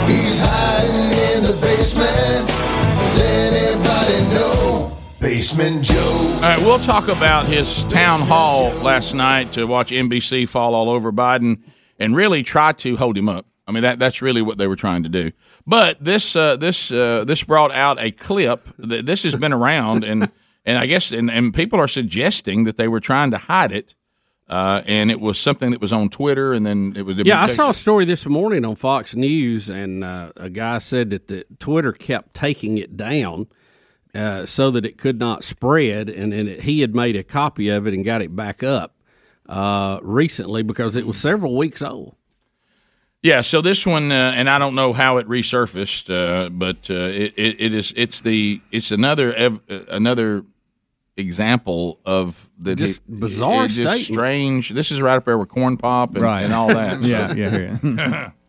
He's 0.05 0.41
hiding 0.41 1.17
in 1.17 1.43
the 1.43 1.57
basement. 1.61 2.47
Does 2.99 3.19
anybody 3.19 4.34
know? 4.34 4.97
Basement 5.19 5.86
Joe. 5.86 5.95
All 6.36 6.41
right, 6.41 6.59
we'll 6.59 6.80
talk 6.80 7.07
about 7.07 7.45
his 7.45 7.84
town 7.86 8.19
hall 8.19 8.72
last 8.84 9.13
night 9.13 9.53
to 9.53 9.65
watch 9.65 9.91
NBC 9.91 10.49
fall 10.49 10.76
all 10.76 10.89
over 10.89 11.11
Biden 11.11 11.61
and 11.97 12.15
really 12.15 12.43
try 12.43 12.74
to 12.74 12.97
hold 12.97 13.17
him 13.17 13.30
up. 13.30 13.45
I 13.65 13.72
mean 13.72 13.84
that 13.84 13.99
that's 13.99 14.22
really 14.22 14.41
what 14.41 14.57
they 14.57 14.67
were 14.67 14.76
trying 14.76 15.03
to 15.03 15.09
do. 15.09 15.32
But 15.65 16.03
this 16.03 16.36
uh, 16.36 16.57
this 16.57 16.91
uh, 16.91 17.24
this 17.24 17.43
brought 17.45 17.72
out 17.72 17.97
a 18.01 18.11
clip. 18.11 18.67
That 18.78 19.05
this 19.05 19.24
has 19.24 19.36
been 19.36 19.53
around, 19.53 20.03
and 20.03 20.30
and 20.65 20.78
I 20.78 20.88
guess 20.88 21.11
and, 21.11 21.32
and 21.32 21.53
people 21.53 21.80
are 21.80 21.88
suggesting 21.88 22.65
that 22.65 22.76
they 22.76 22.89
were 22.89 22.99
trying 22.99 23.32
to 23.32 23.38
hide 23.38 23.72
it 23.72 23.95
uh, 24.51 24.81
and 24.85 25.09
it 25.09 25.21
was 25.21 25.39
something 25.39 25.71
that 25.71 25.79
was 25.79 25.93
on 25.93 26.09
Twitter, 26.09 26.51
and 26.51 26.65
then 26.65 26.91
it 26.97 27.03
was. 27.03 27.15
Yeah, 27.19 27.41
I 27.41 27.47
saw 27.47 27.69
a 27.69 27.73
story 27.73 28.03
this 28.03 28.25
morning 28.25 28.65
on 28.65 28.75
Fox 28.75 29.15
News, 29.15 29.69
and 29.69 30.03
uh, 30.03 30.33
a 30.35 30.49
guy 30.49 30.77
said 30.79 31.11
that 31.11 31.29
the 31.29 31.45
Twitter 31.57 31.93
kept 31.93 32.33
taking 32.33 32.77
it 32.77 32.97
down 32.97 33.47
uh, 34.13 34.45
so 34.45 34.69
that 34.71 34.85
it 34.85 34.97
could 34.97 35.19
not 35.19 35.45
spread, 35.45 36.09
and 36.09 36.33
then 36.33 36.49
it, 36.49 36.63
he 36.63 36.81
had 36.81 36.93
made 36.93 37.15
a 37.15 37.23
copy 37.23 37.69
of 37.69 37.87
it 37.87 37.93
and 37.93 38.03
got 38.03 38.21
it 38.21 38.35
back 38.35 38.61
up 38.61 38.97
uh, 39.47 39.99
recently 40.01 40.63
because 40.63 40.97
it 40.97 41.07
was 41.07 41.17
several 41.17 41.55
weeks 41.55 41.81
old. 41.81 42.17
Yeah, 43.23 43.41
so 43.41 43.61
this 43.61 43.85
one, 43.85 44.11
uh, 44.11 44.33
and 44.35 44.49
I 44.49 44.59
don't 44.59 44.75
know 44.75 44.91
how 44.91 45.17
it 45.17 45.27
resurfaced, 45.29 46.09
uh, 46.09 46.49
but 46.49 46.89
uh, 46.89 46.93
it, 46.93 47.33
it, 47.37 47.61
it 47.61 47.73
is 47.73 47.93
it's 47.95 48.19
the 48.19 48.59
it's 48.69 48.91
another 48.91 49.31
ev- 49.33 49.61
another 49.69 50.43
example 51.22 51.99
of 52.05 52.49
the 52.59 52.76
Just 52.76 53.01
the- 53.07 53.15
bizarre 53.17 53.65
it's 53.65 53.76
just 53.76 53.88
statement. 54.05 54.13
strange. 54.19 54.69
This 54.69 54.91
is 54.91 55.01
right 55.01 55.15
up 55.15 55.26
there 55.26 55.38
with 55.38 55.49
corn 55.49 55.78
pop 55.78 56.15
and, 56.15 56.24
Right. 56.24 56.41
and 56.43 56.53
all 56.53 56.67
that. 56.67 57.01
so- 57.03 57.07
Yeah, 57.09 57.34
yeah, 57.34 57.78
yeah. 57.84 58.32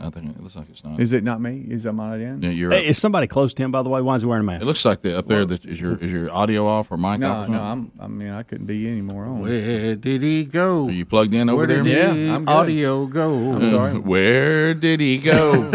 I 0.00 0.10
think 0.10 0.30
it 0.36 0.40
looks 0.42 0.56
like 0.56 0.68
it's 0.70 0.82
not. 0.82 0.98
Is 0.98 1.12
it 1.12 1.22
not 1.22 1.40
me? 1.40 1.64
Is 1.68 1.82
that 1.84 1.92
my 1.92 2.14
idea? 2.14 2.36
Yeah, 2.40 2.50
you're. 2.50 2.70
Hey, 2.72 2.86
is 2.86 2.98
somebody 2.98 3.26
close 3.28 3.52
to 3.54 3.62
him, 3.62 3.70
by 3.70 3.82
the 3.82 3.90
way? 3.90 4.00
Why 4.00 4.16
is 4.16 4.22
he 4.22 4.26
wearing 4.26 4.42
a 4.42 4.44
mask? 4.46 4.62
It 4.62 4.64
looks 4.64 4.84
like 4.84 5.02
the 5.02 5.16
up 5.16 5.26
there. 5.26 5.44
That 5.44 5.64
is 5.64 5.80
your 5.80 5.96
is 5.96 6.10
your 6.10 6.30
audio 6.32 6.66
off 6.66 6.90
or 6.90 6.96
mic 6.96 7.20
No, 7.20 7.30
off? 7.30 7.48
or 7.48 7.52
no. 7.52 7.60
I'm. 7.62 7.92
I 8.00 8.06
mean, 8.08 8.30
I 8.30 8.42
couldn't 8.42 8.66
be 8.66 8.88
any 8.88 9.02
more 9.02 9.24
on. 9.24 9.40
Where 9.40 9.94
did 9.94 10.22
he 10.22 10.44
go? 10.44 10.88
Are 10.88 10.90
you 10.90 11.04
plugged 11.04 11.34
in 11.34 11.48
over 11.48 11.58
Where 11.58 11.66
there? 11.66 11.82
did 11.82 11.92
Yeah, 12.26 12.34
I'm 12.34 12.44
good. 12.46 12.50
audio 12.52 13.06
go? 13.06 13.34
I'm 13.52 13.70
sorry. 13.70 13.98
Where 13.98 14.74
did 14.74 14.98
he 15.00 15.18
go? 15.18 15.70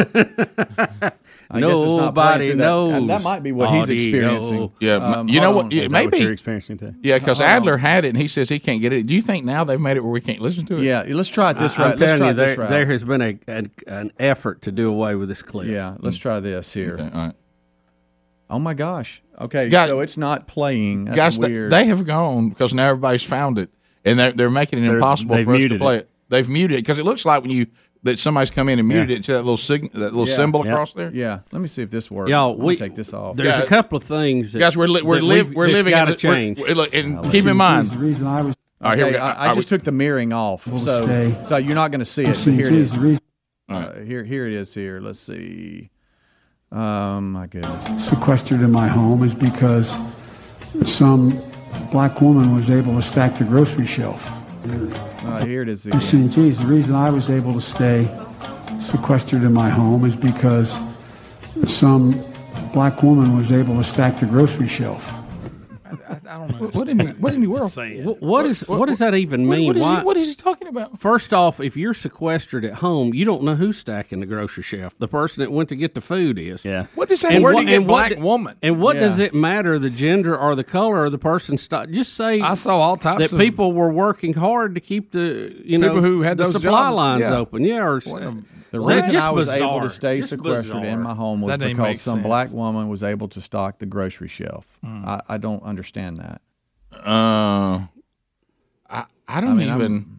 I 1.49 1.61
guess 1.61 1.69
it's 1.71 1.93
not 1.93 2.13
playing 2.13 2.15
Nobody 2.15 2.45
through 2.47 2.55
that. 2.57 2.63
knows. 2.63 2.93
and 2.95 3.09
That 3.09 3.21
might 3.21 3.41
be 3.43 3.51
what 3.53 3.69
he's 3.69 3.83
Audio. 3.83 3.95
experiencing. 3.95 4.71
Yeah, 4.81 4.93
Um, 4.95 5.29
you 5.29 5.39
know 5.39 5.45
hold 5.53 5.55
what? 5.55 5.65
on. 5.65 5.71
Yeah, 5.71 5.83
Is 5.83 5.91
what 5.93 6.03
maybe 6.03 6.17
you're 6.19 6.31
experiencing 6.33 6.77
too. 6.77 6.93
Yeah, 7.01 7.17
because 7.19 7.39
Hold 7.39 7.49
on. 7.49 7.55
Adler 7.55 7.77
had 7.77 8.03
it, 8.05 8.09
and 8.09 8.17
he 8.17 8.27
says 8.27 8.49
he 8.49 8.59
can't 8.59 8.81
get 8.81 8.91
it. 8.93 9.07
Do 9.07 9.13
you 9.13 9.21
think 9.21 9.45
now 9.45 9.63
they've 9.63 9.79
made 9.79 9.95
it 9.97 10.01
where 10.01 10.11
we 10.11 10.19
can't 10.21 10.41
listen 10.41 10.65
to 10.65 10.77
it? 10.77 10.83
Yeah, 10.83 11.05
let's 11.07 11.29
try 11.29 11.51
it 11.51 11.57
this 11.57 11.77
I- 11.79 11.81
right. 11.83 11.91
I'm 11.91 11.97
telling 11.97 12.23
you, 12.27 12.33
there, 12.33 12.57
route. 12.57 12.69
there 12.69 12.85
has 12.85 13.03
been 13.03 13.21
a, 13.21 13.39
an, 13.47 13.71
an 13.87 14.11
effort 14.19 14.63
to 14.63 14.71
do 14.71 14.89
away 14.89 15.15
with 15.15 15.29
this 15.29 15.41
clip. 15.41 15.67
Yeah, 15.67 15.95
let's 15.99 16.17
try 16.17 16.39
this 16.41 16.73
here. 16.73 16.95
Okay, 16.95 17.03
all 17.13 17.25
right. 17.27 17.33
Oh 18.49 18.59
my 18.59 18.73
gosh. 18.73 19.21
Okay, 19.39 19.69
Guys- 19.69 19.87
so 19.89 19.99
it's 19.99 20.17
not 20.17 20.47
playing. 20.47 21.05
That's 21.05 21.15
Guys, 21.15 21.39
weird. 21.39 21.71
they 21.71 21.85
have 21.85 22.05
gone 22.05 22.49
because 22.49 22.73
now 22.73 22.87
everybody's 22.89 23.23
found 23.23 23.57
it, 23.59 23.69
and 24.05 24.17
they're, 24.19 24.31
they're 24.31 24.49
making 24.49 24.79
it 24.79 24.83
They're- 24.87 24.95
impossible 24.95 25.35
they've 25.35 25.45
for 25.45 25.55
us 25.55 25.63
to 25.63 25.77
play 25.77 25.95
it. 25.95 25.99
it. 25.99 26.09
They've 26.29 26.49
muted 26.49 26.75
it 26.79 26.81
because 26.81 26.99
it 26.99 27.05
looks 27.05 27.25
like 27.25 27.41
when 27.41 27.51
you 27.51 27.67
that 28.07 28.19
somebody's 28.19 28.49
come 28.49 28.67
in 28.69 28.79
and 28.79 28.87
muted 28.87 29.09
Yeah. 29.09 29.15
it 29.17 29.23
to 29.25 29.31
that 29.33 29.43
little 29.43 29.57
sign, 29.57 29.89
that 29.93 29.99
little 30.13 30.27
Yeah. 30.27 30.33
symbol 30.35 30.65
Yeah. 30.65 30.71
across 30.71 30.93
there. 30.93 31.11
yeah, 31.13 31.39
let 31.51 31.61
me 31.61 31.67
see 31.67 31.81
if 31.83 31.89
this 31.89 32.09
works. 32.11 32.29
Y'all, 32.31 32.53
I'm 32.53 32.59
we 32.59 32.75
take 32.75 32.95
this 32.95 33.13
off. 33.13 33.35
There's 33.37 33.55
Guys- 33.55 33.65
a 33.65 33.67
couple 33.67 33.97
of 33.97 34.03
things 34.03 34.53
that 34.53 34.59
Guys, 34.59 34.75
we're 34.75 34.87
li- 34.87 35.01
we're 35.03 35.15
that 35.19 35.23
live 35.23 35.45
we've- 35.49 35.55
we're 35.55 35.67
living 35.67 35.91
got 35.91 36.09
in 36.09 36.15
to 36.15 36.21
the, 36.21 36.27
we're- 36.27 36.37
change. 36.39 36.59
we're- 36.59 36.73
look, 36.73 36.93
and 36.93 37.23
keep 37.31 37.45
in 37.45 37.55
mind. 37.57 37.91
The 37.91 37.99
reason 37.99 38.25
I 38.27 38.41
was 38.41 38.55
All 38.81 38.89
right, 38.89 38.97
here 38.97 39.07
we 39.07 39.13
go. 39.13 39.19
I, 39.19 39.45
I 39.51 39.53
just 39.55 39.57
we- 39.71 39.77
took 39.77 39.83
the 39.83 39.91
mirroring 39.91 40.33
off, 40.33 40.65
so 40.65 41.05
stay. 41.05 41.35
so 41.45 41.57
you're 41.57 41.75
not 41.75 41.91
going 41.91 41.99
to 41.99 42.05
see 42.05 42.23
it. 42.23 42.27
But 42.27 42.35
See, 42.37 42.51
here 42.55 42.67
it 42.67 42.71
geez, 42.71 42.93
is. 42.97 43.19
Uh, 43.69 43.93
here, 44.05 44.23
here 44.23 44.45
it 44.47 44.53
is. 44.53 44.73
Here, 44.73 44.99
let's 45.01 45.19
see. 45.19 45.89
Um, 46.71 47.31
my 47.31 47.47
goodness. 47.47 48.07
sequestered 48.09 48.61
in 48.61 48.71
my 48.71 48.87
home 48.87 49.23
is 49.23 49.33
because 49.33 49.91
some 50.83 51.41
black 51.91 52.21
woman 52.21 52.55
was 52.55 52.69
able 52.69 52.95
to 52.95 53.01
stack 53.01 53.37
the 53.37 53.43
grocery 53.45 53.87
shelf. 53.87 54.21
Uh, 55.27 55.45
here 55.45 55.61
it 55.61 55.67
is 55.67 55.85
again. 55.85 56.29
geez, 56.29 56.57
the 56.57 56.65
reason 56.65 56.95
I 56.95 57.09
was 57.09 57.29
able 57.29 57.53
to 57.53 57.61
stay 57.61 58.07
sequestered 58.81 59.43
in 59.43 59.51
my 59.51 59.69
home 59.69 60.05
is 60.05 60.15
because 60.15 60.73
some 61.65 62.11
black 62.73 63.03
woman 63.03 63.37
was 63.37 63.51
able 63.51 63.75
to 63.75 63.83
stack 63.83 64.19
the 64.21 64.25
grocery 64.25 64.69
shelf. 64.69 65.16
I 66.29 66.37
don't 66.37 66.51
know. 66.61 66.67
What 66.67 66.89
in 66.89 66.97
the, 66.97 67.05
what 67.19 67.33
in 67.33 67.41
the 67.41 67.47
world? 67.47 67.71
Wh- 67.73 68.21
what 68.21 68.45
is 68.45 68.61
what, 68.67 68.87
does 68.87 68.99
that 68.99 69.15
even 69.15 69.47
What- 69.47 69.57
mean? 69.57 69.67
what 69.67 69.75
is 69.77 69.83
he- 69.83 70.05
what 70.05 70.17
is 70.17 70.27
he 70.29 70.35
talking 70.35 70.67
about? 70.67 70.99
First 70.99 71.33
off, 71.33 71.59
if 71.59 71.75
you're 71.77 71.93
sequestered 71.93 72.65
at 72.65 72.75
home, 72.75 73.13
you 73.13 73.25
don't 73.25 73.43
know 73.43 73.55
who's 73.55 73.77
stacking 73.77 74.19
the 74.19 74.25
grocery 74.25 74.63
shelf. 74.63 74.93
The 74.97 75.07
person 75.07 75.41
that 75.41 75.51
went 75.51 75.69
to 75.69 75.75
get 75.75 75.95
the 75.95 76.01
food 76.01 76.37
is. 76.39 76.63
Yeah. 76.65 76.87
What 76.95 77.09
does 77.09 77.21
that? 77.21 77.31
And 77.33 77.43
where 77.43 77.53
do 77.53 77.59
you 77.61 77.65
get 77.65 77.75
and 77.77 77.87
what 77.87 78.09
black 78.09 78.15
d- 78.15 78.21
woman? 78.21 78.55
And 78.61 78.79
what 78.79 78.95
Yeah. 78.95 79.03
does 79.03 79.19
it 79.19 79.33
matter 79.33 79.79
the 79.79 79.89
gender 79.89 80.37
or 80.37 80.55
the 80.55 80.63
color 80.63 81.05
of 81.05 81.11
the 81.11 81.17
person? 81.17 81.57
St- 81.57 81.91
just 81.91 82.13
say 82.15 82.41
I 82.41 82.53
saw 82.55 82.77
all 82.79 82.97
types 82.97 83.19
that 83.19 83.33
of 83.33 83.39
people 83.39 83.73
were 83.73 83.89
working 83.91 84.33
hard 84.33 84.75
to 84.75 84.81
keep 84.81 85.11
the 85.11 85.53
you 85.63 85.77
know 85.77 85.87
People 85.89 86.01
who 86.01 86.21
had 86.21 86.37
the 86.37 86.43
those 86.43 86.53
supply 86.53 86.71
jobs, 86.87 86.95
lines 86.95 87.21
yeah. 87.21 87.35
open. 87.37 87.63
Yeah, 87.63 87.85
or 87.87 88.01
The 88.77 88.83
Well, 88.83 88.95
reason 88.95 89.11
just 89.11 89.25
I 89.25 89.31
was 89.31 89.49
able 89.49 89.81
to 89.81 89.89
stay 89.89 90.17
Just 90.17 90.29
sequestered 90.29 90.83
in 90.83 91.01
my 91.01 91.13
home 91.13 91.41
was 91.41 91.57
That 91.57 91.65
because 91.67 92.01
some 92.01 92.15
sense. 92.17 92.25
black 92.27 92.51
woman 92.53 92.87
was 92.89 93.01
able 93.03 93.27
to 93.29 93.41
stock 93.41 93.79
the 93.79 93.85
grocery 93.85 94.27
shelf. 94.27 94.77
Hmm. 94.83 95.03
I, 95.05 95.21
I 95.29 95.37
don't 95.37 95.63
understand 95.63 96.17
that. 96.17 96.41
Uh, 96.93 97.87
I 98.89 99.05
I 99.27 99.41
don't 99.41 99.51
I 99.51 99.53
mean, 99.53 99.69
I'm- 99.69 99.81
even. 99.81 100.17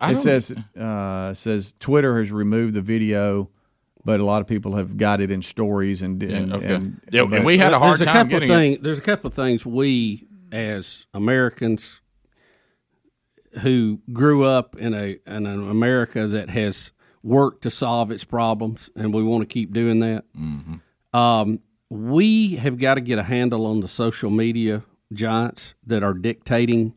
I 0.00 0.10
it 0.10 0.14
don't- 0.14 0.22
says 0.22 0.52
uh, 0.78 1.34
says 1.34 1.74
Twitter 1.80 2.18
has 2.20 2.30
removed 2.30 2.74
the 2.74 2.82
video, 2.82 3.50
but 4.04 4.20
a 4.20 4.24
lot 4.24 4.40
of 4.40 4.46
people 4.46 4.76
have 4.76 4.96
got 4.96 5.20
it 5.20 5.30
in 5.30 5.42
stories 5.42 6.02
and 6.02 6.22
and, 6.22 6.52
okay. 6.54 6.74
and, 6.74 7.00
Yeah, 7.10 7.22
and 7.32 7.44
we 7.44 7.58
had 7.58 7.72
a 7.72 7.78
hard 7.78 7.92
there's 7.98 8.02
a 8.02 8.04
time 8.04 8.26
couple 8.28 8.36
of 8.36 8.40
getting 8.42 8.50
it. 8.50 8.54
things. 8.74 8.78
There's 8.84 8.98
a 8.98 9.02
couple 9.02 9.28
of 9.28 9.34
things 9.34 9.64
we 9.66 10.26
as 10.52 11.06
Americans 11.14 12.00
who 13.62 14.00
grew 14.12 14.44
up 14.44 14.76
in 14.76 14.92
a 14.94 15.16
in 15.26 15.46
an 15.46 15.70
America 15.70 16.26
that 16.26 16.50
has 16.50 16.92
worked 17.26 17.62
to 17.62 17.70
solve 17.70 18.12
its 18.12 18.24
problems, 18.24 18.88
and 18.94 19.12
we 19.12 19.22
want 19.22 19.42
to 19.42 19.52
keep 19.52 19.72
doing 19.72 19.98
that. 19.98 20.24
Mm-hmm. 20.38 21.18
Um, 21.18 21.60
we 21.90 22.56
have 22.56 22.78
got 22.78 22.94
to 22.94 23.00
get 23.00 23.18
a 23.18 23.22
handle 23.22 23.66
on 23.66 23.80
the 23.80 23.88
social 23.88 24.30
media 24.30 24.84
giants 25.12 25.74
that 25.86 26.02
are 26.02 26.14
dictating 26.14 26.94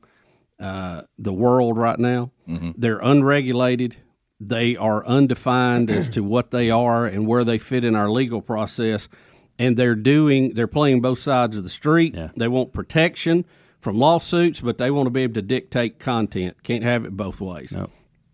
uh, 0.60 1.02
the 1.18 1.34
world 1.34 1.78
right 1.78 1.98
now. 1.98 2.32
Mm-hmm. 2.48 2.72
They're 2.78 3.00
unregulated. 3.00 3.98
They 4.40 4.76
are 4.78 5.06
undefined 5.06 5.90
as 5.90 6.10
to 6.10 6.24
what 6.24 6.52
they 6.52 6.70
are 6.70 7.06
and 7.06 7.28
where 7.28 7.44
they 7.44 7.58
fit 7.58 7.84
in 7.84 7.96
our 7.96 8.10
legal 8.10 8.42
process. 8.42 9.10
And 9.58 9.76
they're 9.76 9.96
doing, 9.96 10.54
they're 10.54 10.68
playing 10.68 11.02
both 11.02 11.20
sides 11.20 11.58
of 11.58 11.64
the 11.64 11.70
street. 11.70 12.16
They 12.38 12.48
want 12.48 12.72
protection 12.72 13.46
from 13.82 13.98
lawsuits, 13.98 14.62
but 14.62 14.78
they 14.78 14.92
want 14.92 15.08
to 15.08 15.12
be 15.12 15.24
able 15.24 15.34
to 15.36 15.42
dictate 15.42 16.00
content. 16.00 16.64
Can't 16.64 16.84
have 16.84 17.04
it 17.04 17.18
both 17.18 17.42
ways. 17.42 17.72
No. 17.72 17.90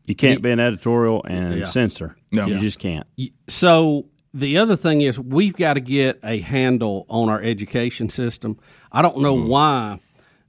You 0.07 0.15
can't 0.15 0.41
be 0.41 0.51
an 0.51 0.59
editorial 0.59 1.23
and 1.27 1.59
Yeah. 1.59 1.65
censor. 1.65 2.15
No. 2.31 2.45
You 2.45 2.59
just 2.59 2.79
can't. 2.79 3.07
So 3.47 4.05
the 4.33 4.57
other 4.57 4.75
thing 4.75 5.01
is 5.01 5.19
we've 5.19 5.55
got 5.55 5.73
to 5.75 5.79
get 5.79 6.19
a 6.23 6.39
handle 6.39 7.05
on 7.09 7.29
our 7.29 7.41
education 7.41 8.09
system. 8.09 8.57
I 8.91 9.01
don't 9.01 9.19
know 9.19 9.33
why 9.33 9.99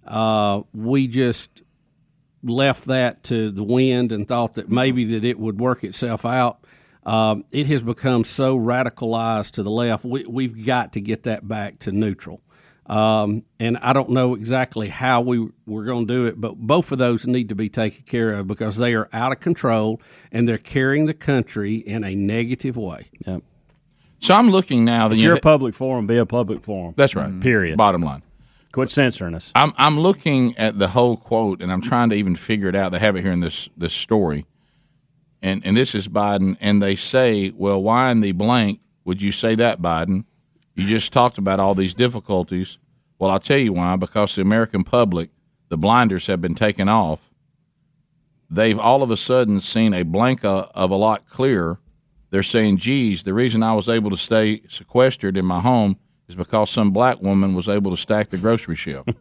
uh, 0.07 0.63
we 0.75 1.07
just 1.09 1.63
left 2.43 2.85
that 2.87 3.25
to 3.25 3.51
the 3.51 3.63
wind 3.65 4.13
and 4.13 4.29
thought 4.29 4.55
that 4.55 4.71
maybe 4.71 5.05
that 5.07 5.25
it 5.25 5.39
would 5.39 5.59
work 5.59 5.85
itself 5.85 6.25
out. 6.25 6.65
Um, 7.05 7.45
it 7.53 7.67
has 7.69 7.83
become 7.83 8.25
so 8.25 8.59
radicalized 8.59 9.53
to 9.53 9.63
the 9.63 9.71
left. 9.71 10.05
We, 10.05 10.25
we've 10.27 10.67
got 10.67 10.93
to 10.95 11.01
get 11.01 11.23
that 11.25 11.47
back 11.47 11.79
to 11.81 11.93
neutral. 11.93 12.41
Um, 12.89 13.43
and 13.59 13.77
I 13.79 13.93
don't 13.93 14.11
know 14.11 14.35
exactly 14.35 14.89
how 14.89 15.21
we 15.21 15.49
we're 15.67 15.85
going 15.85 16.07
to 16.07 16.15
do 16.15 16.27
it, 16.27 16.41
but 16.41 16.57
both 16.57 16.93
of 16.93 16.99
those 16.99 17.27
need 17.27 17.49
to 17.49 17.57
be 17.57 17.69
taken 17.69 18.05
care 18.05 18.33
of 18.33 18.47
because 18.47 18.77
they 18.77 18.95
are 18.95 19.09
out 19.13 19.33
of 19.33 19.41
control 19.41 20.01
and 20.31 20.49
they're 20.49 20.57
carrying 20.57 21.07
the 21.07 21.15
country 21.15 21.77
in 21.77 22.05
a 22.05 22.15
negative 22.15 22.77
way. 22.77 23.09
Yep. 23.27 23.43
So 24.21 24.35
I'm 24.35 24.51
looking 24.51 24.85
now. 24.85 25.09
That 25.09 25.15
If 25.15 25.19
you 25.19 25.25
you're 25.25 25.35
know, 25.35 25.39
a 25.39 25.43
public 25.43 25.75
forum, 25.75 26.07
be 26.07 26.17
a 26.17 26.27
public 26.27 26.63
forum. 26.63 26.95
That's 26.97 27.17
right. 27.17 27.39
Period. 27.41 27.77
Bottom 27.77 28.03
line. 28.03 28.23
Quit 28.73 28.91
censoring 28.91 29.35
us. 29.35 29.51
I'm 29.55 29.73
I'm 29.77 29.99
looking 29.99 30.57
at 30.57 30.79
the 30.79 30.89
whole 30.89 31.17
quote 31.17 31.63
and 31.63 31.73
I'm 31.73 31.81
trying 31.83 32.11
to 32.11 32.17
even 32.17 32.37
figure 32.37 32.69
it 32.69 32.77
out. 32.77 32.93
They 32.93 32.99
have 32.99 33.17
it 33.17 33.23
here 33.23 33.33
in 33.33 33.41
this 33.41 33.69
this 33.77 33.95
story, 33.95 34.47
and 35.43 35.65
and 35.65 35.77
this 35.77 35.95
is 35.95 36.09
Biden, 36.09 36.57
and 36.61 36.81
they 36.81 36.95
say, 36.95 37.51
well, 37.51 37.83
why 37.83 38.11
in 38.11 38.21
the 38.21 38.33
blank 38.33 38.81
would 39.05 39.23
you 39.23 39.33
say 39.33 39.55
that, 39.57 39.81
Biden? 39.83 40.25
You 40.77 40.87
just 40.87 41.13
talked 41.13 41.39
about 41.39 41.59
all 41.59 41.75
these 41.75 41.95
difficulties. 41.95 42.79
Well, 43.19 43.31
I'll 43.31 43.41
tell 43.41 43.59
you 43.59 43.73
why. 43.73 43.97
Because 43.97 44.37
the 44.37 44.43
American 44.43 44.85
public, 44.85 45.31
the 45.71 45.79
blinders 45.79 46.27
have 46.27 46.41
been 46.41 46.55
taken 46.55 46.89
off. 46.89 47.33
They've 48.49 48.79
all 48.79 49.03
of 49.03 49.11
a 49.11 49.17
sudden 49.17 49.61
seen 49.61 49.93
a 49.95 50.05
blank 50.05 50.45
of 50.45 50.91
a 50.91 50.95
lot 50.95 51.29
clearer. 51.29 51.81
They're 52.31 52.43
saying, 52.43 52.77
geez, 52.77 53.23
the 53.23 53.35
reason 53.35 53.63
I 53.63 53.73
was 53.73 53.89
able 53.89 54.11
to 54.11 54.17
stay 54.17 54.63
sequestered 54.69 55.37
in 55.37 55.47
my 55.47 55.61
home 55.61 55.97
is 56.29 56.37
because 56.37 56.71
some 56.71 56.91
black 56.91 57.23
woman 57.23 57.55
was 57.55 57.69
able 57.69 57.91
to 57.91 57.97
stack 57.97 58.31
the 58.31 58.39
grocery 58.39 58.77
shelf. 58.77 59.07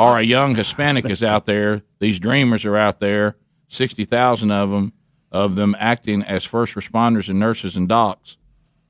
Or 0.00 0.18
a 0.18 0.22
young 0.22 0.56
Hispanic 0.56 1.06
is 1.06 1.22
out 1.22 1.46
there. 1.46 1.82
These 1.98 2.18
dreamers 2.18 2.66
are 2.66 2.76
out 2.76 3.00
there, 3.00 3.36
sixty 3.68 4.04
thousand 4.04 4.50
of 4.50 4.70
them, 4.70 4.92
of 5.32 5.54
them 5.54 5.74
acting 5.78 6.22
as 6.22 6.44
first 6.44 6.74
responders 6.74 7.28
and 7.30 7.38
nurses 7.38 7.76
and 7.76 7.88
docs, 7.88 8.36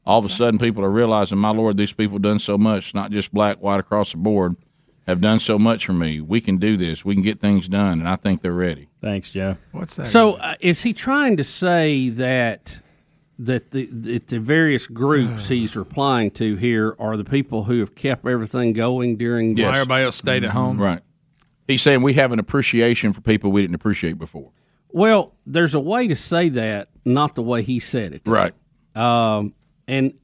all 0.06 0.18
of 0.18 0.26
a 0.26 0.28
sudden 0.28 0.58
people 0.58 0.84
are 0.84 0.90
realizing, 0.90 1.38
my 1.38 1.50
Lord, 1.50 1.76
these 1.76 1.92
people 1.92 2.14
have 2.14 2.22
done 2.22 2.38
so 2.38 2.58
much, 2.58 2.94
not 2.94 3.10
just 3.10 3.32
black, 3.32 3.58
white, 3.58 3.80
across 3.80 4.12
the 4.12 4.18
board, 4.18 4.56
have 5.06 5.20
done 5.20 5.40
so 5.40 5.58
much 5.58 5.86
for 5.86 5.92
me. 5.92 6.20
We 6.20 6.40
can 6.40 6.58
do 6.58 6.76
this. 6.76 7.04
We 7.04 7.14
can 7.14 7.22
get 7.22 7.40
things 7.40 7.68
done, 7.68 8.00
and 8.00 8.08
I 8.08 8.16
think 8.16 8.42
they're 8.42 8.52
ready. 8.52 8.88
Thanks, 9.00 9.30
Joe. 9.30 9.56
What's 9.72 9.96
that? 9.96 10.06
So 10.06 10.34
uh, 10.34 10.54
is 10.60 10.82
he 10.82 10.92
trying 10.92 11.36
to 11.36 11.44
say 11.44 12.08
that 12.10 12.80
that 13.38 13.70
the 13.72 13.86
that 13.86 14.28
the 14.28 14.40
various 14.40 14.86
groups 14.86 15.48
he's 15.48 15.76
replying 15.76 16.30
to 16.32 16.56
here 16.56 16.94
are 16.98 17.16
the 17.16 17.24
people 17.24 17.64
who 17.64 17.80
have 17.80 17.94
kept 17.94 18.26
everything 18.26 18.72
going 18.72 19.16
during 19.16 19.56
While 19.56 19.72
everybody 19.72 20.04
else 20.04 20.16
stayed 20.16 20.44
at 20.44 20.50
home. 20.50 20.80
Right. 20.80 21.00
He's 21.66 21.82
saying 21.82 22.02
we 22.02 22.14
have 22.14 22.32
an 22.32 22.38
appreciation 22.38 23.12
for 23.12 23.20
people 23.22 23.50
we 23.50 23.62
didn't 23.62 23.74
appreciate 23.74 24.18
before. 24.18 24.50
Well, 24.90 25.34
there's 25.46 25.74
a 25.74 25.80
way 25.80 26.06
to 26.08 26.14
say 26.14 26.50
that, 26.50 26.88
not 27.04 27.34
the 27.34 27.42
way 27.42 27.62
he 27.62 27.80
said 27.80 28.12
it. 28.12 28.22
Right. 28.26 28.52
Um, 28.94 29.54
and 29.86 30.14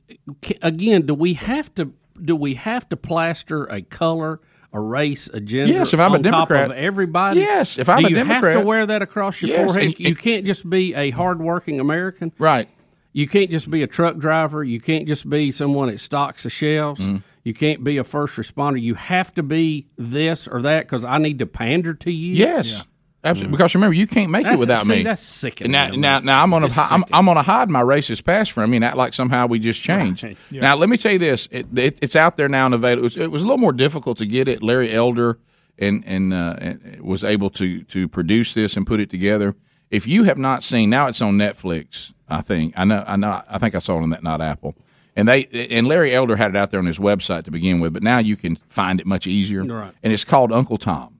again, 0.62 1.06
do 1.06 1.14
we 1.14 1.34
have 1.34 1.74
to 1.76 1.92
do 2.22 2.36
we 2.36 2.54
have 2.54 2.88
to 2.90 2.96
plaster 2.96 3.64
a 3.66 3.80
color, 3.82 4.40
a 4.72 4.80
race, 4.80 5.28
a 5.28 5.40
gender? 5.40 5.72
Yes, 5.72 5.94
if 5.94 6.00
I'm 6.00 6.12
a 6.12 6.16
on 6.16 6.22
top 6.22 6.48
Democrat- 6.48 6.70
of 6.70 6.76
everybody. 6.76 7.40
Yes, 7.40 7.78
if 7.78 7.88
I'm 7.88 8.00
do 8.02 8.06
a 8.06 8.11
you 8.11 8.16
have 8.16 8.26
Democrat- 8.28 8.56
to 8.56 8.61
wear 8.61 8.86
that 8.86 9.02
across 9.02 9.40
your 9.40 9.50
Yes, 9.50 9.64
forehead. 9.66 9.84
and- 9.84 10.00
you 10.00 10.14
can't 10.14 10.44
just 10.44 10.68
be 10.68 10.94
a 10.94 11.11
hardworking 11.11 11.80
American. 11.80 12.32
Right. 12.38 12.68
You 13.12 13.26
can't 13.26 13.50
just 13.50 13.68
be 13.70 13.82
a 13.82 13.86
truck 13.88 14.18
driver. 14.18 14.62
You 14.62 14.80
can't 14.80 15.08
just 15.08 15.28
be 15.28 15.50
someone 15.50 15.88
that 15.88 15.98
stocks 15.98 16.44
the 16.44 16.50
shelves. 16.50 17.00
Mm-hmm. 17.00 17.16
You 17.42 17.54
can't 17.54 17.82
be 17.82 17.96
a 17.96 18.04
first 18.04 18.36
responder. 18.38 18.80
You 18.80 18.94
have 18.94 19.34
to 19.34 19.42
be 19.42 19.86
this 19.96 20.46
or 20.46 20.62
that 20.62 20.82
because 20.86 21.04
I 21.04 21.18
need 21.18 21.38
to 21.40 21.46
pander 21.46 21.94
to 21.94 22.12
you. 22.12 22.34
Yes. 22.34 22.84
Absolutely. 23.22 23.52
Because 23.52 23.74
remember, 23.74 23.94
you 23.94 24.06
can't 24.06 24.30
make 24.30 24.44
That's- 24.44 24.58
it 24.58 24.60
without 24.60 24.86
see, 24.86 24.96
me. 24.96 25.02
that's 25.02 25.20
sickening 25.22 25.72
Now, 25.72 25.90
me. 25.90 25.96
now, 25.98 26.20
now 26.20 26.42
I'm 26.42 26.50
gonna 26.50 26.68
I'm. 26.90 27.04
I'm 27.12 27.26
gonna 27.26 27.42
hide 27.42 27.68
my 27.68 27.82
racist 27.82 28.24
past 28.24 28.52
from 28.52 28.70
you 28.72 28.76
and 28.76 28.84
act 28.84 28.96
like 28.96 29.12
somehow 29.12 29.46
we 29.46 29.58
just 29.58 29.82
changed. 29.82 30.24
Yeah. 30.50 30.62
Now, 30.62 30.76
let 30.76 30.88
me 30.88 30.96
tell 30.96 31.12
you 31.12 31.18
this: 31.18 31.46
it, 31.50 31.66
it, 31.78 31.98
it's 32.00 32.16
out 32.16 32.36
there 32.38 32.48
now 32.48 32.64
and 32.66 32.74
available. 32.74 33.02
It 33.02 33.04
was, 33.04 33.16
it 33.18 33.30
was 33.30 33.42
a 33.42 33.46
little 33.46 33.58
more 33.58 33.72
difficult 33.74 34.16
to 34.18 34.26
get 34.26 34.48
it. 34.48 34.62
Larry 34.62 34.92
Elder 34.92 35.38
and 35.78 36.02
and, 36.06 36.32
uh, 36.32 36.56
and 36.58 37.00
was 37.02 37.22
able 37.22 37.50
to 37.50 37.82
to 37.84 38.08
produce 38.08 38.54
this 38.54 38.76
and 38.76 38.86
put 38.86 39.00
it 39.00 39.10
together. 39.10 39.54
If 39.90 40.06
you 40.06 40.24
have 40.24 40.38
not 40.38 40.62
seen, 40.62 40.88
now 40.88 41.06
it's 41.06 41.20
on 41.20 41.36
Netflix. 41.36 42.14
I 42.28 42.40
think 42.40 42.72
I 42.76 42.84
know. 42.84 43.04
I 43.06 43.16
know. 43.16 43.42
I 43.50 43.58
think 43.58 43.74
I 43.74 43.80
saw 43.80 43.98
it 43.98 44.02
on 44.02 44.10
that, 44.10 44.22
not 44.22 44.40
Apple. 44.40 44.74
And 45.14 45.28
they 45.28 45.44
and 45.70 45.86
Larry 45.86 46.14
Elder 46.14 46.36
had 46.36 46.50
it 46.50 46.56
out 46.56 46.70
there 46.70 46.80
on 46.80 46.86
his 46.86 46.98
website 46.98 47.42
to 47.44 47.50
begin 47.50 47.80
with, 47.80 47.92
but 47.92 48.02
now 48.02 48.18
you 48.18 48.36
can 48.36 48.56
find 48.56 48.98
it 49.00 49.04
much 49.06 49.26
easier. 49.26 49.62
Right. 49.64 49.92
And 50.02 50.12
it's 50.12 50.24
called 50.24 50.52
Uncle 50.52 50.78
Tom, 50.78 51.18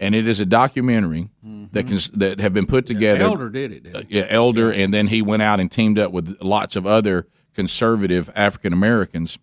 and 0.00 0.14
it 0.14 0.26
is 0.26 0.40
a 0.40 0.46
documentary 0.46 1.28
that 1.72 1.86
can 1.86 1.98
that 2.18 2.40
have 2.40 2.54
been 2.54 2.66
put 2.66 2.86
together. 2.86 3.24
Elder 3.24 3.50
did 3.50 3.72
it. 3.72 3.94
Uh, 3.96 4.02
yeah, 4.08 4.26
Elder, 4.28 4.70
and 4.72 4.92
then 4.94 5.08
he 5.08 5.20
went 5.22 5.42
out 5.42 5.60
and 5.60 5.70
teamed 5.70 5.98
up 5.98 6.10
with 6.12 6.36
lots 6.40 6.74
of 6.76 6.86
other 6.86 7.26
conservative 7.54 8.30
African 8.34 8.72
Americans. 8.72 9.38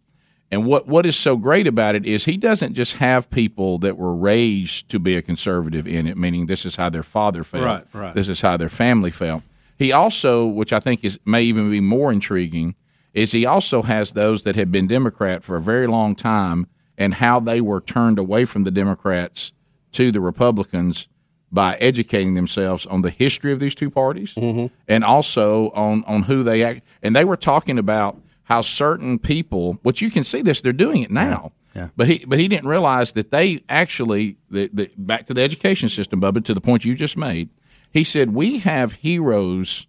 And 0.51 0.65
what 0.65 0.87
what 0.87 1.05
is 1.05 1.15
so 1.15 1.37
great 1.37 1.65
about 1.67 1.95
it 1.95 2.05
is 2.05 2.25
he 2.25 2.37
doesn't 2.37 2.73
just 2.73 2.97
have 2.97 3.29
people 3.29 3.77
that 3.79 3.97
were 3.97 4.15
raised 4.15 4.89
to 4.89 4.99
be 4.99 5.15
a 5.15 5.21
conservative 5.21 5.87
in 5.87 6.07
it, 6.07 6.17
meaning 6.17 6.45
this 6.47 6.65
is 6.65 6.75
how 6.75 6.89
their 6.89 7.03
father 7.03 7.43
felt, 7.43 7.63
Right, 7.63 7.85
right. 7.93 8.13
this 8.15 8.27
is 8.27 8.41
how 8.41 8.57
their 8.57 8.69
family 8.69 9.11
felt. 9.11 9.43
He 9.77 9.91
also, 9.93 10.45
which 10.45 10.73
I 10.73 10.79
think 10.79 11.03
is 11.05 11.19
may 11.25 11.43
even 11.43 11.71
be 11.71 11.79
more 11.79 12.11
intriguing, 12.11 12.75
is 13.13 13.31
he 13.31 13.45
also 13.45 13.81
has 13.83 14.11
those 14.11 14.43
that 14.43 14.55
have 14.55 14.71
been 14.71 14.87
Democrat 14.87 15.43
for 15.43 15.55
a 15.55 15.61
very 15.61 15.87
long 15.87 16.15
time 16.15 16.67
and 16.97 17.15
how 17.15 17.39
they 17.39 17.61
were 17.61 17.79
turned 17.81 18.19
away 18.19 18.43
from 18.45 18.63
the 18.65 18.71
Democrats 18.71 19.53
to 19.93 20.11
the 20.11 20.21
Republicans 20.21 21.07
by 21.51 21.75
educating 21.75 22.33
themselves 22.33 22.85
on 22.85 23.01
the 23.01 23.09
history 23.09 23.51
of 23.51 23.59
these 23.59 23.75
two 23.75 23.89
parties 23.89 24.35
mm-hmm. 24.35 24.67
and 24.87 25.03
also 25.03 25.69
on 25.71 26.03
on 26.05 26.23
who 26.23 26.43
they 26.43 26.63
act. 26.63 26.81
And 27.03 27.15
they 27.15 27.25
were 27.25 27.37
talking 27.37 27.77
about 27.77 28.17
how 28.43 28.61
certain 28.61 29.19
people, 29.19 29.79
which 29.83 30.01
you 30.01 30.09
can 30.09 30.23
see 30.23 30.41
this, 30.41 30.61
they're 30.61 30.73
doing 30.73 31.03
it 31.03 31.11
now. 31.11 31.51
Yeah. 31.75 31.89
But 31.95 32.07
he 32.07 32.25
but 32.25 32.39
he 32.39 32.47
didn't 32.47 32.67
realize 32.67 33.13
that 33.13 33.31
they 33.31 33.63
actually 33.69 34.37
the, 34.49 34.69
the, 34.73 34.91
back 34.97 35.25
to 35.27 35.33
the 35.33 35.41
education 35.41 35.89
system, 35.89 36.21
Bubba, 36.21 36.43
to 36.45 36.53
the 36.53 36.61
point 36.61 36.85
you 36.85 36.95
just 36.95 37.17
made. 37.17 37.49
He 37.91 38.03
said 38.03 38.33
we 38.33 38.59
have 38.59 38.93
heroes 38.93 39.87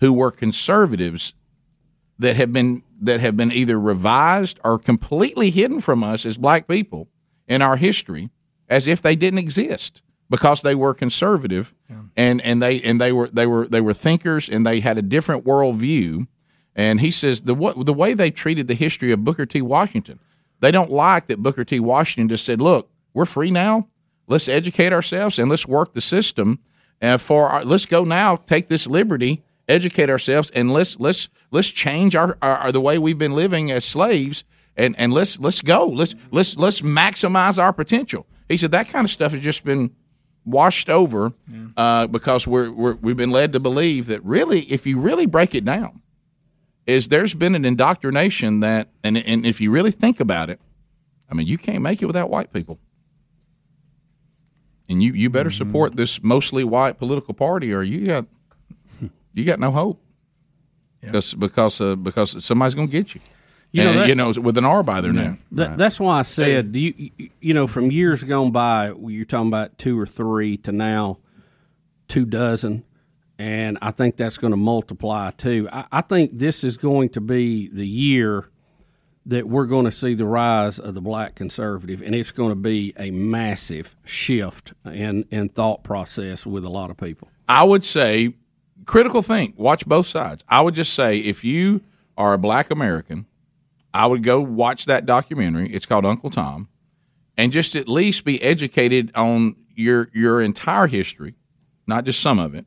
who 0.00 0.12
were 0.12 0.30
conservatives 0.30 1.34
that 2.18 2.36
have 2.36 2.52
been 2.52 2.82
that 3.00 3.20
have 3.20 3.36
been 3.36 3.52
either 3.52 3.78
revised 3.78 4.60
or 4.64 4.78
completely 4.78 5.50
hidden 5.50 5.80
from 5.80 6.04
us 6.04 6.24
as 6.24 6.38
black 6.38 6.66
people 6.68 7.08
in 7.46 7.60
our 7.62 7.76
history 7.76 8.30
as 8.68 8.86
if 8.86 9.02
they 9.02 9.16
didn't 9.16 9.38
exist 9.38 10.02
because 10.30 10.62
they 10.62 10.74
were 10.74 10.94
conservative 10.94 11.74
and, 12.16 12.40
and 12.42 12.62
they 12.62 12.80
and 12.80 13.00
they 13.00 13.12
were 13.12 13.28
they 13.28 13.46
were 13.46 13.66
they 13.68 13.80
were 13.80 13.92
thinkers 13.92 14.48
and 14.48 14.66
they 14.66 14.80
had 14.80 14.98
a 14.98 15.02
different 15.02 15.44
worldview. 15.44 16.26
And 16.76 17.00
he 17.00 17.10
says 17.10 17.42
the 17.42 17.54
what 17.54 17.84
the 17.86 17.92
way 17.92 18.14
they 18.14 18.30
treated 18.30 18.66
the 18.66 18.74
history 18.74 19.12
of 19.12 19.22
Booker 19.22 19.46
T. 19.46 19.62
Washington, 19.62 20.18
they 20.60 20.70
don't 20.70 20.90
like 20.90 21.28
that 21.28 21.42
Booker 21.42 21.64
T. 21.64 21.78
Washington 21.78 22.28
just 22.28 22.44
said, 22.44 22.60
"Look, 22.60 22.90
we're 23.12 23.26
free 23.26 23.50
now. 23.50 23.88
Let's 24.26 24.48
educate 24.48 24.92
ourselves 24.92 25.38
and 25.38 25.48
let's 25.48 25.68
work 25.68 25.94
the 25.94 26.00
system. 26.00 26.60
And 27.00 27.20
for 27.20 27.48
our, 27.48 27.64
let's 27.64 27.86
go 27.86 28.04
now, 28.04 28.36
take 28.36 28.68
this 28.68 28.86
liberty, 28.86 29.44
educate 29.68 30.08
ourselves, 30.08 30.50
and 30.50 30.72
let's 30.72 30.98
let's 30.98 31.28
let's 31.50 31.70
change 31.70 32.16
our, 32.16 32.38
our, 32.40 32.56
our 32.56 32.72
the 32.72 32.80
way 32.80 32.98
we've 32.98 33.18
been 33.18 33.34
living 33.34 33.70
as 33.70 33.84
slaves, 33.84 34.44
and 34.76 34.94
and 34.98 35.12
let's 35.12 35.38
let's 35.38 35.60
go. 35.60 35.86
Let's 35.86 36.14
let's 36.30 36.56
let's 36.56 36.80
maximize 36.80 37.62
our 37.62 37.72
potential." 37.72 38.26
He 38.48 38.56
said 38.56 38.72
that 38.72 38.88
kind 38.88 39.04
of 39.04 39.10
stuff 39.10 39.32
has 39.32 39.40
just 39.40 39.64
been 39.64 39.94
washed 40.44 40.90
over 40.90 41.32
uh, 41.76 42.06
because 42.06 42.46
we're, 42.46 42.70
we're 42.70 42.94
we've 42.94 43.16
been 43.16 43.30
led 43.30 43.52
to 43.52 43.60
believe 43.60 44.06
that 44.06 44.22
really, 44.24 44.60
if 44.70 44.86
you 44.86 45.00
really 45.00 45.26
break 45.26 45.54
it 45.54 45.64
down, 45.64 46.02
is 46.86 47.08
there's 47.08 47.34
been 47.34 47.54
an 47.54 47.64
indoctrination 47.64 48.60
that, 48.60 48.88
and 49.02 49.16
and 49.16 49.46
if 49.46 49.60
you 49.60 49.70
really 49.70 49.90
think 49.90 50.20
about 50.20 50.50
it, 50.50 50.60
I 51.30 51.34
mean, 51.34 51.46
you 51.46 51.58
can't 51.58 51.82
make 51.82 52.02
it 52.02 52.06
without 52.06 52.28
white 52.30 52.52
people, 52.52 52.78
and 54.88 55.02
you 55.02 55.12
you 55.12 55.30
better 55.30 55.50
support 55.50 55.96
this 55.96 56.22
mostly 56.22 56.64
white 56.64 56.98
political 56.98 57.32
party, 57.34 57.72
or 57.72 57.82
you 57.82 58.06
got 58.06 58.26
you 59.32 59.44
got 59.44 59.58
no 59.58 59.70
hope. 59.70 60.00
Because 61.00 61.34
because 61.34 61.80
uh, 61.80 61.96
because 61.96 62.44
somebody's 62.44 62.74
going 62.74 62.88
to 62.88 62.92
get 62.92 63.14
you, 63.14 63.20
You 63.74 63.82
know 63.82 63.90
And, 63.90 63.98
that- 63.98 64.08
you 64.08 64.14
know 64.14 64.30
with 64.30 64.56
an 64.56 64.64
R 64.64 64.82
by 64.84 65.00
their 65.00 65.10
name. 65.10 65.38
That, 65.52 65.76
That's 65.76 65.98
why 65.98 66.20
I 66.20 66.22
said, 66.22 66.70
do 66.72 66.78
you 66.80 67.10
you 67.40 67.52
know, 67.54 67.66
from 67.66 67.90
years 67.90 68.22
gone 68.22 68.52
by, 68.52 68.92
you're 68.92 69.24
talking 69.24 69.48
about 69.48 69.76
two 69.78 69.98
or 69.98 70.06
three 70.06 70.56
to 70.58 70.70
now 70.70 71.18
two 72.06 72.24
dozen, 72.24 72.84
and 73.36 73.76
I 73.82 73.90
think 73.90 74.16
that's 74.16 74.38
going 74.38 74.52
to 74.52 74.56
multiply 74.56 75.30
too. 75.32 75.68
I, 75.72 75.86
I 75.90 76.00
think 76.02 76.38
this 76.38 76.62
is 76.62 76.76
going 76.76 77.08
to 77.10 77.20
be 77.20 77.68
the 77.68 77.86
year 77.86 78.48
that 79.26 79.48
we're 79.48 79.66
going 79.66 79.86
to 79.86 79.90
see 79.90 80.14
the 80.14 80.26
rise 80.26 80.78
of 80.78 80.94
the 80.94 81.00
black 81.00 81.34
conservative, 81.34 82.00
and 82.00 82.14
it's 82.14 82.30
going 82.30 82.50
to 82.50 82.54
be 82.54 82.92
a 82.96 83.10
massive 83.10 83.96
shift 84.04 84.72
in 84.84 85.24
in 85.32 85.48
thought 85.48 85.82
process 85.82 86.46
with 86.46 86.64
a 86.64 86.70
lot 86.70 86.90
of 86.90 86.96
people. 86.96 87.28
I 87.48 87.64
would 87.64 87.84
say 87.84 88.34
critical 88.84 89.20
think. 89.22 89.58
Watch 89.58 89.84
both 89.84 90.06
sides. 90.06 90.44
I 90.48 90.60
would 90.60 90.74
just 90.76 90.94
say 90.94 91.18
if 91.18 91.42
you 91.42 91.80
are 92.16 92.34
a 92.34 92.38
black 92.38 92.70
American, 92.70 93.26
I 93.94 94.06
would 94.06 94.24
go 94.24 94.40
watch 94.40 94.86
that 94.86 95.06
documentary. 95.06 95.72
It's 95.72 95.86
called 95.86 96.04
Uncle 96.04 96.28
Tom, 96.28 96.68
and 97.36 97.52
just 97.52 97.76
at 97.76 97.88
least 97.88 98.24
be 98.24 98.42
educated 98.42 99.12
on 99.14 99.54
your 99.74 100.10
your 100.12 100.42
entire 100.42 100.88
history, 100.88 101.36
not 101.86 102.04
just 102.04 102.20
some 102.20 102.40
of 102.40 102.54
it. 102.54 102.66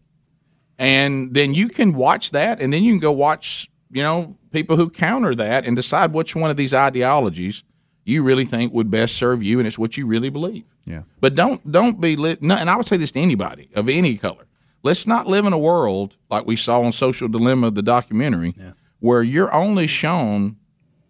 And 0.79 1.33
then 1.33 1.53
you 1.53 1.67
can 1.67 1.93
watch 1.93 2.31
that, 2.31 2.61
and 2.61 2.71
then 2.71 2.83
you 2.83 2.93
can 2.93 2.99
go 2.99 3.11
watch, 3.11 3.69
you 3.91 4.01
know, 4.01 4.37
people 4.51 4.77
who 4.77 4.89
counter 4.89 5.35
that 5.35 5.65
and 5.65 5.75
decide 5.75 6.13
which 6.13 6.35
one 6.35 6.49
of 6.49 6.55
these 6.55 6.73
ideologies 6.73 7.63
you 8.05 8.23
really 8.23 8.45
think 8.45 8.71
would 8.73 8.89
best 8.89 9.17
serve 9.17 9.43
you, 9.43 9.59
and 9.59 9.67
it's 9.67 9.77
what 9.77 9.97
you 9.97 10.07
really 10.07 10.29
believe. 10.29 10.63
Yeah. 10.85 11.01
But 11.19 11.35
don't 11.35 11.69
don't 11.69 11.99
be 11.99 12.15
lit. 12.15 12.41
No, 12.41 12.55
and 12.55 12.69
I 12.69 12.77
would 12.77 12.87
say 12.87 12.95
this 12.95 13.11
to 13.11 13.19
anybody 13.19 13.69
of 13.75 13.89
any 13.89 14.17
color. 14.17 14.45
Let's 14.81 15.05
not 15.05 15.27
live 15.27 15.45
in 15.45 15.51
a 15.51 15.59
world 15.59 16.15
like 16.29 16.45
we 16.45 16.55
saw 16.55 16.79
on 16.81 16.93
Social 16.93 17.27
Dilemma, 17.27 17.71
the 17.71 17.81
documentary, 17.81 18.55
where 18.99 19.23
you're 19.23 19.53
only 19.53 19.87
shown 19.87 20.55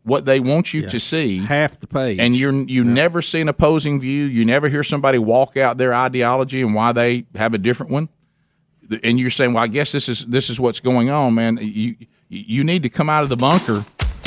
what 0.08 0.24
they 0.24 0.40
want 0.40 0.74
you 0.74 0.88
to 0.88 1.00
see, 1.00 1.40
half 1.40 1.80
the 1.80 1.88
page, 1.88 2.18
and 2.20 2.36
you're 2.36 2.54
you 2.54 2.84
never 2.84 3.22
see 3.22 3.42
an 3.42 3.50
opposing 3.50 4.00
view. 4.00 4.24
You 4.26 4.46
never 4.46 4.70
hear 4.70 4.84
somebody 4.84 5.18
walk 5.18 5.58
out 5.58 5.78
their 5.78 5.94
ideology 5.94 6.62
and 6.62 6.74
why 6.74 6.94
they 6.94 7.26
have 7.36 7.54
a 7.54 7.58
different 7.58 7.92
one. 7.92 8.08
And 9.04 9.20
you're 9.20 9.30
saying, 9.30 9.54
"Well, 9.54 9.64
I 9.64 9.68
guess 9.68 9.92
this 9.92 10.08
is 10.08 10.26
this 10.26 10.50
is 10.50 10.60
what's 10.60 10.80
going 10.80 11.10
on, 11.10 11.36
man." 11.36 11.60
You 11.62 11.96
you 12.30 12.64
need 12.64 12.84
to 12.84 12.90
come 12.90 13.10
out 13.10 13.24
of 13.24 13.30
the 13.30 13.36
bunker, 13.36 13.80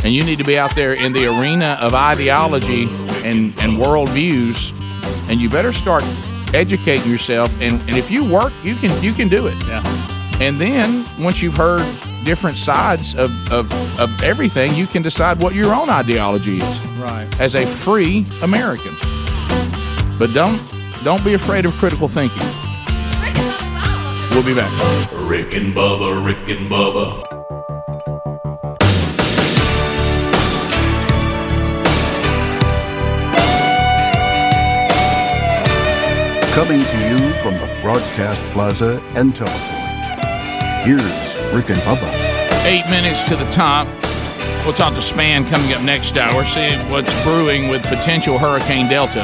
and 0.05 0.12
you 0.12 0.23
need 0.23 0.36
to 0.36 0.44
be 0.44 0.59
out 0.59 0.74
there 0.74 0.93
in 0.93 1.15
the 1.15 1.27
arena 1.27 1.78
of 1.81 1.94
ideology 1.94 2.85
and 3.24 3.59
and 3.62 3.78
worldviews, 3.78 4.73
and 5.31 5.40
you 5.40 5.48
better 5.48 5.73
start 5.73 6.05
educating 6.52 7.11
yourself. 7.11 7.55
And, 7.61 7.81
and 7.89 7.97
if 7.97 8.11
you 8.11 8.31
work, 8.31 8.52
you 8.62 8.74
can 8.74 8.90
you 9.02 9.15
can 9.15 9.28
do 9.28 9.47
it. 9.47 9.55
Yeah. 9.66 9.82
And 10.40 10.59
then 10.59 11.07
once 11.19 11.40
you've 11.40 11.57
heard 11.57 11.86
different 12.25 12.59
sides 12.59 13.15
of, 13.15 13.31
of, 13.53 13.71
of 14.01 14.23
everything, 14.23 14.75
you 14.75 14.87
can 14.87 15.03
decide 15.03 15.41
what 15.43 15.55
your 15.55 15.73
own 15.75 15.89
ideology 15.91 16.59
is 16.59 16.87
Right. 16.99 17.29
as 17.41 17.55
a 17.55 17.67
free 17.67 18.27
American. 18.43 18.93
But 20.19 20.33
don't 20.35 20.61
don't 21.03 21.25
be 21.25 21.33
afraid 21.35 21.65
of 21.65 21.73
critical 21.75 22.09
thinking. 22.09 22.43
We'll 24.33 24.45
be 24.45 24.55
back. 24.55 24.71
Rick 25.29 25.55
and 25.55 25.75
Bubba, 25.75 26.25
Rick 26.25 26.49
and 26.57 26.71
Bubba. 26.71 27.27
Coming 36.55 36.85
to 36.85 36.99
you 37.09 37.33
from 37.43 37.55
the 37.55 37.79
Broadcast 37.81 38.43
Plaza 38.53 39.01
and 39.15 39.35
Teleport. 39.35 39.81
Here's 40.85 41.30
Rick 41.53 41.71
and 41.71 41.81
Bubba. 41.81 42.11
Eight 42.65 42.89
minutes 42.91 43.25
to 43.25 43.37
the 43.37 43.51
top. 43.53 43.87
We'll 44.65 44.75
talk 44.75 44.95
to 44.95 45.01
Spann 45.01 45.49
coming 45.49 45.73
up 45.73 45.83
next 45.83 46.17
hour, 46.17 46.45
see 46.45 46.77
what's 46.93 47.13
brewing 47.25 47.69
with 47.69 47.83
potential 47.85 48.39
Hurricane 48.39 48.89
Delta. 48.89 49.23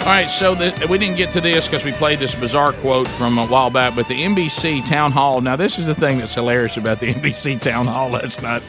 All 0.00 0.14
right, 0.14 0.28
so 0.30 0.54
the, 0.54 0.86
we 0.88 0.96
didn't 0.96 1.16
get 1.16 1.32
to 1.34 1.40
this 1.40 1.68
because 1.68 1.84
we 1.84 1.92
played 1.92 2.18
this 2.18 2.34
bizarre 2.34 2.72
quote 2.72 3.06
from 3.06 3.36
a 3.36 3.46
while 3.46 3.68
back, 3.68 3.94
but 3.94 4.08
the 4.08 4.22
NBC 4.22 4.84
town 4.86 5.12
hall. 5.12 5.40
Now, 5.42 5.54
this 5.54 5.78
is 5.78 5.86
the 5.86 5.94
thing 5.94 6.18
that's 6.18 6.34
hilarious 6.34 6.76
about 6.78 7.00
the 7.00 7.12
NBC 7.14 7.60
town 7.60 7.86
hall 7.86 8.08
last 8.10 8.42
night. 8.42 8.62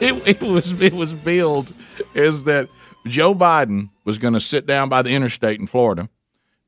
It, 0.00 0.26
it 0.26 0.40
was 0.40 0.80
it 0.80 0.94
was 0.94 1.12
billed 1.12 1.72
is 2.14 2.44
that 2.44 2.68
Joe 3.06 3.34
Biden 3.34 3.90
was 4.04 4.18
going 4.18 4.34
to 4.34 4.40
sit 4.40 4.66
down 4.66 4.88
by 4.88 5.02
the 5.02 5.10
interstate 5.10 5.60
in 5.60 5.66
Florida, 5.66 6.08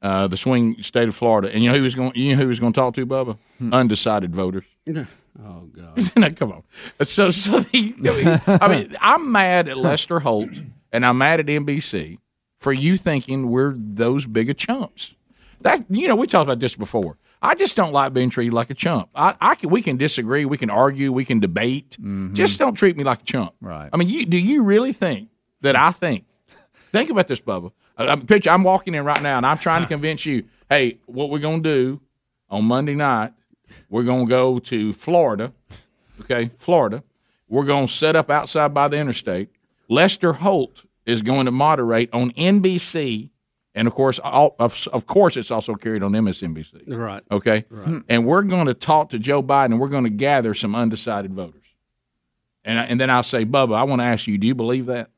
uh, 0.03 0.27
the 0.29 0.37
swing 0.37 0.77
state 0.83 1.09
of 1.09 1.15
Florida, 1.15 1.51
and 1.51 1.63
you 1.65 1.71
know 1.71 1.75
who 1.75 1.81
he 1.81 1.85
was 1.85 1.95
going 1.95 2.13
you 2.15 2.37
know 2.37 2.43
who 2.43 2.49
was 2.49 2.61
going 2.61 2.75
to 2.75 2.81
talk 2.81 2.95
to, 2.95 3.07
Bubba? 3.07 3.39
Undecided 3.73 4.35
voters. 4.35 4.65
Oh 5.43 5.67
God! 5.67 5.99
no, 6.17 6.31
come 6.31 6.53
on. 6.53 6.63
So, 7.03 7.31
so 7.31 7.61
the, 7.61 8.59
I 8.61 8.69
mean, 8.69 8.97
I'm 9.01 9.31
mad 9.33 9.69
at 9.69 9.77
Lester 9.77 10.21
Holt 10.21 10.51
and 10.93 11.07
I'm 11.07 11.19
mad 11.19 11.41
at 11.41 11.47
NBC 11.47 12.19
for 12.59 12.73
you 12.73 12.97
thinking 12.97 13.49
we're 13.49 13.75
those 13.77 14.27
big 14.27 14.51
of 14.51 14.57
chumps. 14.57 15.15
That 15.61 15.85
you 15.89 16.09
know, 16.09 16.17
we 16.17 16.27
talked 16.27 16.45
about 16.45 16.61
this 16.61 16.77
before. 16.77 17.19
I 17.41 17.55
just 17.55 17.77
don't 17.77 17.93
like 17.93 18.13
being 18.13 18.31
treated 18.31 18.53
like 18.53 18.71
a 18.71 18.75
chump. 18.75 19.11
I, 19.15 19.35
I 19.41 19.55
can, 19.55 19.71
we 19.71 19.81
can 19.81 19.97
disagree, 19.97 20.45
we 20.45 20.59
can 20.59 20.71
argue, 20.71 21.13
we 21.13 21.25
can 21.25 21.39
debate. 21.41 21.91
Mm-hmm. 22.01 22.35
Just 22.35 22.59
don't 22.59 22.75
treat 22.75 22.97
me 22.97 23.05
like 23.05 23.23
a 23.23 23.25
chump. 23.25 23.55
Right. 23.61 23.89
I 23.93 23.97
mean, 23.97 24.09
you, 24.09 24.27
do 24.27 24.37
you 24.37 24.65
really 24.65 24.93
think 24.93 25.29
that 25.61 25.77
I 25.77 25.93
think? 25.93 26.25
Think 26.91 27.11
about 27.11 27.29
this, 27.29 27.41
Bubba. 27.41 27.73
I, 27.97 28.09
I'm 28.09 28.27
picture. 28.27 28.51
I'm 28.51 28.63
walking 28.63 28.95
in 28.95 29.05
right 29.05 29.23
now, 29.23 29.37
and 29.37 29.47
I'm 29.47 29.59
trying 29.59 29.83
to 29.83 29.89
convince 29.89 30.27
you. 30.27 30.45
Hey, 30.69 30.99
what 31.07 31.31
we're 31.31 31.39
gonna 31.39 31.61
do 31.61 32.01
on 32.51 32.65
Monday 32.65 32.95
night? 32.95 33.33
We're 33.89 34.05
gonna 34.05 34.27
go 34.27 34.59
to 34.59 34.93
Florida. 34.93 35.53
Okay, 36.23 36.51
Florida. 36.59 37.03
We're 37.49 37.65
gonna 37.65 37.89
set 37.89 38.17
up 38.17 38.31
outside 38.31 38.75
by 38.75 38.89
the 38.89 38.99
interstate. 38.99 39.51
Lester 39.89 40.35
Holt 40.35 40.85
is 41.07 41.23
going 41.23 41.47
to 41.47 41.51
moderate 41.51 42.13
on 42.13 42.31
NBC, 42.33 43.31
and 43.75 43.89
of 43.89 43.95
course, 43.95 44.19
all, 44.19 44.55
of, 44.59 44.87
of 44.93 45.07
course, 45.07 45.37
it's 45.37 45.51
also 45.51 45.75
carried 45.75 46.03
on 46.03 46.13
MSNBC. 46.13 46.83
Right. 46.95 47.23
Okay. 47.31 47.65
Right. 47.71 47.85
Hmm. 47.87 47.99
And 48.09 48.27
we're 48.27 48.43
going 48.43 48.67
to 48.67 48.75
talk 48.75 49.09
to 49.11 49.19
Joe 49.19 49.43
Biden. 49.43 49.67
and 49.67 49.81
We're 49.81 49.89
going 49.89 50.05
to 50.05 50.11
gather 50.11 50.53
some 50.53 50.75
undecided 50.75 51.33
voters. 51.33 51.63
And 52.65 52.79
I, 52.79 52.83
and 52.85 53.01
then 53.01 53.09
I'll 53.09 53.23
say, 53.23 53.47
Bubba, 53.47 53.75
I 53.77 53.85
want 53.85 54.01
to 54.01 54.05
ask 54.05 54.27
you, 54.27 54.37
do 54.37 54.47
you 54.47 54.55
believe 54.55 54.85
that? 54.87 55.09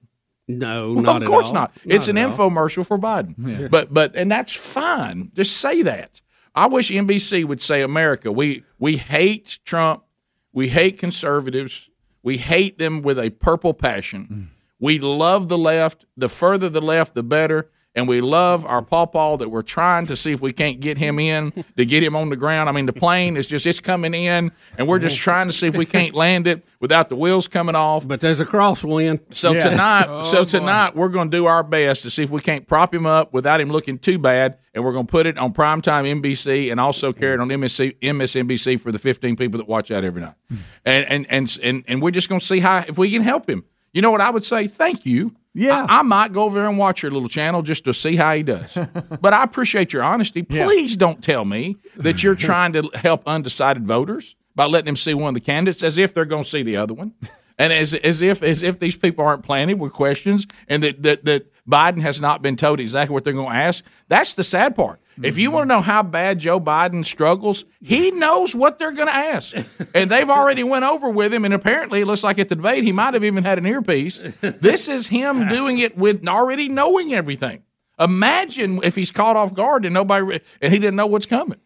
No, 0.46 0.92
Well, 0.92 1.02
not 1.02 1.16
of 1.16 1.22
at 1.22 1.28
course 1.28 1.48
all. 1.48 1.54
not. 1.54 1.72
It's 1.84 2.06
an 2.06 2.16
at 2.18 2.30
all. 2.38 2.50
infomercial 2.50 2.86
for 2.86 2.98
Biden. 2.98 3.68
But 3.70 3.92
but 3.92 4.14
and 4.14 4.30
that's 4.30 4.72
fine. 4.72 5.32
Just 5.34 5.56
say 5.56 5.82
that. 5.82 6.20
I 6.54 6.66
wish 6.66 6.90
NBC 6.90 7.44
would 7.44 7.62
say, 7.62 7.82
America, 7.82 8.32
we 8.32 8.64
we 8.78 8.96
hate 8.96 9.58
Trump, 9.64 10.04
we 10.52 10.68
hate 10.68 10.98
conservatives, 10.98 11.90
we 12.22 12.38
hate 12.38 12.78
them 12.78 13.02
with 13.02 13.18
a 13.18 13.30
purple 13.30 13.74
passion. 13.74 14.28
Mm. 14.30 14.56
We 14.78 14.98
love 14.98 15.48
the 15.48 15.58
left. 15.58 16.06
The 16.16 16.28
further 16.28 16.68
the 16.68 16.80
left, 16.80 17.14
the 17.14 17.22
better. 17.22 17.70
And 17.92 18.06
we 18.06 18.20
love 18.20 18.64
our 18.66 18.82
pawpaw 18.82 19.38
that 19.38 19.48
we're 19.48 19.62
trying 19.62 20.06
to 20.06 20.16
see 20.16 20.30
if 20.30 20.40
we 20.40 20.52
can't 20.52 20.78
get 20.78 20.96
him 20.96 21.18
in 21.18 21.50
to 21.76 21.84
get 21.84 22.04
him 22.04 22.14
on 22.14 22.28
the 22.30 22.36
ground. 22.36 22.68
I 22.68 22.72
mean, 22.72 22.86
the 22.86 22.92
plane 22.92 23.36
is 23.36 23.48
just 23.48 23.66
it's 23.66 23.80
coming 23.80 24.14
in, 24.14 24.52
and 24.78 24.86
we're 24.86 25.00
just 25.00 25.18
trying 25.18 25.48
to 25.48 25.52
see 25.52 25.66
if 25.66 25.76
we 25.76 25.86
can't 25.86 26.14
land 26.14 26.46
it 26.46 26.64
without 26.78 27.08
the 27.08 27.16
wheels 27.16 27.48
coming 27.48 27.74
off. 27.74 28.06
But 28.06 28.20
there's 28.20 28.38
a 28.38 28.46
crosswind. 28.46 29.34
So 29.34 29.52
Yeah. 29.52 29.70
tonight, 29.70 30.06
Oh, 30.08 30.22
so 30.22 30.38
boy. 30.42 30.44
tonight 30.44 30.94
we're 30.94 31.08
going 31.08 31.32
to 31.32 31.36
do 31.36 31.46
our 31.46 31.64
best 31.64 32.02
to 32.02 32.10
see 32.10 32.22
if 32.22 32.30
we 32.30 32.40
can't 32.40 32.64
prop 32.68 32.94
him 32.94 33.06
up 33.06 33.32
without 33.32 33.60
him 33.60 33.70
looking 33.70 33.98
too 33.98 34.20
bad, 34.20 34.58
and 34.72 34.84
we're 34.84 34.92
going 34.92 35.06
to 35.06 35.10
put 35.10 35.26
it 35.26 35.36
on 35.36 35.52
primetime 35.52 36.22
NBC 36.22 36.70
and 36.70 36.78
also 36.78 37.12
carry 37.12 37.34
it 37.34 37.40
on 37.40 37.48
MSC, 37.48 37.98
MSNBC 38.00 38.78
for 38.78 38.92
the 38.92 39.00
15 39.00 39.34
people 39.34 39.58
that 39.58 39.66
watch 39.66 39.88
that 39.88 40.04
every 40.04 40.22
night. 40.22 40.34
Hmm. 40.48 40.56
And 40.84 41.04
and 41.06 41.26
and 41.28 41.58
and, 41.60 41.84
and 41.88 42.02
we're 42.02 42.12
just 42.12 42.28
going 42.28 42.38
to 42.40 42.46
see 42.46 42.60
how 42.60 42.84
if 42.86 42.96
we 42.98 43.10
can 43.10 43.22
help 43.22 43.50
him. 43.50 43.64
You 43.92 44.00
know 44.00 44.12
what 44.12 44.20
I 44.20 44.30
would 44.30 44.44
say? 44.44 44.68
Thank 44.68 45.04
you. 45.04 45.34
Yeah, 45.52 45.86
I, 45.88 45.98
I 45.98 46.02
might 46.02 46.32
go 46.32 46.44
over 46.44 46.60
there 46.60 46.68
and 46.68 46.78
watch 46.78 47.02
your 47.02 47.10
little 47.10 47.28
channel 47.28 47.62
just 47.62 47.84
to 47.84 47.94
see 47.94 48.16
how 48.16 48.34
he 48.34 48.42
does. 48.42 48.76
but 49.20 49.32
I 49.32 49.42
appreciate 49.42 49.92
your 49.92 50.02
honesty. 50.02 50.42
Please 50.42 50.96
don't 50.96 51.22
tell 51.22 51.44
me 51.44 51.76
that 51.96 52.22
you're 52.22 52.34
trying 52.36 52.72
to 52.74 52.88
help 52.94 53.22
undecided 53.26 53.86
voters 53.86 54.36
by 54.54 54.66
letting 54.66 54.86
them 54.86 54.96
see 54.96 55.14
one 55.14 55.28
of 55.28 55.34
the 55.34 55.40
candidates 55.40 55.82
as 55.82 55.98
if 55.98 56.14
they're 56.14 56.24
going 56.24 56.44
to 56.44 56.48
see 56.48 56.62
the 56.62 56.76
other 56.76 56.94
one. 56.94 57.14
And 57.58 57.74
as, 57.74 57.92
as 57.92 58.22
if 58.22 58.42
as 58.42 58.62
if 58.62 58.78
these 58.78 58.96
people 58.96 59.22
aren't 59.22 59.42
planted 59.42 59.78
with 59.78 59.92
questions 59.92 60.46
and 60.66 60.82
that, 60.82 61.02
that, 61.02 61.26
that 61.26 61.52
Biden 61.68 62.00
has 62.00 62.18
not 62.18 62.40
been 62.40 62.56
told 62.56 62.80
exactly 62.80 63.12
what 63.12 63.22
they're 63.22 63.34
going 63.34 63.50
to 63.50 63.54
ask. 63.54 63.84
That's 64.08 64.32
the 64.32 64.42
sad 64.42 64.74
part. 64.74 64.98
If 65.22 65.38
you 65.38 65.50
want 65.50 65.68
to 65.68 65.74
know 65.74 65.80
how 65.80 66.02
bad 66.02 66.38
Joe 66.38 66.60
Biden 66.60 67.04
struggles, 67.04 67.64
he 67.80 68.10
knows 68.10 68.54
what 68.54 68.78
they're 68.78 68.92
going 68.92 69.08
to 69.08 69.14
ask, 69.14 69.54
and 69.94 70.10
they've 70.10 70.28
already 70.28 70.62
went 70.62 70.84
over 70.84 71.08
with 71.08 71.32
him. 71.32 71.44
And 71.44 71.54
apparently, 71.54 72.00
it 72.00 72.06
looks 72.06 72.22
like 72.22 72.38
at 72.38 72.48
the 72.48 72.56
debate, 72.56 72.84
he 72.84 72.92
might 72.92 73.14
have 73.14 73.24
even 73.24 73.44
had 73.44 73.58
an 73.58 73.66
earpiece. 73.66 74.22
This 74.40 74.88
is 74.88 75.08
him 75.08 75.48
doing 75.48 75.78
it 75.78 75.96
with 75.96 76.26
already 76.26 76.68
knowing 76.68 77.12
everything. 77.12 77.62
Imagine 77.98 78.80
if 78.82 78.94
he's 78.94 79.10
caught 79.10 79.36
off 79.36 79.54
guard 79.54 79.84
and 79.84 79.92
nobody 79.92 80.40
and 80.62 80.72
he 80.72 80.78
didn't 80.78 80.96
know 80.96 81.06
what's 81.06 81.26
coming. 81.26 81.60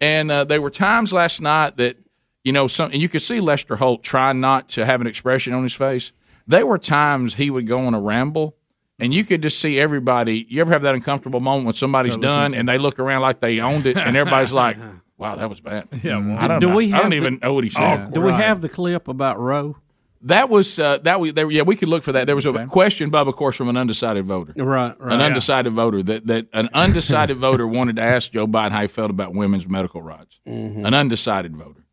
And 0.00 0.30
uh, 0.30 0.44
there 0.44 0.60
were 0.60 0.70
times 0.70 1.12
last 1.12 1.40
night 1.40 1.76
that 1.78 1.96
you 2.44 2.52
know 2.52 2.66
some, 2.68 2.92
and 2.92 3.00
you 3.00 3.08
could 3.08 3.22
see 3.22 3.40
Lester 3.40 3.76
Holt 3.76 4.02
trying 4.02 4.40
not 4.40 4.68
to 4.70 4.84
have 4.84 5.00
an 5.00 5.06
expression 5.06 5.52
on 5.54 5.62
his 5.62 5.74
face. 5.74 6.12
There 6.46 6.66
were 6.66 6.78
times 6.78 7.34
he 7.34 7.50
would 7.50 7.66
go 7.66 7.80
on 7.86 7.94
a 7.94 8.00
ramble, 8.00 8.55
and 8.98 9.12
you 9.14 9.24
could 9.24 9.42
just 9.42 9.58
see 9.60 9.78
everybody. 9.78 10.46
You 10.48 10.60
ever 10.60 10.72
have 10.72 10.82
that 10.82 10.94
uncomfortable 10.94 11.40
moment 11.40 11.66
when 11.66 11.74
somebody's 11.74 12.16
done 12.16 12.54
and 12.54 12.68
they 12.68 12.78
look 12.78 12.98
around 12.98 13.22
like 13.22 13.40
they 13.40 13.60
owned 13.60 13.86
it, 13.86 13.96
and 13.96 14.16
everybody's 14.16 14.52
like, 14.52 14.76
"Wow, 15.18 15.36
that 15.36 15.48
was 15.48 15.60
bad." 15.60 15.88
Yeah, 16.02 16.18
well, 16.18 16.38
I 16.38 16.48
don't, 16.48 16.60
do 16.60 16.68
know. 16.68 16.76
we 16.76 16.92
I 16.92 16.98
don't 16.98 17.12
have 17.12 17.14
even 17.14 17.38
know 17.42 17.54
what 17.54 17.64
he 17.64 17.70
said. 17.70 18.12
Do 18.12 18.20
we 18.20 18.32
have 18.32 18.60
the 18.60 18.68
clip 18.68 19.08
about 19.08 19.38
Roe? 19.38 19.76
That 20.22 20.48
was 20.48 20.78
uh, 20.78 20.98
that 20.98 21.20
we 21.20 21.30
there, 21.30 21.48
yeah 21.50 21.62
we 21.62 21.76
could 21.76 21.88
look 21.88 22.02
for 22.02 22.10
that. 22.12 22.26
There 22.26 22.34
was 22.34 22.46
a 22.46 22.66
question, 22.66 23.10
Bob, 23.10 23.28
of 23.28 23.36
course, 23.36 23.54
from 23.54 23.68
an 23.68 23.76
undecided 23.76 24.24
voter. 24.24 24.54
Right, 24.56 24.98
right. 24.98 25.12
An 25.12 25.20
Yeah. 25.20 25.26
undecided 25.26 25.72
voter 25.74 26.02
that 26.02 26.26
that 26.26 26.46
an 26.52 26.68
undecided 26.72 27.36
voter 27.46 27.66
wanted 27.66 27.96
to 27.96 28.02
ask 28.02 28.32
Joe 28.32 28.46
Biden 28.46 28.72
how 28.72 28.80
he 28.80 28.86
felt 28.88 29.10
about 29.10 29.34
women's 29.34 29.68
medical 29.68 30.02
rights. 30.02 30.40
Mhm. 30.48 30.84
An 30.86 30.94
undecided 30.94 31.54
voter. 31.56 31.84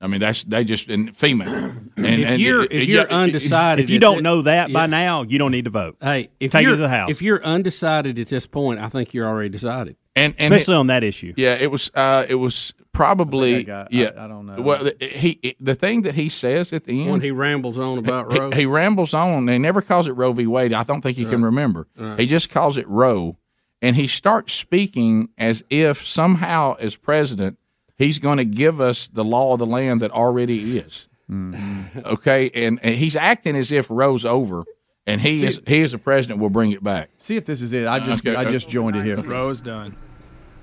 I 0.00 0.06
mean, 0.06 0.20
that's 0.20 0.44
they 0.44 0.62
just 0.64 0.88
and 0.88 1.16
female. 1.16 1.48
And, 1.98 2.22
If 2.22 2.38
you're- 2.38 2.68
if 2.70 2.88
you're 2.88 3.10
undecided, 3.10 3.82
if 3.82 3.90
you 3.90 3.98
don't 3.98 4.18
it- 4.18 4.22
know 4.22 4.42
that 4.42 4.72
by 4.72 4.82
yeah. 4.82 4.86
now, 4.86 5.22
you 5.22 5.36
don't 5.38 5.50
need 5.50 5.64
to 5.64 5.70
vote. 5.70 5.96
Hey, 6.00 6.28
if 6.38 6.52
take 6.52 6.62
you're 6.62 6.74
it 6.74 6.76
to 6.76 6.82
the 6.82 6.88
house, 6.88 7.10
if 7.10 7.20
you're 7.22 7.42
undecided 7.44 8.20
at 8.20 8.28
this 8.28 8.46
point, 8.46 8.78
I 8.78 8.88
think 8.88 9.12
you're 9.14 9.26
already 9.26 9.48
decided. 9.48 9.96
and, 10.14 10.32
and 10.38 10.54
especially 10.54 10.76
on 10.76 10.86
that 10.86 11.02
issue. 11.02 11.34
Yeah, 11.36 11.54
it 11.54 11.72
was. 11.72 11.90
Uh, 11.92 12.24
it 12.28 12.36
was 12.36 12.72
probably. 12.92 13.56
I 13.56 13.62
got- 13.62 13.92
yeah, 13.92 14.10
I 14.16 14.28
don't 14.28 14.46
know. 14.46 14.60
Well, 14.62 14.84
the- 14.84 14.96
he 15.04 15.56
the 15.58 15.74
thing 15.74 16.02
that 16.02 16.14
he 16.14 16.28
says 16.28 16.72
at 16.72 16.84
the 16.84 17.00
end 17.02 17.10
When 17.10 17.20
he 17.20 17.32
rambles 17.32 17.80
on 17.80 17.98
about 17.98 18.32
he, 18.32 18.38
Roe. 18.38 18.50
he 18.52 18.64
rambles 18.66 19.14
on. 19.14 19.48
He 19.48 19.58
never 19.58 19.82
calls 19.82 20.06
it 20.06 20.12
Roe 20.12 20.32
v. 20.32 20.46
Wade. 20.46 20.72
I 20.72 20.84
don't 20.84 21.00
think 21.00 21.16
he 21.16 21.24
can 21.24 21.42
remember. 21.42 21.88
Right. 21.96 22.20
He 22.20 22.26
just 22.26 22.48
calls 22.50 22.76
it 22.76 22.86
Roe, 22.88 23.38
and 23.82 23.96
he 23.96 24.06
starts 24.06 24.52
speaking 24.52 25.30
as 25.36 25.64
if 25.68 26.06
somehow, 26.06 26.76
as 26.78 26.94
president, 26.94 27.58
he's 27.98 28.18
going 28.18 28.38
to 28.38 28.44
give 28.44 28.80
us 28.80 29.08
the 29.08 29.24
law 29.24 29.52
of 29.52 29.58
the 29.58 29.66
land 29.66 30.00
that 30.00 30.10
already 30.12 30.78
is. 30.78 31.08
Mm-hmm. 31.30 31.98
Okay, 32.06 32.50
and, 32.54 32.78
and 32.82 32.94
he's 32.94 33.14
acting 33.14 33.54
as 33.54 33.70
if 33.70 33.90
Roe's 33.90 34.24
over, 34.24 34.64
and 35.06 35.20
he 35.20 35.40
See- 35.40 35.46
is 35.46 35.60
he 35.66 35.82
as 35.82 35.92
a 35.92 35.98
president 35.98 36.40
will 36.40 36.48
bring 36.48 36.72
it 36.72 36.82
back. 36.82 37.10
See 37.18 37.36
if 37.36 37.44
this 37.44 37.60
is 37.60 37.74
it. 37.74 37.86
I 37.86 37.98
just 38.00 38.26
Okay, 38.26 38.34
I 38.34 38.44
just 38.44 38.70
joined 38.70 38.96
it 38.96 39.04
here. 39.04 39.16
Rose 39.16 39.60
done. 39.60 39.94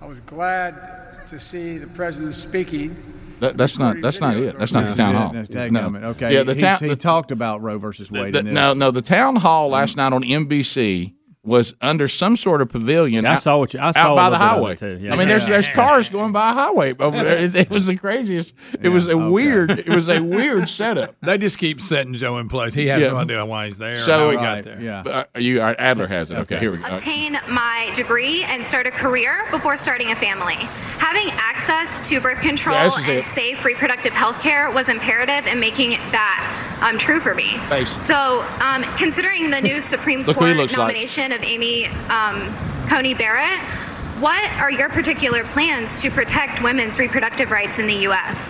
I 0.01 0.07
was 0.07 0.21
glad 0.21 1.27
to 1.27 1.37
see 1.37 1.77
the 1.77 1.87
president 1.87 2.35
speaking. 2.35 2.95
That, 3.41 3.57
that's 3.57 3.77
not 3.77 4.01
that's 4.01 4.21
not 4.21 4.37
it. 4.37 4.57
That's 4.57 4.73
not 4.73 4.87
the 4.87 4.95
town 4.95 5.13
hall. 5.13 5.31
That's 5.33 5.49
tag 5.49 5.71
No. 5.71 5.81
comment. 5.81 6.05
Okay. 6.05 6.33
Yeah, 6.33 6.43
the 6.43 6.53
He's- 6.55 6.79
town. 6.79 6.89
he 6.89 6.95
talked 6.95 7.31
about 7.31 7.61
Roe 7.61 7.77
versus 7.77 8.09
Wade. 8.09 8.33
The- 8.33 8.39
in 8.39 8.45
this. 8.45 8.53
no, 8.53 8.73
no. 8.73 8.91
The 8.91 9.01
town 9.01 9.35
hall 9.35 9.69
last 9.69 9.93
mm. 9.93 9.97
night 9.97 10.13
on 10.13 10.23
NBC 10.23 11.13
was 11.45 11.75
under 11.81 12.07
some 12.07 12.35
sort 12.35 12.61
of 12.61 12.69
pavilion. 12.69 13.25
I 13.25 13.33
out- 13.33 13.41
saw 13.41 13.57
what 13.59 13.73
you- 13.73 13.79
I 13.79 13.91
saw 13.91 14.13
a 14.13 14.15
by 14.15 14.29
the 14.29 14.35
of 14.35 14.41
highway. 14.41 14.75
too. 14.75 14.97
Yeah. 15.01 15.13
I 15.13 15.15
mean, 15.17 15.27
there's 15.27 15.43
Yeah. 15.43 15.49
there's 15.51 15.67
cars 15.69 16.09
going 16.09 16.31
by 16.31 16.49
a 16.51 16.53
highway 16.53 16.93
over 16.99 17.23
there. 17.23 17.37
It, 17.37 17.55
it 17.55 17.69
was 17.69 17.85
the 17.87 17.95
craziest. 17.95 18.53
It 18.81 18.89
was 18.89 19.07
a 19.07 19.17
weird. 19.17 19.71
It 19.71 19.89
was 19.89 20.09
a 20.09 20.19
weird 20.21 20.67
setup. 20.69 21.15
They 21.21 21.37
just 21.37 21.57
keep 21.57 21.81
setting 21.81 22.13
Joe 22.15 22.37
in 22.39 22.47
place. 22.49 22.73
He 22.73 22.87
has 22.87 23.01
Yeah. 23.01 23.09
no 23.09 23.17
idea 23.17 23.45
why 23.45 23.65
he's 23.67 23.77
there. 23.77 23.95
So 23.97 24.25
how 24.25 24.29
he 24.31 24.35
got 24.37 24.63
there. 24.63 24.79
Yeah. 24.81 25.01
Uh, 25.01 25.39
you 25.39 25.61
uh, 25.61 25.73
Adler 25.77 26.07
has 26.07 26.29
it. 26.31 26.37
Okay, 26.39 26.57
here 26.59 26.71
we 26.71 26.77
go. 26.77 26.85
obtain 26.85 27.39
my 27.49 27.91
degree 27.95 28.43
and 28.43 28.63
start 28.65 28.87
a 28.87 28.91
career 28.91 29.43
before 29.51 29.77
starting 29.77 30.11
a 30.11 30.15
family. 30.15 30.55
Having 30.97 31.31
access 31.31 32.07
to 32.09 32.19
birth 32.19 32.39
control 32.41 32.75
Yeah, 32.75 32.89
and 32.97 33.09
it. 33.19 33.25
safe 33.25 33.63
reproductive 33.65 34.13
health 34.13 34.41
care 34.41 34.69
was 34.71 34.89
imperative 34.89 35.45
in 35.47 35.59
making 35.59 35.91
that 36.11 36.41
um, 36.81 36.97
true 36.97 37.19
for 37.19 37.33
me. 37.33 37.57
Face 37.69 37.95
it. 37.95 38.01
So, 38.01 38.45
um, 38.59 38.83
considering 38.97 39.49
the 39.49 39.61
new 39.61 39.81
Supreme 39.81 40.21
Look 40.23 40.37
Court 40.37 40.55
nomination. 40.75 41.31
like. 41.31 41.34
Of 41.35 41.43
Amy 41.43 41.87
um, 42.07 42.55
Coney 42.87 43.13
Barrett, 43.13 43.59
What 44.19 44.49
are 44.53 44.71
your 44.71 44.87
particular 44.87 45.43
plans 45.43 46.01
to 46.01 46.09
protect 46.09 46.63
women's 46.63 46.97
reproductive 46.97 47.51
rights 47.51 47.77
in 47.77 47.87
the 47.87 47.95
U.S.? 48.07 48.49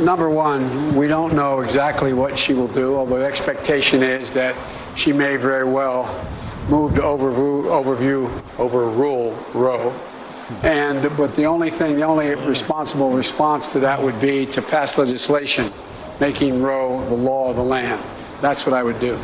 Number 0.00 0.28
one, 0.28 0.94
we 0.94 1.06
don't 1.06 1.34
know 1.34 1.60
exactly 1.60 2.12
what 2.12 2.38
she 2.38 2.52
will 2.52 2.68
do, 2.68 2.96
although 2.96 3.20
the 3.20 3.24
expectation 3.24 4.02
is 4.02 4.34
that 4.34 4.54
she 4.94 5.12
may 5.12 5.36
very 5.36 5.64
well 5.64 6.04
move 6.68 6.94
to 6.96 7.02
overrule, 7.02 7.64
overview, 7.64 8.28
overrule 8.58 9.32
Roe. 9.54 9.90
And 10.62 11.02
but 11.16 11.34
the 11.34 11.46
only 11.46 11.70
thing, 11.70 11.96
the 11.96 12.02
only 12.02 12.34
responsible 12.34 13.12
response 13.12 13.72
to 13.72 13.80
that 13.80 14.02
would 14.02 14.20
be 14.20 14.44
to 14.46 14.60
pass 14.60 14.98
legislation 14.98 15.72
making 16.18 16.60
Roe 16.60 17.02
the 17.08 17.14
law 17.14 17.48
of 17.48 17.56
the 17.56 17.64
land. 17.64 18.02
That's 18.42 18.66
what 18.66 18.74
I 18.74 18.82
would 18.82 19.00
do. 19.00 19.18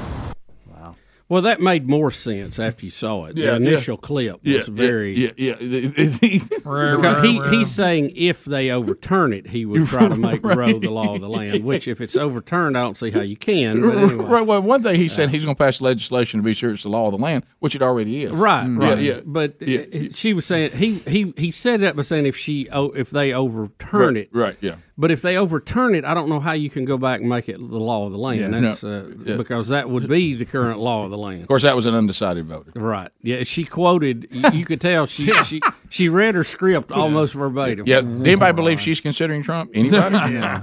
Well, 1.28 1.43
that 1.43 1.61
made 1.61 1.89
more 1.89 2.12
sense 2.12 2.61
after 2.61 2.85
you 2.86 2.90
saw 2.90 3.24
it. 3.24 3.36
Yeah, 3.36 3.47
the 3.47 3.51
yeah. 3.51 3.57
initial 3.57 3.97
clip 3.97 4.44
was 4.44 4.53
Yeah, 4.53 4.62
very. 4.69 5.16
yeah, 5.16 5.31
yeah, 5.36 5.57
yeah. 5.59 5.89
because 6.61 7.23
he, 7.24 7.40
he's 7.51 7.70
saying 7.70 8.12
if 8.15 8.44
they 8.44 8.70
overturn 8.70 9.32
it, 9.32 9.48
he 9.48 9.66
would 9.66 9.89
try 9.89 10.07
to 10.09 10.15
make 10.15 10.40
Right. 10.44 10.57
Roe 10.57 10.78
the 10.78 10.90
law 10.90 11.15
of 11.16 11.20
the 11.20 11.28
land. 11.28 11.65
Which, 11.65 11.89
if 11.89 12.01
it's 12.01 12.16
overturned, 12.16 12.78
I 12.78 12.82
don't 12.82 12.97
see 12.97 13.11
how 13.11 13.23
you 13.23 13.36
can. 13.36 13.85
Anyway. 13.85 14.15
Right. 14.24 14.47
Well, 14.47 14.62
one 14.62 14.82
thing 14.85 14.94
he 14.94 15.09
said 15.09 15.31
he's 15.31 15.44
going 15.44 15.57
to 15.57 15.62
pass 15.62 15.81
legislation 15.81 16.39
to 16.40 16.44
be 16.44 16.55
sure 16.55 16.73
it's 16.73 16.85
the 16.85 16.90
law 16.90 17.07
of 17.07 17.12
the 17.12 17.19
land, 17.19 17.44
which 17.59 17.74
it 17.74 17.82
already 17.82 18.23
is. 18.23 18.31
Right, 18.31 18.66
right. 18.69 18.98
Yeah, 18.98 19.15
yeah. 19.15 19.20
But 19.24 19.61
uh, 19.62 20.12
she 20.12 20.32
was 20.32 20.47
saying 20.47 20.73
he 20.73 21.01
he 21.01 21.35
he 21.36 21.51
said 21.51 21.81
that 21.81 21.97
by 21.97 22.03
saying 22.03 22.27
if 22.27 22.36
she 22.36 22.69
oh, 22.70 22.90
if 22.93 23.11
they 23.11 23.32
overturn 23.32 24.15
Right, 24.15 24.16
it, 24.16 24.28
right, 24.32 24.57
yeah. 24.61 24.77
But 24.98 25.10
if 25.10 25.20
they 25.20 25.36
overturn 25.36 25.94
it, 25.94 26.06
I 26.06 26.14
don't 26.14 26.28
know 26.31 26.40
how 26.40 26.52
you 26.52 26.70
can 26.70 26.86
go 26.86 26.97
back 26.97 27.20
and 27.20 27.28
make 27.28 27.51
it 27.51 27.59
the 27.59 27.64
law 27.78 28.06
of 28.06 28.12
the 28.12 28.18
land. 28.18 28.40
Yeah. 28.55 28.60
That's 28.60 28.82
No. 28.82 28.98
uh, 29.01 29.05
Yeah. 29.27 29.36
because 29.36 29.68
that 29.68 29.90
would 29.90 30.09
be 30.09 30.35
the 30.35 30.47
current 30.47 30.78
law 30.81 31.05
of 31.05 31.10
the 31.10 31.18
land. 31.18 31.43
Of 31.43 31.48
course, 31.48 31.64
that 31.64 31.77
was 31.77 31.85
an 31.85 31.94
undecided 31.94 32.47
voter. 32.47 32.73
Right. 32.74 33.10
Yeah. 33.20 33.43
She 33.43 33.64
quoted. 33.64 34.27
You, 34.31 34.43
you 34.55 34.64
could 34.64 34.81
tell 34.81 35.05
she 35.06 35.31
she 35.44 35.60
she 35.90 36.09
read 36.09 36.35
her 36.35 36.44
script 36.44 36.93
almost 36.93 37.35
verbatim. 37.35 37.85
Yeah. 37.86 37.98
Anybody 37.98 38.55
believe 38.55 38.81
she's 38.81 39.01
considering 39.01 39.43
Trump? 39.43 39.70
Anybody? 39.74 40.16
Yeah. 40.35 40.62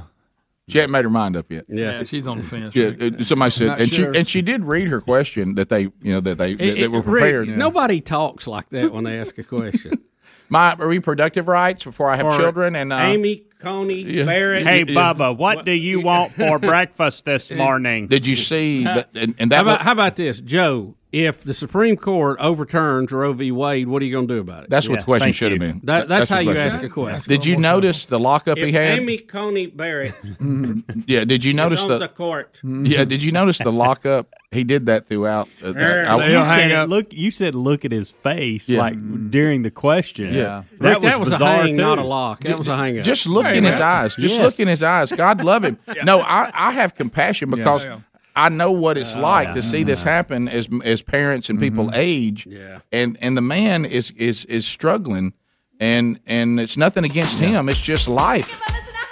She 0.70 0.78
hadn't 0.78 0.92
made 0.94 1.04
her 1.04 1.12
mind 1.12 1.36
up 1.36 1.52
yet. 1.52 1.66
Yeah. 1.68 1.98
Yeah, 1.98 2.04
she's 2.04 2.26
on 2.26 2.38
the 2.38 2.44
fence. 2.44 2.74
Yeah, 2.74 2.92
uh, 3.20 3.24
somebody 3.26 3.52
said, 3.52 3.68
Not 3.68 3.82
and 3.82 3.92
sure. 3.92 4.14
she 4.14 4.20
and 4.20 4.28
she 4.30 4.42
did 4.42 4.64
read 4.64 4.88
her 4.88 5.02
question 5.02 5.56
that 5.56 5.68
they, 5.68 5.82
you 5.82 5.92
know, 6.14 6.22
that 6.22 6.38
they 6.38 6.54
that, 6.54 6.64
It- 6.64 6.80
that 6.80 6.90
were 6.90 7.00
it- 7.00 7.06
Rick, 7.06 7.22
prepared. 7.22 7.50
Nobody 7.50 8.00
talks 8.00 8.48
like 8.48 8.70
that 8.70 8.94
when 8.94 9.04
they 9.04 9.20
ask 9.20 9.38
a 9.38 9.44
question. 9.44 10.02
My 10.54 10.76
reproductive 10.76 11.48
rights 11.48 11.84
before 11.84 12.10
I 12.12 12.16
have 12.16 12.32
For 12.32 12.40
children 12.40 12.76
and 12.76 12.94
uh, 12.94 12.98
Amy 12.98 13.38
Coney 13.58 14.02
Yeah. 14.04 14.26
Barrett. 14.26 14.68
Hey, 14.68 14.86
Bubba, 14.86 15.36
what 15.36 15.66
do 15.66 15.72
you 15.72 16.00
want 16.10 16.32
for 16.34 16.60
breakfast 16.60 17.26
this 17.26 17.50
morning? 17.64 18.06
Did 18.08 18.28
you 18.28 18.36
see 18.36 18.84
that? 18.84 19.16
And, 19.16 19.34
and 19.40 19.52
that 19.52 19.56
how, 19.56 19.62
about, 19.64 19.80
was- 19.80 19.86
how 19.86 19.92
about 19.94 20.16
this, 20.16 20.40
Joe? 20.42 20.94
If 21.14 21.44
the 21.44 21.54
Supreme 21.54 21.96
Court 21.96 22.40
overturns 22.40 23.12
Roe 23.12 23.34
v. 23.34 23.52
Wade, 23.52 23.88
what 23.88 24.02
are 24.02 24.06
you 24.06 24.12
going 24.12 24.28
to 24.28 24.34
do 24.34 24.40
about 24.40 24.64
it? 24.64 24.70
That's 24.72 24.90
what 24.90 24.98
the 24.98 25.06
question 25.06 25.32
should 25.32 25.52
have 25.52 25.60
been. 25.60 25.80
That, 25.84 26.08
that's, 26.08 26.28
the 26.30 26.34
how 26.36 26.42
you 26.42 26.58
ask 26.58 26.82
a 26.82 26.90
question. 26.90 27.30
Did 27.30 27.46
you 27.46 27.56
notice 27.56 28.08
the 28.08 28.20
lockup 28.20 28.58
if 28.58 28.66
he 28.66 28.72
had? 28.72 28.98
Amy 28.98 29.20
Coney 29.20 29.68
Barrett 29.68 30.16
yeah. 31.06 31.24
Did 31.24 31.44
you 31.44 31.54
notice 31.54 31.84
the, 31.84 32.00
the 32.00 32.08
court? 32.08 32.60
Yeah. 32.64 33.06
Did 33.06 33.22
you 33.22 33.32
notice 33.32 33.60
the 33.60 33.72
lockup? 33.72 34.34
He 34.52 34.64
did 34.64 34.88
that 34.88 35.08
throughout. 35.08 35.50
Uh, 35.62 35.68
the- 35.68 35.74
There. 35.74 36.08
I- 36.08 36.28
you 36.28 36.44
said 36.46 36.72
it, 36.72 36.90
look. 36.90 37.14
You 37.14 37.30
said 37.32 37.54
look 37.56 37.86
at 37.86 37.92
his 37.92 38.10
face, 38.10 38.68
Yeah. 38.68 38.80
like 38.80 39.30
during 39.30 39.62
the 39.62 39.72
question. 39.72 40.34
Yeah. 40.34 40.64
that 40.80 40.94
Rick, 40.96 41.00
was 41.00 41.12
that 41.12 41.20
was 41.20 41.28
a 41.30 41.32
bizarre 41.34 41.62
hang, 41.64 41.76
too. 41.76 41.82
not 41.82 42.00
a 42.00 42.04
lock. 42.04 42.42
That 42.42 42.58
was 42.58 42.68
a 42.68 42.76
hang 42.76 42.98
up. 42.98 43.06
Just 43.06 43.28
look 43.28 43.46
in 43.46 43.64
his 43.66 43.80
eyes. 43.80 44.16
Just 44.16 44.38
Yes. 44.38 44.44
look 44.44 44.60
in 44.60 44.68
his 44.68 44.82
eyes. 44.82 45.12
God 45.12 45.44
love 45.44 45.64
him. 45.64 45.78
No, 46.06 46.22
I, 46.22 46.50
I 46.54 46.72
have 46.72 46.96
compassion 46.96 47.52
because 47.52 47.86
Yeah. 47.86 48.00
I 48.36 48.50
know 48.50 48.72
what 48.72 48.98
it's 48.98 49.16
like 49.16 49.54
to 49.54 49.62
see 49.62 49.84
this 49.84 50.02
happen 50.04 50.48
as 50.48 50.68
as 50.84 51.02
parents 51.02 51.50
and 51.50 51.60
people 51.60 51.92
age. 51.94 52.48
Yeah. 52.48 52.80
And 52.92 53.18
and 53.22 53.38
the 53.38 53.42
man 53.42 53.86
is 53.86 54.12
is 54.12 54.46
is 54.46 54.66
struggling, 54.66 55.34
and 55.80 56.20
and 56.26 56.60
it's 56.60 56.78
nothing 56.78 57.04
against 57.04 57.40
him. 57.40 57.70
It's 57.70 57.82
just 57.82 58.08
life. 58.08 58.62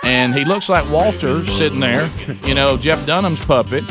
And 0.03 0.33
he 0.33 0.43
looks 0.45 0.67
like 0.67 0.89
Walter 0.89 1.45
sitting 1.45 1.79
there, 1.79 2.09
you 2.43 2.55
know, 2.55 2.75
Jeff 2.77 3.05
Dunham's 3.05 3.43
puppet. 3.45 3.83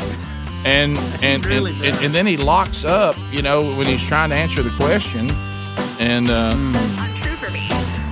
And 0.65 0.97
and, 1.23 1.45
and, 1.47 1.67
and 1.67 1.83
and 2.03 2.13
then 2.13 2.27
he 2.27 2.37
locks 2.37 2.83
up, 2.85 3.15
you 3.31 3.41
know, 3.41 3.63
when 3.77 3.87
he's 3.87 4.05
trying 4.05 4.29
to 4.29 4.35
answer 4.35 4.61
the 4.61 4.69
question. 4.71 5.29
And 5.99 6.29
uh, 6.29 6.53
Untrue 6.99 7.35
for 7.37 7.49
me. 7.51 7.67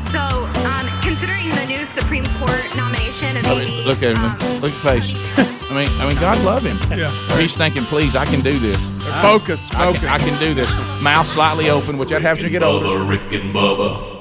So, 0.10 0.20
um, 0.20 0.88
considering 1.04 1.50
the 1.50 1.66
new 1.68 1.86
Supreme 1.86 2.26
Court 2.40 2.66
nomination 2.76 3.09
of 3.24 3.46
I 3.46 3.66
mean, 3.66 3.86
look 3.86 4.02
at 4.04 4.18
him. 4.18 4.24
Look 4.62 4.72
at 4.72 5.02
his 5.02 5.12
face. 5.14 5.70
I 5.72 5.76
mean, 5.76 6.02
I 6.02 6.08
mean, 6.08 6.20
God 6.20 6.44
love 6.44 6.64
him. 6.64 6.78
Yeah. 6.98 7.12
He's 7.38 7.56
thinking, 7.56 7.84
please, 7.84 8.16
I 8.16 8.26
can 8.26 8.42
do 8.42 8.58
this. 8.58 8.78
Focus, 9.22 9.70
I 9.76 9.86
focus. 9.86 10.02
can, 10.02 10.10
I 10.10 10.18
can 10.18 10.40
do 10.42 10.54
this. 10.54 10.72
Mouth 11.02 11.28
slightly 11.28 11.70
open, 11.70 11.98
which 11.98 12.10
that 12.10 12.22
happens 12.22 12.44
when 12.44 12.54
you 12.54 12.60
get 12.60 12.66
older. 12.66 12.86
Bubba, 12.86 13.10
Rick 13.10 13.42
and 13.42 13.54
Bubba. 13.54 14.19